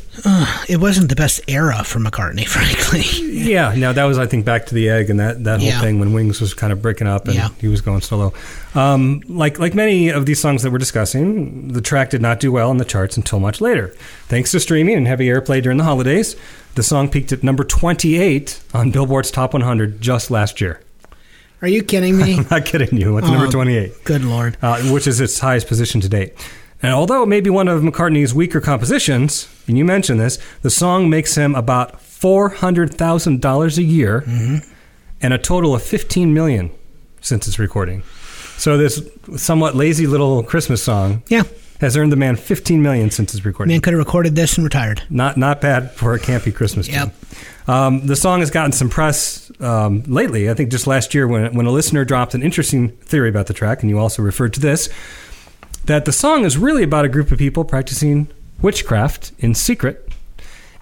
it 0.68 0.80
wasn't 0.80 1.08
the 1.10 1.14
best 1.14 1.40
era 1.48 1.84
for 1.84 1.98
McCartney, 2.00 2.46
frankly. 2.56 3.02
Yeah, 3.30 3.74
now 3.76 3.92
that 3.92 4.04
was 4.04 4.18
I 4.18 4.26
think 4.26 4.44
back 4.44 4.66
to 4.66 4.74
the 4.74 4.88
egg 4.88 5.10
and 5.10 5.20
that, 5.20 5.44
that 5.44 5.60
whole 5.60 5.68
Yeah. 5.68 5.80
thing 5.80 6.00
when 6.00 6.12
Wings 6.14 6.40
was 6.40 6.54
kind 6.54 6.72
of 6.72 6.80
breaking 6.82 7.06
up 7.06 7.26
and 7.26 7.34
Yeah. 7.36 7.50
he 7.60 7.68
was 7.68 7.80
going 7.82 8.00
solo. 8.00 8.32
Um, 8.74 9.22
like 9.28 9.58
like 9.58 9.74
many 9.74 10.08
of 10.08 10.24
these 10.26 10.40
songs 10.40 10.62
that 10.62 10.72
we're 10.72 10.78
discussing, 10.78 11.68
the 11.68 11.80
track 11.82 12.10
did 12.10 12.22
not 12.22 12.40
do 12.40 12.50
well 12.50 12.70
in 12.70 12.78
the 12.78 12.84
charts 12.84 13.16
until 13.16 13.38
much 13.38 13.60
later. 13.60 13.88
Thanks 14.28 14.50
to 14.52 14.58
streaming 14.60 14.96
and 14.96 15.06
heavy 15.06 15.26
airplay 15.26 15.62
during 15.62 15.78
the 15.78 15.84
holidays, 15.84 16.34
the 16.74 16.82
song 16.82 17.08
peaked 17.08 17.30
at 17.30 17.42
number 17.44 17.62
28 17.64 18.60
on 18.72 18.90
Billboard's 18.90 19.30
Top 19.30 19.52
100 19.52 20.00
just 20.00 20.30
last 20.30 20.60
year. 20.60 20.80
Are 21.62 21.68
you 21.68 21.82
kidding 21.82 22.16
me? 22.18 22.36
I'm 22.38 22.46
not 22.50 22.64
kidding 22.64 22.98
you. 22.98 23.16
It's 23.18 23.28
number 23.28 23.46
Oh, 23.46 23.50
28 23.50 24.04
Good 24.04 24.24
lord. 24.24 24.56
uh, 24.62 24.80
which 24.84 25.06
is 25.06 25.20
its 25.20 25.38
highest 25.38 25.68
position 25.68 26.00
to 26.00 26.08
date. 26.08 26.32
And 26.82 26.92
although 26.92 27.22
it 27.22 27.26
may 27.26 27.40
be 27.40 27.50
one 27.50 27.68
of 27.68 27.82
McCartney's 27.82 28.34
weaker 28.34 28.60
compositions, 28.60 29.48
and 29.66 29.78
you 29.78 29.84
mentioned 29.84 30.20
this, 30.20 30.38
the 30.62 30.70
song 30.70 31.08
makes 31.08 31.34
him 31.34 31.54
about 31.54 32.00
four 32.00 32.50
hundred 32.50 32.92
thousand 32.94 33.40
dollars 33.40 33.78
a 33.78 33.82
year, 33.82 34.24
and 35.22 35.32
a 35.34 35.38
total 35.38 35.74
of 35.74 35.82
fifteen 35.82 36.34
million 36.34 36.70
since 37.20 37.48
its 37.48 37.58
recording. 37.58 38.02
So 38.56 38.76
this 38.76 39.00
somewhat 39.36 39.74
lazy 39.74 40.06
little 40.06 40.42
Christmas 40.42 40.82
song 40.82 41.22
Yeah. 41.28 41.42
has 41.80 41.96
earned 41.96 42.12
the 42.12 42.16
man 42.16 42.36
fifteen 42.36 42.82
million 42.82 43.10
since 43.10 43.34
its 43.34 43.44
recording. 43.46 43.72
Man 43.72 43.80
could 43.80 43.94
have 43.94 43.98
recorded 43.98 44.36
this 44.36 44.56
and 44.58 44.64
retired. 44.64 45.02
Not 45.08 45.36
not 45.38 45.60
bad 45.62 45.90
for 45.92 46.12
a 46.14 46.18
campy 46.20 46.54
Christmas 46.54 46.86
tune. 46.86 46.94
Yep. 46.96 47.14
Um, 47.66 48.06
the 48.06 48.14
song 48.16 48.40
has 48.40 48.50
gotten 48.50 48.72
some 48.72 48.90
press 48.90 49.50
um, 49.60 50.02
lately. 50.06 50.50
I 50.50 50.54
think 50.54 50.70
just 50.70 50.86
last 50.86 51.14
year 51.14 51.26
when 51.26 51.54
when 51.54 51.64
a 51.66 51.70
listener 51.70 52.04
dropped 52.04 52.34
an 52.34 52.42
interesting 52.42 52.90
theory 52.90 53.30
about 53.30 53.46
the 53.46 53.54
track, 53.54 53.80
and 53.82 53.88
you 53.88 53.98
also 53.98 54.22
referred 54.22 54.52
to 54.54 54.60
this, 54.60 54.90
that 55.86 56.04
the 56.04 56.12
song 56.12 56.44
is 56.44 56.56
really 56.56 56.82
about 56.82 57.04
a 57.04 57.08
group 57.08 57.30
of 57.30 57.38
people 57.38 57.64
practicing 57.64 58.28
witchcraft 58.62 59.32
in 59.38 59.54
secret. 59.54 60.08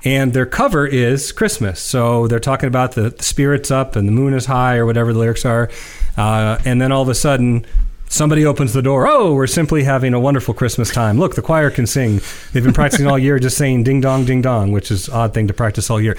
And 0.05 0.32
their 0.32 0.46
cover 0.46 0.84
is 0.84 1.30
Christmas. 1.30 1.80
So 1.80 2.26
they're 2.26 2.40
talking 2.40 2.66
about 2.66 2.92
the, 2.92 3.11
the 3.11 3.22
spirits 3.22 3.70
up 3.70 3.94
and 3.94 4.09
the 4.09 4.12
moon 4.12 4.34
is 4.34 4.46
high 4.46 4.76
or 4.76 4.84
whatever 4.84 5.12
the 5.12 5.18
lyrics 5.20 5.44
are. 5.44 5.70
Uh, 6.16 6.59
and 6.64 6.80
then 6.80 6.90
all 6.90 7.03
of 7.03 7.09
a 7.09 7.14
sudden, 7.14 7.64
somebody 8.09 8.44
opens 8.44 8.72
the 8.72 8.82
door. 8.82 9.07
Oh, 9.07 9.32
we're 9.32 9.46
simply 9.46 9.84
having 9.84 10.12
a 10.12 10.18
wonderful 10.18 10.55
Christmas 10.55 10.90
time. 10.92 11.18
Look, 11.18 11.36
the 11.36 11.42
choir 11.42 11.70
can 11.70 11.86
sing. 11.86 12.20
They've 12.53 12.64
been 12.64 12.72
practicing 12.74 13.07
all 13.07 13.16
year 13.18 13.38
just 13.38 13.57
saying 13.57 13.84
ding 13.84 14.00
dong, 14.00 14.24
ding 14.24 14.42
dong, 14.42 14.72
which 14.72 14.90
is 14.90 15.07
an 15.07 15.14
odd 15.14 15.34
thing 15.34 15.46
to 15.46 15.55
practice 15.55 15.88
all 15.88 16.00
year. 16.00 16.16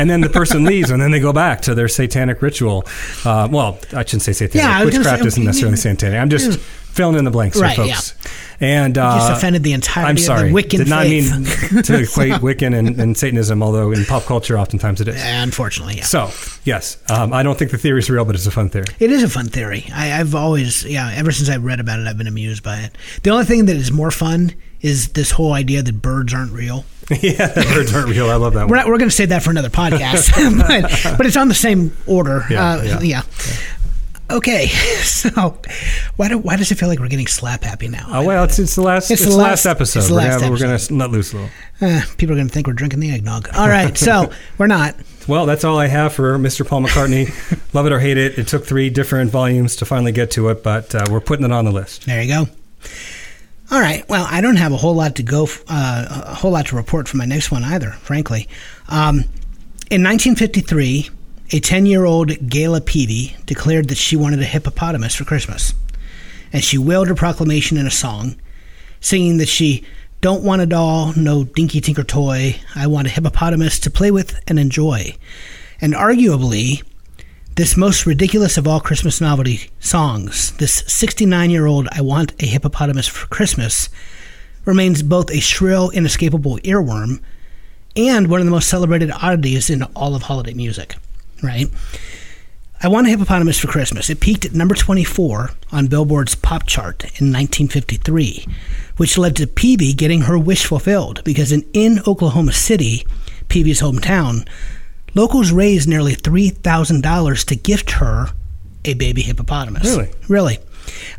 And 0.00 0.10
then 0.10 0.20
the 0.20 0.28
person 0.28 0.64
leaves, 0.66 0.90
and 0.90 1.00
then 1.00 1.12
they 1.12 1.20
go 1.20 1.32
back 1.32 1.60
to 1.62 1.74
their 1.76 1.86
satanic 1.88 2.42
ritual. 2.42 2.84
Uh, 3.24 3.46
well, 3.50 3.78
I 3.94 4.02
shouldn't 4.04 4.22
say 4.22 4.32
satanic. 4.32 4.54
Yeah, 4.66 4.76
I 4.78 4.84
was 4.84 4.92
gonna 4.94 5.00
Witchcraft 5.04 5.22
say- 5.22 5.26
isn't 5.28 5.44
necessarily 5.44 5.76
satanic. 5.76 6.18
I'm 6.20 6.28
just 6.30 6.58
filling 6.92 7.16
in 7.16 7.24
the 7.24 7.30
blanks 7.30 7.58
Right, 7.58 7.76
here, 7.76 7.94
folks. 7.94 8.14
And 8.60 8.96
uh, 8.96 9.18
just 9.18 9.32
offended 9.32 9.62
the 9.64 9.72
entire. 9.72 10.04
I'm 10.04 10.10
of 10.12 10.16
the 10.18 10.22
sorry. 10.22 10.50
Wiccan 10.50 10.78
Did 10.78 10.88
not 10.88 11.04
faith. 11.04 11.32
mean 11.72 11.82
to 11.82 12.02
equate 12.02 12.32
Wiccan 12.34 12.78
and, 12.78 13.00
and 13.00 13.16
Satanism, 13.16 13.62
although 13.62 13.90
in 13.90 14.04
pop 14.04 14.24
culture, 14.24 14.56
oftentimes 14.58 15.00
it 15.00 15.08
is. 15.08 15.20
Unfortunately, 15.24 15.96
yeah. 15.96 16.04
So, 16.04 16.30
yes, 16.64 16.98
um, 17.10 17.32
I 17.32 17.42
don't 17.42 17.58
think 17.58 17.72
the 17.72 17.78
theory 17.78 17.98
is 17.98 18.08
real, 18.08 18.24
but 18.24 18.36
it's 18.36 18.46
a 18.46 18.52
fun 18.52 18.68
theory. 18.68 18.86
It 19.00 19.10
is 19.10 19.22
a 19.24 19.28
fun 19.28 19.46
theory. 19.46 19.86
I, 19.92 20.20
I've 20.20 20.34
always, 20.36 20.84
yeah, 20.84 21.10
ever 21.16 21.32
since 21.32 21.48
I've 21.48 21.64
read 21.64 21.80
about 21.80 21.98
it, 21.98 22.06
I've 22.06 22.18
been 22.18 22.28
amused 22.28 22.62
by 22.62 22.78
it. 22.80 22.96
The 23.24 23.30
only 23.30 23.46
thing 23.46 23.64
that 23.66 23.74
is 23.76 23.90
more 23.90 24.12
fun 24.12 24.54
is 24.80 25.08
this 25.08 25.32
whole 25.32 25.52
idea 25.54 25.82
that 25.82 26.00
birds 26.02 26.32
aren't 26.34 26.52
real. 26.52 26.84
yeah, 27.20 27.48
the 27.48 27.68
birds 27.74 27.92
aren't 27.94 28.08
real. 28.08 28.30
I 28.30 28.36
love 28.36 28.54
that 28.54 28.68
We're, 28.68 28.76
not, 28.76 28.86
we're 28.86 28.98
going 28.98 29.10
to 29.10 29.14
save 29.14 29.30
that 29.30 29.42
for 29.42 29.50
another 29.50 29.70
podcast, 29.70 30.30
but, 30.58 31.16
but 31.18 31.26
it's 31.26 31.36
on 31.36 31.48
the 31.48 31.54
same 31.54 31.96
order. 32.06 32.44
Yeah, 32.48 32.74
uh, 32.74 32.82
yeah. 32.82 33.00
yeah. 33.00 33.22
Okay, 34.32 34.66
so 35.02 35.58
why 36.16 36.28
do 36.28 36.38
why 36.38 36.56
does 36.56 36.70
it 36.72 36.76
feel 36.76 36.88
like 36.88 36.98
we're 36.98 37.08
getting 37.08 37.26
slap 37.26 37.62
happy 37.62 37.88
now? 37.88 38.06
Oh, 38.08 38.24
well, 38.24 38.44
it's, 38.44 38.58
it's 38.58 38.74
the 38.74 38.82
last, 38.82 39.10
It's 39.10 39.20
it's 39.22 39.30
the 39.30 39.36
last- 39.36 39.64
last 39.64 39.66
episode. 39.66 39.98
it's 40.00 40.08
the 40.08 40.14
we're 40.14 40.20
gonna, 40.22 40.50
we're 40.50 40.58
gonna 40.58 40.72
episode. 40.74 40.94
let 40.96 41.10
loose 41.10 41.32
a 41.32 41.36
little. 41.36 41.50
Uh, 41.80 42.00
people 42.16 42.32
are 42.34 42.38
going 42.38 42.48
to 42.48 42.52
think 42.54 42.66
we're 42.66 42.72
drinking 42.72 43.00
the 43.00 43.10
eggnog. 43.10 43.48
All 43.54 43.68
right, 43.68 43.96
so 43.98 44.32
we're 44.58 44.68
not. 44.68 44.94
Well, 45.28 45.46
that's 45.46 45.64
all 45.64 45.78
I 45.78 45.86
have 45.88 46.12
for 46.14 46.38
Mr. 46.38 46.66
Paul 46.66 46.82
McCartney. 46.82 47.28
Love 47.74 47.86
it 47.86 47.92
or 47.92 47.98
hate 48.00 48.16
it. 48.16 48.38
It 48.38 48.48
took 48.48 48.64
three 48.64 48.88
different 48.90 49.30
volumes 49.30 49.76
to 49.76 49.84
finally 49.84 50.12
get 50.12 50.30
to 50.32 50.48
it, 50.48 50.62
but 50.62 50.94
uh, 50.94 51.04
we're 51.10 51.20
putting 51.20 51.44
it 51.44 51.52
on 51.52 51.64
the 51.64 51.72
list. 51.72 52.06
There 52.06 52.22
you 52.22 52.28
go. 52.28 52.46
All 53.70 53.80
right. 53.80 54.08
Well, 54.08 54.26
I 54.30 54.40
don't 54.40 54.56
have 54.56 54.72
a 54.72 54.76
whole 54.76 54.94
lot 54.94 55.16
to 55.16 55.22
go, 55.22 55.46
uh, 55.68 56.24
a 56.26 56.34
whole 56.34 56.50
lot 56.52 56.66
to 56.66 56.76
report 56.76 57.08
for 57.08 57.16
my 57.18 57.24
next 57.24 57.50
one 57.50 57.64
either, 57.64 57.90
frankly. 57.92 58.48
Um, 58.88 59.20
in 59.90 60.02
1953, 60.02 61.10
a 61.52 61.60
10 61.60 61.86
year 61.86 62.04
old 62.04 62.30
Gayla 62.30 62.80
Peevey 62.80 63.44
declared 63.44 63.88
that 63.88 63.98
she 63.98 64.16
wanted 64.16 64.40
a 64.40 64.44
hippopotamus 64.44 65.14
for 65.14 65.24
Christmas. 65.24 65.74
And 66.52 66.64
she 66.64 66.78
wailed 66.78 67.08
her 67.08 67.14
proclamation 67.14 67.76
in 67.76 67.86
a 67.86 67.90
song, 67.90 68.36
singing 69.00 69.38
that 69.38 69.48
she 69.48 69.84
don't 70.20 70.42
want 70.42 70.62
a 70.62 70.66
doll, 70.66 71.12
no 71.16 71.44
dinky 71.44 71.80
tinker 71.80 72.04
toy. 72.04 72.56
I 72.74 72.86
want 72.86 73.06
a 73.06 73.10
hippopotamus 73.10 73.78
to 73.80 73.90
play 73.90 74.10
with 74.10 74.40
and 74.46 74.58
enjoy. 74.58 75.14
And 75.80 75.94
arguably, 75.94 76.82
this 77.56 77.76
most 77.76 78.06
ridiculous 78.06 78.56
of 78.56 78.66
all 78.66 78.80
Christmas 78.80 79.20
novelty 79.20 79.70
songs, 79.78 80.52
this 80.52 80.84
69 80.86 81.50
year 81.50 81.66
old 81.66 81.88
I 81.92 82.00
Want 82.00 82.32
a 82.42 82.46
Hippopotamus 82.46 83.08
for 83.08 83.26
Christmas, 83.26 83.90
remains 84.64 85.02
both 85.02 85.30
a 85.30 85.40
shrill, 85.40 85.90
inescapable 85.90 86.58
earworm 86.58 87.20
and 87.94 88.28
one 88.28 88.40
of 88.40 88.46
the 88.46 88.50
most 88.50 88.70
celebrated 88.70 89.10
oddities 89.10 89.68
in 89.68 89.82
all 89.82 90.14
of 90.14 90.22
holiday 90.22 90.54
music, 90.54 90.96
right? 91.42 91.68
I 92.84 92.88
Want 92.88 93.06
a 93.06 93.10
Hippopotamus 93.10 93.60
for 93.60 93.68
Christmas. 93.68 94.10
It 94.10 94.18
peaked 94.18 94.44
at 94.44 94.54
number 94.54 94.74
24 94.74 95.50
on 95.70 95.86
Billboard's 95.86 96.34
pop 96.34 96.66
chart 96.66 97.04
in 97.04 97.30
1953, 97.30 98.44
which 98.96 99.16
led 99.16 99.36
to 99.36 99.46
Peevey 99.46 99.96
getting 99.96 100.22
her 100.22 100.36
wish 100.36 100.66
fulfilled 100.66 101.22
because 101.22 101.52
in, 101.52 101.64
in 101.72 102.00
Oklahoma 102.08 102.52
City, 102.52 103.06
Peevey's 103.48 103.80
hometown, 103.80 104.48
locals 105.14 105.52
raised 105.52 105.88
nearly 105.88 106.16
$3,000 106.16 107.44
to 107.46 107.54
gift 107.54 107.92
her 107.92 108.30
a 108.84 108.94
baby 108.94 109.22
hippopotamus. 109.22 109.84
Really? 109.84 110.10
Really. 110.28 110.58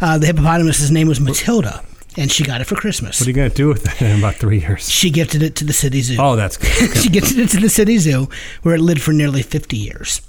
Uh, 0.01 0.17
the 0.17 0.25
hippopotamus's 0.25 0.91
name 0.91 1.07
was 1.07 1.21
Matilda, 1.21 1.81
and 2.17 2.31
she 2.31 2.43
got 2.43 2.61
it 2.61 2.65
for 2.65 2.75
Christmas. 2.75 3.19
What 3.19 3.27
are 3.27 3.29
you 3.29 3.35
going 3.35 3.49
to 3.49 3.55
do 3.55 3.67
with 3.67 3.83
that 3.83 4.01
in 4.01 4.19
about 4.19 4.35
three 4.35 4.59
years? 4.59 4.89
she 4.89 5.09
gifted 5.09 5.41
it 5.43 5.55
to 5.57 5.65
the 5.65 5.73
city 5.73 6.01
zoo. 6.01 6.17
Oh, 6.19 6.35
that's 6.35 6.57
good. 6.57 6.69
she 6.97 7.09
gifted 7.09 7.39
it 7.39 7.49
to 7.49 7.59
the 7.59 7.69
city 7.69 7.97
zoo, 7.97 8.29
where 8.61 8.75
it 8.75 8.81
lived 8.81 9.01
for 9.01 9.13
nearly 9.13 9.41
50 9.41 9.77
years. 9.77 10.21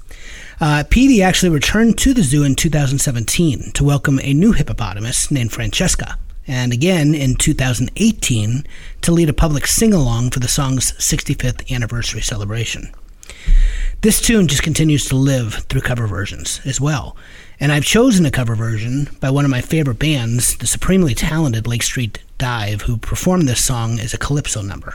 Uh, 0.60 0.84
Peevey 0.88 1.20
actually 1.22 1.50
returned 1.50 1.98
to 1.98 2.14
the 2.14 2.22
zoo 2.22 2.44
in 2.44 2.54
2017 2.54 3.72
to 3.72 3.84
welcome 3.84 4.20
a 4.22 4.32
new 4.32 4.52
hippopotamus 4.52 5.30
named 5.30 5.52
Francesca, 5.52 6.16
and 6.46 6.72
again 6.72 7.14
in 7.14 7.34
2018 7.34 8.64
to 9.02 9.12
lead 9.12 9.28
a 9.28 9.32
public 9.32 9.66
sing 9.66 9.92
along 9.92 10.30
for 10.30 10.40
the 10.40 10.48
song's 10.48 10.92
65th 10.92 11.70
anniversary 11.74 12.20
celebration. 12.20 12.92
this 14.02 14.20
tune 14.20 14.46
just 14.46 14.62
continues 14.62 15.06
to 15.06 15.16
live 15.16 15.54
through 15.68 15.80
cover 15.80 16.06
versions 16.06 16.60
as 16.64 16.80
well. 16.80 17.16
And 17.60 17.72
I've 17.72 17.84
chosen 17.84 18.26
a 18.26 18.30
cover 18.30 18.54
version 18.54 19.08
by 19.20 19.30
one 19.30 19.44
of 19.44 19.50
my 19.50 19.60
favorite 19.60 19.98
bands, 19.98 20.56
the 20.56 20.66
supremely 20.66 21.14
talented 21.14 21.66
Lake 21.66 21.82
Street 21.82 22.18
Dive, 22.38 22.82
who 22.82 22.96
performed 22.96 23.48
this 23.48 23.64
song 23.64 23.98
as 24.00 24.12
a 24.12 24.18
calypso 24.18 24.60
number. 24.62 24.94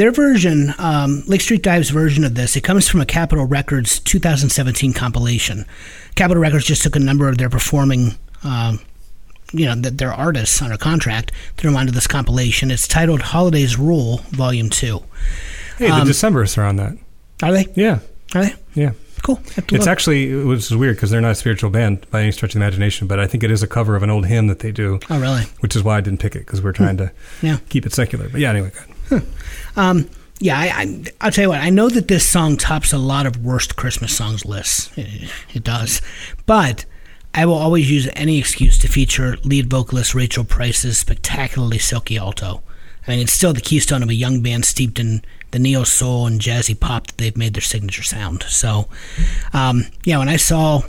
Their 0.00 0.12
version, 0.12 0.72
um, 0.78 1.24
Lake 1.26 1.42
Street 1.42 1.62
Dive's 1.62 1.90
version 1.90 2.24
of 2.24 2.34
this, 2.34 2.56
it 2.56 2.62
comes 2.62 2.88
from 2.88 3.02
a 3.02 3.04
Capitol 3.04 3.44
Records 3.44 4.00
2017 4.00 4.94
compilation. 4.94 5.66
Capitol 6.14 6.40
Records 6.40 6.64
just 6.64 6.82
took 6.82 6.96
a 6.96 6.98
number 6.98 7.28
of 7.28 7.36
their 7.36 7.50
performing, 7.50 8.12
um, 8.42 8.80
you 9.52 9.66
know, 9.66 9.74
th- 9.78 9.98
their 9.98 10.10
artists 10.10 10.62
under 10.62 10.78
contract, 10.78 11.32
threw 11.58 11.70
them 11.70 11.76
onto 11.78 11.92
this 11.92 12.06
compilation. 12.06 12.70
It's 12.70 12.88
titled 12.88 13.20
Holidays 13.20 13.78
Rule, 13.78 14.22
Volume 14.30 14.70
2. 14.70 15.02
Hey, 15.76 15.88
the 15.88 15.92
Decemberists 16.10 16.56
are 16.56 16.64
on 16.64 16.76
that. 16.76 16.96
Are 17.42 17.52
they? 17.52 17.66
Yeah, 17.74 17.98
Are 18.34 18.44
they? 18.46 18.54
yeah. 18.72 18.92
Cool. 19.22 19.38
It's 19.58 19.70
look. 19.70 19.86
actually, 19.86 20.34
which 20.34 20.60
is 20.60 20.74
weird 20.74 20.96
because 20.96 21.10
they're 21.10 21.20
not 21.20 21.32
a 21.32 21.34
spiritual 21.34 21.68
band 21.68 22.10
by 22.10 22.22
any 22.22 22.32
stretch 22.32 22.54
of 22.54 22.58
the 22.60 22.64
imagination, 22.64 23.06
but 23.06 23.20
I 23.20 23.26
think 23.26 23.44
it 23.44 23.50
is 23.50 23.62
a 23.62 23.66
cover 23.66 23.96
of 23.96 24.02
an 24.02 24.08
old 24.08 24.24
hymn 24.24 24.46
that 24.46 24.60
they 24.60 24.72
do, 24.72 24.98
Oh, 25.10 25.20
really? 25.20 25.42
which 25.58 25.76
is 25.76 25.82
why 25.82 25.98
I 25.98 26.00
didn't 26.00 26.20
pick 26.20 26.34
it 26.34 26.46
because 26.46 26.62
we're 26.62 26.72
trying 26.72 26.96
to 26.96 27.12
Yeah. 27.42 27.58
keep 27.68 27.84
it 27.84 27.92
secular. 27.92 28.30
But 28.30 28.40
yeah, 28.40 28.48
anyway, 28.48 28.70
good. 28.74 28.94
Um, 29.76 30.10
yeah, 30.40 30.58
I, 30.58 30.64
I, 30.64 31.04
I'll 31.20 31.30
tell 31.30 31.44
you 31.44 31.48
what. 31.50 31.60
I 31.60 31.70
know 31.70 31.88
that 31.90 32.08
this 32.08 32.28
song 32.28 32.56
tops 32.56 32.92
a 32.92 32.98
lot 32.98 33.24
of 33.24 33.44
worst 33.44 33.76
Christmas 33.76 34.16
songs 34.16 34.44
lists. 34.44 34.90
It, 34.96 35.30
it 35.54 35.62
does, 35.62 36.02
but 36.44 36.86
I 37.34 37.46
will 37.46 37.54
always 37.54 37.90
use 37.90 38.08
any 38.14 38.38
excuse 38.38 38.78
to 38.78 38.88
feature 38.88 39.36
lead 39.44 39.70
vocalist 39.70 40.14
Rachel 40.14 40.44
Price's 40.44 40.98
spectacularly 40.98 41.78
silky 41.78 42.16
alto. 42.16 42.62
I 43.06 43.12
mean, 43.12 43.20
it's 43.20 43.32
still 43.32 43.52
the 43.52 43.60
keystone 43.60 44.02
of 44.02 44.08
a 44.08 44.14
young 44.14 44.42
band 44.42 44.64
steeped 44.64 44.98
in 44.98 45.22
the 45.52 45.58
neo 45.58 45.84
soul 45.84 46.26
and 46.26 46.40
jazzy 46.40 46.78
pop 46.78 47.06
that 47.06 47.18
they've 47.18 47.36
made 47.36 47.54
their 47.54 47.62
signature 47.62 48.02
sound. 48.02 48.42
So, 48.44 48.88
um, 49.52 49.84
yeah, 50.04 50.18
when 50.18 50.28
I 50.28 50.36
saw 50.36 50.82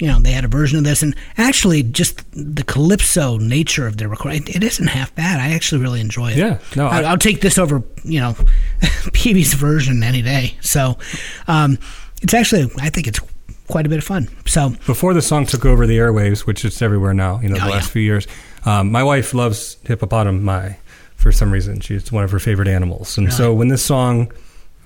you 0.00 0.08
know, 0.08 0.18
they 0.18 0.32
had 0.32 0.44
a 0.44 0.48
version 0.48 0.78
of 0.78 0.84
this, 0.84 1.02
and 1.02 1.14
actually, 1.36 1.82
just 1.82 2.24
the 2.32 2.64
calypso 2.64 3.38
nature 3.38 3.86
of 3.86 3.96
their 3.96 4.08
recording, 4.08 4.42
it, 4.48 4.56
it 4.56 4.64
isn't 4.64 4.88
half 4.88 5.14
bad. 5.14 5.38
I 5.40 5.54
actually 5.54 5.80
really 5.82 6.00
enjoy 6.00 6.32
it. 6.32 6.36
Yeah, 6.38 6.58
no, 6.76 6.86
I, 6.86 7.00
I- 7.00 7.02
I'll 7.04 7.18
take 7.18 7.40
this 7.40 7.58
over, 7.58 7.82
you 8.02 8.20
know, 8.20 8.32
PB's 8.82 9.54
version 9.54 10.02
any 10.02 10.22
day. 10.22 10.56
So, 10.60 10.98
um, 11.46 11.78
it's 12.22 12.34
actually, 12.34 12.70
I 12.80 12.90
think 12.90 13.06
it's 13.06 13.20
quite 13.68 13.86
a 13.86 13.88
bit 13.88 13.98
of 13.98 14.04
fun. 14.04 14.28
So, 14.46 14.70
Before 14.86 15.14
the 15.14 15.22
song 15.22 15.46
took 15.46 15.64
over 15.64 15.86
the 15.86 15.96
airwaves, 15.98 16.40
which 16.40 16.64
it's 16.64 16.82
everywhere 16.82 17.14
now, 17.14 17.40
you 17.40 17.48
know, 17.48 17.56
the 17.56 17.66
Oh, 17.66 17.70
last 17.70 17.86
yeah. 17.88 17.92
few 17.92 18.02
years, 18.02 18.26
um, 18.66 18.90
my 18.90 19.02
wife 19.02 19.32
loves 19.34 19.76
hippopotami 19.84 20.76
for 21.16 21.32
some 21.32 21.50
reason. 21.50 21.80
She's 21.80 22.10
one 22.10 22.24
of 22.24 22.30
her 22.30 22.38
favorite 22.38 22.68
animals. 22.68 23.16
And 23.18 23.32
so 23.32 23.54
when 23.54 23.68
this 23.68 23.84
song, 23.84 24.30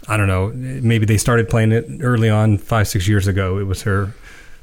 I 0.08 0.16
don't 0.16 0.26
know, 0.28 0.52
maybe 0.54 1.06
they 1.06 1.16
started 1.16 1.48
playing 1.48 1.72
it 1.72 1.86
early 2.00 2.28
on, 2.30 2.58
five, 2.58 2.88
six 2.88 3.08
years 3.08 3.26
ago, 3.26 3.58
it 3.58 3.64
was 3.64 3.82
her 3.82 4.14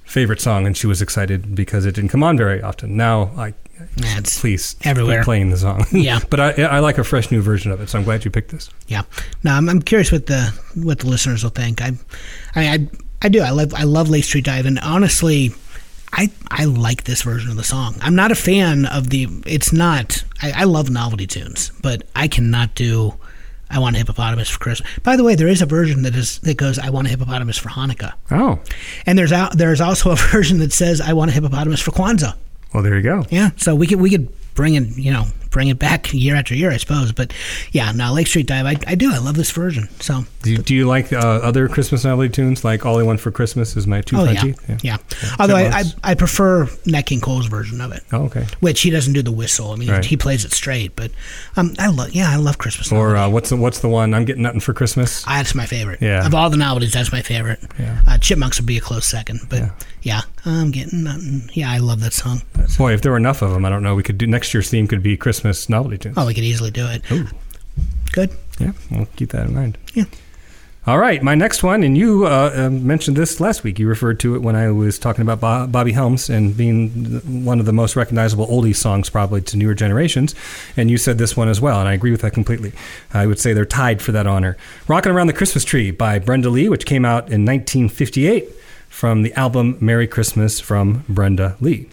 favorite 0.05 0.41
song, 0.41 0.65
and 0.65 0.77
she 0.77 0.87
was 0.87 1.01
excited 1.01 1.55
because 1.55 1.85
it 1.85 1.95
didn't 1.95 2.09
come 2.09 2.23
on 2.23 2.37
very 2.37 2.61
often. 2.61 2.95
Now, 2.95 3.31
I 3.37 3.53
it's 3.97 4.39
please 4.39 4.75
everywhere. 4.83 5.23
playing 5.23 5.49
the 5.49 5.57
song. 5.57 5.85
Yeah. 5.91 6.19
but 6.29 6.39
I, 6.39 6.51
I 6.63 6.79
like 6.79 6.97
a 6.97 7.03
fresh 7.03 7.31
new 7.31 7.41
version 7.41 7.71
of 7.71 7.81
it, 7.81 7.89
so 7.89 7.97
I'm 7.97 8.05
glad 8.05 8.25
you 8.25 8.31
picked 8.31 8.51
this. 8.51 8.69
yeah. 8.87 9.03
No, 9.43 9.51
I'm, 9.51 9.67
I'm 9.69 9.81
curious 9.81 10.11
what 10.11 10.27
the 10.27 10.53
what 10.75 10.99
the 10.99 11.07
listeners 11.07 11.43
will 11.43 11.51
think. 11.51 11.81
I, 11.81 11.91
I, 12.55 12.67
I, 12.73 12.87
I 13.23 13.29
do. 13.29 13.41
I 13.41 13.51
love 13.51 13.73
I 13.73 13.83
love 13.83 14.09
Lake 14.09 14.23
Street 14.23 14.45
Dive, 14.45 14.65
and 14.65 14.79
honestly, 14.79 15.51
I 16.13 16.29
I 16.49 16.65
like 16.65 17.03
this 17.03 17.21
version 17.23 17.51
of 17.51 17.57
the 17.57 17.63
song. 17.63 17.95
I'm 18.01 18.15
not 18.15 18.31
a 18.31 18.35
fan 18.35 18.85
of 18.85 19.09
the. 19.09 19.27
It's 19.45 19.73
not. 19.73 20.23
I, 20.41 20.51
I 20.51 20.63
love 20.65 20.89
novelty 20.89 21.27
tunes, 21.27 21.71
but 21.81 22.03
I 22.15 22.27
cannot 22.27 22.75
do. 22.75 23.13
I 23.69 23.79
want 23.79 23.95
a 23.95 23.99
hippopotamus 23.99 24.49
for 24.49 24.59
Christmas. 24.59 24.89
By 25.03 25.15
the 25.17 25.23
way, 25.23 25.35
there 25.35 25.47
is 25.47 25.61
a 25.61 25.65
version 25.65 26.03
that 26.03 26.15
is 26.15 26.39
that 26.39 26.57
goes. 26.57 26.77
I 26.79 26.89
want 26.89 27.07
a 27.07 27.09
hippopotamus 27.09 27.57
for 27.57 27.69
Hanukkah, 27.69 28.13
Oh, 28.31 28.59
and 29.05 29.17
there's 29.17 29.31
out 29.31 29.57
there's 29.57 29.81
also 29.81 30.11
a 30.11 30.15
version 30.31 30.59
that 30.59 30.71
says 30.73 31.01
I 31.01 31.13
want 31.13 31.31
a 31.31 31.33
hippopotamus 31.33 31.81
for 31.81 31.91
Kwanzaa. 31.91 32.35
well, 32.73 32.83
there 32.83 32.95
you 32.95 33.01
go. 33.01 33.25
Yeah, 33.29 33.51
so 33.57 33.73
we 33.75 33.87
could 33.87 33.99
we 33.99 34.09
could 34.09 34.27
bring 34.53 34.75
in, 34.75 34.93
you 34.95 35.11
know, 35.11 35.25
bring 35.55 35.69
it 35.69 35.79
back 35.79 36.13
year 36.13 36.35
after 36.35 36.53
year, 36.53 36.69
I 36.69 36.75
suppose. 36.75 37.13
But 37.13 37.31
yeah, 37.71 37.93
now 37.93 38.11
Lake 38.13 38.27
Street 38.27 38.45
Dive, 38.45 38.65
I, 38.65 38.75
I 38.85 38.95
do. 38.95 39.09
I 39.13 39.19
love 39.19 39.37
this 39.37 39.51
version. 39.51 39.87
So 40.01 40.25
Do 40.43 40.51
you, 40.51 40.57
do 40.57 40.75
you 40.75 40.85
like 40.85 41.13
uh, 41.13 41.17
other 41.17 41.69
Christmas 41.69 42.03
novelty 42.03 42.27
tunes, 42.27 42.65
like 42.65 42.85
All 42.85 42.99
I 42.99 43.03
Want 43.03 43.21
for 43.21 43.31
Christmas 43.31 43.77
is 43.77 43.87
My 43.87 44.01
Two 44.01 44.17
oh 44.17 44.25
Front 44.25 44.35
yeah, 44.35 44.41
Teeth? 44.41 44.83
yeah. 44.83 44.97
Although 45.39 45.55
I, 45.55 45.79
I 45.79 45.83
I 46.11 46.13
prefer 46.15 46.67
Nat 46.85 47.03
King 47.03 47.21
Cole's 47.21 47.45
version 47.47 47.79
of 47.79 47.93
it, 47.93 48.03
Oh, 48.11 48.23
okay. 48.25 48.45
which 48.59 48.81
he 48.81 48.89
doesn't 48.89 49.13
do 49.13 49.21
the 49.21 49.31
whistle. 49.31 49.71
I 49.71 49.77
mean, 49.77 49.89
Right. 49.89 50.03
he 50.03 50.17
plays 50.17 50.43
it 50.43 50.51
straight. 50.51 50.93
But 50.97 51.11
um, 51.55 51.73
I 51.79 51.87
love 51.87 52.11
yeah, 52.11 52.29
I 52.29 52.35
love 52.35 52.57
Christmas. 52.57 52.91
Or 52.91 53.15
uh, 53.15 53.29
what's 53.29 53.49
the 53.49 53.55
what's 53.55 53.79
the 53.79 53.87
one? 53.89 54.13
I'm 54.13 54.25
getting 54.25 54.43
nothing 54.43 54.59
for 54.59 54.73
Christmas. 54.73 55.23
Ah, 55.25 55.37
that's 55.37 55.55
my 55.55 55.65
favorite. 55.65 56.01
Yeah. 56.01 56.25
Of 56.25 56.35
all 56.35 56.49
the 56.49 56.57
novelties, 56.57 56.91
that's 56.91 57.13
my 57.13 57.21
favorite. 57.21 57.59
Yeah. 57.79 58.01
Uh, 58.05 58.17
Chipmunks 58.17 58.59
would 58.59 58.67
be 58.67 58.77
a 58.77 58.81
close 58.81 59.05
second, 59.07 59.39
but 59.49 59.59
Yeah. 59.59 59.69
yeah. 60.01 60.21
I'm 60.47 60.69
getting 60.71 61.03
nothing. 61.03 61.49
Yeah, 61.53 61.71
I 61.71 61.77
love 61.79 62.01
that 62.01 62.13
song. 62.13 62.41
Boy, 62.77 62.93
if 62.93 63.01
there 63.01 63.11
were 63.11 63.17
enough 63.17 63.41
of 63.41 63.49
them, 63.51 63.65
I 63.65 63.69
don't 63.69 63.81
know. 63.81 63.95
We 63.95 64.03
could 64.03 64.17
do 64.19 64.27
next 64.27 64.53
year's 64.53 64.69
theme 64.69 64.85
could 64.87 65.01
be 65.01 65.15
Christmas 65.17 65.44
novelty 65.69 65.97
tunes. 65.97 66.17
Oh, 66.17 66.25
we 66.25 66.33
could 66.33 66.43
easily 66.43 66.71
do 66.71 66.87
it. 66.87 67.01
Good. 68.11 68.31
Yeah, 68.59 68.71
we'll 68.91 69.07
keep 69.17 69.29
that 69.31 69.47
in 69.47 69.53
mind. 69.53 69.77
Yeah. 69.93 70.05
All 70.87 70.99
right, 70.99 71.23
my 71.23 71.33
next 71.33 71.63
one, 71.63 71.81
and 71.81 71.97
you 71.97 72.27
uh, 72.27 72.51
uh, 72.55 72.69
mentioned 72.69 73.17
this 73.17 73.39
last 73.39 73.63
week. 73.63 73.79
You 73.79 73.87
referred 73.87 74.19
to 74.19 74.35
it 74.35 74.43
when 74.43 74.55
I 74.55 74.69
was 74.69 74.99
talking 74.99 75.27
about 75.27 75.71
Bobby 75.71 75.91
Helms 75.91 76.29
and 76.29 76.55
being 76.55 76.89
one 77.43 77.59
of 77.59 77.65
the 77.65 77.73
most 77.73 77.95
recognizable 77.95 78.45
oldie 78.45 78.75
songs, 78.75 79.09
probably 79.09 79.41
to 79.41 79.57
newer 79.57 79.73
generations. 79.73 80.35
And 80.77 80.91
you 80.91 80.99
said 80.99 81.17
this 81.17 81.35
one 81.35 81.49
as 81.49 81.59
well, 81.59 81.79
and 81.79 81.89
I 81.89 81.93
agree 81.93 82.11
with 82.11 82.21
that 82.21 82.33
completely. 82.33 82.71
I 83.11 83.25
would 83.25 83.39
say 83.39 83.51
they're 83.51 83.65
tied 83.65 83.99
for 83.99 84.11
that 84.11 84.27
honor. 84.27 84.57
"Rocking 84.87 85.11
Around 85.11 85.25
the 85.25 85.33
Christmas 85.33 85.63
Tree" 85.63 85.89
by 85.89 86.19
Brenda 86.19 86.51
Lee, 86.51 86.69
which 86.69 86.85
came 86.85 87.03
out 87.03 87.31
in 87.31 87.45
1958 87.45 88.47
from 88.87 89.23
the 89.23 89.33
album 89.33 89.77
"Merry 89.81 90.05
Christmas" 90.05 90.59
from 90.59 91.03
Brenda 91.09 91.57
Lee. 91.59 91.89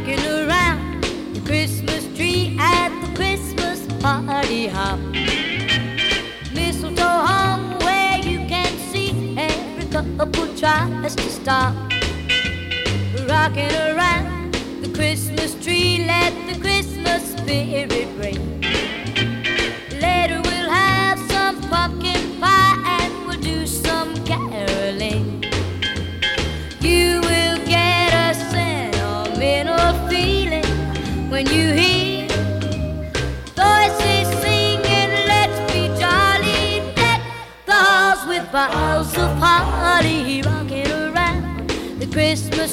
Rocking 0.00 0.26
around 0.26 1.02
the 1.34 1.40
Christmas 1.40 2.06
tree 2.16 2.56
at 2.58 2.88
the 3.02 3.14
Christmas 3.14 3.86
party 4.00 4.66
hop. 4.66 4.98
Mistletoe 6.54 7.04
hung 7.04 7.78
where 7.80 8.18
you 8.18 8.38
can 8.46 8.72
see 8.90 9.36
every 9.36 9.84
couple 9.90 10.46
tries 10.56 11.14
to 11.16 11.28
stop. 11.28 11.74
Rocking 13.28 13.74
around 13.74 14.54
the 14.82 14.90
Christmas 14.94 15.54
tree, 15.62 16.04
let 16.06 16.32
the 16.48 16.58
Christmas 16.60 17.32
spirit 17.36 18.08
ring. 18.16 18.59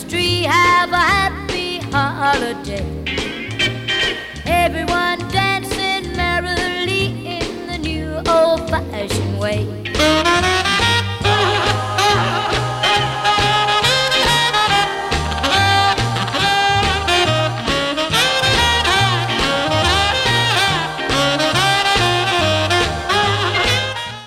Tree. 0.08 0.44
Have 0.44 0.92
a 0.92 0.98
happy 0.98 1.80
holiday. 1.80 2.86
Everyone 4.46 5.20
dancing 5.30 6.16
merrily 6.16 7.08
in 7.26 7.68
the 7.68 7.78
new 7.78 8.16
old 8.28 8.70
fashioned 8.70 9.40
way. 9.40 9.66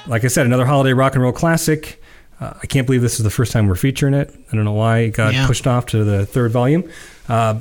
Like 0.06 0.24
I 0.24 0.28
said, 0.28 0.44
another 0.44 0.66
holiday 0.66 0.92
rock 0.92 1.14
and 1.14 1.22
roll 1.22 1.32
classic. 1.32 1.99
Uh, 2.40 2.54
I 2.62 2.66
can't 2.66 2.86
believe 2.86 3.02
this 3.02 3.18
is 3.18 3.24
the 3.24 3.30
first 3.30 3.52
time 3.52 3.68
we're 3.68 3.74
featuring 3.74 4.14
it. 4.14 4.34
I 4.52 4.56
don't 4.56 4.64
know 4.64 4.72
why 4.72 4.98
it 5.00 5.10
got 5.10 5.34
Yeah. 5.34 5.46
pushed 5.46 5.66
off 5.66 5.86
to 5.86 6.04
the 6.04 6.24
third 6.26 6.52
volume. 6.52 6.84
Uh, 7.28 7.56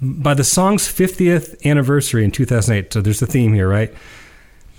by 0.00 0.34
the 0.34 0.44
song's 0.44 0.86
50th 0.88 1.64
anniversary 1.64 2.24
in 2.24 2.30
2008, 2.30 2.92
so 2.92 3.00
there's 3.00 3.22
a 3.22 3.26
theme 3.26 3.52
here, 3.52 3.68
right? 3.68 3.92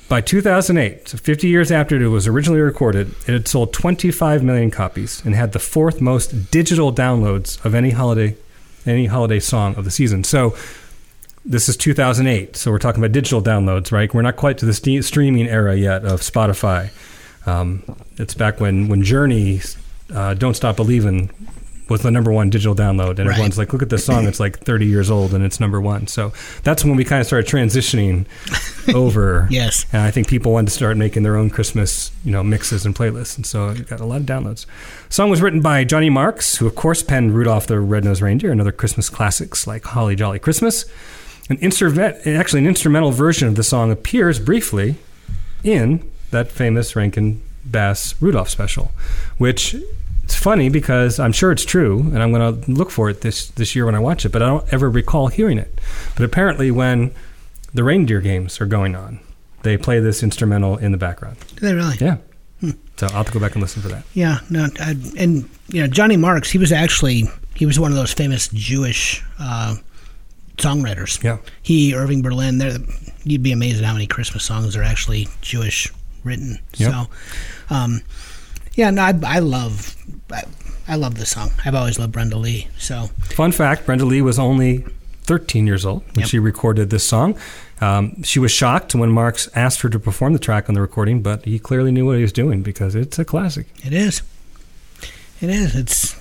By 0.10 0.20
2008, 0.22 1.08
so 1.08 1.18
50 1.18 1.48
years 1.48 1.72
after 1.72 2.02
it 2.02 2.08
was 2.10 2.28
originally 2.28 2.60
recorded, 2.62 3.12
it 3.28 3.32
had 3.34 3.48
sold 3.48 3.72
25 3.74 4.44
million 4.44 4.70
copies 4.70 5.22
and 5.26 5.34
had 5.34 5.54
the 5.54 5.60
fourth 5.60 6.02
most 6.02 6.52
digital 6.52 6.94
downloads 6.94 7.64
of 7.66 7.74
any 7.74 7.91
holiday 7.91 8.36
any 8.86 9.06
holiday 9.06 9.39
song 9.39 9.76
of 9.78 9.86
the 9.86 9.91
season. 9.91 10.26
So 10.26 10.56
this 11.46 11.70
is 11.70 11.78
2008, 11.78 12.58
so 12.58 12.70
we're 12.70 12.80
talking 12.80 13.02
about 13.02 13.14
digital 13.14 13.41
downloads, 13.41 13.94
right? 13.94 14.14
We're 14.14 14.22
not 14.24 14.36
quite 14.36 14.58
to 14.58 14.66
the 14.66 14.74
ste- 14.74 15.06
streaming 15.06 15.48
era 15.48 15.76
yet 15.78 16.04
of 16.04 16.20
Spotify. 16.20 16.89
Um, 17.46 17.84
it's 18.18 18.34
back 18.34 18.60
when 18.60 18.88
when 18.88 19.04
Journey, 19.04 19.62
uh, 20.14 20.34
"Don't 20.34 20.56
Stop 20.56 20.76
Believing," 20.78 21.30
was 21.89 22.02
the 22.02 22.12
number 22.12 22.32
one 22.32 22.50
digital 22.50 22.74
download, 22.76 23.20
and 23.20 23.28
Right. 23.28 23.32
everyone's 23.34 23.58
like, 23.58 23.74
"Look 23.74 23.82
at 23.82 23.89
this 23.89 24.06
song; 24.06 24.26
it's 24.26 24.39
like 24.39 24.60
30 24.60 24.86
years 24.86 25.12
old, 25.12 25.34
and 25.34 25.44
it's 25.44 25.60
number 25.60 25.82
one." 25.82 26.08
So 26.08 26.32
that's 26.64 26.86
when 26.86 26.96
we 26.96 27.04
kind 27.04 27.20
of 27.20 27.28
started 27.28 27.50
transitioning 27.50 28.26
over. 28.96 29.48
Yes. 29.52 29.86
and 29.91 30.02
I 30.02 30.10
think 30.12 30.28
people 30.28 30.54
wanted 30.54 30.68
to 30.70 30.74
start 30.74 30.96
making 30.96 31.24
their 31.24 31.36
own 31.36 31.50
Christmas, 31.50 32.12
you 32.24 32.32
know, 32.32 32.44
mixes 32.44 32.86
and 32.86 32.96
playlists, 32.96 33.36
and 33.36 33.46
so 33.46 33.70
it 33.70 33.89
got 33.89 34.00
a 34.00 34.06
lot 34.06 34.22
of 34.22 34.26
downloads. 34.26 34.66
The 35.10 35.14
song 35.14 35.30
was 35.30 35.41
written 35.41 35.60
by 35.62 35.84
Johnny 35.84 36.10
Marks, 36.10 36.56
who 36.58 36.68
of 36.68 36.76
course 36.76 37.04
penned 37.04 37.34
Rudolph 37.36 37.68
the 37.68 37.80
Red-Nosed 37.80 38.22
Reindeer 38.22 38.52
and 38.52 38.62
other 38.62 38.72
Christmas 38.72 39.10
classics 39.10 39.68
like 39.68 39.84
Holly 39.84 40.16
Jolly 40.16 40.39
Christmas. 40.39 40.86
An 41.50 41.58
instrument, 41.58 42.26
actually, 42.26 42.60
an 42.62 42.68
instrumental 42.68 43.12
version 43.12 43.50
of 43.50 43.56
the 43.56 43.64
song 43.64 43.91
appears 43.91 44.39
briefly 44.39 44.96
in 45.62 46.02
that 46.34 46.52
famous 46.52 46.96
Rankin 46.96 47.42
Bass 47.66 48.16
Rudolph 48.22 48.50
special, 48.50 48.92
which 49.38 49.76
it's 50.24 50.36
funny 50.36 50.70
because 50.70 51.20
I'm 51.20 51.32
sure 51.32 51.52
it's 51.52 51.66
true, 51.66 52.00
and 52.00 52.22
I'm 52.22 52.32
going 52.32 52.62
to 52.62 52.72
look 52.72 52.92
for 52.92 53.10
it 53.10 53.22
this 53.22 53.48
this 53.50 53.76
year 53.76 53.86
when 53.86 53.96
I 53.96 54.00
watch 54.00 54.26
it. 54.26 54.30
But 54.30 54.42
I 54.42 54.48
don't 54.48 54.74
ever 54.74 54.90
recall 54.90 55.28
hearing 55.28 55.58
it. 55.58 55.80
But 56.16 56.26
apparently, 56.26 56.72
when 56.72 57.14
the 57.74 57.84
reindeer 57.84 58.22
games 58.22 58.60
are 58.62 58.66
going 58.66 58.96
on, 58.96 59.20
they 59.64 59.78
play 59.78 60.00
this 60.00 60.22
instrumental 60.22 60.78
in 60.78 60.92
the 60.92 60.98
background. 60.98 61.38
Do 61.56 61.66
they 61.66 61.74
really? 61.74 61.98
Yeah. 62.00 62.18
So 62.98 63.08
I'll 63.08 63.14
have 63.14 63.26
to 63.28 63.32
go 63.34 63.40
back 63.40 63.54
and 63.54 63.62
listen 63.62 63.82
for 63.82 63.90
that. 63.90 64.04
Yeah, 64.14 64.40
no, 64.50 64.68
I, 64.80 64.92
and 65.18 65.50
you 65.68 65.82
know 65.82 65.88
Johnny 65.88 66.16
Marks, 66.16 66.50
he 66.50 66.58
was 66.58 66.72
actually 66.72 67.24
he 67.56 67.66
was 67.66 67.80
one 67.80 67.92
of 67.92 67.98
those 67.98 68.14
famous 68.14 68.48
Jewish 68.50 69.24
uh, 69.40 69.76
songwriters. 70.58 71.22
Yeah. 71.24 71.38
He, 71.62 71.94
Irving 71.94 72.22
Berlin, 72.22 72.60
there. 72.60 72.78
You'd 73.24 73.44
be 73.44 73.52
amazed 73.52 73.80
at 73.80 73.86
how 73.86 73.94
many 73.94 74.08
Christmas 74.08 74.44
songs 74.44 74.76
are 74.76 74.84
actually 74.84 75.28
Jewish 75.42 75.92
written. 76.24 76.60
Yep. 76.76 76.92
So, 76.92 77.08
um, 77.70 78.02
yeah, 78.76 78.90
no, 78.90 79.02
I, 79.04 79.14
I 79.26 79.40
love 79.40 79.96
I, 80.32 80.44
I 80.88 80.96
love 80.96 81.16
this 81.16 81.30
song. 81.32 81.52
I've 81.66 81.76
always 81.76 82.00
loved 82.00 82.12
Brenda 82.12 82.38
Lee. 82.38 82.68
So 82.78 83.08
Fun 83.24 83.52
fact: 83.52 83.86
Brenda 83.86 84.06
Lee 84.06 84.22
was 84.22 84.40
only 84.40 84.86
13 85.24 85.66
years 85.68 85.86
old 85.86 86.04
when 86.16 86.22
Yep. 86.22 86.30
she 86.30 86.40
recorded 86.40 86.90
this 86.90 87.06
song. 87.06 87.38
Um, 87.82 88.24
she 88.24 88.40
was 88.40 88.52
shocked 88.52 88.94
when 88.96 89.10
Marks 89.12 89.50
asked 89.56 89.82
her 89.82 89.90
to 89.90 90.00
perform 90.00 90.34
the 90.34 90.40
track 90.40 90.70
on 90.70 90.76
the 90.76 90.82
recording, 90.82 91.22
but 91.22 91.46
he 91.46 91.60
clearly 91.60 91.92
knew 91.92 92.06
what 92.06 92.16
he 92.18 92.22
was 92.22 92.32
doing 92.34 92.62
because 92.62 92.96
it's 92.96 93.20
a 93.20 93.26
classic. 93.26 93.68
it 93.86 93.94
is, 93.94 94.22
it 95.42 95.50
is. 95.50 95.76
It's 95.76 96.16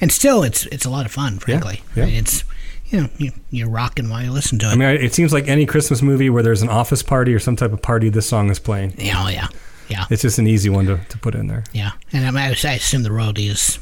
and 0.00 0.12
still 0.12 0.42
it's 0.42 0.66
it's 0.66 0.84
a 0.84 0.90
lot 0.90 1.06
of 1.06 1.12
fun. 1.12 1.38
Frankly, 1.38 1.82
yeah. 1.94 2.02
I 2.04 2.06
mean, 2.06 2.16
it's 2.16 2.44
you 2.90 3.00
know 3.02 3.08
you, 3.18 3.32
you're 3.50 3.68
rocking 3.70 4.08
while 4.08 4.22
you 4.22 4.30
listen 4.30 4.58
to 4.60 4.66
it. 4.66 4.72
I 4.72 4.76
mean, 4.76 4.88
it 5.00 5.14
seems 5.14 5.32
like 5.32 5.48
any 5.48 5.66
Christmas 5.66 6.02
movie 6.02 6.30
where 6.30 6.42
there's 6.42 6.62
an 6.62 6.68
office 6.68 7.02
party 7.02 7.34
or 7.34 7.38
some 7.38 7.56
type 7.56 7.72
of 7.72 7.82
party, 7.82 8.08
this 8.08 8.28
song 8.28 8.50
is 8.50 8.58
playing. 8.58 8.94
yeah, 8.98 9.22
oh, 9.24 9.28
yeah, 9.28 9.48
yeah. 9.88 10.04
It's 10.10 10.22
just 10.22 10.38
an 10.38 10.46
easy 10.46 10.68
one 10.70 10.86
to, 10.86 10.96
to 10.96 11.18
put 11.18 11.34
in 11.34 11.46
there. 11.48 11.64
Yeah, 11.72 11.92
and 12.12 12.24
I, 12.26 12.30
mean, 12.30 12.38
I 12.42 12.48
I 12.68 12.72
assume 12.74 13.02
the 13.02 13.12
royalties, 13.12 13.78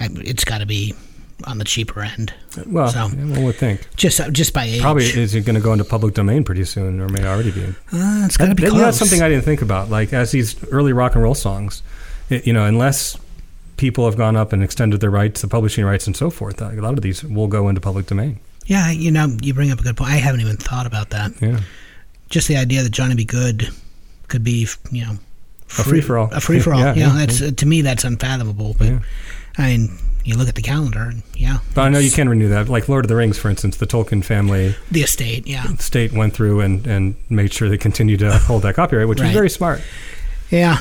I, 0.00 0.08
it's 0.16 0.44
got 0.44 0.58
to 0.58 0.66
be 0.66 0.94
on 1.44 1.58
the 1.58 1.64
cheaper 1.64 2.00
end. 2.02 2.34
Well, 2.66 2.88
So- 2.88 3.06
yeah, 3.06 3.24
one 3.26 3.44
would 3.44 3.54
think. 3.56 3.86
Just 3.96 4.20
uh, 4.20 4.28
just 4.30 4.52
by 4.52 4.64
age. 4.64 4.80
Probably 4.80 5.04
is 5.04 5.34
it 5.36 5.42
going 5.42 5.54
to 5.54 5.60
go 5.62 5.72
into 5.72 5.84
public 5.84 6.14
domain 6.14 6.42
pretty 6.42 6.64
soon, 6.64 7.00
or 7.00 7.08
may 7.08 7.24
already 7.24 7.52
be. 7.52 7.62
Uh, 7.92 8.24
it's 8.24 8.36
got 8.36 8.46
to 8.48 8.54
be 8.56 8.64
That-. 8.64 8.74
That's 8.74 8.98
something 8.98 9.22
I 9.22 9.28
didn't 9.28 9.44
think 9.44 9.62
about. 9.62 9.88
Like 9.88 10.12
as 10.12 10.32
these 10.32 10.56
early 10.72 10.92
rock 10.92 11.14
and 11.14 11.22
roll 11.22 11.36
songs, 11.36 11.82
it, 12.28 12.44
you 12.46 12.52
know, 12.52 12.64
unless 12.64 13.16
people 13.78 14.04
have 14.04 14.16
gone 14.16 14.36
up 14.36 14.52
and 14.52 14.62
extended 14.62 15.00
their 15.00 15.10
rights, 15.10 15.40
the 15.40 15.48
publishing 15.48 15.84
rights, 15.84 16.06
and 16.06 16.14
so 16.16 16.28
forth, 16.30 16.60
a 16.60 16.70
lot 16.72 16.94
of 16.94 17.00
these 17.02 17.24
will 17.24 17.46
go 17.48 17.68
into 17.68 17.80
public 17.80 18.06
domain. 18.06 18.38
yeah, 18.66 18.90
you 18.90 19.10
know, 19.10 19.34
you 19.40 19.54
bring 19.54 19.70
up 19.70 19.80
a 19.80 19.82
good 19.82 19.96
point. 19.96 20.10
I 20.10 20.16
haven't 20.16 20.40
even 20.42 20.56
thought 20.58 20.86
about 20.86 21.10
that. 21.10 21.32
Yeah. 21.40 21.60
Just 22.28 22.48
the 22.48 22.56
idea 22.58 22.82
that 22.82 22.90
Johnny 22.90 23.14
B. 23.14 23.24
Goode 23.24 23.68
could 24.28 24.44
be, 24.44 24.66
you 24.90 25.04
know, 25.06 25.12
A 25.78 25.82
free-for-all. 25.84 26.28
A 26.32 26.40
free 26.40 26.60
for 26.60 26.74
all. 26.74 26.80
Yeah, 26.84 26.94
you 26.94 27.00
know, 27.00 27.12
yeah, 27.14 27.26
that's 27.26 27.40
uh, 27.40 27.50
to 27.56 27.64
me 27.66 27.80
that's 27.80 28.04
unfathomable. 28.04 28.74
But 28.78 28.88
Yeah. 28.88 28.98
I 29.56 29.62
mean, 29.76 29.98
you 30.24 30.36
look 30.36 30.48
at 30.48 30.54
the 30.54 30.62
calendar, 30.62 31.00
and 31.04 31.22
yeah, 31.34 31.58
But 31.74 31.82
I 31.82 31.88
know 31.88 31.98
you 31.98 32.10
can 32.10 32.28
renew 32.28 32.48
that. 32.50 32.68
Like 32.68 32.88
Lord 32.88 33.04
of 33.06 33.08
the 33.08 33.16
Rings, 33.16 33.38
for 33.38 33.48
instance, 33.48 33.76
the 33.78 33.86
Tolkien 33.86 34.22
family 34.22 34.74
The 34.90 35.00
estate, 35.00 35.46
yeah, 35.46 35.64
state 35.78 36.12
went 36.12 36.34
through 36.34 36.60
and, 36.60 36.86
and 36.86 37.14
made 37.30 37.52
sure 37.54 37.68
they 37.70 37.78
continued 37.78 38.20
to 38.20 38.36
hold 38.38 38.62
that 38.64 38.74
copyright, 38.74 39.08
which 39.08 39.20
Right. 39.20 39.28
is 39.28 39.32
very 39.34 39.48
smart. 39.50 39.80
yeah, 40.50 40.78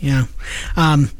yeah. 0.00 0.24
Um, 0.76 1.10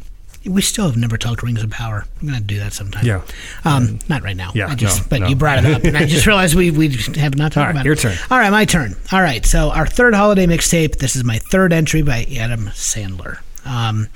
we 0.44 0.62
still 0.62 0.86
have 0.86 0.96
never 0.96 1.16
talked 1.16 1.42
Rings 1.42 1.62
of 1.62 1.70
Power. 1.70 2.04
I'm 2.20 2.28
gonna 2.28 2.40
do 2.40 2.58
that 2.58 2.72
sometime. 2.72 3.04
Yeah. 3.04 3.22
Um, 3.64 3.98
not 4.08 4.22
right 4.22 4.36
now. 4.36 4.50
Yeah, 4.54 4.68
I 4.68 4.74
just, 4.74 5.02
no, 5.02 5.06
but 5.10 5.20
no. 5.20 5.28
you 5.28 5.36
brought 5.36 5.64
it 5.64 5.72
up, 5.72 5.84
and 5.84 5.96
I 5.96 6.04
just 6.06 6.26
realized 6.28 6.54
we 6.54 6.70
we 6.70 6.88
have 7.16 7.36
not 7.36 7.52
talked 7.52 7.56
All 7.58 7.64
right, 7.64 7.70
about 7.72 7.84
your 7.84 7.94
it. 7.94 8.00
turn. 8.00 8.16
All 8.30 8.38
right, 8.38 8.50
my 8.50 8.64
turn. 8.64 8.94
All 9.12 9.22
right, 9.22 9.44
so 9.44 9.70
our 9.70 9.86
third 9.86 10.14
holiday 10.14 10.46
mixtape. 10.46 10.96
This 10.96 11.16
is 11.16 11.24
my 11.24 11.38
third 11.38 11.72
entry 11.72 12.02
by 12.02 12.26
Adam 12.38 12.66
Sandler. 12.68 13.38
Um, 13.64 14.08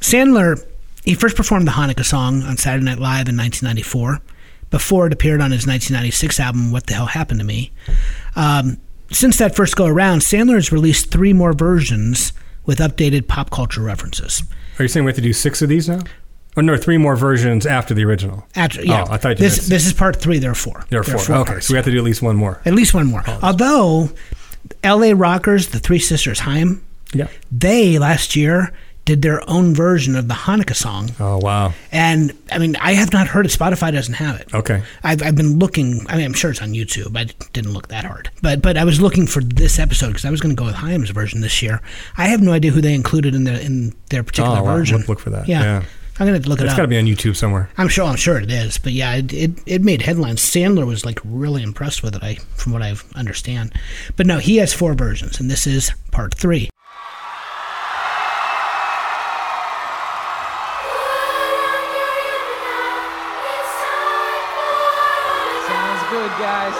Sandler, 0.00 0.64
he 1.04 1.14
first 1.14 1.36
performed 1.36 1.66
the 1.66 1.72
Hanukkah 1.72 2.04
song 2.04 2.42
on 2.42 2.56
Saturday 2.56 2.84
Night 2.84 2.98
Live 2.98 3.28
in 3.28 3.36
1994. 3.36 4.20
Before 4.70 5.06
it 5.06 5.12
appeared 5.12 5.40
on 5.40 5.52
his 5.52 5.66
1996 5.66 6.40
album, 6.40 6.72
What 6.72 6.86
the 6.86 6.94
Hell 6.94 7.06
Happened 7.06 7.38
to 7.40 7.46
Me. 7.46 7.70
Um, 8.34 8.78
since 9.10 9.38
that 9.38 9.54
first 9.54 9.76
go 9.76 9.86
around, 9.86 10.20
Sandler 10.20 10.54
has 10.54 10.72
released 10.72 11.10
three 11.10 11.32
more 11.32 11.52
versions 11.52 12.32
with 12.66 12.78
updated 12.78 13.28
pop 13.28 13.50
culture 13.50 13.82
references. 13.82 14.42
Are 14.78 14.82
you 14.82 14.88
saying 14.88 15.04
we 15.04 15.10
have 15.10 15.16
to 15.16 15.22
do 15.22 15.32
six 15.32 15.62
of 15.62 15.68
these 15.68 15.88
now? 15.88 16.00
Or 16.56 16.62
no, 16.62 16.76
three 16.76 16.98
more 16.98 17.16
versions 17.16 17.66
after 17.66 17.94
the 17.94 18.04
original. 18.04 18.46
After, 18.54 18.80
oh, 18.80 18.84
yeah, 18.84 19.04
Oh, 19.08 19.12
I 19.12 19.16
thought 19.16 19.30
you 19.30 19.34
this 19.44 19.66
this 19.66 19.86
is 19.86 19.92
part 19.92 20.16
three. 20.16 20.38
There 20.38 20.52
are 20.52 20.54
four. 20.54 20.84
There 20.88 21.00
are 21.00 21.04
four. 21.04 21.20
okay, 21.36 21.52
parts. 21.52 21.66
so 21.66 21.74
we 21.74 21.76
have 21.76 21.84
to 21.84 21.90
do 21.90 21.98
at 21.98 22.04
least 22.04 22.22
one 22.22 22.36
more. 22.36 22.60
At 22.64 22.74
least 22.74 22.94
one 22.94 23.06
more. 23.06 23.24
Oh. 23.26 23.38
Although, 23.42 24.10
L.A. 24.84 25.14
Rockers, 25.14 25.68
the 25.68 25.80
Three 25.80 25.98
Sisters 25.98 26.40
Haim, 26.40 26.84
Yeah. 27.12 27.26
they 27.50 27.98
last 27.98 28.36
year 28.36 28.72
did 29.04 29.20
their 29.22 29.48
own 29.50 29.74
version 29.74 30.16
of 30.16 30.28
the 30.28 30.34
Hanukkah 30.34 30.74
song. 30.74 31.10
Oh 31.20 31.38
wow. 31.38 31.74
And 31.92 32.32
I 32.50 32.58
mean, 32.58 32.74
I 32.76 32.92
have 32.94 33.12
not 33.12 33.26
heard 33.26 33.44
it. 33.46 33.52
Spotify 33.52 33.92
doesn't 33.92 34.14
have 34.14 34.40
it. 34.40 34.54
Okay. 34.54 34.82
I've, 35.02 35.22
I've 35.22 35.36
been 35.36 35.58
looking. 35.58 36.06
I 36.08 36.16
mean, 36.16 36.24
I'm 36.24 36.32
sure 36.32 36.50
it's 36.50 36.62
on 36.62 36.70
YouTube. 36.70 37.16
I 37.16 37.24
didn't 37.52 37.72
look 37.74 37.88
that 37.88 38.04
hard, 38.04 38.30
but 38.42 38.62
but 38.62 38.76
I 38.78 38.84
was 38.84 39.00
looking 39.00 39.26
for 39.26 39.42
this 39.42 39.78
episode 39.78 40.08
because 40.08 40.24
I 40.24 40.30
was 40.30 40.40
going 40.40 40.54
to 40.56 40.58
go 40.58 40.66
with 40.66 40.76
Haim's 40.76 41.10
version 41.10 41.40
this 41.42 41.60
year. 41.62 41.80
I 42.16 42.28
have 42.28 42.40
no 42.40 42.52
idea 42.52 42.70
who 42.70 42.80
they 42.80 42.94
included 42.94 43.34
in 43.34 43.44
their 43.44 43.60
in 43.60 43.94
their 44.10 44.22
particular 44.22 44.58
Oh, 44.58 44.62
wow. 44.64 44.76
version. 44.76 44.98
Look- 44.98 45.08
look 45.08 45.20
for 45.20 45.30
that. 45.30 45.48
Yeah, 45.48 45.62
Yeah. 45.62 45.82
I'm 46.18 46.28
going 46.28 46.40
to 46.40 46.48
look 46.48 46.60
it 46.60 46.62
It's 46.62 46.70
up. 46.70 46.74
It's 46.74 46.76
got 46.76 46.82
to 46.82 46.88
be 46.88 46.96
on 46.98 47.06
YouTube 47.06 47.34
somewhere. 47.34 47.68
I'm 47.76 47.88
sure. 47.88 48.04
I'm 48.04 48.14
sure 48.14 48.38
it 48.38 48.48
is. 48.50 48.78
But 48.78 48.92
yeah, 48.92 49.16
it, 49.16 49.32
it 49.32 49.50
it 49.66 49.82
made 49.82 50.00
headlines. 50.02 50.40
Sandler 50.40 50.86
was 50.86 51.04
like 51.04 51.18
really 51.24 51.62
impressed 51.62 52.04
with 52.04 52.14
it. 52.14 52.22
I 52.22 52.36
from 52.56 52.72
what 52.72 52.82
I 52.82 52.94
understand. 53.16 53.74
But 54.16 54.26
no, 54.26 54.38
he 54.38 54.58
has 54.58 54.72
four 54.72 54.94
versions, 54.94 55.40
and 55.40 55.50
this 55.50 55.66
is 55.66 55.90
part 56.12 56.32
three. 56.34 56.70
Good, 66.10 66.30
guys. 66.36 66.74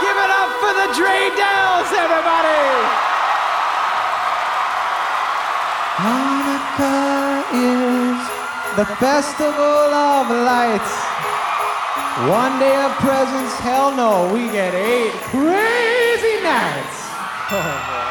Give 0.00 0.16
it 0.16 0.30
up 0.30 0.50
for 0.60 0.72
the 0.74 0.88
Dre 0.96 1.30
Dells, 1.36 1.90
everybody! 1.96 2.64
Hanukkah 6.00 7.44
is 7.54 8.20
the 8.76 8.86
Festival 8.96 9.92
of 9.92 10.30
Lights. 10.30 10.94
One 12.28 12.58
day 12.58 12.76
of 12.84 12.92
presents, 12.98 13.54
hell 13.60 13.94
no, 13.94 14.32
we 14.32 14.50
get 14.52 14.74
eight 14.74 15.12
crazy 15.32 16.42
nights. 16.42 16.98
Oh, 17.52 18.09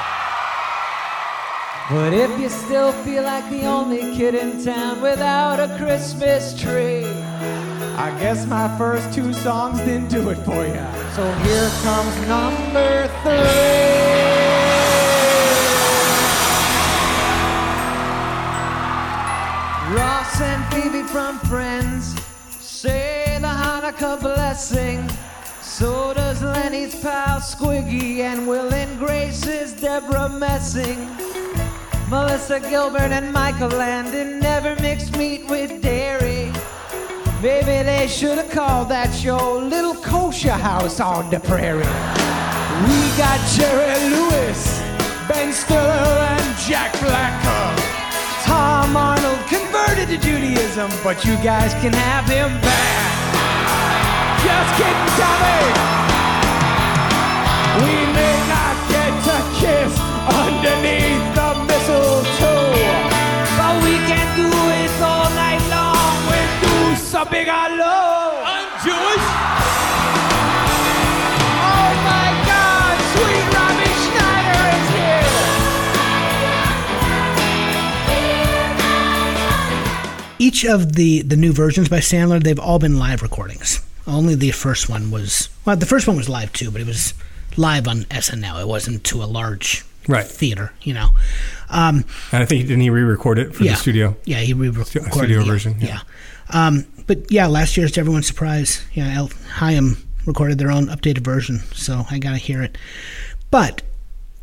But 1.90 2.14
if 2.14 2.40
you 2.40 2.50
still 2.50 2.92
feel 3.04 3.24
like 3.24 3.50
the 3.50 3.66
only 3.66 4.16
kid 4.16 4.36
in 4.36 4.64
town 4.64 5.02
without 5.02 5.60
a 5.60 5.76
Christmas 5.76 6.54
tree, 6.54 7.04
I 7.98 8.16
guess 8.20 8.46
my 8.46 8.68
first 8.78 9.12
two 9.12 9.34
songs 9.34 9.80
didn't 9.80 10.10
do 10.10 10.30
it 10.30 10.38
for 10.46 10.68
you. 10.68 10.86
So 11.16 11.32
here 11.42 11.68
comes 11.82 12.16
number 12.28 13.08
three. 13.24 14.30
Ross 19.98 20.42
and 20.42 20.64
Phoebe 20.72 21.08
from 21.08 21.40
Friends 21.40 22.16
say 22.60 23.40
the 23.42 23.48
Hanukkah 23.48 24.22
blessing. 24.22 25.10
So 25.64 26.14
does 26.14 26.44
Lenny's 26.44 26.94
pal 27.02 27.40
Squiggy 27.40 28.20
and 28.20 28.48
Will 28.48 28.72
and 28.72 29.00
Grace's 29.00 29.74
Debra 29.74 30.30
Messing. 30.30 31.29
Melissa 32.10 32.60
Gilbert 32.60 33.12
and 33.12 33.32
Michael 33.32 33.70
Landon 33.70 34.40
never 34.40 34.76
mixed 34.82 35.16
meat 35.16 35.48
with 35.48 35.80
dairy. 35.80 36.52
Maybe 37.40 37.84
they 37.86 38.08
should 38.08 38.40
have 38.40 38.50
called 38.50 38.90
that 38.90 39.14
show 39.14 39.60
Little 39.60 39.94
Kosher 39.94 40.58
House 40.58 41.00
on 41.00 41.30
the 41.30 41.40
Prairie. 41.40 41.86
We 42.90 43.00
got 43.14 43.38
Jerry 43.54 44.10
Lewis, 44.10 44.82
Ben 45.30 45.54
Stiller, 45.54 46.26
and 46.34 46.58
Jack 46.66 46.98
Blacker. 46.98 47.78
Tom 48.42 48.98
Arnold 48.98 49.46
converted 49.46 50.10
to 50.10 50.18
Judaism, 50.18 50.90
but 51.04 51.24
you 51.24 51.36
guys 51.46 51.74
can 51.78 51.94
have 51.94 52.26
him 52.26 52.50
back. 52.66 53.10
Just 54.42 54.72
kidding, 54.82 55.14
Tommy. 55.14 55.62
We 57.86 57.94
may 58.18 58.38
not 58.50 58.76
get 58.90 59.14
to 59.30 59.38
kiss 59.62 59.94
underneath 60.26 61.36
the 61.38 61.49
mistletoe, 61.90 62.72
but 63.58 63.84
we 63.84 63.96
can 64.06 64.28
do 64.38 64.48
it 64.48 64.92
all 65.02 65.30
night 65.32 65.62
long 65.70 66.28
with 66.30 66.52
do 66.62 66.96
something 66.96 67.48
I 67.50 67.68
love. 67.76 68.34
I'm 68.46 68.68
Jewish. 68.86 69.26
Oh 71.62 71.90
my 72.10 72.28
God, 72.50 72.96
sweet 73.14 73.46
Robbie 73.56 73.96
Schneider 74.06 74.64
is 74.78 74.88
here. 74.98 75.28
Each 80.40 80.62
of 80.66 80.94
the 80.94 81.22
the 81.24 81.36
new 81.36 81.54
versions 81.54 81.90
by 81.90 82.00
Sandler, 82.00 82.42
they've 82.42 82.60
all 82.60 82.80
been 82.80 83.00
live 83.00 83.22
recordings. 83.22 83.82
Only 84.08 84.36
the 84.36 84.52
first 84.52 84.90
one 84.90 85.12
was 85.12 85.50
well, 85.66 85.76
the 85.76 85.86
first 85.86 86.08
one 86.08 86.18
was 86.18 86.30
live 86.30 86.54
too, 86.54 86.72
but 86.72 86.82
it 86.82 86.88
was 86.88 87.14
live 87.58 87.88
on 87.88 88.04
SNL. 88.06 88.62
It 88.62 88.68
wasn't 88.68 89.04
to 89.06 89.24
a 89.24 89.26
large 89.26 89.86
Right. 90.10 90.26
theater, 90.26 90.72
you 90.82 90.94
know. 90.94 91.10
Um, 91.70 92.04
And 92.32 92.44
I 92.44 92.46
think 92.46 92.68
didn't 92.68 92.82
he 92.82 92.90
re-record 92.90 93.38
it 93.40 93.56
for 93.56 93.64
yeah, 93.64 93.72
the 93.74 93.78
studio? 93.78 94.18
Yeah, 94.26 94.40
he 94.40 94.54
re-recorded 94.54 95.12
studio 95.14 95.44
version, 95.44 95.78
Yeah. 95.80 95.88
yeah. 95.88 96.00
Um, 96.68 96.86
but 97.08 97.32
yeah, 97.32 97.48
last 97.48 97.78
year's 97.78 97.92
to 97.94 98.00
everyone's 98.00 98.28
surprise, 98.28 98.82
yeah, 98.94 99.14
El 99.16 99.30
Chaim 99.54 99.98
recorded 100.26 100.58
their 100.58 100.72
own 100.72 100.88
updated 100.88 101.20
version, 101.24 101.60
so 101.74 102.06
I 102.10 102.18
gotta 102.20 102.38
hear 102.38 102.62
it. 102.64 102.78
But 103.52 103.82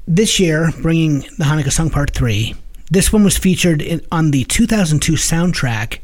this 0.07 0.39
year, 0.39 0.73
bringing 0.83 1.21
the 1.39 1.45
Hanukkah 1.45 1.73
Song 1.73 1.91
Part 1.91 2.11
Three, 2.13 2.55
this 2.91 3.13
one 3.13 3.25
was 3.25 3.37
featured 3.37 3.83
in, 3.83 4.01
on 4.13 4.31
the 4.31 4.45
2002 4.45 5.15
soundtrack 5.15 5.99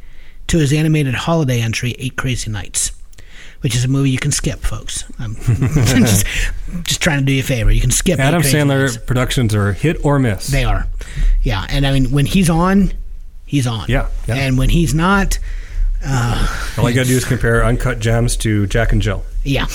to 0.49 0.59
his 0.59 0.73
animated 0.73 1.15
holiday 1.15 1.61
entry, 1.61 1.95
Eight 1.99 2.17
Crazy 2.17 2.51
Nights. 2.51 2.91
Which 3.63 3.75
is 3.77 3.85
a 3.85 3.89
movie 3.89 4.11
you 4.11 4.19
can 4.19 4.33
skip, 4.33 4.61
folks. 4.61 5.05
I'm 5.19 5.35
just, 5.37 6.27
just 6.83 7.01
trying 7.01 7.21
to 7.21 7.25
do 7.25 7.33
you 7.33 7.41
a 7.41 7.45
favor. 7.45 7.71
You 7.71 7.81
can 7.81 7.91
skip. 7.93 8.19
Adam 8.19 8.43
Sandler 8.43 8.83
Nights. 8.83 8.97
productions 8.99 9.55
are 9.55 9.73
hit 9.73 10.05
or 10.05 10.19
miss. 10.19 10.49
They 10.49 10.65
are. 10.65 10.87
Yeah. 11.43 11.65
And 11.69 11.87
I 11.87 11.93
mean, 11.93 12.11
when 12.11 12.27
he's 12.27 12.51
on, 12.51 12.93
he's 13.47 13.67
on. 13.69 13.87
Yeah, 13.89 14.09
yeah. 14.27 14.35
And 14.35 14.59
when 14.59 14.69
he's 14.69 14.95
not, 14.95 15.39
uh, 16.05 16.75
All 16.79 16.89
you 16.91 16.95
got 16.97 17.03
to 17.05 17.09
do 17.09 17.17
is 17.17 17.25
compare 17.25 17.65
Uncut 17.65 18.01
Gems 18.01 18.37
to 18.39 18.67
Jack 18.67 18.93
and 18.93 19.01
Jill. 19.01 19.25
yeah. 19.45 19.67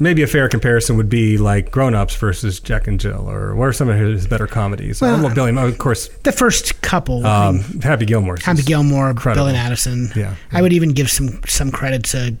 Maybe 0.00 0.22
a 0.22 0.26
fair 0.26 0.48
comparison 0.48 0.96
would 0.96 1.08
be 1.08 1.38
like 1.38 1.70
Grown 1.70 1.94
Ups 1.94 2.14
versus 2.16 2.60
Jack 2.60 2.86
and 2.86 2.98
Jill, 3.00 3.28
or 3.28 3.54
what 3.54 3.64
are 3.66 3.72
some 3.72 3.88
of 3.88 3.98
his 3.98 4.26
better 4.26 4.46
comedies? 4.46 5.00
Well, 5.00 5.22
well, 5.22 5.34
Billy, 5.34 5.56
of 5.56 5.78
course, 5.78 6.08
The 6.24 6.32
first 6.32 6.80
couple. 6.82 7.26
um, 7.26 7.60
Happy 7.82 8.04
Gilmore. 8.06 8.36
Happy 8.36 8.62
Gilmore, 8.62 9.10
incredible. 9.10 9.46
Bill 9.46 9.48
and 9.48 9.56
Addison. 9.56 10.10
Yeah. 10.14 10.34
I 10.52 10.62
would 10.62 10.72
even 10.72 10.90
give 10.92 11.10
some 11.10 11.40
some 11.46 11.70
credit 11.70 12.04
to 12.06 12.36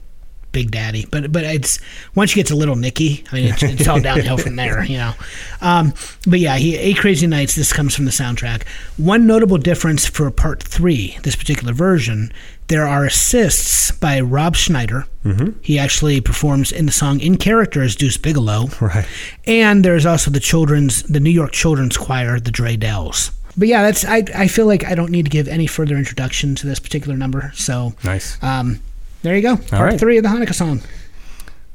Big 0.52 0.70
Daddy, 0.70 1.06
but 1.10 1.30
but 1.30 1.44
it's 1.44 1.78
once 2.14 2.34
you 2.34 2.40
get 2.40 2.46
to 2.48 2.56
Little 2.56 2.76
Nicky, 2.76 3.24
I 3.30 3.34
mean, 3.34 3.52
it's, 3.52 3.62
it's 3.62 3.88
all 3.88 4.00
downhill 4.00 4.38
from 4.38 4.56
there, 4.56 4.82
you 4.84 4.96
know. 4.98 5.12
Um, 5.60 5.92
but 6.26 6.40
yeah, 6.40 6.56
he 6.56 6.76
Eight 6.76 6.98
Crazy 6.98 7.26
Nights. 7.26 7.54
This 7.54 7.72
comes 7.72 7.94
from 7.94 8.04
the 8.06 8.10
soundtrack. 8.10 8.66
One 8.96 9.26
notable 9.26 9.58
difference 9.58 10.06
for 10.06 10.30
Part 10.30 10.62
Three, 10.62 11.18
this 11.22 11.36
particular 11.36 11.72
version, 11.72 12.32
there 12.68 12.86
are 12.86 13.04
assists 13.04 13.90
by 13.90 14.20
Rob 14.20 14.56
Schneider. 14.56 15.04
Mm-hmm. 15.24 15.58
He 15.62 15.78
actually 15.78 16.20
performs 16.20 16.72
in 16.72 16.86
the 16.86 16.92
song 16.92 17.20
in 17.20 17.36
character 17.36 17.82
as 17.82 17.94
Deuce 17.96 18.16
Bigalow. 18.16 18.68
Right. 18.80 19.06
And 19.46 19.84
there's 19.84 20.06
also 20.06 20.30
the 20.30 20.40
children's, 20.40 21.02
the 21.04 21.20
New 21.20 21.30
York 21.30 21.52
Children's 21.52 21.96
Choir, 21.96 22.40
the 22.40 22.50
Dre 22.50 22.76
Dells. 22.76 23.32
But 23.56 23.68
yeah, 23.68 23.82
that's 23.82 24.04
I. 24.04 24.22
I 24.34 24.46
feel 24.48 24.66
like 24.66 24.84
I 24.84 24.94
don't 24.94 25.10
need 25.10 25.24
to 25.24 25.30
give 25.30 25.48
any 25.48 25.66
further 25.66 25.96
introduction 25.96 26.54
to 26.56 26.66
this 26.66 26.78
particular 26.78 27.16
number. 27.16 27.50
So 27.54 27.92
Nice. 28.04 28.40
um, 28.42 28.80
there 29.22 29.36
you 29.36 29.42
go. 29.42 29.56
Part 29.56 29.72
right. 29.72 30.00
three 30.00 30.16
of 30.16 30.22
the 30.22 30.28
Hanukkah 30.28 30.54
song. 30.54 30.80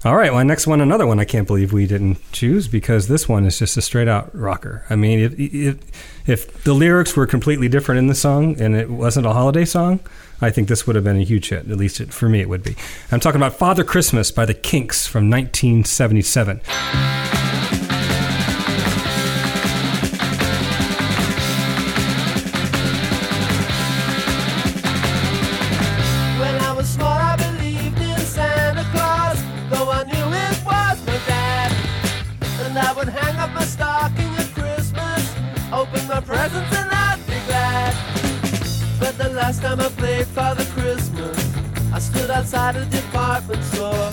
All 0.06 0.18
right, 0.18 0.34
well, 0.34 0.44
next 0.44 0.68
one, 0.68 0.82
another 0.82 1.08
one 1.08 1.18
I 1.18 1.24
can't 1.24 1.48
believe 1.48 1.72
we 1.72 1.88
didn't 1.88 2.18
choose 2.34 2.68
because 2.68 3.08
this 3.08 3.30
one 3.30 3.46
is 3.46 3.60
just 3.60 3.78
a 3.78 3.82
straight 3.82 4.10
out 4.10 4.36
rocker. 4.36 4.84
I 4.90 4.98
mean, 4.98 5.20
if, 5.20 5.40
if, 5.40 6.28
if 6.28 6.64
the 6.66 6.74
lyrics 6.74 7.16
were 7.16 7.26
completely 7.26 7.70
different 7.70 8.00
in 8.00 8.08
the 8.08 8.16
song 8.16 8.60
and 8.60 8.76
it 8.76 8.90
wasn't 8.90 9.28
a 9.28 9.32
holiday 9.32 9.64
song, 9.64 10.02
I 10.42 10.50
think 10.50 10.68
this 10.68 10.86
would 10.86 10.98
have 10.98 11.06
been 11.06 11.22
a 11.22 11.24
huge 11.24 11.48
hit. 11.48 11.72
At 11.72 11.78
least 11.78 12.02
it, 12.02 12.14
for 12.14 12.28
me, 12.28 12.42
it 12.42 12.50
would 12.50 12.64
be. 12.64 12.76
I'm 13.14 13.22
talking 13.22 13.40
about 13.40 13.54
Father 13.54 13.86
Christmas 13.86 14.30
by 14.30 14.46
the 14.46 14.54
Kinks 14.54 15.08
from 15.08 15.30
1977. 15.30 16.60
Last 39.54 39.62
time 39.62 39.80
I 39.80 39.90
played 39.90 40.26
Father 40.28 40.66
Christmas, 40.66 41.56
I 41.94 42.00
stood 42.00 42.32
outside 42.32 42.76
a 42.76 42.86
department 42.86 43.64
store. 43.64 44.12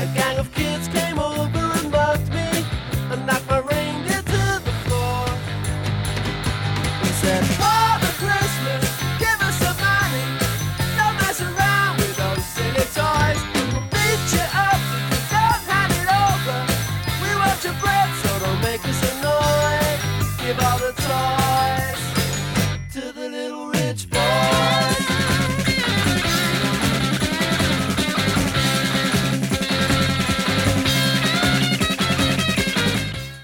A 0.00 0.06
gang 0.14 0.38
of 0.38 0.52
kids 0.52 0.88
came 0.88 1.01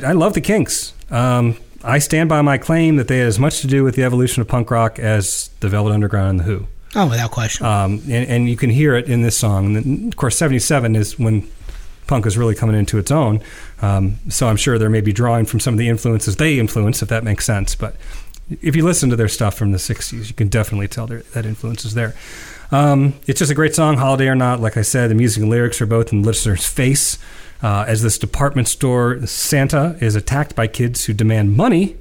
I 0.09 0.13
love 0.13 0.33
the 0.33 0.41
Kinks. 0.41 0.95
Um, 1.11 1.59
I 1.85 1.99
stand 1.99 2.31
by 2.31 2.41
my 2.41 2.57
claim 2.57 2.97
that 2.97 3.09
they 3.09 3.19
had 3.19 3.27
as 3.27 3.39
much 3.39 3.61
to 3.61 3.67
do 3.67 3.85
with 3.85 3.95
the 3.95 4.05
evolution 4.05 4.41
of 4.41 4.49
punk 4.49 4.71
rock 4.71 4.99
as 4.99 5.51
the 5.61 5.69
Velvet 5.69 5.93
Underground 5.93 6.31
and 6.31 6.41
the 6.41 6.45
Who. 6.45 6.67
Oh, 6.95 7.11
without 7.11 7.31
question. 7.31 7.67
Um, 7.67 8.01
and, 8.05 8.27
and 8.27 8.49
you 8.49 8.57
can 8.57 8.71
hear 8.71 8.95
it 8.95 9.07
in 9.07 9.21
this 9.21 9.37
song. 9.37 9.67
And 9.67 9.77
then, 9.77 10.09
of 10.09 10.17
course, 10.17 10.39
77 10.39 10.97
is 10.97 11.19
when 11.19 11.47
punk 12.07 12.25
is 12.25 12.39
really 12.39 12.55
coming 12.55 12.75
into 12.75 12.97
its 12.97 13.11
own. 13.11 13.43
Um, 13.83 14.19
so 14.31 14.49
I'm 14.49 14.57
sure 14.57 14.79
they're 14.79 14.89
maybe 14.89 15.13
drawing 15.13 15.45
from 15.45 15.61
some 15.61 15.75
of 15.75 15.79
the 15.79 15.91
influences 15.91 16.37
they 16.37 16.59
influence, 16.59 17.03
if 17.03 17.11
that 17.11 17.23
makes 17.23 17.45
sense. 17.45 17.75
But 17.75 17.95
if 18.63 18.75
you 18.75 18.87
listen 18.87 19.11
to 19.11 19.17
their 19.17 19.29
stuff 19.29 19.59
from 19.59 19.73
the 19.73 19.79
60s, 19.79 20.27
you 20.27 20.33
can 20.33 20.49
definitely 20.49 20.89
tell 20.89 21.07
that 21.07 21.45
influence 21.45 21.85
is 21.85 21.93
there. 21.93 22.15
Um, 22.71 23.13
it's 23.27 23.41
just 23.41 23.53
a 23.53 23.55
great 23.55 23.75
song, 23.75 23.99
holiday 23.99 24.29
or 24.29 24.35
not. 24.35 24.61
Like 24.61 24.79
I 24.79 24.83
said, 24.83 25.11
the 25.11 25.15
music 25.15 25.43
and 25.43 25.51
lyrics 25.51 25.83
are 25.83 25.87
both 25.87 26.15
in 26.15 26.23
the 26.23 26.27
listener's 26.27 26.67
face. 26.67 27.19
Uh, 27.61 27.85
as 27.89 28.03
this 28.03 28.19
department 28.19 28.69
store 28.69 29.27
Santa 29.27 29.97
is 30.01 30.15
attacked 30.15 30.55
by 30.55 30.67
kids 30.67 31.07
who 31.07 31.13
demand 31.13 31.57
money 31.57 31.97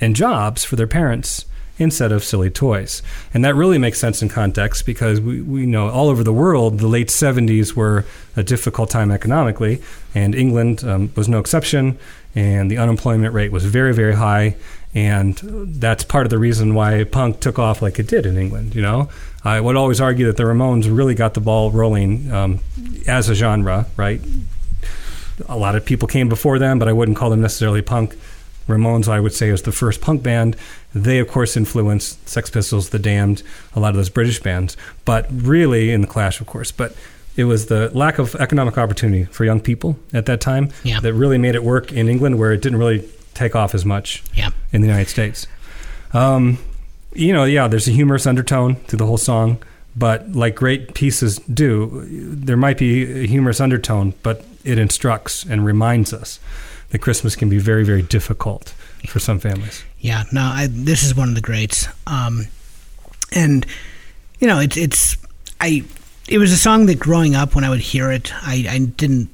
and 0.00 0.16
jobs 0.16 0.64
for 0.64 0.76
their 0.76 0.86
parents 0.86 1.44
instead 1.78 2.12
of 2.12 2.22
silly 2.22 2.50
toys. 2.50 3.02
And 3.32 3.44
that 3.44 3.54
really 3.54 3.78
makes 3.78 3.98
sense 3.98 4.22
in 4.22 4.28
context 4.28 4.86
because 4.86 5.20
we, 5.20 5.40
we 5.40 5.66
know 5.66 5.90
all 5.90 6.08
over 6.08 6.22
the 6.22 6.32
world 6.32 6.78
the 6.78 6.86
late 6.86 7.08
70s 7.08 7.74
were 7.74 8.04
a 8.36 8.42
difficult 8.42 8.90
time 8.90 9.10
economically, 9.10 9.82
and 10.14 10.34
England 10.34 10.84
um, 10.84 11.12
was 11.16 11.28
no 11.28 11.38
exception, 11.38 11.98
and 12.34 12.70
the 12.70 12.78
unemployment 12.78 13.34
rate 13.34 13.52
was 13.52 13.64
very, 13.64 13.92
very 13.92 14.14
high. 14.14 14.56
And 14.94 15.36
that's 15.80 16.04
part 16.04 16.24
of 16.24 16.30
the 16.30 16.38
reason 16.38 16.74
why 16.74 17.02
punk 17.02 17.40
took 17.40 17.58
off 17.58 17.82
like 17.82 17.98
it 17.98 18.06
did 18.06 18.26
in 18.26 18.36
England. 18.36 18.76
You 18.76 18.82
know, 18.82 19.08
I 19.42 19.60
would 19.60 19.74
always 19.74 20.00
argue 20.00 20.26
that 20.26 20.36
the 20.36 20.44
Ramones 20.44 20.86
really 20.88 21.16
got 21.16 21.34
the 21.34 21.40
ball 21.40 21.72
rolling 21.72 22.30
um, 22.30 22.60
as 23.08 23.28
a 23.28 23.34
genre, 23.34 23.86
right? 23.96 24.20
A 25.48 25.56
lot 25.56 25.74
of 25.76 25.84
people 25.84 26.08
came 26.08 26.28
before 26.28 26.58
them, 26.58 26.78
but 26.78 26.88
I 26.88 26.92
wouldn't 26.92 27.16
call 27.16 27.30
them 27.30 27.40
necessarily 27.40 27.82
punk. 27.82 28.16
Ramones, 28.68 29.08
I 29.08 29.20
would 29.20 29.34
say, 29.34 29.50
was 29.50 29.62
the 29.62 29.72
first 29.72 30.00
punk 30.00 30.22
band. 30.22 30.56
They, 30.94 31.18
of 31.18 31.28
course, 31.28 31.54
influenced 31.56 32.26
Sex 32.28 32.48
Pistols, 32.48 32.88
The 32.90 32.98
Damned, 32.98 33.42
a 33.74 33.80
lot 33.80 33.90
of 33.90 33.96
those 33.96 34.08
British 34.08 34.40
bands, 34.40 34.76
but 35.04 35.26
really 35.30 35.90
in 35.90 36.00
the 36.00 36.06
Clash, 36.06 36.40
of 36.40 36.46
course. 36.46 36.72
But 36.72 36.96
it 37.36 37.44
was 37.44 37.66
the 37.66 37.90
lack 37.92 38.18
of 38.18 38.34
economic 38.36 38.78
opportunity 38.78 39.24
for 39.24 39.44
young 39.44 39.60
people 39.60 39.98
at 40.14 40.24
that 40.26 40.40
time 40.40 40.70
Yeah. 40.82 41.00
that 41.00 41.12
really 41.12 41.36
made 41.36 41.54
it 41.54 41.62
work 41.64 41.92
in 41.92 42.08
England, 42.08 42.38
where 42.38 42.52
it 42.52 42.62
didn't 42.62 42.78
really 42.78 43.06
take 43.34 43.54
off 43.54 43.74
as 43.74 43.84
much 43.84 44.22
Yeah. 44.34 44.50
in 44.72 44.80
the 44.80 44.86
United 44.86 45.10
States. 45.10 45.46
Um, 46.14 46.58
you 47.12 47.32
know, 47.32 47.44
yeah, 47.44 47.68
there's 47.68 47.88
a 47.88 47.90
humorous 47.90 48.26
undertone 48.26 48.76
to 48.86 48.96
the 48.96 49.04
whole 49.06 49.18
song, 49.18 49.58
but 49.96 50.32
like 50.32 50.54
great 50.54 50.94
pieces 50.94 51.38
do, 51.52 52.04
there 52.08 52.56
might 52.56 52.78
be 52.78 53.24
a 53.24 53.26
humorous 53.26 53.60
undertone, 53.60 54.14
but 54.22 54.44
it 54.64 54.78
instructs 54.78 55.44
and 55.44 55.64
reminds 55.64 56.12
us 56.12 56.40
that 56.90 57.00
Christmas 57.00 57.36
can 57.36 57.48
be 57.48 57.58
very, 57.58 57.84
very 57.84 58.02
difficult 58.02 58.74
for 59.06 59.18
some 59.18 59.38
families. 59.38 59.84
Yeah, 59.98 60.24
no, 60.32 60.42
I, 60.42 60.68
this 60.70 61.02
is 61.02 61.14
one 61.14 61.28
of 61.28 61.34
the 61.34 61.40
greats. 61.40 61.88
Um, 62.06 62.46
and 63.32 63.66
you 64.38 64.46
know, 64.46 64.60
it's 64.60 64.76
it's 64.76 65.16
I 65.60 65.84
it 66.28 66.38
was 66.38 66.52
a 66.52 66.56
song 66.56 66.86
that 66.86 66.98
growing 66.98 67.34
up 67.34 67.54
when 67.54 67.64
I 67.64 67.70
would 67.70 67.80
hear 67.80 68.10
it, 68.10 68.32
I, 68.34 68.66
I 68.68 68.78
didn't 68.78 69.28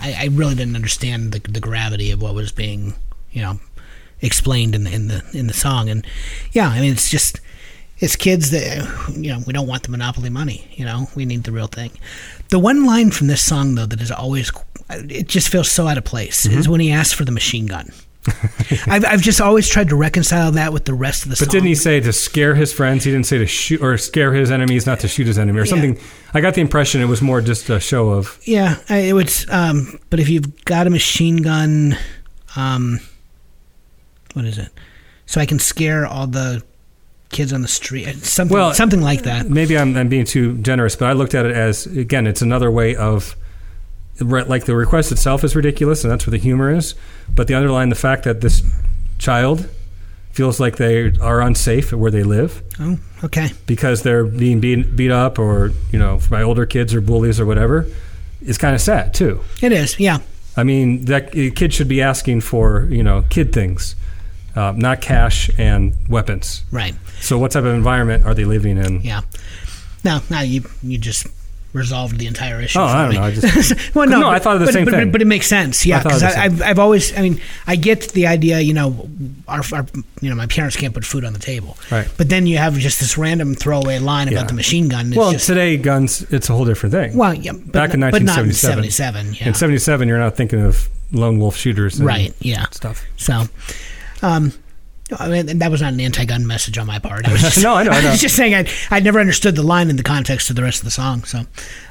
I, 0.00 0.16
I 0.18 0.28
really 0.32 0.54
didn't 0.54 0.76
understand 0.76 1.32
the 1.32 1.40
the 1.50 1.60
gravity 1.60 2.10
of 2.10 2.22
what 2.22 2.34
was 2.34 2.52
being 2.52 2.94
you 3.32 3.42
know 3.42 3.60
explained 4.20 4.74
in 4.74 4.84
the 4.84 4.92
in 4.92 5.08
the 5.08 5.22
in 5.32 5.46
the 5.46 5.54
song. 5.54 5.88
And 5.88 6.06
yeah, 6.52 6.68
I 6.68 6.80
mean, 6.80 6.92
it's 6.92 7.10
just 7.10 7.40
it's 7.98 8.16
kids 8.16 8.50
that 8.50 9.14
you 9.16 9.32
know 9.32 9.40
we 9.46 9.52
don't 9.52 9.66
want 9.66 9.82
the 9.84 9.90
monopoly 9.90 10.30
money. 10.30 10.68
You 10.72 10.84
know, 10.84 11.08
we 11.14 11.24
need 11.24 11.44
the 11.44 11.52
real 11.52 11.66
thing. 11.66 11.90
The 12.50 12.58
one 12.58 12.84
line 12.86 13.10
from 13.10 13.26
this 13.26 13.42
song 13.42 13.74
though 13.74 13.86
that 13.86 14.00
is 14.00 14.10
always 14.10 14.50
it 14.90 15.26
just 15.28 15.48
feels 15.48 15.70
so 15.70 15.88
out 15.88 15.98
of 15.98 16.04
place 16.04 16.46
is 16.46 16.68
when 16.68 16.80
he 16.80 16.92
asks 16.92 17.12
for 17.12 17.24
the 17.24 17.32
machine 17.32 17.66
gun. 17.66 17.90
I've, 18.88 19.04
I've 19.04 19.20
just 19.20 19.40
always 19.40 19.68
tried 19.68 19.88
to 19.90 19.96
reconcile 19.96 20.50
that 20.52 20.72
with 20.72 20.84
the 20.84 20.94
rest 20.94 21.22
of 21.24 21.28
the 21.28 21.32
But 21.34 21.38
song. 21.38 21.46
But 21.46 21.52
didn't 21.52 21.68
he 21.68 21.74
say 21.76 22.00
to 22.00 22.12
scare 22.12 22.56
his 22.56 22.72
friends? 22.72 23.04
He 23.04 23.12
didn't 23.12 23.26
say 23.26 23.38
to 23.38 23.46
shoot 23.46 23.80
or 23.80 23.96
scare 23.98 24.32
his 24.32 24.50
enemies, 24.50 24.84
not 24.84 24.98
to 25.00 25.08
shoot 25.08 25.28
his 25.28 25.38
enemy, 25.38 25.60
or 25.60 25.64
Yeah. 25.64 25.70
something. 25.70 25.98
I 26.34 26.40
got 26.40 26.54
the 26.54 26.60
impression 26.60 27.00
it 27.00 27.04
was 27.06 27.22
more 27.22 27.40
just 27.40 27.70
a 27.70 27.78
show 27.78 28.08
of 28.10 28.38
Yeah, 28.44 28.78
it 28.88 29.12
was. 29.14 29.46
Um, 29.48 30.00
but 30.10 30.18
if 30.18 30.28
you've 30.28 30.64
got 30.64 30.86
a 30.88 30.90
machine 30.90 31.36
gun, 31.36 31.96
um, 32.56 32.98
what 34.34 34.44
is 34.44 34.58
it? 34.58 34.70
So 35.26 35.40
I 35.40 35.46
can 35.46 35.58
scare 35.60 36.04
all 36.06 36.26
the 36.26 36.62
kids 37.30 37.52
on 37.52 37.62
the 37.62 37.68
street. 37.68 38.24
Something, 38.24 38.56
Well, 38.56 38.72
something 38.74 39.00
like 39.02 39.22
that. 39.22 39.48
maybe 39.48 39.76
I'm, 39.76 39.96
I'm 39.96 40.08
being 40.08 40.24
too 40.24 40.56
generous, 40.58 40.96
but 40.96 41.06
I 41.08 41.12
looked 41.12 41.34
at 41.34 41.44
it 41.46 41.52
as 41.54 41.86
again, 41.86 42.26
it's 42.26 42.42
another 42.42 42.70
way 42.70 42.94
of 42.96 43.36
like 44.20 44.64
the 44.64 44.74
request 44.74 45.12
itself 45.12 45.44
is 45.44 45.54
ridiculous, 45.54 46.02
and 46.04 46.10
that's 46.10 46.26
where 46.26 46.32
the 46.32 46.38
humor 46.38 46.70
is. 46.74 46.94
But 47.34 47.48
the 47.48 47.54
underlying 47.54 47.90
the 47.90 47.94
fact 47.96 48.24
that 48.24 48.40
this 48.40 48.62
child 49.18 49.68
feels 50.32 50.60
like 50.60 50.76
they 50.76 51.12
are 51.20 51.40
unsafe 51.40 51.92
where 51.92 52.10
they 52.10 52.22
live 52.22 52.62
Oh, 52.78 52.98
okay. 53.24 53.48
because 53.66 54.02
they're 54.02 54.24
being 54.24 54.60
beat, 54.60 54.94
beat 54.94 55.10
up 55.10 55.38
or 55.38 55.72
you 55.90 55.98
know 55.98 56.20
by 56.30 56.42
older 56.42 56.66
kids 56.66 56.94
or 56.94 57.00
bullies 57.00 57.40
or 57.40 57.46
whatever 57.46 57.86
is 58.42 58.58
kind 58.58 58.74
of 58.74 58.80
sad 58.80 59.12
too. 59.14 59.40
It 59.62 59.72
is. 59.72 59.98
Yeah. 59.98 60.18
I 60.56 60.62
mean, 60.62 61.04
that 61.06 61.34
eh, 61.36 61.50
kid 61.54 61.74
should 61.74 61.88
be 61.88 62.00
asking 62.00 62.40
for 62.42 62.86
you 62.90 63.02
know 63.02 63.24
kid 63.28 63.52
things, 63.52 63.96
uh, 64.56 64.72
not 64.76 65.00
cash 65.00 65.50
and 65.58 65.94
weapons. 66.08 66.64
Right. 66.72 66.94
So, 67.20 67.38
what 67.38 67.50
type 67.52 67.64
of 67.64 67.74
environment 67.74 68.24
are 68.24 68.34
they 68.34 68.44
living 68.44 68.78
in? 68.78 69.02
Yeah. 69.02 69.20
No, 70.04 70.20
no, 70.30 70.40
you 70.40 70.64
you 70.82 70.98
just 70.98 71.26
resolved 71.72 72.18
the 72.18 72.26
entire 72.26 72.60
issue. 72.60 72.78
Oh, 72.78 72.84
I 72.84 73.02
don't 73.02 73.10
me. 73.10 73.16
know. 73.16 73.22
I 73.24 73.30
just 73.32 73.94
well, 73.94 74.08
no, 74.08 74.20
No, 74.20 74.30
I 74.30 74.38
thought 74.38 74.54
of 74.54 74.60
the 74.60 74.66
but, 74.66 74.72
same 74.72 74.86
but, 74.86 74.94
thing. 74.94 75.10
But 75.12 75.20
it 75.20 75.26
makes 75.26 75.46
sense, 75.46 75.84
yeah. 75.84 75.98
I 75.98 76.00
thought 76.00 76.12
of 76.14 76.20
Because 76.20 76.36
I've, 76.36 76.62
I've 76.62 76.78
always, 76.78 77.16
I 77.16 77.20
mean, 77.20 77.40
I 77.66 77.76
get 77.76 78.00
the 78.12 78.26
idea. 78.26 78.60
You 78.60 78.72
know, 78.72 79.08
our, 79.46 79.62
our, 79.74 79.86
you 80.22 80.30
know, 80.30 80.36
my 80.36 80.46
parents 80.46 80.74
can't 80.76 80.94
put 80.94 81.04
food 81.04 81.24
on 81.24 81.34
the 81.34 81.38
table. 81.38 81.76
Right. 81.90 82.08
But 82.16 82.30
then 82.30 82.46
you 82.46 82.56
have 82.56 82.78
just 82.78 82.98
this 83.00 83.18
random 83.18 83.54
throwaway 83.54 83.98
line 83.98 84.28
Yeah. 84.28 84.38
about 84.38 84.48
the 84.48 84.54
machine 84.54 84.88
gun. 84.88 85.08
It's 85.08 85.16
well, 85.16 85.32
just, 85.32 85.46
today 85.46 85.76
guns 85.76 86.22
it's 86.32 86.48
a 86.48 86.54
whole 86.54 86.64
different 86.64 86.94
thing. 86.94 87.14
well, 87.16 87.34
yeah, 87.34 87.52
but, 87.52 87.72
back 87.72 87.94
in 87.94 88.00
but 88.00 88.22
in 88.22 88.26
1977. 88.26 88.92
77, 88.92 89.34
yeah. 89.34 89.48
In 89.48 89.54
77, 89.54 90.08
you're 90.08 90.18
not 90.18 90.34
thinking 90.34 90.62
of 90.62 90.88
lone 91.12 91.38
wolf 91.38 91.56
shooters, 91.56 91.98
and 91.98 92.06
Right, 92.06 92.34
yeah. 92.40 92.66
stuff. 92.70 93.04
So, 93.18 93.44
um, 94.22 94.52
I 95.18 95.28
mean, 95.28 95.58
that 95.58 95.70
was 95.70 95.82
not 95.82 95.92
an 95.92 96.00
anti-gun 96.00 96.48
message 96.48 96.78
on 96.78 96.86
my 96.88 96.98
part. 96.98 97.28
I 97.28 97.32
was 97.32 97.40
just, 97.42 97.62
No, 97.62 97.74
I 97.74 97.84
know, 97.84 97.92
I 97.92 98.00
know. 98.02 98.10
was 98.10 98.20
just 98.20 98.34
saying 98.34 98.54
I 98.54 98.68
I 98.90 98.98
never 99.00 99.20
understood 99.20 99.54
the 99.54 99.62
line 99.62 99.88
in 99.88 99.94
the 99.96 100.02
context 100.02 100.50
of 100.50 100.56
the 100.56 100.62
rest 100.64 100.78
of 100.80 100.84
the 100.84 100.90
song. 100.90 101.22
So, 101.24 101.42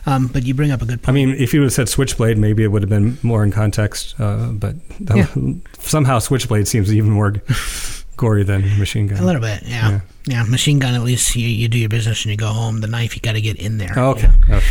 um, 0.05 0.27
but 0.27 0.43
you 0.43 0.53
bring 0.53 0.71
up 0.71 0.81
a 0.81 0.85
good 0.85 1.01
point. 1.01 1.09
I 1.09 1.11
mean, 1.13 1.29
if 1.29 1.53
you 1.53 1.61
would 1.61 1.67
have 1.67 1.73
said 1.73 1.87
Switchblade, 1.87 2.37
maybe 2.37 2.63
it 2.63 2.67
would 2.67 2.81
have 2.81 2.89
been 2.89 3.17
more 3.23 3.43
in 3.43 3.51
context. 3.51 4.15
Uh, 4.19 4.47
but 4.51 4.75
Yeah. 4.99 5.27
somehow 5.79 6.19
Switchblade 6.19 6.67
seems 6.67 6.93
even 6.93 7.11
more 7.11 7.35
gory 8.17 8.43
than 8.43 8.77
Machine 8.79 9.07
Gun. 9.07 9.19
a 9.19 9.25
little 9.25 9.41
bit, 9.41 9.63
yeah. 9.63 10.01
yeah, 10.25 10.43
Machine 10.43 10.79
gun. 10.79 10.93
At 10.93 11.01
least 11.03 11.35
you, 11.37 11.47
you 11.47 11.67
do 11.69 11.77
your 11.77 11.89
business 11.89 12.23
and 12.25 12.31
you 12.31 12.37
go 12.37 12.47
home. 12.47 12.81
The 12.81 12.87
knife, 12.87 13.15
you 13.15 13.21
got 13.21 13.33
to 13.33 13.41
get 13.41 13.57
in 13.57 13.77
there. 13.77 13.93
Oh, 13.95 14.09
okay. 14.11 14.29
okay. 14.49 14.65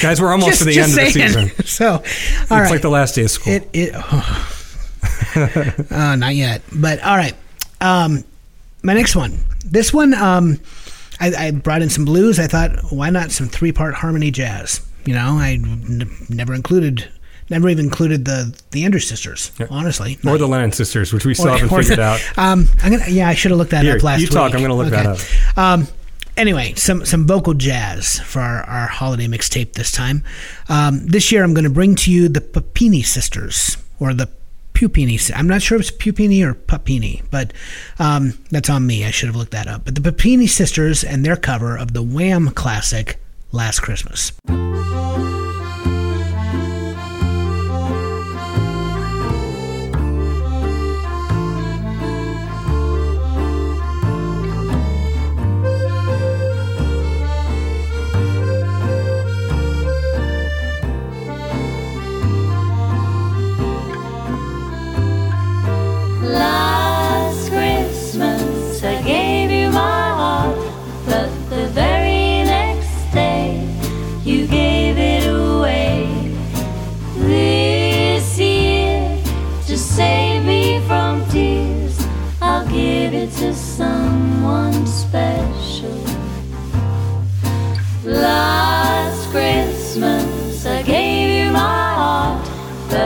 Guys, 0.00 0.20
we're 0.20 0.30
almost 0.32 0.48
Just- 0.50 0.58
to 0.60 0.64
the 0.64 0.78
end 0.78 0.90
of 0.92 0.96
the 0.96 1.10
season. 1.10 1.48
so, 1.66 1.96
it's 2.04 2.50
right. 2.50 2.70
like 2.70 2.82
the 2.82 2.88
last 2.88 3.14
day 3.14 3.24
of 3.24 3.30
school. 3.30 3.52
It 3.52 3.68
it. 3.74 3.94
uh, 5.90 6.16
not 6.16 6.34
yet, 6.34 6.62
but 6.72 7.02
all 7.02 7.16
right. 7.16 7.34
Um, 7.80 8.24
my 8.82 8.94
next 8.94 9.16
one. 9.16 9.38
This 9.64 9.92
one, 9.92 10.14
um, 10.14 10.60
I, 11.20 11.32
I 11.46 11.50
brought 11.50 11.82
in 11.82 11.90
some 11.90 12.04
blues. 12.04 12.38
I 12.38 12.46
thought, 12.46 12.90
why 12.92 13.10
not 13.10 13.30
some 13.30 13.48
three-part 13.48 13.94
harmony 13.94 14.30
jazz? 14.30 14.80
You 15.04 15.14
know, 15.14 15.36
I 15.38 15.52
n- 15.54 16.10
never 16.28 16.54
included, 16.54 17.08
never 17.50 17.68
even 17.68 17.86
included 17.86 18.24
the 18.24 18.58
the 18.72 18.84
Andrews 18.84 19.08
sisters. 19.08 19.52
Honestly, 19.70 20.18
or 20.26 20.38
the 20.38 20.46
Lennon 20.46 20.72
sisters, 20.72 21.12
which 21.12 21.24
we 21.24 21.34
still 21.34 21.52
haven't 21.52 21.72
or- 21.72 21.82
figured 21.82 21.98
out. 22.00 22.20
Um, 22.38 22.66
I'm 22.82 22.92
gonna. 22.92 23.08
Yeah, 23.10 23.28
I 23.28 23.34
should 23.34 23.50
have 23.50 23.58
looked 23.58 23.70
that 23.72 23.84
Here, 23.84 23.96
up 23.96 24.02
last 24.02 24.20
you 24.20 24.26
week. 24.26 24.32
talk, 24.32 24.54
I'm 24.54 24.60
gonna 24.62 24.74
look 24.74 24.90
that 24.90 25.06
up 25.06 25.18
Um, 25.56 25.86
anyway, 26.36 26.74
some 26.74 27.04
some 27.04 27.26
vocal 27.26 27.54
jazz 27.54 28.20
for 28.20 28.40
our, 28.40 28.62
our 28.64 28.86
holiday 28.86 29.26
mixtape 29.26 29.72
this 29.74 29.90
time. 29.92 30.24
Um, 30.68 31.06
this 31.06 31.32
year, 31.32 31.42
I'm 31.42 31.54
going 31.54 31.64
to 31.64 31.70
bring 31.70 31.94
to 31.96 32.12
you 32.12 32.28
the 32.28 32.40
Papini 32.40 33.02
sisters 33.02 33.76
or 33.98 34.14
the 34.14 34.28
Puppini. 34.78 35.18
I'm 35.34 35.48
not 35.48 35.62
sure 35.62 35.76
if 35.76 35.88
it's 35.88 35.90
Puppini 35.90 36.42
or 36.42 36.54
Papini, 36.54 37.22
but 37.30 37.52
um, 37.98 38.38
that's 38.50 38.70
on 38.70 38.86
me. 38.86 39.04
I 39.04 39.10
should 39.10 39.26
have 39.26 39.36
looked 39.36 39.50
that 39.50 39.66
up. 39.66 39.84
But 39.84 39.96
the 39.96 40.00
Papini 40.00 40.46
sisters 40.46 41.02
and 41.02 41.24
their 41.24 41.36
cover 41.36 41.76
of 41.76 41.94
the 41.94 42.02
Wham 42.02 42.50
classic 42.50 43.20
"Last 43.50 43.80
Christmas." 43.80 44.32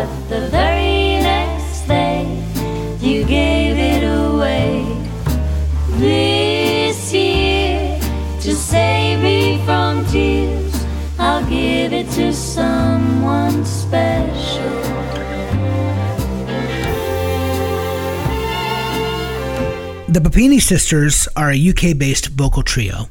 But 0.02 0.28
the 0.28 0.48
very 0.48 1.22
next 1.22 1.86
day 1.86 2.24
you 3.00 3.24
gave 3.24 3.78
it 3.78 4.02
away. 4.02 4.84
This 5.90 7.12
year, 7.12 8.00
to 8.40 8.54
save 8.54 9.22
me 9.22 9.64
from 9.64 10.04
tears, 10.06 10.84
I'll 11.18 11.48
give 11.48 11.92
it 11.92 12.10
to 12.12 12.32
someone 12.32 13.64
special. 13.64 14.82
The 20.08 20.20
Papini 20.20 20.58
Sisters 20.58 21.28
are 21.36 21.52
a 21.52 21.68
UK 21.70 21.96
based 21.96 22.28
vocal 22.28 22.64
trio 22.64 23.08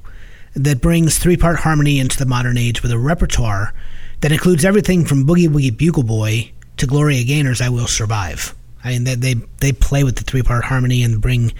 that 0.56 0.82
brings 0.82 1.18
three 1.18 1.38
part 1.38 1.60
harmony 1.60 2.00
into 2.00 2.18
the 2.18 2.26
modern 2.26 2.58
age 2.58 2.84
with 2.84 2.92
a 2.92 3.00
repertoire 3.00 3.74
that 4.20 4.34
includes 4.34 4.66
everything 4.66 5.06
from 5.06 5.26
Boogie 5.26 5.48
Woogie 5.48 5.76
Bugle 5.76 6.04
Boy 6.04 6.52
to 6.82 6.88
Gloria 6.88 7.24
Gaynor's 7.24 7.62
I 7.62 7.70
Will 7.70 7.88
Survive. 7.88 8.56
I 8.84 8.90
mean, 8.90 9.04
they, 9.04 9.36
they, 9.60 9.72
play 9.72 10.04
with 10.04 10.16
the 10.16 10.24
three 10.24 10.42
part 10.42 10.66
harmony 10.66 11.04
and 11.04 11.22
bring 11.22 11.54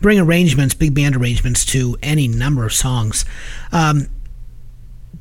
bring 0.00 0.18
arrangements, 0.18 0.72
big 0.72 0.94
band 0.94 1.14
arrangements, 1.14 1.66
to 1.66 1.98
any 2.02 2.28
number 2.28 2.64
of 2.64 2.72
songs. 2.72 3.26
Um, 3.72 4.08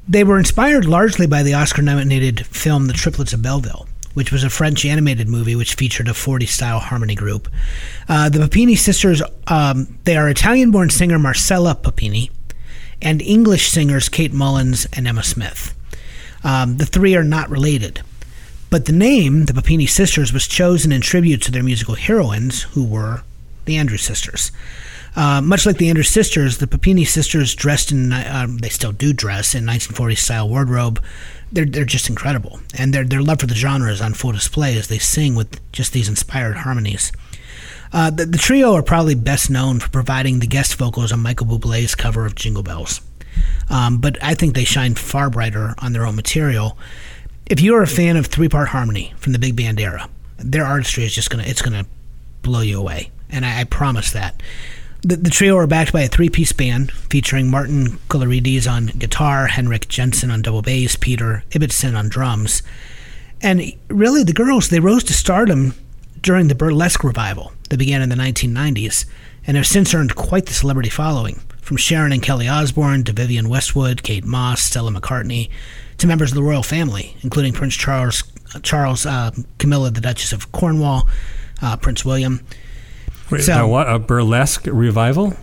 they 0.08 0.24
were 0.24 0.40
inspired 0.40 0.86
largely 0.86 1.28
by 1.28 1.44
the 1.44 1.56
Oscar 1.56 1.82
nominated 1.82 2.46
film 2.46 2.88
The 2.88 2.94
Triplets 2.94 3.34
of 3.34 3.42
Belleville, 3.42 3.88
which 4.14 4.32
was 4.32 4.46
a 4.46 4.50
French 4.50 4.86
animated 4.86 5.28
movie 5.28 5.56
which 5.56 5.74
featured 5.74 6.08
a 6.08 6.14
40 6.14 6.46
style 6.46 6.80
harmony 6.80 7.16
group. 7.16 7.50
Uh, 8.08 8.30
the 8.30 8.40
Puppini 8.40 8.76
sisters, 8.76 9.22
um, 9.48 10.00
they 10.06 10.16
are 10.16 10.30
Italian 10.30 10.72
born 10.72 10.90
singer 10.90 11.20
Marcella 11.20 11.76
Puppini 11.76 12.32
and 13.02 13.22
English 13.22 13.68
singers 13.68 14.08
Kate 14.08 14.32
Mullins 14.32 14.88
and 14.94 15.06
Emma 15.06 15.24
Smith. 15.24 15.74
Um, 16.46 16.78
the 16.78 16.86
three 16.86 17.16
are 17.16 17.26
not 17.26 17.50
related. 17.50 18.02
But 18.70 18.86
the 18.86 18.92
name, 18.92 19.46
the 19.46 19.54
Puppini 19.54 19.86
sisters, 19.86 20.34
was 20.34 20.48
chosen 20.48 20.92
in 20.92 21.02
tribute 21.02 21.42
to 21.44 21.52
their 21.52 21.64
musical 21.64 21.96
heroines, 21.96 22.64
who 22.64 22.84
were 22.84 23.24
the 23.66 23.78
Andrews 23.78 24.04
sisters. 24.04 24.52
Uh, 25.16 25.42
much 25.42 25.66
like 25.66 25.78
the 25.78 25.90
Andrews 25.90 26.10
sisters, 26.10 26.58
the 26.58 26.68
Puppini 26.68 27.06
sisters 27.06 27.56
dressed 27.56 27.92
in, 27.92 28.14
um, 28.14 28.60
they 28.60 28.70
still 28.70 28.92
do 28.92 29.14
dress 29.14 29.56
in 29.56 29.66
1940s 29.66 30.20
style 30.20 30.50
wardrobe. 30.50 31.04
They're, 31.52 31.66
they're 31.66 31.86
just 31.86 32.10
incredible. 32.10 32.60
And 32.78 32.94
their, 32.94 33.04
their 33.04 33.22
love 33.22 33.40
for 33.40 33.48
the 33.48 33.56
genre 33.56 33.92
is 33.92 34.02
on 34.02 34.14
full 34.14 34.34
display 34.34 34.78
as 34.78 34.90
they 34.90 35.00
sing 35.00 35.34
with 35.34 35.60
just 35.72 35.94
these 35.94 36.10
inspired 36.10 36.58
harmonies. 36.58 37.12
Uh, 37.94 38.10
the, 38.10 38.26
the 38.26 38.38
trio 38.38 38.74
are 38.74 38.84
probably 38.84 39.16
best 39.16 39.50
known 39.50 39.80
for 39.80 39.90
providing 39.90 40.40
the 40.40 40.48
guest 40.48 40.76
vocals 40.76 41.12
on 41.12 41.22
Michael 41.22 41.48
Bublé's 41.48 41.96
cover 41.96 42.26
of 42.26 42.36
Jingle 42.36 42.64
Bells. 42.64 43.02
Um, 43.70 43.98
but 44.00 44.22
I 44.24 44.34
think 44.34 44.56
they 44.56 44.66
shine 44.66 44.96
far 44.96 45.30
brighter 45.30 45.74
on 45.80 45.94
their 45.94 46.06
own 46.06 46.16
material. 46.16 46.78
If 47.50 47.62
you're 47.62 47.82
a 47.82 47.88
fan 47.88 48.18
of 48.18 48.26
three 48.26 48.50
part 48.50 48.70
harmony 48.70 49.14
from 49.18 49.32
the 49.34 49.40
big 49.40 49.56
band 49.56 49.80
era, 49.80 50.10
their 50.38 50.66
artistry 50.66 51.06
is 51.06 51.16
just 51.16 51.30
gonna 51.30 51.44
it's 51.44 51.62
gonna 51.62 51.86
blow 52.42 52.62
you 52.62 52.80
away, 52.80 53.12
and 53.30 53.46
I, 53.46 53.62
I 53.62 53.64
promise 53.64 54.12
that. 54.12 54.42
The, 55.02 55.16
the 55.16 55.30
trio 55.30 55.56
are 55.58 55.68
backed 55.68 55.94
by 55.94 56.02
a 56.02 56.08
three 56.08 56.30
piece 56.30 56.52
band 56.52 56.92
featuring 56.92 57.50
Martin 57.50 58.00
Kolarides 58.10 58.70
on 58.70 58.88
guitar, 58.88 59.48
Henrik 59.48 59.88
Jensen 59.88 60.30
on 60.30 60.42
double 60.42 60.62
bass, 60.62 60.98
Peter 60.98 61.44
Ibbotson 61.52 61.98
on 61.98 62.10
drums. 62.10 62.64
And 63.42 63.74
really, 63.88 64.24
the 64.24 64.34
girls, 64.34 64.70
they 64.70 64.80
rose 64.80 65.04
to 65.06 65.14
stardom 65.14 65.76
during 66.22 66.48
the 66.50 66.56
burlesque 66.56 67.04
revival 67.04 67.54
that 67.70 67.78
began 67.78 68.02
in 68.02 68.10
the 68.10 68.16
1990s 68.16 69.06
and 69.46 69.56
have 69.56 69.68
since 69.68 69.94
earned 69.94 70.16
quite 70.16 70.48
the 70.48 70.54
celebrity 70.54 70.90
following. 70.90 71.36
From 71.62 71.78
Sharon 71.78 72.12
and 72.12 72.24
Kelly 72.24 72.48
Osbourne 72.48 73.04
to 73.06 73.14
Vivienne 73.14 73.50
Westwood, 73.50 74.04
Kate 74.04 74.26
Moss, 74.26 74.62
Stella 74.62 74.92
McCartney, 74.92 75.50
to 76.00 76.08
members 76.08 76.32
of 76.32 76.36
the 76.36 76.44
royal 76.44 76.64
family, 76.64 77.16
including 77.22 77.54
Prince 77.54 77.76
Charles, 77.76 78.24
Charles 78.64 79.06
uh, 79.06 79.32
Camilla, 79.60 79.92
the 79.92 80.02
Duchess 80.02 80.32
of 80.34 80.52
Cornwall, 80.52 81.08
uh, 81.62 81.76
Prince 81.78 82.06
William. 82.06 82.42
Wait, 83.32 83.42
So- 83.44 83.68
what? 83.68 83.90
A 83.90 84.00
burlesque 84.00 84.68
revival? 84.68 85.36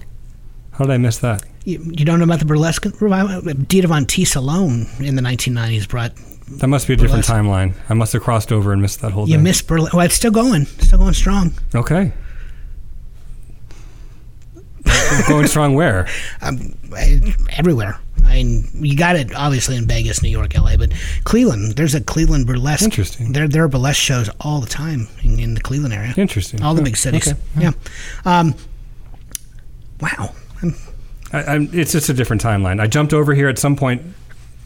How 0.72 0.84
did 0.84 0.90
I 0.92 0.98
miss 0.98 1.18
that? 1.18 1.44
You, 1.64 1.80
you 1.92 2.05
don't 2.05 2.18
know 2.18 2.24
about 2.24 2.40
the 2.40 2.44
burlesque 2.44 2.84
revival? 3.00 3.40
Dita 3.55 3.88
Von 3.88 4.05
Teese 4.07 4.36
alone 4.36 4.86
in 4.98 5.14
the 5.16 5.22
1990s 5.22 5.88
brought. 5.88 6.12
That 6.59 6.66
must 6.68 6.86
be 6.86 6.92
a 6.92 6.96
different 6.96 7.24
timeline. 7.24 7.74
I 7.88 7.94
must 7.94 8.12
have 8.12 8.22
crossed 8.22 8.52
over 8.52 8.72
and 8.72 8.82
missed 8.82 9.00
that 9.00 9.12
whole 9.12 9.26
You 9.28 9.36
thing. 9.36 9.44
missed 9.44 9.66
burlesque. 9.66 9.94
Well, 9.94 10.05
it's 10.05 10.14
still 10.14 10.30
going. 10.30 10.66
Still 10.66 10.98
going 10.98 11.14
strong. 11.14 11.52
okay. 11.74 12.12
Going 15.28 15.47
strong 15.47 15.74
where? 15.74 16.07
um, 16.43 16.74
everywhere. 17.57 17.99
I 18.24 18.35
mean, 18.43 18.68
you 18.74 18.97
got 18.97 19.16
it 19.16 19.35
obviously 19.35 19.76
in 19.76 19.87
Vegas, 19.87 20.22
New 20.22 20.28
York, 20.30 20.57
LA, 20.57 20.76
but 20.76 20.93
Cleveland. 21.24 21.72
There's 21.76 21.95
a 21.95 22.01
Cleveland 22.01 22.47
burlesque. 22.47 22.82
Interesting. 22.82 23.32
There, 23.32 23.47
there 23.49 23.64
are 23.64 23.68
burlesque 23.68 24.01
shows 24.01 24.28
all 24.41 24.61
the 24.61 24.66
time 24.66 25.09
in, 25.22 25.39
in 25.39 25.55
the 25.55 25.61
Cleveland 25.61 25.95
area. 25.95 26.14
Interesting. 26.16 26.62
All 26.62 26.74
the 26.74 26.80
Oh, 26.80 26.85
big 26.85 26.97
cities. 26.97 27.28
okay. 27.28 27.39
Yeah. 27.59 27.72
Um, 28.24 28.55
wow. 30.01 30.35
I'm, 30.62 30.74
I, 31.32 31.43
I'm, 31.45 31.68
it's 31.72 31.93
just 31.93 32.09
a 32.09 32.14
different 32.14 32.43
timeline. 32.43 32.80
I 32.80 32.87
jumped 32.87 33.12
over 33.12 33.35
here 33.35 33.49
at 33.49 33.59
some 33.59 33.76
point 33.76 34.03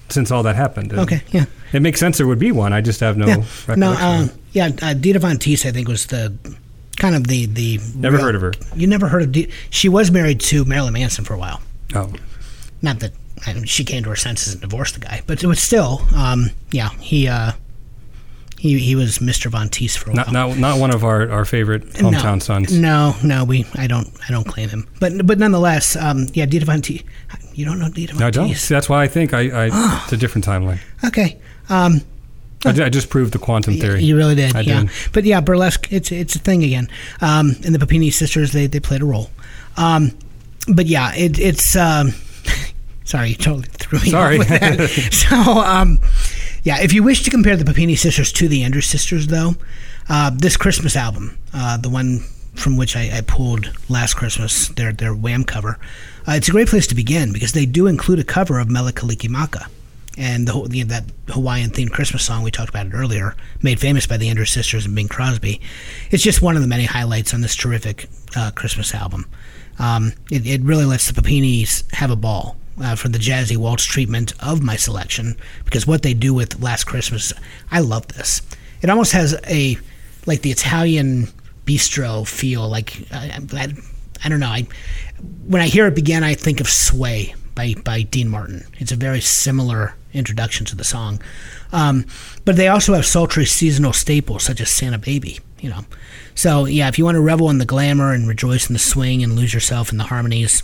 since 0.09 0.31
all 0.31 0.43
that 0.45 0.57
happened. 0.57 0.93
okay. 0.95 1.23
Yeah. 1.31 1.45
It 1.73 1.83
makes 1.83 2.01
sense 2.01 2.19
there 2.19 2.27
would 2.27 2.39
be 2.39 2.53
one. 2.53 2.73
I 2.73 2.81
just 2.81 3.01
have 3.01 3.16
no 3.16 3.27
yeah. 3.27 3.45
recollection. 3.66 3.81
No. 3.81 3.93
Uh, 3.93 4.29
yeah. 4.53 4.71
Uh, 4.81 4.95
Dita 4.95 5.19
Von 5.19 5.37
Teese, 5.37 5.66
I 5.66 5.73
think, 5.73 5.89
was 5.89 6.07
the 6.07 6.35
kind 6.99 7.14
of 7.14 7.26
the 7.26 7.46
the. 7.46 7.80
Never 7.94 8.16
real- 8.16 8.26
heard 8.26 8.34
of 8.34 8.40
her. 8.42 8.53
You 8.74 8.86
never 8.86 9.09
heard 9.09 9.22
of? 9.22 9.32
Dita, 9.32 9.53
she 9.70 9.88
was 9.88 10.11
married 10.11 10.40
to 10.40 10.64
Marilyn 10.64 10.94
Manson 10.94 11.24
for 11.24 11.34
a 11.34 11.38
while. 11.38 11.61
Oh. 11.94 12.12
Not 12.82 13.01
that 13.01 13.12
I 13.46 13.55
mean, 13.55 13.64
she 13.64 13.84
came 13.84 14.03
to 14.05 14.11
her 14.11 14.16
senses 14.16 14.53
and 14.53 14.61
divorced 14.61 14.94
the 14.94 15.01
guy, 15.01 15.22
but 15.26 15.42
it 15.42 15.46
was 15.46 15.61
still, 15.61 16.03
um, 16.14 16.51
yeah, 16.70 16.90
he 17.01 17.28
uh, 17.28 17.53
he 18.59 18.78
he 18.78 18.94
was 18.94 19.18
Mr. 19.18 19.51
Von 19.51 19.68
Teese 19.68 19.96
for 19.96 20.11
a 20.11 20.14
Not, 20.14 20.26
while. 20.26 20.49
not 20.49 20.59
not 20.59 20.78
one 20.78 20.92
of 20.92 21.05
our, 21.05 21.30
our 21.30 21.44
favorite 21.44 21.84
hometown 21.90 22.34
no, 22.34 22.38
sons. 22.38 22.78
No, 22.78 23.14
no, 23.22 23.44
we 23.44 23.66
I 23.74 23.86
don't 23.86 24.09
I 24.28 24.32
don't 24.32 24.46
claim 24.46 24.68
him, 24.68 24.88
but 25.01 25.26
but 25.26 25.38
nonetheless, 25.38 25.96
um, 25.96 26.26
yeah, 26.32 26.46
Dita 26.46 26.64
Von 26.64 26.80
Teese. 26.82 27.05
You 27.53 27.64
don't 27.64 27.78
know 27.78 27.88
Dita 27.88 28.14
Von 28.14 28.20
No, 28.20 28.26
I 28.26 28.30
don't. 28.30 28.49
Teese? 28.49 28.59
See, 28.59 28.74
that's 28.74 28.88
why 28.88 29.03
I 29.03 29.09
think 29.09 29.32
I, 29.34 29.66
I 29.66 30.01
it's 30.05 30.12
a 30.12 30.16
different 30.16 30.44
timeline. 30.44 30.80
Okay, 31.05 31.38
um, 31.68 32.01
I, 32.65 32.71
I 32.71 32.89
just 32.89 33.09
proved 33.09 33.33
the 33.33 33.39
quantum 33.39 33.75
theory. 33.75 34.03
you 34.03 34.17
really 34.17 34.35
did, 34.35 34.57
I 34.57 34.61
yeah. 34.61 34.81
did. 34.81 34.91
But 35.13 35.25
yeah, 35.25 35.41
burlesque, 35.41 35.93
it's 35.93 36.11
it's 36.11 36.35
a 36.35 36.39
thing 36.39 36.65
again. 36.65 36.89
Um, 37.21 37.55
and 37.65 37.75
the 37.75 37.79
Puppini 37.79 38.11
sisters, 38.11 38.53
they 38.53 38.67
they 38.67 38.81
played 38.81 39.03
a 39.03 39.05
role. 39.05 39.31
Um, 39.77 40.17
but 40.73 40.87
yeah, 40.87 41.15
it, 41.15 41.39
it's. 41.39 41.77
Um, 41.77 42.13
sorry, 43.05 43.31
you 43.31 43.35
totally 43.37 43.69
threw 43.69 44.01
me 44.01 44.11
Sorry. 44.11 44.39
off 44.39 44.51
with 44.51 44.61
that. 44.61 44.89
so, 45.13 45.37
um, 45.37 45.99
yeah, 46.63 46.81
if 46.81 46.93
you 46.93 47.03
wish 47.03 47.23
to 47.25 47.31
compare 47.31 47.57
the 47.57 47.65
Puppini 47.65 47.97
sisters 47.97 48.33
to 48.33 48.49
the 48.49 48.65
Andrews 48.65 48.87
sisters, 48.87 49.29
though, 49.29 49.55
uh, 50.09 50.31
this 50.35 50.57
Christmas 50.57 50.97
album, 50.97 51.39
uh, 51.55 51.77
the 51.77 51.89
one 51.89 52.21
from 52.55 52.77
which 52.77 52.97
I, 52.97 53.19
I 53.19 53.21
pulled 53.21 53.73
last 53.89 54.15
Christmas, 54.15 54.69
their 54.69 54.93
their 54.93 55.15
Wham 55.15 55.45
cover, 55.45 55.79
uh, 56.27 56.33
it's 56.33 56.49
a 56.49 56.53
great 56.53 56.69
place 56.69 56.87
to 56.89 56.95
begin 56.95 57.33
because 57.33 57.53
they 57.53 57.67
do 57.67 57.87
include 57.87 58.19
a 58.19 58.25
cover 58.25 58.59
of 58.59 58.69
Mele 58.69 58.91
Kalikimaka 58.91 59.69
and 60.19 60.47
the, 60.47 60.53
whole- 60.53 60.66
the 60.66 60.83
that 60.83 61.05
Hawaiian 61.29 61.71
themed 61.71 61.93
Christmas 61.93 62.25
song 62.25 62.43
we 62.43 62.51
talked 62.51 62.69
about 62.69 62.87
it 62.87 62.93
earlier, 62.95 63.37
made 63.62 63.81
famous 63.81 64.07
by 64.07 64.16
the 64.16 64.29
Andrews 64.29 64.51
sisters 64.51 64.85
and 64.85 64.95
Bing 64.95 65.09
Crosby. 65.09 65.61
It's 66.11 66.23
just 66.23 66.43
one 66.43 66.57
of 66.57 66.62
the 66.62 66.69
many 66.69 66.85
highlights 66.85 67.33
on 67.33 67.41
this 67.41 67.55
terrific 67.55 68.09
uh, 68.37 68.51
Christmas 68.55 68.95
album. 68.95 69.27
Um, 69.79 70.12
it, 70.31 70.47
it 70.47 70.61
really 70.62 70.85
lets 70.85 71.07
the 71.11 71.19
Puppinis 71.19 71.85
have 71.95 72.11
a 72.11 72.16
ball 72.16 72.57
uh, 72.83 72.97
for 72.97 73.09
the 73.09 73.19
jazzy 73.19 73.57
waltz 73.57 73.85
treatment 73.85 74.33
of 74.43 74.62
my 74.62 74.77
selection 74.77 75.37
because 75.64 75.87
what 75.87 76.03
they 76.03 76.14
do 76.14 76.35
with 76.35 76.61
Last 76.61 76.85
Christmas, 76.85 77.33
I 77.71 77.81
love 77.81 78.09
this. 78.09 78.43
It 78.83 78.91
almost 78.91 79.12
has 79.12 79.39
a 79.47 79.79
like 80.27 80.43
the 80.43 80.51
Italian 80.51 81.29
bistro 81.64 82.27
feel. 82.27 82.69
Like 82.69 83.03
I, 83.12 83.41
I, 83.55 83.73
I 84.25 84.29
don't 84.29 84.41
know. 84.41 84.49
I 84.49 84.66
when 85.47 85.62
I 85.62 85.66
hear 85.66 85.87
it 85.87 85.95
begin, 85.95 86.23
I 86.25 86.35
think 86.35 86.61
of 86.61 86.69
Sway 86.69 87.35
by 87.55 87.75
by 87.85 88.03
Dean 88.03 88.29
Martin. 88.29 88.64
It's 88.79 88.93
a 88.93 88.97
very 88.97 89.21
similar 89.21 89.95
introduction 90.13 90.65
to 90.67 90.77
the 90.77 90.85
song, 90.85 91.21
um, 91.73 92.05
but 92.45 92.57
they 92.57 92.69
also 92.69 92.95
have 92.95 93.05
sultry 93.07 93.45
seasonal 93.45 93.93
staples 93.93 94.43
such 94.45 94.61
as 94.61 94.71
Santa 94.71 94.99
Baby. 94.99 95.39
You 95.61 95.71
know, 95.71 95.85
so 96.37 96.67
yeah, 96.67 96.87
if 96.89 96.99
you 96.99 97.05
want 97.05 97.17
to 97.17 97.21
revel 97.21 97.51
in 97.51 97.59
the 97.59 97.65
glamour 97.67 98.13
and 98.13 98.29
rejoice 98.29 98.69
in 98.69 98.73
the 98.75 98.79
swing 98.79 99.23
and 99.25 99.35
lose 99.35 99.53
yourself 99.53 99.91
in 99.91 99.99
the 99.99 100.05
harmonies, 100.05 100.63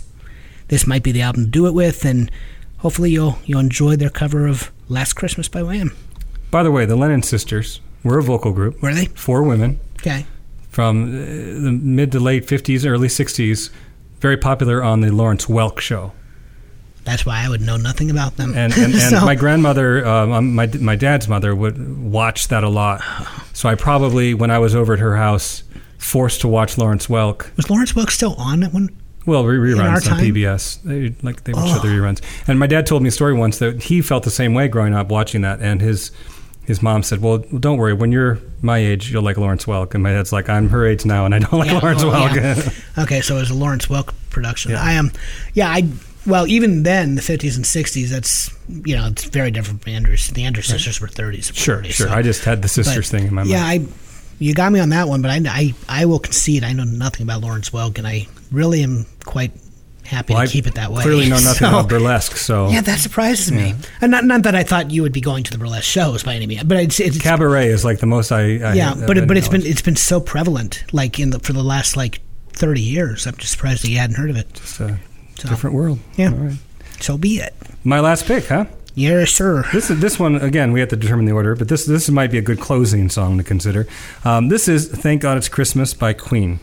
this 0.69 0.87
might 0.87 1.03
be 1.03 1.11
the 1.11 1.21
album 1.21 1.43
to 1.45 1.49
do 1.51 1.67
it 1.67 1.73
with, 1.73 2.05
and 2.05 2.31
hopefully 2.77 3.11
you'll 3.11 3.37
you'll 3.45 3.59
enjoy 3.59 3.95
their 3.95 4.09
cover 4.09 4.47
of 4.47 4.71
Last 4.87 5.13
Christmas 5.13 5.47
by 5.49 5.63
Wham. 5.63 5.95
By 6.51 6.63
the 6.63 6.71
way, 6.71 6.85
the 6.85 6.95
Lennon 6.95 7.23
sisters 7.23 7.81
were 8.03 8.19
a 8.19 8.23
vocal 8.23 8.53
group. 8.53 8.81
Were 8.81 8.93
they? 8.93 9.05
Four 9.07 9.43
women 9.43 9.79
Okay. 9.99 10.25
from 10.69 11.03
uh, 11.03 11.25
the 11.65 11.71
mid 11.71 12.11
to 12.13 12.19
late 12.19 12.45
50s, 12.47 12.85
early 12.89 13.07
60s. 13.09 13.69
Very 14.21 14.37
popular 14.37 14.81
on 14.81 15.01
the 15.01 15.09
Lawrence 15.11 15.47
Welk 15.47 15.79
show. 15.79 16.13
That's 17.05 17.25
why 17.25 17.43
I 17.45 17.49
would 17.49 17.61
know 17.61 17.77
nothing 17.77 18.09
about 18.11 18.35
them. 18.35 18.53
And, 18.57 18.73
and, 18.73 18.93
and 18.93 18.95
So- 18.95 19.25
my 19.25 19.35
grandmother, 19.35 20.05
um, 20.05 20.53
my, 20.55 20.67
my 20.79 20.95
dad's 20.95 21.27
mother, 21.27 21.55
would 21.55 22.01
watch 22.03 22.49
that 22.49 22.63
a 22.63 22.69
lot. 22.69 23.01
So 23.53 23.69
I 23.69 23.75
probably, 23.75 24.33
when 24.33 24.51
I 24.51 24.59
was 24.59 24.75
over 24.75 24.93
at 24.93 24.99
her 24.99 25.15
house, 25.15 25.63
forced 25.97 26.41
to 26.41 26.47
watch 26.47 26.77
Lawrence 26.77 27.07
Welk. 27.07 27.55
was 27.55 27.69
Lawrence 27.69 27.93
Welk 27.93 28.09
still 28.09 28.33
on 28.35 28.63
at 28.63 28.73
one? 28.73 28.89
Well, 29.25 29.43
re- 29.45 29.73
reruns 29.73 30.11
on? 30.11 30.19
PBS. 30.19 30.83
They 30.83 31.15
like 31.23 31.43
they 31.45 31.53
would 31.53 31.65
show 31.67 31.77
Oh. 31.77 31.79
the 31.79 31.87
reruns. 31.87 32.21
And 32.47 32.59
my 32.59 32.67
dad 32.67 32.85
told 32.85 33.01
me 33.01 33.09
a 33.09 33.11
story 33.11 33.33
once 33.33 33.57
that 33.57 33.81
he 33.83 34.01
felt 34.03 34.23
the 34.23 34.29
same 34.29 34.53
way 34.53 34.67
growing 34.67 34.93
up 34.93 35.07
watching 35.09 35.41
that. 35.41 35.61
And 35.61 35.81
his 35.81 36.11
his 36.65 36.83
mom 36.83 37.01
said, 37.01 37.21
"Well, 37.23 37.39
don't 37.39 37.77
worry. 37.79 37.93
When 37.93 38.11
you're 38.11 38.37
my 38.61 38.77
age, 38.77 39.11
you'll 39.11 39.23
like 39.23 39.37
Lawrence 39.37 39.65
Welk." 39.65 39.95
And 39.95 40.03
my 40.03 40.11
dad's 40.11 40.31
like, 40.31 40.47
"I'm 40.47 40.69
her 40.69 40.85
age 40.85 41.05
now, 41.07 41.25
and 41.25 41.33
I 41.33 41.39
don't 41.39 41.53
like 41.53 41.71
Yeah, 41.71 41.79
Lawrence 41.79 42.03
oh, 42.03 42.11
Welk." 42.11 42.35
yeah. 42.35 42.69
Okay, 43.03 43.21
so 43.21 43.37
it 43.37 43.39
was 43.39 43.49
a 43.49 43.55
Lawrence 43.55 43.87
Welk 43.87 44.13
production. 44.29 44.71
Yeah. 44.71 44.83
I 44.83 44.91
am, 44.93 45.11
yeah, 45.55 45.69
I. 45.69 45.87
Well, 46.25 46.47
even 46.47 46.83
then, 46.83 47.15
the 47.15 47.21
fifties 47.21 47.55
and 47.55 47.65
sixties, 47.65 48.11
that's 48.11 48.49
you 48.67 48.95
know, 48.95 49.07
it's 49.07 49.25
very 49.25 49.51
different 49.51 49.83
from 49.83 49.93
Andrews. 49.93 50.27
The 50.27 50.43
Andrews 50.43 50.67
sisters 50.67 50.99
were 50.99 51.07
thirties. 51.07 51.51
sure, 51.53 51.83
sure. 51.83 52.09
I 52.09 52.21
just 52.21 52.43
had 52.43 52.61
the 52.61 52.67
sisters 52.67 53.09
thing 53.09 53.27
in 53.27 53.33
my 53.33 53.41
mind. 53.43 53.49
Yeah, 53.51 53.63
I, 53.63 53.85
you 54.39 54.53
got 54.53 54.71
me 54.71 54.79
on 54.79 54.89
that 54.89 55.07
one, 55.07 55.21
but 55.21 55.31
I, 55.31 55.39
I, 55.45 55.73
I 55.87 56.05
will 56.05 56.19
concede 56.19 56.63
I 56.63 56.73
know 56.73 56.83
nothing 56.83 57.23
about 57.23 57.41
Lawrence 57.41 57.69
Welk, 57.69 57.97
and 57.97 58.07
I 58.07 58.27
really 58.51 58.83
am 58.83 59.05
quite 59.23 59.51
happy 60.03 60.33
Well, 60.33 60.43
to 60.43 60.49
I 60.49 60.51
keep 60.51 60.67
it 60.67 60.75
that 60.75 60.91
way. 60.91 61.01
Clearly 61.03 61.29
know 61.29 61.35
nothing 61.35 61.53
So- 61.67 61.69
about 61.69 61.89
burlesque, 61.89 62.37
so 62.37 62.69
Yeah, 62.69 62.81
that 62.81 62.99
surprises 62.99 63.51
me. 63.51 63.73
And 64.01 64.11
not, 64.11 64.23
not 64.25 64.43
that 64.43 64.55
I 64.55 64.63
thought 64.63 64.91
you 64.91 65.01
would 65.01 65.13
be 65.13 65.21
going 65.21 65.43
to 65.43 65.51
the 65.51 65.57
burlesque 65.57 65.85
shows 65.89 66.23
by 66.23 66.35
any 66.35 66.47
means, 66.47 66.63
but 66.63 66.77
it's, 66.77 66.99
it's 66.99 67.19
cabaret 67.21 67.67
is 67.67 67.85
like 67.85 67.99
the 67.99 68.05
most 68.07 68.31
I. 68.31 68.41
I 68.57 68.73
yeah, 68.73 68.93
but 69.07 69.17
it, 69.17 69.27
but 69.27 69.37
it's 69.37 69.47
been 69.47 69.65
it's 69.65 69.81
been 69.81 69.95
so 69.95 70.19
prevalent, 70.19 70.83
like 70.91 71.19
in 71.19 71.29
the 71.31 71.39
for 71.39 71.53
the 71.53 71.63
last 71.63 71.95
like 71.97 72.21
thirty 72.49 72.81
years. 72.81 73.25
I'm 73.27 73.35
just 73.37 73.51
surprised 73.51 73.83
that 73.83 73.89
you 73.89 73.97
hadn't 73.97 74.15
heard 74.17 74.29
of 74.29 74.37
it. 74.37 74.47
It's 74.51 74.79
a 74.79 74.85
uh, 74.85 74.97
So, 75.45 75.51
different 75.51 75.75
world. 75.75 75.99
Yeah. 76.15 76.31
All 76.31 76.37
right. 76.37 76.57
So 76.99 77.17
be 77.17 77.39
it. 77.39 77.53
My 77.83 77.99
last 77.99 78.25
pick, 78.25 78.47
huh? 78.47 78.65
Yes, 78.95 79.31
sir. 79.31 79.65
This 79.73 79.89
is 79.89 79.99
this 79.99 80.17
one 80.17 80.35
again. 80.37 80.71
We 80.71 80.79
have 80.79 80.87
to 80.89 80.95
determine 80.95 81.25
the 81.25 81.33
order, 81.33 81.55
but 81.55 81.67
this 81.67 81.85
this 81.85 82.09
might 82.09 82.31
be 82.31 82.37
a 82.37 82.41
good 82.41 82.61
closing 82.61 83.09
song 83.09 83.37
to 83.37 83.43
consider. 83.43 83.87
Um, 84.23 84.47
this 84.47 84.69
is 84.69 84.87
"Thank 84.87 85.21
God 85.21 85.37
It's 85.37 85.49
Christmas" 85.49 85.93
by 85.93 86.13
Queen. 86.13 86.59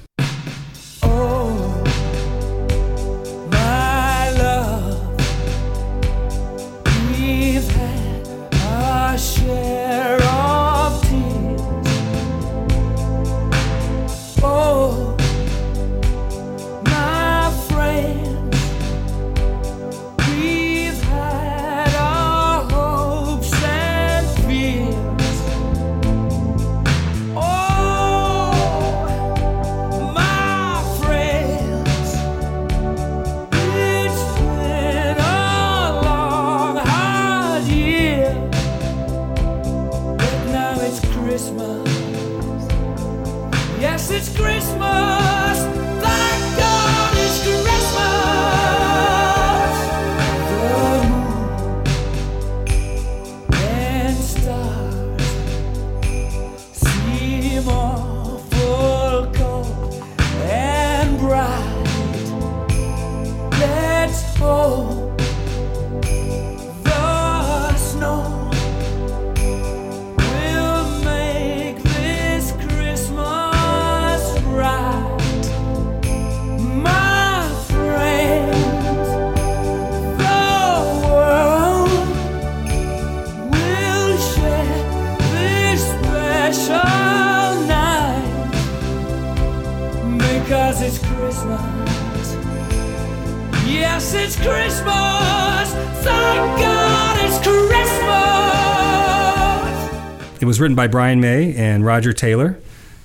Written 100.63 100.77
by 100.77 100.87
Brian 100.87 101.21
May 101.21 101.55
and 101.57 101.85
Roger 101.85 102.13
Taylor. 102.13 102.57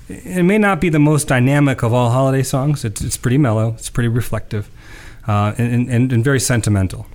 It 0.08 0.44
may 0.44 0.58
not 0.58 0.80
be 0.80 0.88
the 0.88 1.00
most 1.00 1.28
dynamic 1.28 1.82
of 1.82 1.92
all 1.92 2.10
holiday 2.10 2.44
songs. 2.44 2.84
It's, 2.84 3.00
it's 3.02 3.16
pretty 3.16 3.36
mellow. 3.36 3.74
It's 3.74 3.90
pretty 3.90 4.08
reflective, 4.08 4.70
uh, 5.26 5.54
and, 5.58 5.90
and, 5.90 6.12
and 6.12 6.24
very 6.24 6.40
sentimental. 6.40 7.06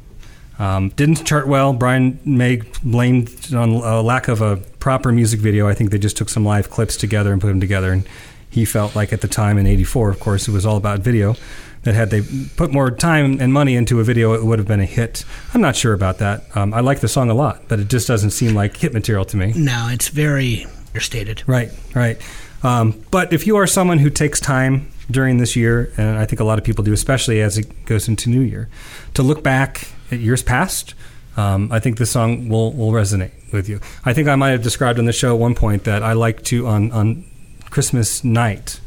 Um, 0.60 0.90
didn't 0.90 1.26
chart 1.26 1.48
well. 1.48 1.74
Brian 1.74 2.20
May 2.26 2.62
blamed 2.84 3.54
on 3.56 3.70
a 3.70 4.02
lack 4.02 4.28
of 4.28 4.42
a 4.42 4.58
proper 4.58 5.12
music 5.12 5.40
video. 5.40 5.68
I 5.68 5.74
think 5.74 5.90
they 5.90 5.98
just 5.98 6.18
took 6.18 6.30
some 6.30 6.46
live 6.46 6.70
clips 6.70 6.98
together 6.98 7.32
and 7.32 7.42
put 7.42 7.48
them 7.48 7.60
together. 7.60 7.92
And 7.92 8.08
he 8.50 8.66
felt 8.66 8.96
like 8.96 9.12
at 9.12 9.22
the 9.22 9.28
time 9.28 9.58
in 9.58 9.66
'84, 9.66 10.10
of 10.12 10.20
course, 10.20 10.48
it 10.48 10.52
was 10.52 10.66
all 10.66 10.78
about 10.78 11.00
video. 11.00 11.36
That 11.84 11.96
had 11.96 12.12
they 12.12 12.22
put 12.56 12.72
more 12.72 12.92
time 12.92 13.42
and 13.42 13.52
money 13.52 13.76
into 13.76 14.00
a 14.00 14.04
video, 14.04 14.34
it 14.34 14.44
would 14.44 14.60
have 14.60 14.68
been 14.68 14.80
a 14.80 14.86
hit. 14.86 15.26
I'm 15.54 15.62
not 15.62 15.76
sure 15.76 15.94
about 15.94 16.18
that. 16.18 16.44
Um, 16.56 16.74
I 16.74 16.80
like 16.80 17.00
the 17.00 17.08
song 17.08 17.30
a 17.30 17.34
lot, 17.34 17.68
but 17.68 17.80
it 17.80 17.88
just 17.88 18.08
doesn't 18.08 18.32
seem 18.32 18.56
like 18.56 18.76
hit 18.78 18.94
material 18.94 19.26
to 19.26 19.38
me. 19.38 19.54
No, 19.56 19.88
it's 19.92 20.10
very 20.10 20.66
understated. 20.88 21.44
Right, 21.46 21.72
right. 21.94 22.20
Um, 22.64 23.04
but 23.12 23.34
if 23.34 23.46
you 23.46 23.58
are 23.58 23.68
someone 23.68 24.00
who 24.00 24.10
takes 24.10 24.40
time 24.40 24.90
during 25.12 25.38
this 25.38 25.56
year, 25.56 25.92
and 25.98 26.18
I 26.18 26.26
think 26.26 26.40
a 26.40 26.44
lot 26.44 26.58
of 26.58 26.64
people 26.64 26.84
do, 26.84 26.94
especially 26.94 27.42
as 27.42 27.58
it 27.58 27.86
goes 27.86 28.08
into 28.08 28.30
New 28.30 28.42
Year, 28.42 28.70
to 29.14 29.22
look 29.22 29.44
back 29.44 29.90
at 30.12 30.20
years 30.20 30.42
past, 30.42 30.96
um, 31.36 31.72
I 31.72 31.80
think 31.80 31.98
this 31.98 32.12
song 32.12 32.48
will, 32.48 32.74
will 32.74 32.92
resonate 32.92 33.32
with 33.52 33.68
you. 33.68 33.80
I 34.06 34.14
think 34.14 34.28
I 34.28 34.36
might 34.36 34.52
have 34.52 34.64
described 34.64 35.00
on 35.00 35.06
the 35.06 35.14
show 35.14 35.34
at 35.34 35.40
one 35.40 35.56
point 35.56 35.84
that 35.84 36.04
I 36.04 36.14
like 36.14 36.44
to 36.46 36.68
on 36.68 36.92
on 36.92 37.26
Christmas 37.70 38.24
night 38.24 38.80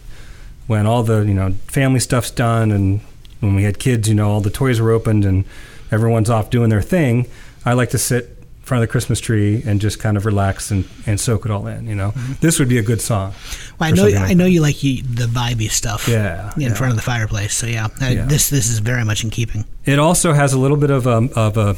when 0.67 0.87
all 0.87 1.03
the 1.03 1.21
you 1.21 1.35
know 1.35 1.53
family 1.67 2.01
stuff's 2.01 2.31
done 2.31 2.71
and 2.71 3.01
when 3.41 3.55
we 3.55 3.65
had 3.65 3.79
kids, 3.79 4.09
you 4.09 4.15
know 4.15 4.31
all 4.31 4.41
the 4.41 4.51
toys 4.51 4.81
were 4.81 4.91
opened 4.93 5.25
and 5.25 5.45
everyone's 5.91 6.31
off 6.31 6.51
doing 6.51 6.71
their 6.71 6.83
thing. 6.83 7.27
I 7.65 7.73
like 7.75 7.91
to 7.91 7.99
sit 7.99 8.25
in 8.25 8.63
front 8.63 8.83
of 8.83 8.89
the 8.89 8.91
Christmas 8.91 9.21
tree 9.21 9.63
and 9.67 9.81
just 9.81 9.99
kind 10.01 10.17
of 10.17 10.27
relax 10.27 10.71
and, 10.71 10.85
and 11.07 11.21
soak 11.21 11.45
it 11.45 11.51
all 11.53 11.67
in. 11.67 11.87
You 11.87 11.95
know, 11.95 12.11
this 12.41 12.59
would 12.59 12.69
be 12.69 12.79
a 12.79 12.83
good 12.83 13.01
song. 13.01 13.33
Well, 13.79 13.89
I 13.89 13.93
know 13.93 14.05
like 14.05 14.15
I 14.17 14.35
know 14.35 14.47
you 14.47 14.61
like 14.61 14.83
you, 14.83 15.03
the 15.03 15.27
vibey 15.27 15.71
stuff. 15.71 16.09
Yeah, 16.09 16.53
in 16.57 16.63
yeah. 16.63 16.75
front 16.75 16.91
of 16.91 16.97
the 16.97 17.03
fireplace. 17.03 17.55
So 17.55 17.67
yeah, 17.67 17.89
I- 18.01 18.11
Yeah. 18.11 18.25
this 18.27 18.51
this 18.51 18.69
is 18.69 18.79
very 18.81 19.05
much 19.05 19.23
in 19.25 19.31
keeping. 19.31 19.65
It 19.85 19.99
also 19.99 20.33
has 20.33 20.53
a 20.53 20.59
little 20.59 20.77
bit 20.77 20.91
of 20.91 21.07
a, 21.07 21.29
of 21.37 21.57
a 21.57 21.77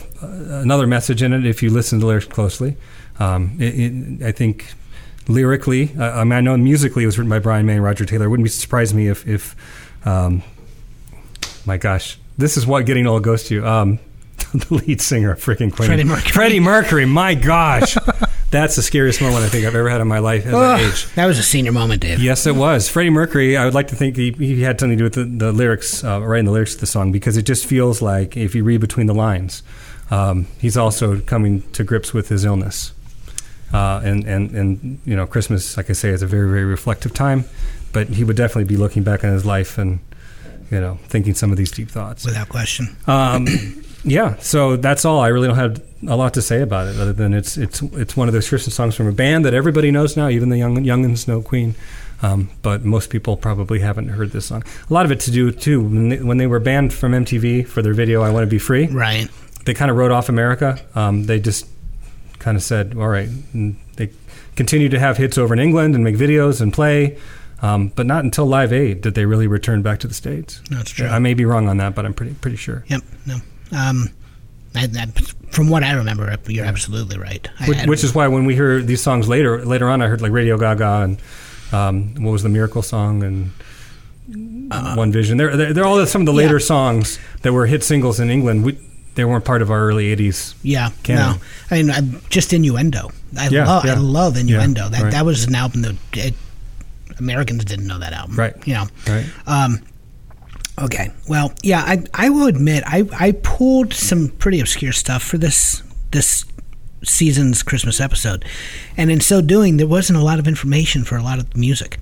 another 0.61 0.87
message 0.87 1.23
in 1.23 1.32
it 1.32 1.45
if 1.45 1.62
you 1.62 1.70
listen 1.70 1.99
to 1.99 2.01
the 2.03 2.07
lyrics 2.07 2.27
closely. 2.27 2.77
Um, 3.20 3.57
it, 3.59 3.74
it, 3.74 4.23
I 4.27 4.32
think 4.32 4.73
lyrically, 5.27 5.93
uh, 5.99 6.20
I 6.20 6.24
mean, 6.24 6.32
I 6.32 6.41
know 6.41 6.57
musically 6.57 7.03
it 7.03 7.07
was 7.07 7.19
written 7.19 7.28
by 7.28 7.39
Brian 7.39 7.66
May 7.66 7.74
and 7.74 7.82
Roger 7.82 8.05
Taylor. 8.05 8.27
It 8.27 8.28
wouldn't 8.28 8.45
be 8.45 8.51
surprise 8.51 8.95
me 8.95 9.09
if, 9.09 9.27
if 9.27 9.57
um, 10.07 10.43
my 11.69 11.77
gosh, 11.77 12.19
this 12.39 12.57
is 12.57 12.66
what 12.66 12.86
getting 12.86 13.07
old 13.07 13.23
goes 13.23 13.45
to. 13.45 13.65
Um, 13.65 13.99
the 14.55 14.74
lead 14.74 15.01
singer 15.01 15.32
of 15.32 15.39
freaking 15.39 15.70
Queen, 15.70 15.89
Freddie 15.89 16.05
Mercury. 16.05 16.32
Freddie 16.32 16.61
Mercury. 16.61 17.05
My 17.05 17.35
gosh, 17.35 17.95
that's 18.51 18.74
the 18.74 18.82
scariest 18.82 19.20
moment 19.20 19.45
I 19.45 19.49
think 19.51 19.66
I've 19.66 19.74
ever 19.74 19.90
had 19.90 20.01
in 20.01 20.09
my 20.09 20.20
life 20.20 20.47
as 20.47 20.55
an 20.55 20.81
age. 20.81 21.15
that 21.15 21.27
was 21.27 21.39
a 21.39 21.43
senior 21.43 21.73
moment, 21.73 22.01
Dave. 22.01 22.20
Yes, 22.20 22.47
it 22.47 22.57
was. 22.57 22.89
Freddie 22.89 23.11
Mercury, 23.11 23.59
I 23.59 23.66
would 23.66 23.74
like 23.74 23.89
to 23.89 23.97
think 23.97 24.16
he, 24.16 24.32
he 24.32 24.62
had 24.62 24.81
something 24.81 24.97
to 24.97 25.03
do 25.03 25.05
with 25.05 25.39
the, 25.39 25.47
the 25.47 25.53
lyrics, 25.53 26.03
uh, 26.03 26.23
writing 26.23 26.47
the 26.47 26.53
lyrics 26.53 26.74
to 26.74 26.81
the 26.81 26.86
song, 26.86 27.12
because 27.12 27.36
it 27.36 27.43
just 27.43 27.66
feels 27.66 28.01
like, 28.01 28.35
if 28.35 28.55
you 28.55 28.65
read 28.65 28.81
between 28.81 29.07
the 29.07 29.15
lines, 29.15 29.62
um, 30.11 30.47
he's 30.59 30.78
also 30.78 31.20
coming 31.20 31.62
to 31.73 31.85
grips 31.85 32.15
with 32.15 32.31
his 32.31 32.47
illness. 32.47 32.93
Uh, 33.74 34.01
and, 34.03 34.24
and, 34.24 34.53
and, 34.53 35.01
you 35.05 35.15
know, 35.15 35.27
Christmas, 35.27 35.77
like 35.77 35.90
I 35.90 35.93
say, 35.93 36.09
is 36.09 36.23
a 36.23 36.27
very, 36.27 36.49
very 36.49 36.65
reflective 36.65 37.12
time, 37.12 37.45
but 37.93 38.09
he 38.09 38.24
would 38.24 38.36
definitely 38.36 38.65
be 38.65 38.78
looking 38.78 39.03
back 39.03 39.23
on 39.24 39.32
his 39.32 39.45
life 39.45 39.77
and, 39.77 39.99
you 40.70 40.81
know, 40.81 40.99
thinking 41.05 41.35
some 41.35 41.51
of 41.51 41.57
these 41.57 41.70
deep 41.70 41.90
thoughts. 41.90 42.24
Without 42.24 42.49
question. 42.49 42.97
Um, 43.07 43.47
yeah, 44.05 44.36
so 44.36 44.77
that's 44.77 45.05
all. 45.05 45.20
I 45.20 45.28
really 45.28 45.49
don't 45.49 45.57
have 45.57 45.82
a 46.07 46.16
lot 46.16 46.35
to 46.35 46.43
say 46.43 46.62
about 46.62 46.89
it, 46.89 47.01
other 47.01 47.12
than 47.12 47.35
it's 47.35 47.57
it's 47.57 47.82
it's 47.82 48.16
one 48.16 48.28
of 48.28 48.35
those 48.35 48.49
Christmas 48.49 48.74
songs 48.74 48.95
from 48.95 49.07
a 49.07 49.12
band 49.12 49.45
that 49.45 49.55
everybody 49.55 49.90
knows 49.90 50.16
now, 50.16 50.28
even 50.28 50.49
the 50.49 50.59
young 50.59 50.77
youngins 50.77 51.27
know 51.27 51.43
Queen. 51.43 51.74
Um, 52.20 52.51
but 52.62 52.85
most 52.85 53.11
people 53.11 53.36
probably 53.36 53.78
haven't 53.78 54.09
heard 54.09 54.32
this 54.32 54.47
song. 54.47 54.65
A 54.90 54.93
lot 54.93 55.05
of 55.07 55.12
it 55.12 55.20
to 55.20 55.31
do 55.31 55.53
too 55.53 55.81
when 55.81 56.09
they, 56.09 56.20
when 56.20 56.36
they 56.39 56.49
were 56.49 56.59
banned 56.59 56.93
from 56.93 57.12
MTV 57.12 57.66
for 57.66 57.81
their 57.82 57.95
video 57.95 58.23
"I 58.23 58.31
Want 58.31 58.43
to 58.43 58.49
Be 58.49 58.59
Free." 58.59 58.86
Right. 58.86 59.28
They 59.65 59.74
kind 59.74 59.90
of 59.90 59.97
wrote 59.97 60.11
off 60.11 60.28
America. 60.28 60.81
Um, 60.95 61.24
they 61.24 61.39
just 61.40 61.66
kind 62.39 62.57
of 62.57 62.62
said, 62.62 62.95
"All 62.97 63.09
right." 63.09 63.28
And 63.53 63.77
they 63.97 64.11
continued 64.57 64.90
to 64.90 64.99
have 64.99 65.16
hits 65.16 65.39
over 65.39 65.55
in 65.55 65.61
England 65.61 65.95
and 65.95 66.03
make 66.03 66.16
videos 66.16 66.61
and 66.61 66.73
play. 66.73 67.16
Um, 67.60 67.89
but 67.89 68.06
not 68.06 68.22
until 68.24 68.47
Live 68.47 68.72
Aid 68.72 69.01
did 69.01 69.14
they 69.14 69.24
really 69.26 69.47
return 69.48 69.82
back 69.82 69.98
to 70.01 70.06
the 70.09 70.14
states. 70.14 70.60
That's 70.70 70.90
true. 70.90 71.06
I 71.09 71.18
may 71.18 71.35
be 71.35 71.44
wrong 71.44 71.68
on 71.68 71.78
that, 71.78 71.94
but 71.94 72.05
I'm 72.06 72.14
pretty 72.14 72.35
pretty 72.35 72.56
sure. 72.56 72.85
Yep. 72.89 73.02
No. 73.26 73.35
Um, 73.76 74.10
I, 74.76 74.86
I, 74.97 75.06
from 75.51 75.68
what 75.68 75.82
I 75.82 75.93
remember, 75.94 76.35
you're 76.47 76.64
absolutely 76.64 77.18
right. 77.18 77.48
Which, 77.66 77.78
I- 77.78 77.86
which 77.86 78.05
is 78.05 78.14
why 78.14 78.28
when 78.28 78.44
we 78.44 78.55
hear 78.55 78.80
these 78.80 79.02
songs 79.02 79.28
later 79.28 79.64
later 79.64 79.89
on, 79.89 80.01
I 80.02 80.06
heard 80.06 80.20
like 80.20 80.30
Radio 80.32 80.56
Gaga 80.56 81.02
and 81.02 81.18
um, 81.72 82.14
what 82.24 82.30
was 82.30 82.43
the 82.44 82.48
Miracle 82.48 82.82
song 82.82 83.22
and 83.24 83.51
One 84.97 85.10
Vision. 85.12 85.36
They're, 85.39 85.56
they're 85.56 85.72
they're 85.72 85.85
all 85.85 86.05
some 86.06 86.22
of 86.22 86.26
the 86.26 86.32
later 86.32 86.59
Yeah. 86.59 86.64
songs 86.66 87.18
that 87.43 87.52
were 87.52 87.66
hit 87.66 87.82
singles 87.82 88.20
in 88.20 88.30
England. 88.30 88.64
We, 88.64 88.78
they 89.16 89.24
weren't 89.24 89.44
part 89.44 89.62
of 89.62 89.70
our 89.70 89.80
early 89.80 90.14
'80s. 90.14 90.55
Yeah, 90.62 90.90
canon. 91.02 91.36
no. 91.36 91.43
I 91.70 91.82
mean, 91.82 91.90
I, 91.90 92.01
just 92.28 92.52
innuendo. 92.52 93.10
I 93.36 93.48
Yeah, 93.48 93.66
love, 93.66 93.85
yeah. 93.85 93.93
I 93.94 93.97
love 93.97 94.36
innuendo. 94.36 94.82
Yeah, 94.85 94.89
that 94.90 95.02
right. 95.02 95.12
that 95.12 95.24
was 95.24 95.44
an 95.44 95.55
album 95.56 95.82
that 95.82 95.97
it 96.12 96.35
Americans 97.19 97.65
didn't 97.65 97.86
know 97.86 97.99
that 97.99 98.12
album. 98.12 98.36
Right. 98.36 98.55
You 98.66 98.74
know. 98.74 98.86
Right. 99.07 99.27
Um, 99.47 99.82
okay. 100.78 101.11
Well, 101.28 101.53
yeah, 101.62 101.82
I 101.85 102.05
I 102.15 102.31
will 102.31 102.47
admit 102.47 102.85
I 102.86 103.05
I 103.19 103.32
pulled 103.43 103.93
some 103.93 104.28
pretty 104.28 104.61
obscure 104.61 104.93
stuff 104.93 105.23
for 105.23 105.39
this 105.39 105.82
this 106.11 106.45
season's 107.05 107.62
Christmas 107.62 108.01
episode, 108.01 108.45
and 108.97 109.11
in 109.11 109.20
so 109.20 109.40
doing, 109.40 109.77
there 109.77 109.86
wasn't 109.86 110.19
a 110.19 110.23
lot 110.23 110.39
of 110.39 110.49
information 110.49 111.05
for 111.05 111.16
a 111.16 111.23
lot 111.23 111.39
of 111.39 111.51
the 111.51 111.59
music. 111.59 111.99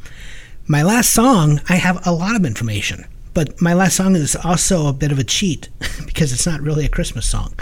My 0.68 0.82
last 0.82 1.10
song, 1.12 1.60
I 1.68 1.76
have 1.76 2.04
a 2.06 2.12
lot 2.12 2.34
of 2.34 2.44
information, 2.44 3.04
but 3.34 3.60
my 3.60 3.72
last 3.72 3.96
song 3.96 4.16
is 4.16 4.34
also 4.34 4.88
a 4.88 4.92
bit 4.92 5.12
of 5.12 5.18
a 5.18 5.24
cheat 5.24 5.68
because 6.06 6.32
it's 6.32 6.46
not 6.46 6.60
really 6.60 6.84
a 6.84 6.88
Christmas 6.88 7.26
song. 7.26 7.54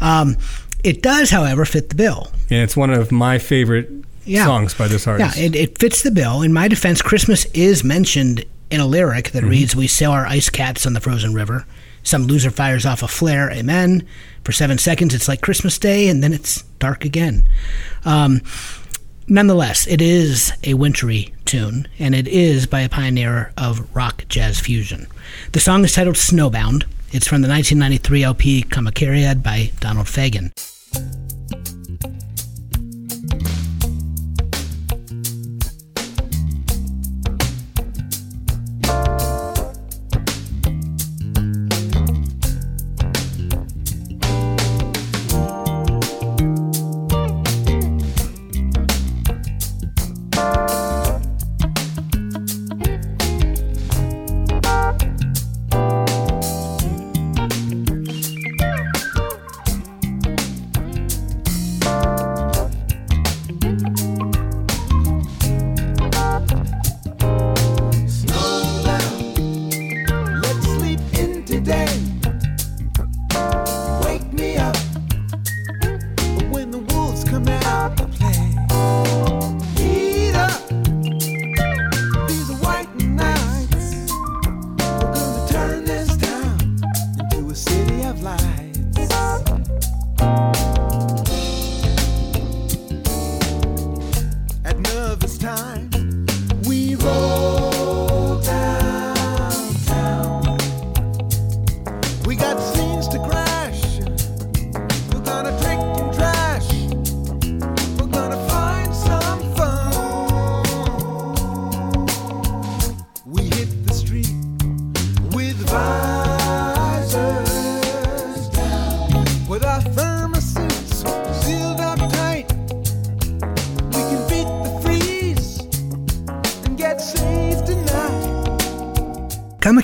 Um, 0.00 0.36
it 0.84 1.02
does, 1.02 1.30
however, 1.30 1.64
fit 1.64 1.88
the 1.88 1.94
bill. 1.94 2.30
And 2.50 2.62
it's 2.62 2.76
one 2.76 2.90
of 2.90 3.12
my 3.12 3.38
favorite 3.38 3.90
Yeah. 4.30 4.44
songs 4.44 4.74
by 4.74 4.86
this 4.86 5.06
artist. 5.06 5.36
Yeah, 5.36 5.44
it, 5.44 5.56
it 5.56 5.78
fits 5.78 6.02
the 6.02 6.10
bill. 6.10 6.42
In 6.42 6.52
my 6.52 6.68
defense, 6.68 7.02
Christmas 7.02 7.46
is 7.46 7.82
mentioned 7.82 8.44
in 8.70 8.80
a 8.80 8.86
lyric 8.86 9.32
that 9.32 9.42
reads, 9.42 9.74
We 9.74 9.88
sail 9.88 10.12
our 10.12 10.24
ice 10.26 10.48
cats 10.48 10.86
on 10.86 10.92
the 10.92 11.00
frozen 11.00 11.34
river. 11.34 11.66
Some 12.02 12.22
loser 12.24 12.50
fires 12.50 12.86
off 12.86 13.02
a 13.02 13.08
flare, 13.08 13.50
amen. 13.50 14.06
For 14.44 14.52
seven 14.52 14.78
seconds, 14.78 15.14
it's 15.14 15.28
like 15.28 15.42
Christmas 15.42 15.78
Day, 15.78 16.08
and 16.08 16.22
then 16.22 16.32
it's 16.32 16.62
dark 16.78 17.04
again. 17.04 17.48
Um, 18.04 18.40
nonetheless, 19.26 19.86
it 19.86 20.00
is 20.00 20.52
a 20.64 20.74
wintry 20.74 21.34
tune, 21.44 21.88
and 21.98 22.14
it 22.14 22.28
is 22.28 22.66
by 22.66 22.80
a 22.80 22.88
pioneer 22.88 23.52
of 23.58 23.94
rock 23.94 24.24
jazz 24.28 24.60
fusion. 24.60 25.08
The 25.52 25.60
song 25.60 25.84
is 25.84 25.92
titled 25.92 26.16
Snowbound. 26.16 26.84
It's 27.12 27.26
from 27.26 27.42
the 27.42 27.48
1993 27.48 28.22
LP 28.22 28.62
Kamakiriad 28.62 29.42
by 29.42 29.72
Donald 29.80 30.06
Fagen. 30.06 30.52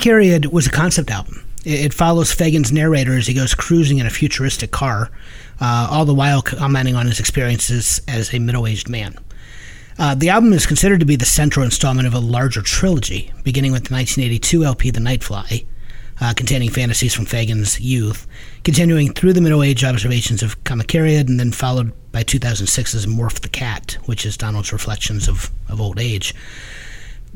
Kamakiriad 0.06 0.52
was 0.52 0.68
a 0.68 0.70
concept 0.70 1.10
album. 1.10 1.44
It, 1.64 1.86
it 1.86 1.94
follows 1.94 2.32
Fagen's 2.32 2.70
narrator 2.70 3.16
as 3.16 3.26
he 3.26 3.34
goes 3.34 3.56
cruising 3.56 3.98
in 3.98 4.06
a 4.06 4.10
futuristic 4.10 4.70
car, 4.70 5.10
uh, 5.60 5.88
all 5.90 6.04
the 6.04 6.14
while 6.14 6.42
commenting 6.42 6.94
on 6.94 7.06
his 7.06 7.18
experiences 7.18 8.00
as 8.06 8.32
a 8.32 8.38
middle 8.38 8.68
aged 8.68 8.88
man. 8.88 9.18
Uh, 9.98 10.14
the 10.14 10.28
album 10.28 10.52
is 10.52 10.64
considered 10.64 11.00
to 11.00 11.06
be 11.06 11.16
the 11.16 11.24
central 11.24 11.64
installment 11.64 12.06
of 12.06 12.14
a 12.14 12.20
larger 12.20 12.62
trilogy, 12.62 13.32
beginning 13.42 13.72
with 13.72 13.86
the 13.88 13.94
1982 13.94 14.64
LP 14.64 14.90
The 14.92 15.00
Nightfly, 15.00 15.66
uh, 16.20 16.34
containing 16.34 16.70
fantasies 16.70 17.12
from 17.12 17.26
Fagen's 17.26 17.80
youth, 17.80 18.28
continuing 18.62 19.12
through 19.12 19.32
the 19.32 19.40
middle 19.40 19.64
age 19.64 19.82
observations 19.82 20.40
of 20.40 20.62
Kamakiriad, 20.62 21.26
and 21.26 21.40
then 21.40 21.50
followed 21.50 21.92
by 22.12 22.22
2006's 22.22 23.06
Morph 23.06 23.40
the 23.40 23.48
Cat, 23.48 23.98
which 24.04 24.24
is 24.24 24.36
Donald's 24.36 24.72
reflections 24.72 25.26
of, 25.26 25.50
of 25.68 25.80
old 25.80 25.98
age. 25.98 26.32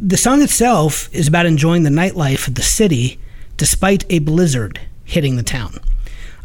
The 0.03 0.17
song 0.17 0.41
itself 0.41 1.11
is 1.13 1.29
about 1.29 1.45
enjoying 1.45 1.83
the 1.83 1.91
nightlife 1.91 2.49
of 2.49 2.55
the 2.55 2.63
city 2.63 3.19
despite 3.59 4.07
a 4.09 4.21
blizzard 4.21 4.81
hitting 5.05 5.37
the 5.37 5.43
town. 5.43 5.79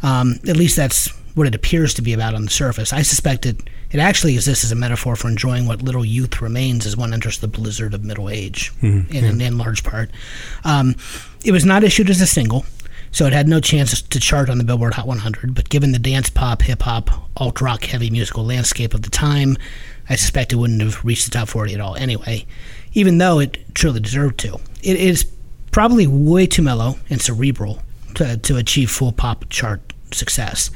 Um, 0.02 0.38
at 0.46 0.56
least 0.56 0.76
that's 0.76 1.08
what 1.34 1.46
it 1.46 1.54
appears 1.54 1.94
to 1.94 2.02
be 2.02 2.12
about 2.12 2.34
on 2.34 2.44
the 2.44 2.50
surface. 2.50 2.92
I 2.92 3.00
suspect 3.00 3.46
it, 3.46 3.56
it 3.90 3.98
actually 3.98 4.34
exists 4.34 4.64
as 4.64 4.72
a 4.72 4.74
metaphor 4.74 5.16
for 5.16 5.28
enjoying 5.28 5.66
what 5.66 5.80
little 5.80 6.04
youth 6.04 6.42
remains 6.42 6.84
as 6.84 6.96
one 6.98 7.14
enters 7.14 7.38
the 7.38 7.48
blizzard 7.48 7.94
of 7.94 8.04
middle 8.04 8.28
age, 8.28 8.72
in, 9.10 9.24
in, 9.24 9.40
in 9.40 9.58
large 9.58 9.82
part. 9.84 10.10
Um, 10.64 10.94
it 11.44 11.52
was 11.52 11.64
not 11.64 11.82
issued 11.82 12.10
as 12.10 12.20
a 12.20 12.26
single, 12.26 12.66
so 13.16 13.24
it 13.24 13.32
had 13.32 13.48
no 13.48 13.60
chance 13.60 14.02
to 14.02 14.20
chart 14.20 14.50
on 14.50 14.58
the 14.58 14.64
Billboard 14.64 14.92
Hot 14.92 15.06
100, 15.06 15.54
but 15.54 15.70
given 15.70 15.92
the 15.92 15.98
dance 15.98 16.28
pop, 16.28 16.60
hip 16.60 16.82
hop, 16.82 17.08
alt 17.38 17.62
rock 17.62 17.84
heavy 17.84 18.10
musical 18.10 18.44
landscape 18.44 18.92
of 18.92 19.00
the 19.00 19.08
time, 19.08 19.56
I 20.06 20.16
suspect 20.16 20.52
it 20.52 20.56
wouldn't 20.56 20.82
have 20.82 21.02
reached 21.02 21.24
the 21.24 21.30
top 21.30 21.48
40 21.48 21.72
at 21.72 21.80
all 21.80 21.96
anyway, 21.96 22.44
even 22.92 23.16
though 23.16 23.38
it 23.38 23.74
truly 23.74 24.00
deserved 24.00 24.38
to. 24.40 24.60
It 24.82 24.98
is 24.98 25.26
probably 25.72 26.06
way 26.06 26.46
too 26.46 26.60
mellow 26.60 26.96
and 27.08 27.18
cerebral 27.22 27.82
to, 28.16 28.36
to 28.36 28.58
achieve 28.58 28.90
full 28.90 29.12
pop 29.12 29.48
chart 29.48 29.94
success. 30.12 30.70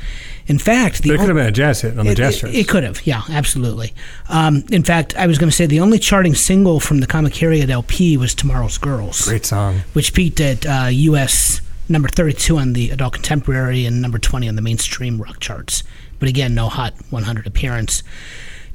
In 0.47 0.59
fact, 0.59 1.03
the 1.03 1.13
it 1.13 1.19
could 1.19 1.29
have 1.29 1.37
been 1.37 1.47
a 1.47 1.53
jazz 1.53 1.83
hit 1.83 1.99
on 1.99 2.07
the 2.07 2.13
it, 2.13 2.17
jazz 2.17 2.37
it, 2.37 2.41
charts. 2.41 2.57
it 2.57 2.69
could 2.69 2.85
have, 2.85 3.07
yeah, 3.07 3.21
absolutely. 3.29 3.93
Um, 4.31 4.65
in 4.73 4.83
fact, 4.83 5.15
I 5.15 5.27
was 5.27 5.37
going 5.37 5.51
to 5.51 5.55
say 5.55 5.67
the 5.67 5.81
only 5.81 5.99
charting 5.99 6.35
single 6.35 6.81
from 6.81 7.01
the 7.01 7.07
Kamakiriad 7.07 7.69
LP 7.69 8.17
was 8.17 8.35
"Tomorrow's 8.35 8.79
Girls," 8.79 9.29
Great 9.29 9.45
song. 9.45 9.81
which 9.93 10.15
peaked 10.15 10.41
at 10.41 10.65
uh, 10.65 10.89
U.S. 10.91 11.61
number 11.91 12.09
32 12.09 12.57
on 12.57 12.73
the 12.73 12.91
adult 12.91 13.15
contemporary 13.15 13.85
and 13.85 14.01
number 14.01 14.19
20 14.19 14.49
on 14.49 14.57
the 14.57 14.63
mainstream 14.63 15.21
rock 15.21 15.41
charts. 15.41 15.83
But 16.19 16.29
again, 16.29 16.55
no 16.55 16.69
Hot 16.69 16.95
100 17.11 17.47
appearance. 17.47 18.03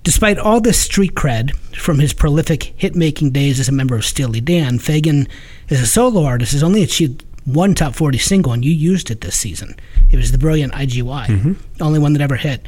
Despite 0.03 0.37
all 0.37 0.61
this 0.61 0.79
street 0.79 1.15
cred 1.15 1.55
from 1.75 1.97
his 1.97 2.13
prolific 2.13 2.73
hit-making 2.77 3.31
days 3.31 3.59
as 3.59 3.67
a 3.67 3.71
member 3.71 3.95
of 3.95 4.05
Steely 4.05 4.39
Dan, 4.39 4.77
Fagen, 4.77 5.27
as 5.69 5.81
a 5.81 5.87
solo 5.87 6.23
artist, 6.23 6.51
has 6.51 6.61
only 6.61 6.83
achieved 6.83 7.23
one 7.45 7.73
top 7.73 7.95
40 7.95 8.17
single, 8.17 8.53
and 8.53 8.65
you 8.65 8.71
used 8.71 9.09
it 9.09 9.21
this 9.21 9.35
season. 9.35 9.75
It 10.11 10.17
was 10.17 10.31
the 10.31 10.37
brilliant 10.37 10.73
IGY, 10.73 11.57
the 11.77 11.83
only 11.83 11.99
one 11.99 12.13
that 12.13 12.21
ever 12.21 12.35
hit. 12.35 12.67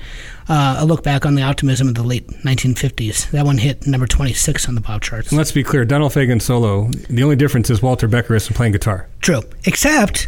Uh, 0.49 0.77
a 0.79 0.85
look 0.85 1.03
back 1.03 1.25
on 1.25 1.35
the 1.35 1.41
optimism 1.41 1.87
of 1.87 1.95
the 1.95 2.03
late 2.03 2.27
1950s. 2.27 3.29
That 3.31 3.45
one 3.45 3.57
hit 3.57 3.85
number 3.85 4.07
26 4.07 4.67
on 4.67 4.75
the 4.75 4.81
pop 4.81 5.01
charts. 5.01 5.29
And 5.29 5.37
let's 5.37 5.51
be 5.51 5.63
clear, 5.63 5.83
Donald 5.85 6.13
Fagen 6.13 6.41
solo. 6.41 6.89
The 7.09 7.23
only 7.23 7.35
difference 7.35 7.69
is 7.69 7.81
Walter 7.81 8.07
Becker 8.07 8.35
isn't 8.35 8.55
playing 8.55 8.71
guitar. 8.71 9.07
True, 9.21 9.41
except 9.65 10.27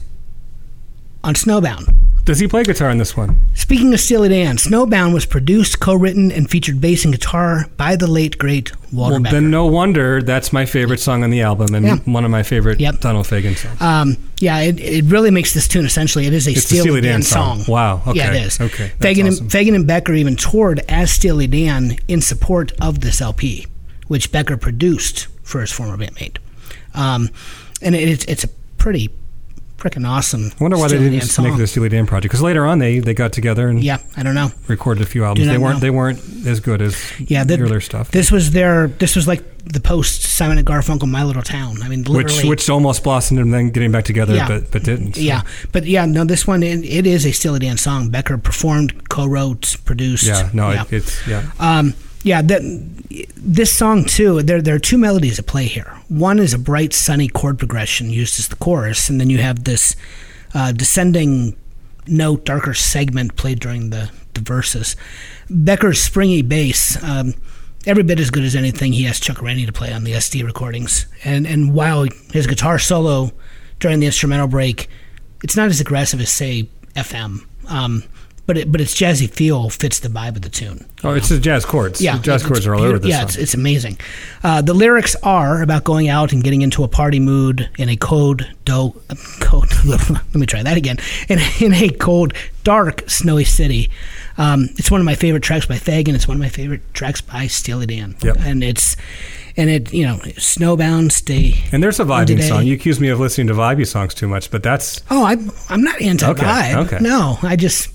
on 1.23 1.33
Snowbound. 1.35 1.95
Does 2.25 2.37
he 2.39 2.47
play 2.47 2.63
guitar 2.63 2.91
in 2.91 2.99
this 2.99 3.17
one? 3.17 3.39
Speaking 3.55 3.91
of 3.91 3.99
Steely 3.99 4.29
Dan, 4.29 4.57
Snowbound 4.57 5.13
was 5.15 5.25
produced, 5.25 5.79
co-written, 5.79 6.31
and 6.31 6.47
featured 6.47 6.79
bass 6.79 7.03
and 7.03 7.11
guitar 7.13 7.65
by 7.75 7.95
the 7.95 8.05
late 8.05 8.37
great 8.37 8.71
Walter 8.93 9.13
well, 9.13 9.21
Becker. 9.23 9.35
then 9.35 9.49
no 9.49 9.65
wonder 9.65 10.21
that's 10.21 10.53
my 10.53 10.65
favorite 10.65 10.99
song 10.99 11.23
on 11.23 11.31
the 11.31 11.41
album 11.41 11.73
and 11.73 11.85
Yeah. 11.85 11.95
one 12.05 12.25
of 12.25 12.29
my 12.31 12.43
favorite 12.43 12.79
Yep. 12.79 12.99
Donald 12.99 13.25
Fagen 13.25 13.57
songs. 13.57 13.81
Um, 13.81 14.17
yeah, 14.39 14.59
it, 14.59 14.79
it 14.79 15.05
really 15.05 15.31
makes 15.31 15.53
this 15.55 15.67
tune 15.67 15.85
essentially. 15.85 16.27
It 16.27 16.33
is 16.33 16.45
a 16.47 16.51
It's 16.51 16.59
a 16.59 16.61
Steely, 16.61 16.81
Steely 16.81 17.01
Dan, 17.01 17.11
Dan 17.13 17.21
song. 17.23 17.63
song. 17.63 17.73
Wow, 17.73 18.01
okay, 18.05 18.19
Yeah, 18.19 18.33
it 18.33 18.45
is. 18.45 18.61
okay, 18.61 18.91
Fagen, 18.99 19.27
awesome. 19.27 19.45
and, 19.45 19.51
Fagen 19.51 19.73
and 19.75 19.87
Becker 19.87 20.13
even 20.13 20.35
toured 20.35 20.81
as 20.87 21.09
Steely 21.09 21.47
Dan 21.47 21.97
in 22.07 22.21
support 22.21 22.73
of 22.79 22.99
this 22.99 23.21
LP, 23.21 23.65
which 24.07 24.31
Becker 24.31 24.57
produced 24.57 25.27
for 25.41 25.61
his 25.61 25.71
former 25.71 25.97
bandmate. 25.97 26.37
Um, 26.93 27.29
and 27.81 27.95
it, 27.95 28.07
it's 28.07 28.25
it's 28.25 28.43
a 28.43 28.49
pretty 28.77 29.09
freaking 29.79 30.07
awesome. 30.07 30.51
I 30.59 30.63
wonder 30.63 30.77
why 30.77 30.87
Steely 30.87 31.05
they 31.05 31.09
didn't 31.19 31.29
song. 31.29 31.45
make 31.45 31.57
the 31.57 31.65
Steely 31.67 31.89
Dan 31.89 32.05
project 32.05 32.31
because 32.31 32.41
later 32.41 32.65
on 32.65 32.79
they, 32.79 32.99
they 32.99 33.13
got 33.13 33.33
together 33.33 33.67
and 33.69 33.81
Yeah, 33.83 33.97
I 34.17 34.23
don't 34.23 34.35
know. 34.35 34.51
recorded 34.67 35.01
a 35.03 35.05
few 35.05 35.23
albums. 35.25 35.47
They 35.47 35.57
weren't 35.57 35.75
know. 35.77 35.79
they 35.79 35.89
weren't 35.89 36.19
as 36.45 36.59
good 36.59 36.81
as 36.81 36.95
Yeah, 37.19 37.43
the 37.43 37.59
earlier 37.59 37.81
stuff. 37.81 38.11
This 38.11 38.31
was 38.31 38.51
their. 38.51 38.87
This 38.87 39.15
was 39.15 39.27
like 39.27 39.43
the 39.65 39.79
post 39.79 40.23
Simon 40.23 40.57
and 40.57 40.65
Garfunkel 40.67 41.07
My 41.09 41.23
Little 41.23 41.41
Town. 41.43 41.81
I 41.81 41.89
mean, 41.89 42.03
which 42.05 42.43
which 42.43 42.69
almost 42.69 43.03
blossomed 43.03 43.39
and 43.39 43.53
then 43.53 43.69
getting 43.69 43.91
back 43.91 44.03
together, 44.05 44.35
Yeah. 44.35 44.47
but 44.47 44.71
but 44.71 44.83
didn't. 44.83 45.15
so. 45.15 45.21
yeah, 45.21 45.41
but 45.71 45.85
yeah, 45.85 46.05
no, 46.05 46.23
this 46.25 46.45
one 46.47 46.63
it, 46.63 46.83
it 46.83 47.05
is 47.07 47.25
a 47.25 47.31
Steely 47.31 47.59
Dan 47.59 47.77
song. 47.77 48.09
Becker 48.09 48.37
performed, 48.37 49.09
co-wrote, 49.09 49.75
produced. 49.85 50.25
yeah. 50.27 50.49
No, 50.53 50.71
yeah. 50.71 50.83
It, 50.83 50.93
it's 50.93 51.27
yeah. 51.27 51.49
Um, 51.59 51.93
yeah, 52.23 52.41
that, 52.41 52.61
this 53.35 53.71
song 53.71 54.05
too. 54.05 54.41
There, 54.41 54.61
there 54.61 54.75
are 54.75 54.79
two 54.79 54.97
melodies 54.97 55.39
at 55.39 55.47
play 55.47 55.65
here. 55.65 55.97
One 56.09 56.39
is 56.39 56.53
a 56.53 56.59
bright, 56.59 56.93
sunny 56.93 57.27
chord 57.27 57.57
progression 57.57 58.09
used 58.09 58.39
as 58.39 58.47
the 58.47 58.55
chorus, 58.55 59.09
and 59.09 59.19
then 59.19 59.29
you 59.29 59.37
have 59.37 59.63
this 59.63 59.95
uh, 60.53 60.71
descending 60.71 61.55
note, 62.07 62.45
darker 62.45 62.73
segment 62.73 63.35
played 63.35 63.59
during 63.59 63.89
the, 63.89 64.11
the 64.33 64.41
verses. 64.41 64.95
Becker's 65.49 66.01
springy 66.01 66.41
bass, 66.41 67.01
um, 67.03 67.33
every 67.85 68.03
bit 68.03 68.19
as 68.19 68.29
good 68.29 68.43
as 68.43 68.55
anything 68.55 68.93
he 68.93 69.07
asked 69.07 69.23
Chuck 69.23 69.41
Rainey 69.41 69.65
to 69.65 69.71
play 69.71 69.93
on 69.93 70.03
the 70.03 70.13
SD 70.13 70.43
recordings. 70.43 71.05
And 71.23 71.47
and 71.47 71.73
while 71.73 72.05
his 72.31 72.47
guitar 72.47 72.79
solo 72.79 73.31
during 73.79 73.99
the 73.99 74.07
instrumental 74.07 74.47
break, 74.47 74.89
it's 75.43 75.55
not 75.55 75.69
as 75.69 75.79
aggressive 75.79 76.19
as 76.19 76.31
say 76.31 76.69
FM. 76.95 77.45
Um, 77.67 78.03
but 78.49 78.57
it, 78.57 78.71
but 78.71 78.81
its 78.81 78.95
jazzy 78.95 79.29
feel 79.29 79.69
fits 79.69 79.99
the 79.99 80.09
vibe 80.09 80.35
of 80.35 80.41
the 80.41 80.49
tune. 80.49 80.83
Oh, 81.03 81.13
it's 81.13 81.29
the 81.29 81.37
jazz 81.37 81.65
chords. 81.65 82.01
Yeah, 82.01 82.17
the 82.17 82.23
jazz 82.23 82.43
chords 82.43 82.65
are 82.65 82.73
all 82.73 82.81
over 82.81 82.97
this 82.97 83.11
Yeah, 83.11 83.21
it's, 83.21 83.35
it's 83.35 83.53
amazing. 83.53 83.99
Uh, 84.41 84.63
the 84.63 84.73
lyrics 84.73 85.15
are 85.21 85.61
about 85.61 85.83
going 85.83 86.09
out 86.09 86.33
and 86.33 86.43
getting 86.43 86.63
into 86.63 86.83
a 86.83 86.87
party 86.87 87.19
mood 87.19 87.69
in 87.77 87.89
a 87.89 87.95
cold, 87.95 88.47
do, 88.65 88.99
cold. 89.39 89.67
let 89.85 90.33
me 90.33 90.47
try 90.47 90.63
that 90.63 90.77
again. 90.77 90.97
In, 91.27 91.37
in 91.61 91.75
a 91.75 91.89
cold, 91.89 92.33
dark, 92.63 93.07
snowy 93.07 93.43
city. 93.43 93.91
Um, 94.39 94.69
it's 94.77 94.89
one 94.89 94.99
of 94.99 95.05
my 95.05 95.13
favorite 95.13 95.43
tracks 95.43 95.67
by 95.67 95.75
Fagen. 95.75 96.15
It's 96.15 96.27
one 96.27 96.35
of 96.35 96.41
my 96.41 96.49
favorite 96.49 96.81
tracks 96.95 97.21
by 97.21 97.45
Steely 97.45 97.85
Dan. 97.85 98.15
Yep. 98.23 98.37
And 98.39 98.63
it's 98.63 98.95
and 99.57 99.69
it 99.69 99.93
you 99.93 100.07
know 100.07 100.15
snowbound 100.37 101.11
stay. 101.11 101.65
and 101.71 101.83
there's 101.83 101.99
a 101.99 102.03
vibing 102.03 102.41
song. 102.41 102.65
You 102.65 102.73
accuse 102.73 102.99
me 102.99 103.09
of 103.09 103.19
listening 103.19 103.45
to 103.47 103.53
vibey 103.53 103.85
songs 103.85 104.15
too 104.15 104.27
much, 104.27 104.49
but 104.49 104.63
that's 104.63 105.03
Oh, 105.11 105.23
I'm 105.23 105.51
I'm 105.69 105.83
not 105.83 106.01
anti 106.01 106.33
vibe. 106.33 106.75
Okay, 106.75 106.95
okay. 106.95 107.03
No, 107.03 107.37
I 107.43 107.55
just 107.55 107.89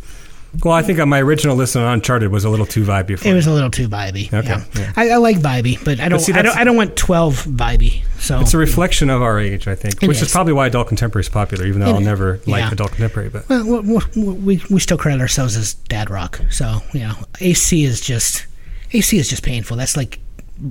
well. 0.63 0.75
I 0.75 0.83
think 0.83 0.99
on 1.01 1.09
my 1.09 1.21
original 1.21 1.57
listen 1.57 1.83
on 1.83 1.95
Uncharted 1.95 2.31
was 2.31 2.45
a 2.45 2.51
little 2.51 2.67
too 2.67 2.85
vibey. 2.85 3.19
For 3.19 3.27
it 3.27 3.31
me. 3.31 3.35
was 3.35 3.47
a 3.47 3.53
little 3.53 3.71
too 3.71 3.89
vibey. 3.89 4.33
Okay, 4.33 4.47
Yeah. 4.49 4.65
yeah. 4.75 4.93
I, 4.97 5.11
I 5.11 5.17
like 5.17 5.39
vibey, 5.39 5.83
but 5.85 6.01
I 6.01 6.09
don't. 6.09 6.21
see, 6.21 6.33
I 6.33 6.43
don't. 6.43 6.57
I 6.57 6.65
don't 6.65 6.77
want 6.77 6.97
twelve 6.97 7.45
vibey. 7.45 8.03
So 8.19 8.41
It's 8.41 8.55
a 8.55 8.59
reflection 8.59 9.11
of 9.11 9.21
our 9.23 9.39
age, 9.39 9.67
I 9.69 9.75
think, 9.75 10.01
which 10.03 10.19
is. 10.19 10.23
is. 10.23 10.33
probably 10.33 10.53
why 10.55 10.67
adult 10.67 10.89
contemporary 10.89 11.23
is 11.23 11.29
popular, 11.29 11.67
even 11.67 11.81
though 11.81 11.89
It- 11.91 11.95
I'll 11.95 12.01
never 12.01 12.41
like 12.47 12.61
yeah. 12.63 12.71
adult 12.73 12.93
contemporary. 12.93 13.29
But 13.29 13.49
Well, 13.49 13.83
we, 13.83 13.99
we, 14.17 14.33
we, 14.33 14.63
we 14.71 14.81
still 14.81 14.97
credit 14.99 15.21
ourselves 15.21 15.57
as 15.57 15.75
dad 15.75 16.09
rock. 16.11 16.41
So, 16.51 16.81
you 16.93 17.01
know, 17.01 17.15
AC 17.41 17.85
is 17.85 18.01
just 18.01 18.47
AC 18.93 19.19
is 19.19 19.29
just 19.29 19.43
painful. 19.43 19.77
That's 19.77 19.97
like 19.97 20.21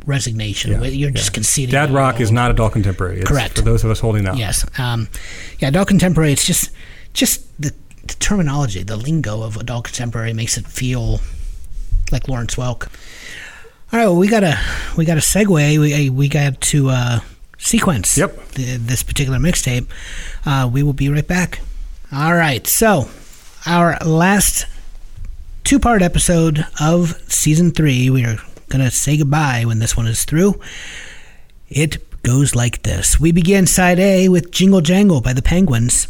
resignation. 0.06 0.72
Yeah, 0.72 0.84
You're 0.84 1.10
yeah. 1.10 1.16
just 1.16 1.34
conceding. 1.34 1.72
dad 1.72 1.92
rock 1.92 2.20
is 2.20 2.32
not 2.32 2.52
adult 2.52 2.74
contemporary. 2.74 3.20
It's 3.20 3.30
Correct. 3.30 3.58
For 3.58 3.62
those 3.64 3.84
of 3.84 3.92
us 3.92 4.00
holding 4.00 4.26
out. 4.28 4.38
Yes. 4.38 4.66
Um, 4.80 5.08
yeah, 5.60 5.68
adult 5.68 5.88
contemporary. 5.90 6.32
It's 6.32 6.46
just 6.46 6.72
just 7.14 7.46
the, 7.62 7.72
the 8.04 8.16
terminology, 8.16 8.84
the 8.84 8.98
lingo 8.98 9.42
of 9.42 9.58
adult 9.58 9.86
contemporary 9.86 10.34
makes 10.34 10.58
it 10.58 10.68
feel 10.68 11.22
like 12.12 12.28
Lawrence 12.28 12.56
Welk. 12.56 12.88
All 13.92 14.00
right, 14.00 14.06
well, 14.06 14.16
we 14.16 14.28
got 14.28 14.44
a 14.44 14.58
we 14.98 15.06
got 15.06 15.18
a 15.18 15.22
segue. 15.22 15.80
We 15.80 16.10
we 16.10 16.28
got 16.28 16.60
to 16.62 16.90
uh, 16.90 17.20
sequence. 17.58 18.18
Yep. 18.18 18.50
The, 18.50 18.78
this 18.78 19.04
particular 19.04 19.40
mixtape. 19.40 19.88
Uh, 20.46 20.68
we 20.72 20.84
will 20.84 20.94
be 20.94 21.10
right 21.10 21.28
back. 21.28 21.60
All 22.12 22.34
right. 22.34 22.66
So, 22.68 23.08
our 23.66 23.98
last 24.06 24.66
two 25.64 25.80
part 25.80 26.02
episode 26.02 26.66
of 26.80 27.22
season 27.32 27.72
three. 27.72 28.10
We 28.10 28.26
are 28.26 28.38
gonna 28.70 28.92
say 28.92 29.18
goodbye 29.18 29.64
when 29.66 29.80
this 29.80 29.96
one 29.96 30.08
is 30.08 30.26
through. 30.26 30.60
It 31.70 32.24
goes 32.24 32.56
like 32.56 32.84
this. 32.84 33.20
We 33.20 33.32
begin 33.32 33.68
side 33.68 34.00
A 34.00 34.30
with 34.30 34.52
Jingle 34.52 34.82
Jangle 34.82 35.22
by 35.22 35.34
the 35.34 35.42
Penguins. 35.42 36.08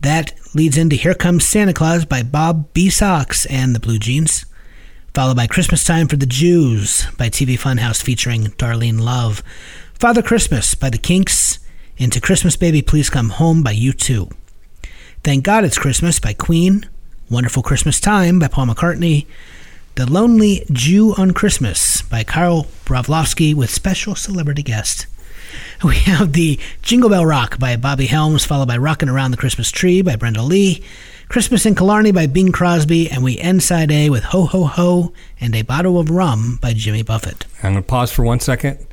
That 0.00 0.32
leads 0.52 0.76
into 0.76 0.96
Here 0.96 1.14
Comes 1.14 1.44
Santa 1.44 1.72
Claus 1.72 2.04
by 2.04 2.22
Bob 2.22 2.72
B. 2.72 2.88
Soxx 2.88 3.46
and 3.48 3.74
the 3.74 3.80
Blue 3.80 3.98
Jeans. 3.98 4.46
Followed 5.14 5.36
by 5.36 5.46
Christmas 5.46 5.84
Time 5.84 6.08
for 6.08 6.16
the 6.16 6.26
Jews 6.26 7.06
by 7.16 7.28
TV 7.28 7.58
Funhouse 7.58 8.02
featuring 8.02 8.44
Darlene 8.58 9.00
Love. 9.00 9.44
Father 9.94 10.22
Christmas 10.22 10.74
by 10.74 10.90
the 10.90 10.98
Kinks. 10.98 11.60
Into 11.98 12.20
Christmas 12.20 12.56
Baby 12.56 12.82
Please 12.82 13.10
Come 13.10 13.30
Home 13.30 13.62
by 13.62 13.74
U2. 13.74 14.32
Thank 15.22 15.44
God 15.44 15.64
It's 15.64 15.78
Christmas 15.78 16.18
by 16.18 16.32
Queen. 16.32 16.88
Wonderful 17.30 17.62
Christmas 17.62 18.00
Time 18.00 18.40
by 18.40 18.48
Paul 18.48 18.66
McCartney. 18.66 19.26
The 19.94 20.10
Lonely 20.10 20.64
Jew 20.72 21.14
on 21.16 21.32
Christmas 21.32 22.02
by 22.02 22.24
Karl 22.24 22.66
Broflovski 22.84 23.54
with 23.54 23.70
special 23.70 24.16
celebrity 24.16 24.62
guest. 24.62 25.06
We 25.84 25.96
have 25.96 26.32
the 26.34 26.58
Jingle 26.82 27.08
Bell 27.10 27.24
Rock 27.24 27.58
by 27.58 27.76
Bobby 27.76 28.06
Helms, 28.06 28.44
followed 28.44 28.68
by 28.68 28.76
Rockin' 28.76 29.08
Around 29.08 29.30
the 29.30 29.36
Christmas 29.38 29.70
Tree 29.70 30.02
by 30.02 30.16
Brenda 30.16 30.42
Lee, 30.42 30.82
Christmas 31.28 31.64
in 31.64 31.74
Killarney 31.74 32.12
by 32.12 32.26
Bing 32.26 32.52
Crosby, 32.52 33.10
and 33.10 33.22
we 33.24 33.38
end 33.38 33.62
side 33.62 33.90
A 33.90 34.10
with 34.10 34.24
Ho 34.24 34.44
Ho 34.46 34.64
Ho 34.64 35.12
and 35.40 35.54
a 35.54 35.62
Bottle 35.62 35.98
of 35.98 36.10
Rum 36.10 36.58
by 36.60 36.72
Jimmy 36.74 37.02
Buffett. 37.02 37.46
I'm 37.62 37.72
going 37.72 37.82
to 37.82 37.88
pause 37.88 38.12
for 38.12 38.24
one 38.24 38.40
second. 38.40 38.86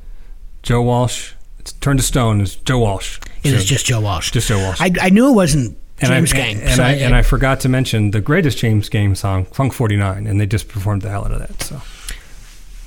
Joe 0.64 0.82
Walsh. 0.82 1.34
It's 1.60 1.74
Turn 1.74 1.98
to 1.98 2.04
Stone 2.04 2.42
is 2.42 2.56
Joe 2.56 2.80
Walsh. 2.80 3.20
It 3.44 3.54
is 3.54 3.62
So- 3.62 3.68
just 3.68 3.86
Joe 3.86 4.00
Walsh. 4.02 4.32
Just 4.32 4.48
Joe 4.48 4.60
Walsh. 4.60 4.80
I, 4.80 4.92
I 5.02 5.10
knew 5.10 5.30
it 5.30 5.34
wasn't 5.34 5.78
and 6.00 6.10
James 6.10 6.34
I, 6.34 6.38
Gang. 6.38 6.62
And, 6.62 6.76
so 6.76 6.84
I, 6.84 6.92
and 6.92 7.16
I 7.16 7.22
forgot 7.22 7.60
to 7.62 7.70
mention 7.70 8.12
the 8.12 8.22
greatest 8.22 8.58
James 8.60 8.88
Gang 8.88 9.16
song, 9.16 9.46
Funk 9.46 9.74
49, 9.74 10.28
and 10.28 10.40
they 10.40 10.46
just 10.46 10.68
performed 10.70 11.02
the 11.02 11.10
hell 11.10 11.26
out 11.26 11.32
of 11.32 11.40
that. 11.40 11.62
So 11.64 11.82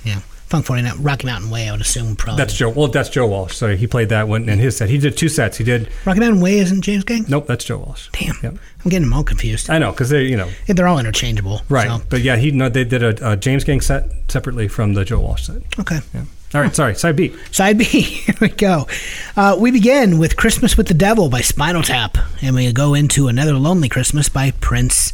yeah, 0.04 0.20
Funk 0.50 0.66
49, 0.66 1.02
Rocky 1.02 1.26
Mountain 1.26 1.48
Way, 1.48 1.68
I 1.68 1.72
would 1.72 1.80
assume 1.80 2.16
probably. 2.16 2.38
that's 2.42 2.54
Joe. 2.54 2.70
Well, 2.70 2.88
that's 2.88 3.08
Joe 3.08 3.26
Walsh. 3.28 3.54
So 3.54 3.76
he 3.76 3.86
played 3.86 4.08
that 4.08 4.26
one 4.26 4.48
in 4.48 4.58
his 4.58 4.76
set. 4.76 4.90
He 4.90 4.98
did 4.98 5.16
two 5.16 5.28
sets. 5.28 5.56
He 5.58 5.62
did. 5.64 5.88
Rocky 6.04 6.18
Mountain 6.18 6.40
Way 6.40 6.58
isn't 6.58 6.82
James 6.82 7.04
Gang? 7.04 7.24
Nope, 7.28 7.46
that's 7.46 7.64
Joe 7.64 7.78
Walsh. 7.78 8.08
Damn. 8.12 8.34
Yep. 8.42 8.54
I'm 8.84 8.90
getting 8.90 9.02
them 9.08 9.12
all 9.12 9.22
confused. 9.22 9.70
I 9.70 9.78
know 9.78 9.92
because 9.92 10.10
they, 10.10 10.24
you 10.24 10.36
know, 10.36 10.48
Yeah, 10.66 10.74
They're 10.74 10.88
all 10.88 10.98
interchangeable. 10.98 11.62
right. 11.68 11.86
so- 11.88 12.04
But 12.10 12.22
yeah, 12.22 12.36
he 12.36 12.50
no, 12.50 12.68
they 12.68 12.82
did 12.84 13.02
a, 13.02 13.32
a 13.32 13.36
James 13.36 13.62
Gang 13.62 13.80
set 13.80 14.10
separately 14.28 14.66
from 14.66 14.94
the 14.94 15.04
Joe 15.04 15.20
Walsh 15.20 15.44
set. 15.44 15.62
Okay. 15.78 16.00
Yeah. 16.12 16.24
All 16.52 16.60
right. 16.62 16.74
Sorry. 16.74 16.96
Side 16.96 17.14
B. 17.14 17.32
Side 17.52 17.78
B, 17.78 17.84
here 17.84 18.34
we 18.40 18.48
go. 18.48 18.88
Uh, 19.36 19.56
we 19.56 19.70
begin 19.70 20.18
with 20.18 20.36
Christmas 20.36 20.76
with 20.76 20.88
the 20.88 20.94
Devil 20.94 21.28
by 21.28 21.42
Spinal 21.42 21.82
Tap, 21.84 22.18
and 22.42 22.56
we 22.56 22.72
go 22.72 22.94
into 22.94 23.28
Another 23.28 23.54
Lonely 23.54 23.88
Christmas 23.88 24.28
by 24.28 24.50
Prince. 24.50 25.12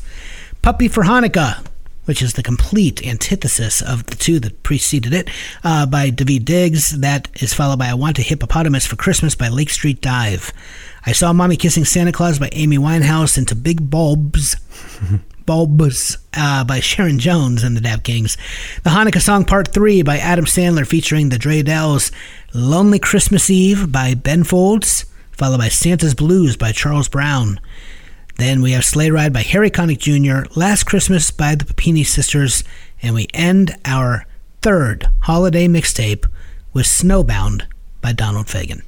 Puppy 0.62 0.88
for 0.88 1.02
Hanukkah, 1.04 1.62
which 2.06 2.22
is 2.22 2.32
the 2.32 2.42
complete 2.42 3.06
antithesis 3.06 3.82
of 3.82 4.06
the 4.06 4.16
two 4.16 4.40
that 4.40 4.62
preceded 4.62 5.12
it, 5.12 5.28
uh, 5.62 5.86
by 5.86 6.10
Daveed 6.10 6.44
Diggs. 6.44 7.00
That 7.00 7.28
is 7.40 7.54
followed 7.54 7.78
by 7.78 7.88
I 7.88 7.94
Want 7.94 8.18
a 8.18 8.22
Hippopotamus 8.22 8.86
for 8.86 8.96
Christmas 8.96 9.34
by 9.34 9.48
Lake 9.48 9.70
Street 9.70 10.00
Dive. 10.00 10.52
I 11.04 11.12
Saw 11.12 11.32
Mommy 11.32 11.56
Kissing 11.56 11.84
Santa 11.84 12.12
Claus 12.12 12.38
by 12.38 12.48
Amy 12.52 12.78
Winehouse, 12.78 13.38
into 13.38 13.54
Big 13.54 13.90
Bulbs. 13.90 14.56
Bulbs 15.46 16.18
uh, 16.34 16.64
by 16.64 16.80
Sharon 16.80 17.20
Jones 17.20 17.62
and 17.62 17.76
the 17.76 17.80
Dap 17.80 18.02
Kings. 18.02 18.36
The 18.82 18.90
Hanukkah 18.90 19.22
Song 19.22 19.44
Part 19.44 19.68
3 19.72 20.02
by 20.02 20.18
Adam 20.18 20.44
Sandler 20.44 20.86
featuring 20.86 21.28
the 21.28 21.38
Dre 21.38 21.62
Dells. 21.62 22.10
Lonely 22.52 22.98
Christmas 22.98 23.48
Eve 23.48 23.92
by 23.92 24.14
Ben 24.14 24.42
Folds, 24.42 25.06
followed 25.30 25.58
by 25.58 25.68
Santa's 25.68 26.14
Blues 26.14 26.56
by 26.56 26.72
Charles 26.72 27.08
Brown. 27.08 27.60
Then 28.38 28.60
we 28.60 28.72
have 28.72 28.84
Sleigh 28.84 29.10
Ride 29.10 29.32
by 29.32 29.40
Harry 29.42 29.70
Connick 29.70 29.98
Jr., 29.98 30.50
Last 30.58 30.84
Christmas 30.84 31.30
by 31.30 31.54
the 31.54 31.64
Puppini 31.64 32.04
Sisters, 32.04 32.64
and 33.02 33.14
we 33.14 33.28
end 33.32 33.74
our 33.84 34.26
third 34.60 35.08
holiday 35.20 35.66
mixtape 35.66 36.26
with 36.72 36.86
Snowbound 36.86 37.62
by 38.02 38.12
Donald 38.12 38.46
Fagen. 38.46 38.82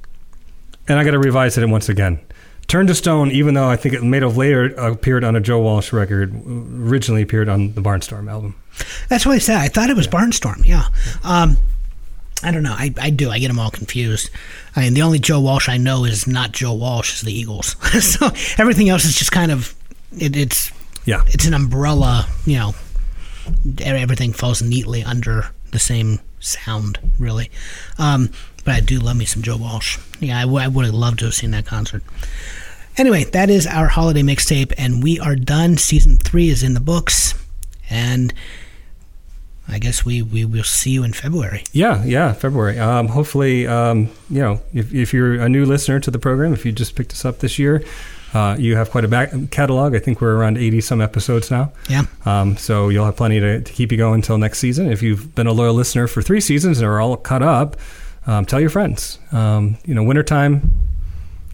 And 0.86 0.98
I 0.98 1.04
got 1.04 1.12
to 1.12 1.18
revise 1.18 1.56
it 1.56 1.66
once 1.66 1.88
again. 1.88 2.20
Turn 2.66 2.86
to 2.86 2.94
Stone, 2.94 3.30
even 3.30 3.54
though 3.54 3.68
I 3.68 3.76
think 3.76 3.94
it 3.94 4.02
made 4.02 4.22
of 4.22 4.36
later 4.36 4.66
appeared 4.74 5.24
on 5.24 5.34
a 5.34 5.40
Joe 5.40 5.60
Walsh 5.60 5.90
record, 5.94 6.34
originally 6.46 7.22
appeared 7.22 7.48
on 7.48 7.72
the 7.72 7.80
Barnstorm 7.80 8.30
album. 8.30 8.54
That's 9.08 9.24
what 9.24 9.32
I 9.32 9.38
said. 9.38 9.56
I 9.56 9.68
thought 9.68 9.88
it 9.88 9.96
was 9.96 10.06
Barnstorm. 10.06 10.66
Yeah. 10.66 10.84
Um, 11.24 11.56
I 12.42 12.50
don't 12.52 12.62
know. 12.62 12.74
I, 12.76 12.94
I 13.00 13.10
do. 13.10 13.30
I 13.30 13.38
get 13.38 13.48
them 13.48 13.58
all 13.58 13.70
confused. 13.70 14.30
I 14.76 14.80
mean, 14.82 14.94
the 14.94 15.02
only 15.02 15.18
Joe 15.18 15.40
Walsh 15.40 15.68
I 15.68 15.76
know 15.76 16.04
is 16.04 16.26
not 16.26 16.52
Joe 16.52 16.72
Walsh. 16.74 17.14
Is 17.14 17.20
the 17.22 17.32
Eagles. 17.32 17.74
so 18.04 18.28
everything 18.58 18.88
else 18.88 19.04
is 19.04 19.16
just 19.16 19.32
kind 19.32 19.50
of 19.50 19.74
it, 20.16 20.36
it's 20.36 20.70
Yeah. 21.04 21.22
it's 21.26 21.46
an 21.46 21.54
umbrella. 21.54 22.26
You 22.46 22.58
know, 22.58 22.74
everything 23.80 24.32
falls 24.32 24.62
neatly 24.62 25.02
under 25.02 25.50
the 25.72 25.78
same 25.78 26.20
sound, 26.40 26.98
really. 27.18 27.50
Um, 27.98 28.30
but 28.64 28.74
I 28.74 28.80
do 28.80 28.98
love 29.00 29.16
me 29.16 29.24
some 29.24 29.42
Joe 29.42 29.56
Walsh. 29.56 29.98
Yeah, 30.20 30.38
I, 30.38 30.42
w- 30.42 30.60
I 30.62 30.68
would 30.68 30.84
have 30.84 30.94
loved 30.94 31.18
to 31.20 31.24
have 31.26 31.34
seen 31.34 31.50
that 31.52 31.66
concert. 31.66 32.02
Anyway, 32.96 33.24
that 33.24 33.48
is 33.50 33.66
our 33.66 33.88
holiday 33.88 34.22
mixtape, 34.22 34.72
and 34.76 35.02
we 35.02 35.18
are 35.20 35.36
done. 35.36 35.76
Season 35.76 36.16
three 36.16 36.48
is 36.50 36.62
in 36.62 36.74
the 36.74 36.80
books, 36.80 37.34
and 37.88 38.34
I 39.68 39.78
guess 39.78 40.04
we, 40.04 40.22
we 40.22 40.44
will 40.44 40.64
see 40.64 40.90
you 40.90 41.04
in 41.04 41.12
February. 41.12 41.62
Yeah, 41.72 42.02
yeah, 42.04 42.32
February. 42.32 42.78
Um, 42.78 43.08
hopefully, 43.08 43.66
um, 43.66 44.08
you 44.30 44.40
know, 44.40 44.60
if, 44.72 44.94
if 44.94 45.12
you're 45.12 45.34
a 45.34 45.48
new 45.48 45.66
listener 45.66 46.00
to 46.00 46.10
the 46.10 46.18
program, 46.18 46.54
if 46.54 46.64
you 46.64 46.72
just 46.72 46.94
picked 46.94 47.12
us 47.12 47.24
up 47.24 47.40
this 47.40 47.58
year, 47.58 47.84
uh, 48.34 48.56
you 48.58 48.76
have 48.76 48.90
quite 48.90 49.04
a 49.04 49.08
back 49.08 49.30
catalog. 49.50 49.94
I 49.94 49.98
think 49.98 50.20
we're 50.20 50.36
around 50.36 50.58
80 50.58 50.80
some 50.80 51.00
episodes 51.00 51.50
now. 51.50 51.72
Yeah. 51.88 52.04
Um, 52.24 52.56
so 52.56 52.88
you'll 52.88 53.04
have 53.04 53.16
plenty 53.16 53.40
to, 53.40 53.60
to 53.60 53.72
keep 53.72 53.92
you 53.92 53.98
going 53.98 54.16
until 54.16 54.38
next 54.38 54.58
season. 54.58 54.90
If 54.90 55.02
you've 55.02 55.34
been 55.34 55.46
a 55.46 55.52
loyal 55.52 55.74
listener 55.74 56.06
for 56.06 56.22
three 56.22 56.40
seasons 56.40 56.78
and 56.78 56.88
are 56.88 57.00
all 57.00 57.16
caught 57.16 57.42
up, 57.42 57.76
um, 58.26 58.44
tell 58.44 58.60
your 58.60 58.70
friends. 58.70 59.18
Um, 59.32 59.78
you 59.84 59.94
know, 59.94 60.02
wintertime, 60.02 60.72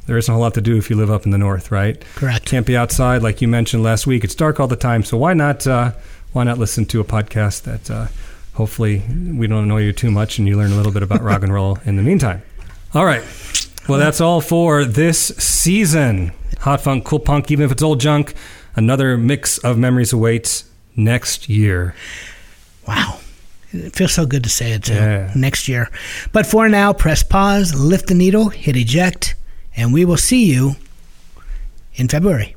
there 0.07 0.19
isn't 0.19 0.31
a 0.31 0.35
whole 0.35 0.43
lot 0.43 0.55
to 0.55 0.61
do 0.61 0.77
if 0.77 0.91
you 0.91 0.97
live 0.97 1.11
up 1.11 1.25
in 1.25 1.31
the 1.31 1.39
north, 1.39 1.71
right? 1.71 2.03
Correct. 2.17 2.45
Can't 2.45 2.67
be 2.67 2.77
outside 2.77 3.23
like 3.23 3.41
you 3.41 3.49
mentioned 3.49 3.83
last 3.83 4.07
week. 4.07 4.25
It's 4.25 4.35
dark 4.35 4.61
all 4.61 4.69
the 4.69 4.77
time, 4.77 5.05
so 5.05 5.17
why 5.17 5.35
not? 5.35 5.67
Uh, 5.67 5.93
why 6.35 6.43
not 6.43 6.59
listen 6.59 6.85
to 6.85 7.01
a 7.01 7.05
podcast 7.05 7.63
that 7.63 7.91
uh, 7.91 8.09
hopefully 8.55 9.03
we 9.33 9.47
don't 9.47 9.65
annoy 9.65 9.83
you 9.83 9.93
too 9.93 10.11
much 10.11 10.39
and 10.39 10.49
you 10.49 10.57
learn 10.57 10.73
a 10.73 10.75
little 10.75 10.93
bit 10.93 11.03
about 11.03 11.23
rock 11.23 11.43
and 11.43 11.53
roll 11.53 11.79
in 11.85 11.97
the 11.97 12.03
meantime. 12.03 12.43
All 12.93 13.07
right. 13.07 13.23
Well, 13.89 14.01
that's 14.01 14.21
all 14.21 14.41
for 14.41 14.85
this 14.85 15.29
season. 15.39 16.33
Hot 16.61 16.81
funk, 16.81 17.05
cool 17.05 17.21
punk, 17.21 17.51
even 17.53 17.65
if 17.65 17.71
it's 17.71 17.83
old 17.83 18.01
junk. 18.01 18.35
Another 18.75 19.17
mix 19.17 19.59
of 19.59 19.79
memories 19.79 20.13
awaits 20.13 20.65
next 20.97 21.49
year. 21.49 21.95
Wow. 22.89 23.21
It 23.73 23.95
feels 23.95 24.13
so 24.13 24.27
good 24.27 24.43
to 24.43 24.51
say 24.51 24.73
it 24.73 24.85
too. 24.85 24.95
Yeah. 24.95 25.33
Next 25.37 25.69
year. 25.69 25.89
But 26.33 26.47
for 26.47 26.69
now, 26.69 26.93
press 26.93 27.23
pause, 27.23 27.75
lift 27.75 28.09
the 28.09 28.15
needle, 28.15 28.49
hit 28.49 28.77
eject, 28.77 29.37
and 29.77 29.93
we 29.93 30.05
will 30.05 30.17
see 30.17 30.47
you 30.47 30.75
in 31.95 32.09
February. 32.09 32.57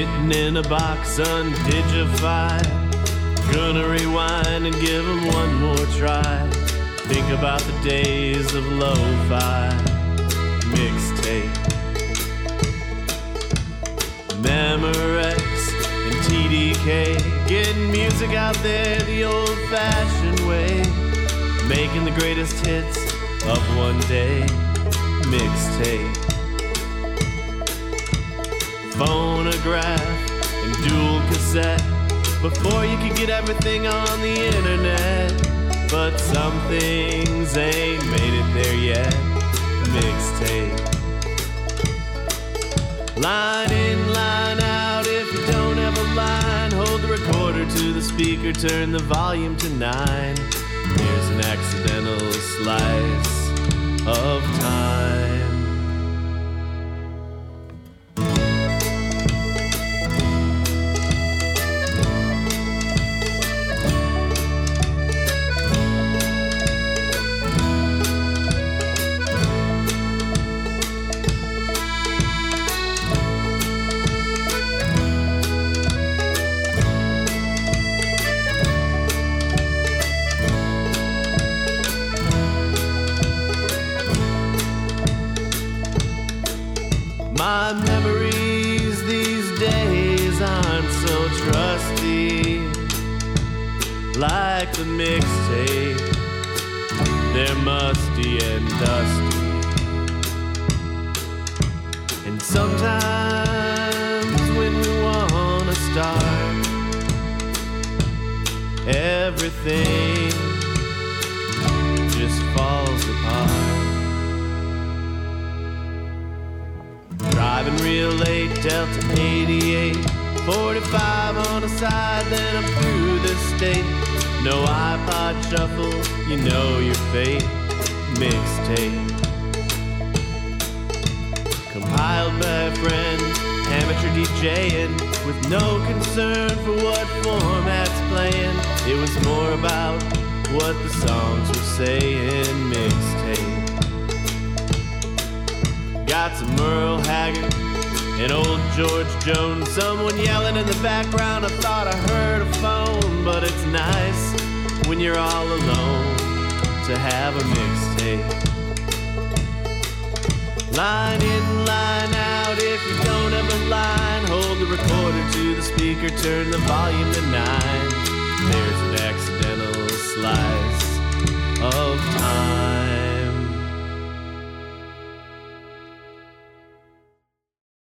Sitting 0.00 0.32
in 0.32 0.56
a 0.56 0.62
box 0.62 1.18
undignified. 1.18 2.66
Gonna 3.52 3.86
rewind 3.86 4.64
and 4.64 4.74
give 4.80 5.06
'em 5.06 5.26
one 5.26 5.54
more 5.60 5.86
try. 5.98 6.48
Think 7.10 7.28
about 7.38 7.60
the 7.68 7.76
days 7.86 8.54
of 8.54 8.64
lo-fi 8.66 9.68
mixtape. 10.72 11.52
Memorex 14.40 15.42
and 16.06 16.16
TDK. 16.24 17.18
Getting 17.46 17.92
music 17.92 18.30
out 18.34 18.56
there 18.62 19.00
the 19.00 19.24
old-fashioned 19.24 20.40
way. 20.48 20.82
Making 21.68 22.06
the 22.06 22.16
greatest 22.18 22.56
hits 22.64 22.96
of 23.44 23.60
one 23.76 24.00
day. 24.08 24.46
Mixtape 25.34 26.29
phonograph 29.00 30.30
and 30.62 30.74
dual 30.86 31.20
cassette 31.28 31.82
before 32.42 32.84
you 32.84 32.98
could 32.98 33.16
get 33.16 33.30
everything 33.30 33.86
on 33.86 34.20
the 34.20 34.46
internet. 34.46 35.32
But 35.90 36.18
some 36.18 36.52
things 36.68 37.56
ain't 37.56 38.04
made 38.10 38.34
it 38.40 38.48
there 38.52 38.76
yet. 38.76 39.14
Mixtape. 39.96 40.76
Line 43.16 43.72
in, 43.72 44.12
line 44.12 44.60
out. 44.60 45.06
If 45.06 45.32
you 45.32 45.46
don't 45.46 45.78
have 45.78 45.96
a 45.96 46.14
line, 46.14 46.70
hold 46.72 47.00
the 47.00 47.08
recorder 47.08 47.64
to 47.64 47.92
the 47.94 48.02
speaker, 48.02 48.52
turn 48.52 48.92
the 48.92 48.98
volume 48.98 49.56
to 49.56 49.68
nine. 49.70 50.36
Here's 50.36 51.28
an 51.30 51.40
accidental 51.40 52.32
slice 52.32 53.48
of 54.06 54.42
time. 54.60 55.39